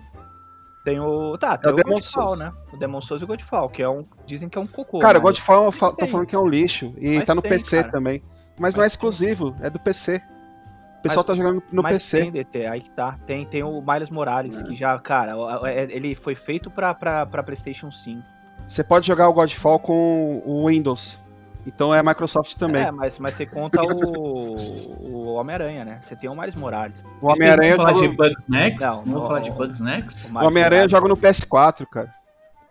Tem 0.84 0.98
o. 0.98 1.38
Tá, 1.38 1.56
tem 1.56 1.70
o 1.70 1.74
o, 1.74 1.76
Demon 1.76 1.94
Godfall, 1.94 2.22
Souls. 2.24 2.38
né? 2.40 2.52
O 2.72 2.76
Demon 2.76 3.00
Souls 3.00 3.20
e 3.22 3.24
o 3.24 3.28
Godfall, 3.28 3.68
que 3.68 3.80
é 3.82 3.88
um. 3.88 4.04
Dizem 4.26 4.48
que 4.48 4.58
é 4.58 4.60
um 4.60 4.66
cocô. 4.66 4.98
Cara, 4.98 5.18
o 5.18 5.22
Godfall 5.22 5.66
eu 5.66 5.72
tô 5.72 5.92
tem. 5.92 6.08
falando 6.08 6.26
que 6.26 6.34
é 6.34 6.38
um 6.40 6.48
lixo. 6.48 6.92
E 6.98 7.14
Mas 7.18 7.24
tá 7.24 7.36
no 7.36 7.42
tem, 7.42 7.52
PC 7.52 7.76
cara. 7.82 7.92
também. 7.92 8.20
Mas, 8.58 8.74
não 8.74 8.80
Mas 8.80 8.92
é 8.92 8.94
exclusivo, 8.94 9.54
é 9.60 9.70
do 9.70 9.78
PC. 9.78 10.20
O 11.02 11.08
pessoal 11.08 11.24
Mas- 11.26 11.36
tá 11.36 11.42
jogando 11.42 11.62
no 11.72 11.82
Mas 11.82 11.94
PC. 11.94 12.20
tem, 12.20 12.30
DT, 12.30 12.66
aí 12.66 12.80
que 12.80 12.90
tá. 12.90 13.16
Tem, 13.26 13.44
tem 13.44 13.62
o 13.64 13.82
Miles 13.82 14.08
Morales, 14.08 14.62
que 14.62 14.76
já, 14.76 14.96
cara, 15.00 15.32
é- 15.68 15.88
ele 15.90 16.14
foi 16.14 16.36
feito 16.36 16.70
pra, 16.70 16.94
pra, 16.94 17.26
pra 17.26 17.42
PlayStation 17.42 17.90
5. 17.90 18.22
Você 18.64 18.84
pode 18.84 19.04
jogar 19.04 19.28
o 19.28 19.32
Godfall 19.32 19.80
com 19.80 20.40
o 20.46 20.68
Windows. 20.68 21.20
Então 21.66 21.92
é 21.92 21.98
a 21.98 22.02
Microsoft 22.04 22.54
também. 22.54 22.82
É, 22.82 22.90
mas, 22.92 23.18
mas 23.18 23.34
você 23.34 23.46
conta 23.46 23.80
o, 23.82 24.56
o 25.00 25.34
Homem-Aranha, 25.34 25.84
né? 25.84 25.98
Você 26.00 26.14
tem 26.14 26.30
o 26.30 26.36
Miles 26.36 26.54
Morales. 26.54 27.04
o 27.20 27.26
Homem-Aranha 27.26 27.76
Vamos 27.76 27.98
falar 27.98 28.08
de 28.08 28.16
Bugs 28.16 28.46
Next? 28.48 28.84
Não, 28.86 29.04
não, 29.06 29.22
falar 29.26 29.40
de 29.40 29.50
Bugs 29.50 29.80
Next? 29.80 30.32
O 30.32 30.38
Homem-Aranha 30.46 30.88
joga 30.88 31.08
no 31.08 31.16
PS4, 31.16 31.84
cara. 31.86 32.14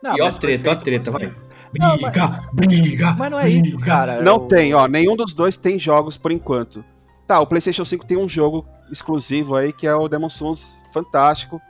Não, 0.02 0.18
e 0.18 0.22
ó 0.22 0.26
mas 0.26 0.38
treta, 0.38 0.72
ó 0.72 0.76
treta, 0.76 1.12
vai. 1.12 1.34
Não, 1.78 1.96
Briga, 1.98 2.42
briga, 2.54 3.14
Mas 3.18 3.32
não 3.32 3.40
é 3.40 3.50
isso, 3.50 3.62
briga. 3.62 3.86
cara. 3.86 4.22
Não 4.22 4.36
o- 4.38 4.48
tem, 4.48 4.74
ó. 4.74 4.88
Nenhum 4.88 5.16
dos 5.16 5.34
dois 5.34 5.56
tem 5.58 5.78
jogos 5.80 6.18
por 6.18 6.32
enquanto. 6.32 6.84
Tá, 7.32 7.40
o 7.40 7.48
PlayStation 7.48 7.86
5 7.86 8.06
tem 8.06 8.18
um 8.18 8.28
jogo 8.28 8.68
exclusivo 8.92 9.56
aí 9.56 9.72
que 9.72 9.88
é 9.88 9.96
o 9.96 10.10
Demon 10.10 10.28
Souls 10.30 10.78
fantástico. 10.94 11.62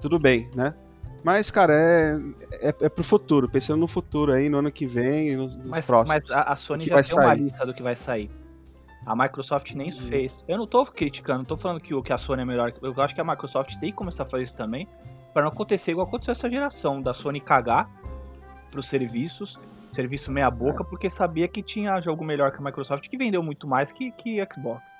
Tudo 0.00 0.16
bem, 0.16 0.48
né? 0.54 0.74
Mas, 1.24 1.50
cara, 1.50 1.74
é, 1.74 2.20
é, 2.68 2.68
é 2.82 2.88
pro 2.88 3.02
futuro. 3.02 3.48
Pensando 3.48 3.80
no 3.80 3.88
futuro 3.88 4.32
aí, 4.32 4.48
no 4.48 4.58
ano 4.58 4.70
que 4.70 4.86
vem 4.86 5.34
nos, 5.36 5.56
nos 5.56 5.66
Mas, 5.66 5.84
próximos. 5.84 6.22
mas 6.28 6.30
a, 6.38 6.42
a 6.42 6.54
Sony 6.54 6.84
já 6.84 6.94
vai 6.94 7.02
tem 7.02 7.14
uma 7.14 7.22
sair. 7.24 7.40
lista 7.40 7.66
do 7.66 7.74
que 7.74 7.82
vai 7.82 7.96
sair. 7.96 8.30
A 9.04 9.16
Microsoft 9.16 9.72
nem 9.74 9.88
isso 9.88 10.04
fez. 10.04 10.44
Eu 10.46 10.56
não 10.56 10.68
tô 10.68 10.86
criticando, 10.86 11.38
não 11.38 11.44
tô 11.46 11.56
falando 11.56 11.80
que, 11.80 11.92
o- 11.92 12.00
que 12.00 12.12
a 12.12 12.18
Sony 12.18 12.42
é 12.42 12.44
melhor. 12.44 12.72
Eu 12.80 12.94
acho 13.02 13.12
que 13.12 13.20
a 13.20 13.24
Microsoft 13.24 13.74
tem 13.80 13.90
que 13.90 13.96
começar 13.96 14.22
a 14.22 14.26
fazer 14.26 14.44
isso 14.44 14.56
também. 14.56 14.86
Pra 15.32 15.42
não 15.42 15.48
acontecer 15.48 15.90
igual 15.90 16.06
aconteceu 16.06 16.30
essa 16.30 16.48
geração, 16.48 17.02
da 17.02 17.12
Sony 17.12 17.40
cagar 17.40 17.90
pros 18.70 18.86
serviços, 18.86 19.58
serviço 19.92 20.30
meia 20.30 20.48
boca, 20.48 20.84
porque 20.84 21.10
sabia 21.10 21.48
que 21.48 21.60
tinha 21.60 22.00
jogo 22.00 22.24
melhor 22.24 22.52
que 22.52 22.58
a 22.58 22.64
Microsoft, 22.64 23.08
que 23.08 23.16
vendeu 23.16 23.42
muito 23.42 23.66
mais 23.66 23.90
que, 23.90 24.12
que 24.12 24.38
Xbox. 24.54 24.91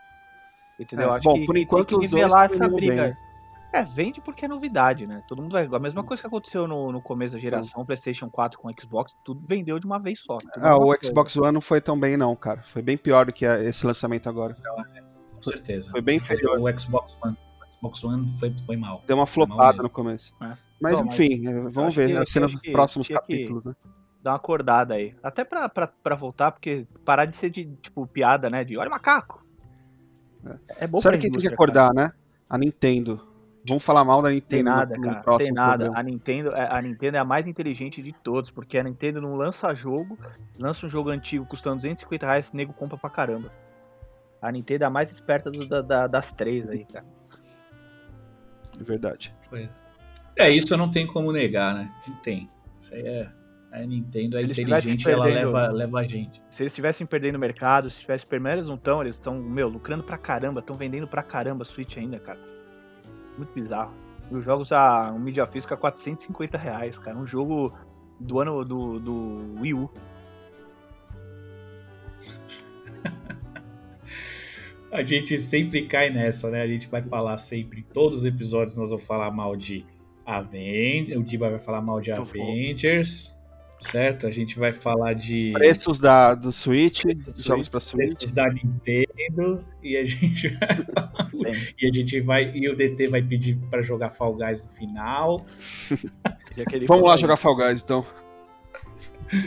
Entendeu? 0.79 1.13
É, 1.13 1.17
acho 1.17 1.25
bom, 1.29 1.35
que, 1.35 1.47
por 1.47 1.57
enquanto 1.57 1.89
tem 1.89 1.99
que 2.01 2.05
os 2.07 2.11
dois 2.11 2.23
nivelar 2.25 2.49
tão 2.49 2.57
essa 2.57 2.69
briga. 2.69 3.03
bem. 3.09 3.33
É, 3.73 3.83
vende 3.83 4.21
porque 4.21 4.45
é 4.45 4.49
novidade, 4.49 5.07
né? 5.07 5.23
Todo 5.27 5.41
mundo 5.41 5.53
vai. 5.53 5.65
A 5.65 5.79
mesma 5.79 6.05
coisa 6.05 6.21
que 6.23 6.27
aconteceu 6.27 6.69
no, 6.69 6.93
no 6.93 7.01
começo 7.01 7.35
da 7.35 7.41
geração, 7.41 7.87
PlayStation 7.87 8.29
4 8.29 8.59
com 8.61 8.71
Xbox, 8.79 9.17
tudo 9.25 9.43
vendeu 9.49 9.79
de 9.79 9.87
uma 9.87 9.99
vez 9.99 10.21
só. 10.21 10.37
Ah, 10.57 10.77
o 10.77 10.89
coisa. 10.89 11.07
Xbox 11.07 11.37
One 11.37 11.53
não 11.53 11.61
foi 11.63 11.81
tão 11.81 11.99
bem, 11.99 12.17
não, 12.19 12.37
cara. 12.37 12.61
Foi 12.63 12.83
bem 12.83 12.99
pior 12.99 13.25
do 13.25 13.33
que 13.33 13.47
esse 13.47 13.87
lançamento 13.87 14.29
agora. 14.29 14.55
Com 15.35 15.43
certeza. 15.43 15.91
Foi 15.91 16.03
bem 16.03 16.19
inferior. 16.19 16.59
O 16.61 16.79
Xbox 16.79 17.17
One, 17.23 17.35
o 17.35 17.73
Xbox 17.73 18.05
One 18.05 18.29
foi, 18.29 18.55
foi 18.59 18.77
mal. 18.77 19.03
Deu 19.07 19.17
uma 19.17 19.23
mal 19.23 19.27
flopada 19.27 19.83
no 19.83 19.89
começo. 19.89 20.35
É. 20.43 20.53
Mas 20.79 21.01
Bom, 21.01 21.07
mas 21.07 21.15
enfim, 21.19 21.47
é, 21.47 21.59
acho 21.61 21.71
vamos 21.71 21.95
ver 21.95 22.09
que- 22.11 22.19
acho 22.19 22.41
dos 22.41 22.61
que 22.61 22.73
próximos 22.73 23.09
capítulos, 23.09 23.65
né? 23.65 23.75
Dá 24.23 24.33
uma 24.33 24.37
acordada 24.37 24.95
aí. 24.95 25.17
Até 25.23 25.45
pra, 25.45 25.69
pra, 25.69 25.87
pra 25.87 26.15
voltar, 26.15 26.53
porque 26.53 26.87
parar 27.05 27.25
de 27.25 27.35
ser 27.35 27.51
de, 27.51 27.65
tipo, 27.77 28.07
piada, 28.07 28.51
né? 28.51 28.65
De 28.65 28.77
olha 28.77 28.89
o 28.89 28.93
macaco. 28.93 29.42
É, 30.79 30.87
bom 30.87 30.99
Sabe 31.01 31.19
quem 31.19 31.31
tem 31.31 31.41
que 31.41 31.49
acordar, 31.49 31.93
né? 31.95 32.13
A 32.49 32.59
Nintendo. 32.59 33.29
Vamos 33.67 33.83
falar 33.85 34.05
mal 34.05 34.21
da 34.21 34.29
Tem 34.29 34.37
Nintendo 34.37 34.71
no- 34.71 34.77
nada, 34.77 34.97
no, 34.97 35.03
cara. 35.03 35.15
Tem 35.15 35.23
próximo 35.23 35.55
nada. 35.55 35.71
programa. 35.85 35.99
A 36.01 36.03
Nintendo, 36.03 36.53
é- 36.53 36.77
a 36.77 36.83
Nintendo 36.83 37.17
é 37.17 37.21
a 37.21 37.25
mais 37.25 37.47
inteligente 37.47 38.03
de 38.03 38.13
todos, 38.13 38.51
porque 38.51 38.77
a 38.77 38.83
Nintendo 38.83 39.21
não 39.21 39.35
lança 39.35 39.73
jogo, 39.73 40.19
lança 40.61 40.85
um 40.87 40.91
jogo 40.91 41.11
antigo 41.11 41.47
custando 41.47 41.77
250 41.77 42.27
reais, 42.27 42.51
o 42.51 42.57
nego 42.57 42.73
compra 42.73 42.99
pra 42.99 43.09
caramba. 43.09 43.53
A 44.41 44.51
Nintendo 44.51 44.83
é 44.83 44.87
a 44.89 44.91
mais 44.91 45.13
esperta 45.13 45.49
do- 45.51 45.65
da- 45.65 45.81
da- 45.83 46.07
das 46.09 46.33
três 46.33 46.69
aí, 46.69 46.85
cara. 46.85 47.05
É 48.81 48.83
verdade. 48.83 49.33
Foi. 49.49 49.69
É, 50.37 50.51
isso 50.51 50.75
eu 50.75 50.79
não 50.79 50.91
tenho 50.91 51.07
como 51.07 51.31
negar, 51.31 51.75
né? 51.75 51.93
Não 52.09 52.17
tem. 52.17 52.51
Isso 52.81 52.93
aí 52.95 53.07
é. 53.07 53.31
A 53.73 53.87
Nintendo 53.87 54.37
é 54.37 54.43
inteligente 54.43 54.99
tivessem 54.99 55.13
ela 55.13 55.25
leva, 55.25 55.69
leva 55.69 56.01
a 56.01 56.05
gente. 56.05 56.43
Se 56.51 56.63
eles 56.63 56.73
estivessem 56.73 57.07
perdendo 57.07 57.37
o 57.37 57.39
mercado, 57.39 57.89
se 57.89 58.01
tivessem 58.01 58.29
perdendo, 58.29 58.53
eles 58.53 58.67
não 58.67 58.75
estão, 58.75 59.01
eles 59.01 59.17
estão, 59.17 59.41
meu, 59.41 59.67
lucrando 59.67 60.05
pra 60.05 60.19
caramba, 60.19 60.61
estão 60.61 60.77
vendendo 60.77 61.09
pra 61.09 61.23
caramba 61.23 61.65
Switch 61.65 61.97
ainda, 61.97 62.19
cara. 62.19 62.39
Muito 63.39 63.51
bizarro. 63.55 63.95
E 64.31 64.35
os 64.35 64.45
jogos, 64.45 64.71
a, 64.73 65.11
um 65.11 65.19
mídia 65.19 65.47
física 65.47 65.75
a 65.75 65.79
450 65.79 66.59
reais, 66.59 66.99
cara. 66.99 67.17
Um 67.17 67.27
jogo 67.27 67.73
do 68.21 68.41
ano 68.41 68.63
do, 68.63 69.01
do 69.01 69.61
Wii 69.61 69.75
U. 69.75 69.91
A 74.93 75.03
gente 75.03 75.39
sempre 75.39 75.87
cai 75.87 76.11
nessa, 76.11 76.51
né? 76.51 76.61
A 76.61 76.67
gente 76.67 76.87
vai 76.87 77.01
falar 77.01 77.39
sempre, 77.39 77.81
em 77.81 77.83
todos 77.83 78.19
os 78.19 78.25
episódios 78.27 78.77
nós 78.77 78.91
vamos 78.91 79.07
falar 79.07 79.31
mal 79.31 79.57
de 79.57 79.87
Avengers, 80.27 81.19
o 81.19 81.25
Diba 81.25 81.49
vai 81.49 81.59
falar 81.59 81.81
mal 81.81 81.99
de. 81.99 82.13
Avengers, 82.13 83.35
certo? 83.83 84.27
A 84.27 84.31
gente 84.31 84.59
vai 84.59 84.73
falar 84.73 85.15
de 85.15 85.53
Preços 85.55 85.99
da, 85.99 86.35
do 86.35 86.53
Switch, 86.53 87.03
do 87.05 87.43
jogos 87.43 87.69
pra 87.69 87.81
Switch. 87.81 88.07
preços 88.07 88.31
da 88.31 88.49
Nintendo 88.49 89.65
e 89.83 89.97
a 89.97 90.05
gente 90.05 90.57
Tem. 91.31 91.75
e 91.81 91.89
a 91.89 91.93
gente 91.93 92.21
vai 92.21 92.51
e 92.55 92.69
o 92.69 92.77
DT 92.77 93.09
vai 93.09 93.23
pedir 93.23 93.57
pra 93.71 93.83
jogar 93.83 94.11
Fall 94.11 94.35
Guys 94.35 94.65
no 94.65 94.71
final. 94.71 95.47
Vamos 96.87 97.05
lá 97.05 97.15
aí, 97.15 97.21
jogar 97.21 97.37
Fall 97.37 97.57
Guys, 97.57 97.83
então. 97.83 98.05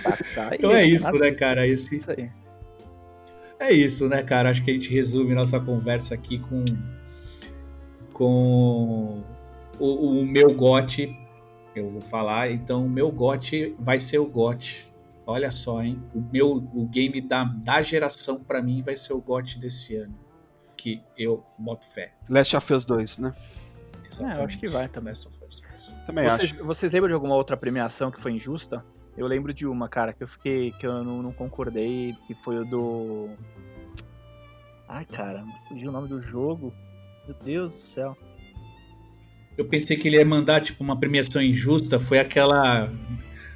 tá, 0.03 0.17
tá 0.33 0.49
aí, 0.49 0.57
Então 0.57 0.71
é 0.71 0.85
isso, 0.85 1.11
tá 1.11 1.19
né, 1.19 1.31
cara? 1.31 1.67
Esse 1.67 1.97
Isso 1.97 2.11
aí. 2.11 2.29
É 3.59 3.71
isso, 3.71 4.09
né, 4.09 4.21
cara? 4.21 4.49
Acho 4.49 4.63
que 4.63 4.71
a 4.71 4.73
gente 4.73 4.91
resume 4.91 5.33
nossa 5.33 5.59
conversa 5.59 6.13
aqui 6.13 6.39
com 6.39 6.65
com 8.11 9.23
o, 9.79 10.19
o 10.19 10.25
meu 10.25 10.53
gote. 10.53 11.15
Eu 11.75 11.89
vou 11.89 12.01
falar, 12.01 12.49
então 12.51 12.85
o 12.85 12.89
meu 12.89 13.11
gote 13.11 13.75
vai 13.77 13.99
ser 13.99 14.19
o 14.19 14.25
gote. 14.25 14.91
Olha 15.27 15.51
só, 15.51 15.83
hein? 15.83 16.01
O 16.13 16.21
meu 16.21 16.51
o 16.51 16.87
game 16.87 17.19
da, 17.19 17.43
da 17.43 17.81
geração 17.81 18.43
pra 18.43 18.61
mim 18.61 18.81
vai 18.81 18.95
ser 18.95 19.13
o 19.13 19.21
gote 19.21 19.59
desse 19.59 19.95
ano, 19.95 20.15
que 20.77 21.01
eu 21.17 21.43
boto 21.57 21.85
fé. 21.85 22.13
Last 22.29 22.55
of 22.55 22.73
Us 22.73 22.85
2, 22.85 23.17
né? 23.17 23.33
É, 24.19 24.37
eu 24.37 24.43
acho 24.43 24.57
que 24.57 24.67
vai 24.67 24.87
também. 24.87 25.11
Last 25.11 25.27
of 25.27 25.37
Us. 25.45 25.61
Também 26.05 26.25
Vocês, 26.25 26.53
acho. 26.53 26.63
vocês 26.63 26.93
lembram 26.93 27.09
de 27.09 27.15
alguma 27.15 27.35
outra 27.35 27.57
premiação 27.57 28.11
que 28.11 28.21
foi 28.21 28.31
injusta? 28.31 28.85
Eu 29.17 29.27
lembro 29.27 29.53
de 29.53 29.65
uma, 29.65 29.89
cara, 29.89 30.13
que 30.13 30.23
eu 30.23 30.27
fiquei. 30.27 30.71
que 30.73 30.85
eu 30.85 31.03
não, 31.03 31.21
não 31.21 31.31
concordei, 31.31 32.15
que 32.27 32.35
foi 32.35 32.59
o 32.59 32.65
do. 32.65 33.29
Ai, 34.87 35.05
cara, 35.05 35.43
fugiu 35.67 35.89
o 35.89 35.91
nome 35.91 36.07
do 36.07 36.21
jogo. 36.21 36.73
Meu 37.25 37.35
Deus 37.43 37.73
do 37.73 37.79
céu. 37.79 38.17
Eu 39.57 39.65
pensei 39.65 39.95
que 39.97 40.07
ele 40.07 40.17
ia 40.17 40.25
mandar 40.25 40.59
tipo 40.61 40.83
uma 40.83 40.97
premiação 40.99 41.41
injusta, 41.41 41.97
foi 41.99 42.19
aquela 42.19 42.89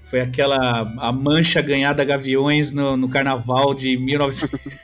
foi 0.04 0.22
aquela 0.22 0.82
a 0.98 1.12
mancha 1.12 1.62
ganhada 1.62 2.04
Gaviões 2.04 2.72
no, 2.72 2.96
no 2.98 3.08
carnaval 3.10 3.74
de 3.74 3.98
1900 3.98 4.60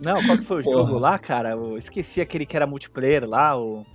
Não, 0.00 0.20
qual 0.24 0.38
que 0.38 0.44
foi 0.44 0.60
o 0.60 0.64
Porra. 0.64 0.76
jogo 0.86 0.98
lá, 0.98 1.18
cara? 1.18 1.50
Eu 1.50 1.78
esqueci 1.78 2.20
aquele 2.20 2.44
que 2.44 2.56
era 2.56 2.66
multiplayer 2.66 3.24
lá, 3.28 3.56
o. 3.56 3.86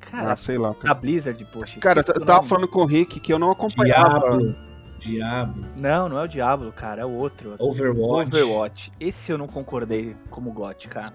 Cara, 0.00 0.32
Ah, 0.32 0.36
sei 0.36 0.58
lá. 0.58 0.70
da 0.70 0.74
Cara, 0.74 0.94
Blizzard, 0.94 1.44
poxa. 1.52 1.78
cara 1.80 2.00
eu 2.00 2.04
tava 2.04 2.38
nome. 2.38 2.48
falando 2.48 2.68
com 2.68 2.80
o 2.80 2.86
Rick 2.86 3.20
que 3.20 3.32
eu 3.32 3.38
não 3.38 3.50
acompanhava. 3.52 4.36
Diablo. 4.38 4.54
Diabo. 4.98 5.64
Não, 5.76 6.08
não 6.08 6.18
é 6.18 6.24
o 6.24 6.28
Diablo, 6.28 6.72
cara, 6.72 7.02
é 7.02 7.04
o 7.04 7.10
outro. 7.12 7.54
Overwatch. 7.58 8.30
Overwatch. 8.34 8.92
Esse 8.98 9.30
eu 9.30 9.38
não 9.38 9.46
concordei 9.46 10.16
como 10.30 10.50
GOT, 10.52 10.88
cara. 10.88 11.12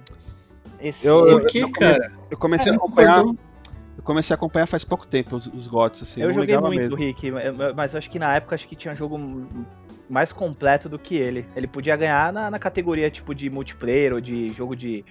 Esse 0.82 1.06
Eu- 1.06 1.20
Por 1.40 1.46
que, 1.46 1.60
eu- 1.60 1.72
cara? 1.72 2.12
Eu 2.30 2.38
comecei 2.38 2.66
Cara, 2.66 2.78
a 2.78 2.78
acompanhar. 2.78 3.24
Eu 3.98 4.04
comecei 4.04 4.34
a 4.34 4.36
acompanhar 4.38 4.66
faz 4.66 4.84
pouco 4.84 5.06
tempo 5.06 5.36
os, 5.36 5.48
os 5.48 5.68
GOTS, 5.68 6.04
assim. 6.04 6.22
eu 6.22 6.30
não 6.30 6.34
joguei 6.34 6.58
muito, 6.58 6.76
mesmo. 6.76 6.96
Rick, 6.96 7.32
mas- 7.76 7.94
eu 7.94 7.98
acho 7.98 8.10
que 8.10 8.18
na 8.18 8.36
época 8.36 8.56
acho 8.56 8.68
que 8.68 8.76
tinha 8.76 8.96
jogo 8.96 9.20
mais 10.10 10.32
completo 10.34 10.90
do 10.90 10.98
que 10.98 11.16
ele. 11.16 11.46
Ele 11.56 11.68
podia 11.68 11.96
ganhar 11.96 12.34
na, 12.34 12.50
na 12.50 12.58
categoria 12.60 13.10
tipo 13.12 13.36
de 13.36 13.50
multiplayer 13.50 14.14
ou 14.14 14.20
de 14.20 14.50
jogo 14.50 14.76
de, 14.76 15.06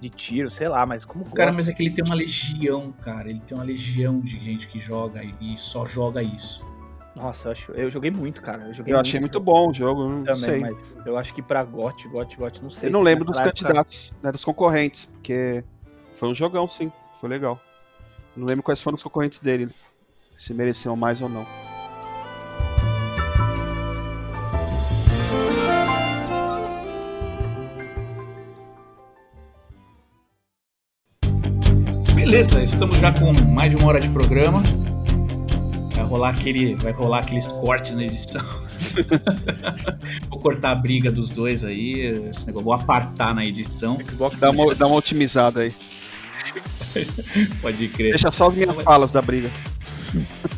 de 0.00 0.10
tiro, 0.10 0.50
sei 0.50 0.68
lá, 0.68 0.84
mas 0.84 1.04
como 1.04 1.24
Cara, 1.32 1.52
mas 1.52 1.68
é 1.68 1.72
que 1.72 1.82
ele 1.82 1.90
tem 1.90 2.04
uma 2.04 2.14
legião, 2.14 2.92
cara. 3.00 3.30
Ele 3.30 3.40
tem 3.40 3.56
uma 3.56 3.64
legião 3.64 4.20
de 4.20 4.38
gente 4.38 4.68
que 4.68 4.78
joga 4.78 5.22
e 5.40 5.56
só 5.56 5.86
joga 5.86 6.22
isso. 6.22 6.64
Nossa, 7.14 7.48
eu, 7.48 7.52
acho, 7.52 7.72
eu 7.72 7.90
joguei 7.90 8.10
muito, 8.10 8.42
cara. 8.42 8.64
Eu, 8.64 8.74
joguei 8.74 8.92
Eu 8.92 8.98
achei 8.98 9.20
muito 9.20 9.38
bom 9.38 9.70
o 9.70 9.74
jogo, 9.74 10.08
não 10.08 10.22
também, 10.24 10.40
sei. 10.40 10.60
mas 10.60 10.96
eu 11.06 11.16
acho 11.16 11.32
que 11.32 11.40
pra 11.40 11.62
GOT, 11.62 12.08
GOT, 12.08 12.36
GOT, 12.36 12.62
não 12.62 12.70
sei. 12.70 12.88
Eu 12.88 12.92
não 12.92 13.00
se 13.00 13.04
lembro 13.04 13.24
dos 13.24 13.38
candidatos, 13.38 14.14
né, 14.20 14.32
dos 14.32 14.44
concorrentes, 14.44 15.04
porque 15.04 15.62
foi 16.12 16.28
um 16.28 16.34
jogão, 16.34 16.68
sim. 16.68 16.90
Foi 17.20 17.28
legal. 17.28 17.60
Não 18.36 18.46
lembro 18.46 18.64
quais 18.64 18.80
foram 18.80 18.96
os 18.96 19.02
concorrentes 19.02 19.38
dele, 19.38 19.68
se 20.32 20.52
mereciam 20.52 20.96
mais 20.96 21.20
ou 21.20 21.28
não. 21.28 21.46
Beleza, 32.12 32.60
estamos 32.60 32.98
já 32.98 33.12
com 33.12 33.32
mais 33.52 33.70
de 33.70 33.76
uma 33.76 33.88
hora 33.88 34.00
de 34.00 34.08
programa. 34.08 34.62
Vai 35.94 36.04
rolar 36.04 36.28
aquele, 36.30 36.74
vai 36.76 36.92
rolar 36.92 37.20
aqueles 37.20 37.46
cortes 37.46 37.94
na 37.94 38.04
edição. 38.04 38.44
vou 40.28 40.38
cortar 40.40 40.72
a 40.72 40.74
briga 40.74 41.10
dos 41.10 41.30
dois 41.30 41.64
aí, 41.64 42.28
esse 42.30 42.46
negócio, 42.46 42.64
vou 42.64 42.72
apartar 42.72 43.34
na 43.34 43.44
edição. 43.44 43.98
Xbox 44.00 44.38
Dá 44.38 44.50
uma, 44.50 44.74
dá 44.74 44.86
uma 44.86 44.96
otimizada 44.96 45.60
aí. 45.60 45.74
Pode 47.62 47.88
crer. 47.88 48.10
Deixa 48.10 48.30
só 48.30 48.48
as 48.48 48.54
minhas 48.54 48.76
falas 48.76 49.12
da 49.12 49.22
briga. 49.22 49.50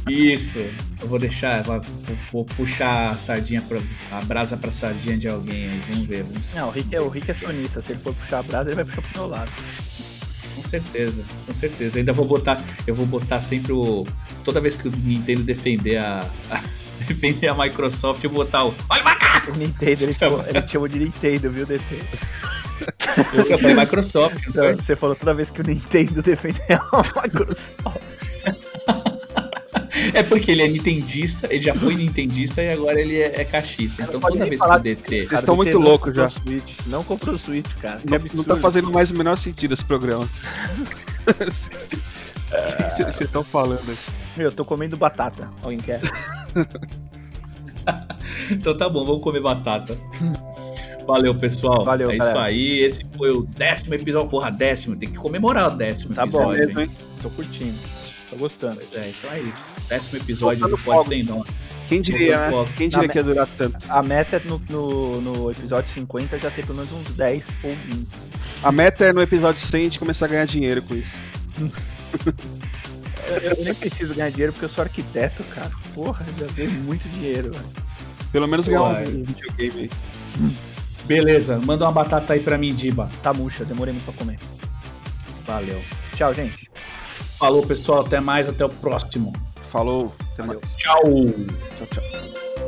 Isso. 0.08 0.58
Eu 1.00 1.08
vou 1.08 1.18
deixar, 1.18 1.62
vou, 1.62 1.80
vou 2.32 2.44
puxar 2.44 3.10
a 3.10 3.14
sardinha 3.16 3.62
pra, 3.62 3.80
a 4.12 4.20
brasa 4.22 4.56
pra 4.56 4.70
sardinha 4.70 5.16
de 5.16 5.28
alguém 5.28 5.68
aí. 5.68 5.80
Vamos 5.90 6.06
ver, 6.06 6.22
vamos 6.24 6.52
Não, 6.54 6.68
o 6.68 6.70
Rick, 6.70 6.94
é, 6.94 7.00
o 7.00 7.08
Rick 7.08 7.30
é 7.30 7.34
sonista. 7.34 7.82
Se 7.82 7.92
ele 7.92 8.00
for 8.00 8.14
puxar 8.14 8.40
a 8.40 8.42
brasa, 8.42 8.70
ele 8.70 8.76
vai 8.76 8.84
puxar 8.84 9.02
pro 9.02 9.20
meu 9.20 9.30
lado. 9.30 9.50
Com 10.66 10.70
certeza, 10.70 11.22
com 11.46 11.54
certeza. 11.54 11.98
Ainda 11.98 12.12
vou 12.12 12.26
botar, 12.26 12.60
eu 12.86 12.94
vou 12.94 13.06
botar 13.06 13.38
sempre 13.38 13.72
o. 13.72 14.04
Toda 14.44 14.60
vez 14.60 14.74
que 14.76 14.88
o 14.88 14.90
Nintendo 14.90 15.42
defender 15.44 15.98
a. 15.98 16.26
a- 16.50 16.60
defender 17.06 17.46
a 17.48 17.54
Microsoft, 17.54 18.24
eu 18.24 18.30
vou 18.30 18.44
botar 18.44 18.64
o. 18.64 18.74
Olha 18.90 19.00
o 19.02 19.04
macaco! 19.04 19.52
O 19.52 19.56
Nintendo, 19.56 20.02
ele 20.04 20.12
chamou, 20.12 20.44
ele 20.46 20.66
chamou 20.68 20.88
de 20.88 20.98
Nintendo, 20.98 21.50
viu, 21.52 21.64
DT? 21.66 22.02
Eu 23.48 23.58
falei 23.58 23.74
Microsoft, 23.76 24.34
não 24.46 24.52
foi? 24.52 24.72
Então, 24.72 24.84
você 24.84 24.96
falou 24.96 25.14
toda 25.16 25.32
vez 25.34 25.50
que 25.50 25.60
o 25.60 25.64
Nintendo 25.64 26.20
defendeu 26.20 26.80
a 26.92 27.22
Microsoft. 27.22 28.00
É 30.12 30.22
porque 30.22 30.50
ele 30.50 30.62
é 30.62 30.68
nintendista, 30.68 31.46
ele 31.52 31.62
já 31.64 31.74
foi 31.74 31.94
nintendista 31.94 32.62
e 32.62 32.70
agora 32.70 33.00
ele 33.00 33.18
é, 33.18 33.40
é 33.40 33.44
cachista. 33.44 34.02
Então 34.02 34.20
toda 34.20 34.44
vez 34.46 34.60
que 34.60 34.68
o 34.68 34.78
DT. 34.78 35.02
Vocês 35.08 35.26
Cara, 35.28 35.40
estão 35.40 35.54
o 35.54 35.56
muito 35.56 35.78
loucos 35.78 36.14
já. 36.14 36.26
o 36.26 36.30
Switch. 36.30 36.78
Não 36.86 37.02
comprou 37.02 37.34
o 37.34 37.38
Switch, 37.38 37.72
cara. 37.80 38.00
Não, 38.08 38.18
não 38.34 38.44
tá 38.44 38.56
fazendo 38.56 38.90
mais 38.92 39.10
o 39.10 39.16
menor 39.16 39.36
sentido 39.36 39.74
esse 39.74 39.84
programa. 39.84 40.28
O 41.26 41.34
que 42.96 43.04
vocês 43.04 43.20
estão 43.20 43.42
falando 43.44 43.82
aí? 43.88 43.96
Meu, 44.36 44.46
eu 44.48 44.52
tô 44.52 44.64
comendo 44.64 44.96
batata. 44.96 45.50
Alguém 45.62 45.78
quer? 45.78 46.00
Então 48.50 48.76
tá 48.76 48.88
bom, 48.88 49.04
vamos 49.04 49.22
comer 49.22 49.40
batata. 49.40 49.96
Valeu, 51.06 51.32
pessoal. 51.36 51.84
Valeu, 51.84 52.10
É 52.10 52.16
isso 52.16 52.26
galera. 52.26 52.42
aí. 52.46 52.80
Esse 52.80 53.04
foi 53.16 53.30
o 53.30 53.42
décimo 53.42 53.94
episódio. 53.94 54.28
Porra, 54.28 54.50
décimo. 54.50 54.96
Tem 54.96 55.08
que 55.08 55.16
comemorar 55.16 55.72
o 55.72 55.76
décimo 55.76 56.12
Tá 56.12 56.26
bom, 56.26 56.52
episódio. 56.52 56.66
Mesmo, 56.66 56.80
hein? 56.80 56.86
hein? 56.90 57.06
Tô 57.22 57.30
curtindo. 57.30 57.78
Tô 58.30 58.36
gostando. 58.36 58.76
Pois 58.76 58.94
é, 58.94 59.10
então 59.10 59.32
é 59.32 59.40
isso. 59.40 59.72
Décimo 59.88 60.18
episódio 60.18 60.58
Soltando 60.60 60.76
do 60.76 60.82
Pode. 60.82 61.08
Sem 61.08 61.24
Dó. 61.24 61.44
Quem 61.88 62.02
diria, 62.02 62.50
né? 62.50 62.66
Quem 62.76 62.88
diria 62.88 63.08
que 63.08 63.18
ia 63.18 63.22
durar 63.22 63.46
tanto? 63.46 63.78
A 63.88 64.02
meta 64.02 64.36
é 64.36 64.40
no, 64.40 64.60
no, 64.68 65.20
no 65.20 65.50
episódio 65.50 65.92
50 65.92 66.38
já 66.38 66.50
ter 66.50 66.66
pelo 66.66 66.78
menos 66.78 66.92
uns 66.92 67.14
10 67.14 67.44
ou 67.62 67.70
20. 67.70 68.08
A 68.62 68.72
meta 68.72 69.04
é 69.04 69.12
no 69.12 69.22
episódio 69.22 69.60
100 69.60 69.80
a 69.80 69.84
gente 69.84 69.98
começar 69.98 70.26
a 70.26 70.28
ganhar 70.28 70.46
dinheiro 70.46 70.82
com 70.82 70.94
isso. 70.94 71.16
Eu, 73.28 73.36
eu 73.38 73.64
nem 73.64 73.74
preciso 73.74 74.14
ganhar 74.14 74.30
dinheiro 74.30 74.52
porque 74.52 74.64
eu 74.64 74.68
sou 74.68 74.82
arquiteto, 74.82 75.42
cara. 75.44 75.70
Porra, 75.94 76.24
já 76.38 76.46
ganhei 76.52 76.72
muito 76.72 77.08
dinheiro, 77.08 77.52
velho. 77.52 77.86
Pelo 78.32 78.48
menos 78.48 78.68
ganhar 78.68 78.82
um 78.82 79.24
videogame 79.24 79.80
aí. 79.80 79.90
Beleza, 81.06 81.58
manda 81.58 81.84
uma 81.84 81.92
batata 81.92 82.32
aí 82.32 82.40
pra 82.40 82.58
mim, 82.58 82.74
Diba. 82.74 83.10
Tá 83.22 83.32
murcha, 83.32 83.64
demorei 83.64 83.92
muito 83.92 84.04
pra 84.04 84.14
comer. 84.14 84.38
Valeu. 85.44 85.80
Tchau, 86.14 86.34
gente. 86.34 86.68
Falou, 87.38 87.66
pessoal. 87.66 88.00
Até 88.00 88.20
mais. 88.20 88.48
Até 88.48 88.64
o 88.64 88.68
próximo. 88.68 89.32
Falou, 89.62 90.12
até 90.32 90.42
Valeu. 90.42 90.60
mais. 90.60 90.76
Tchau. 90.76 91.02
Tchau, 91.02 91.86
tchau. 91.90 92.65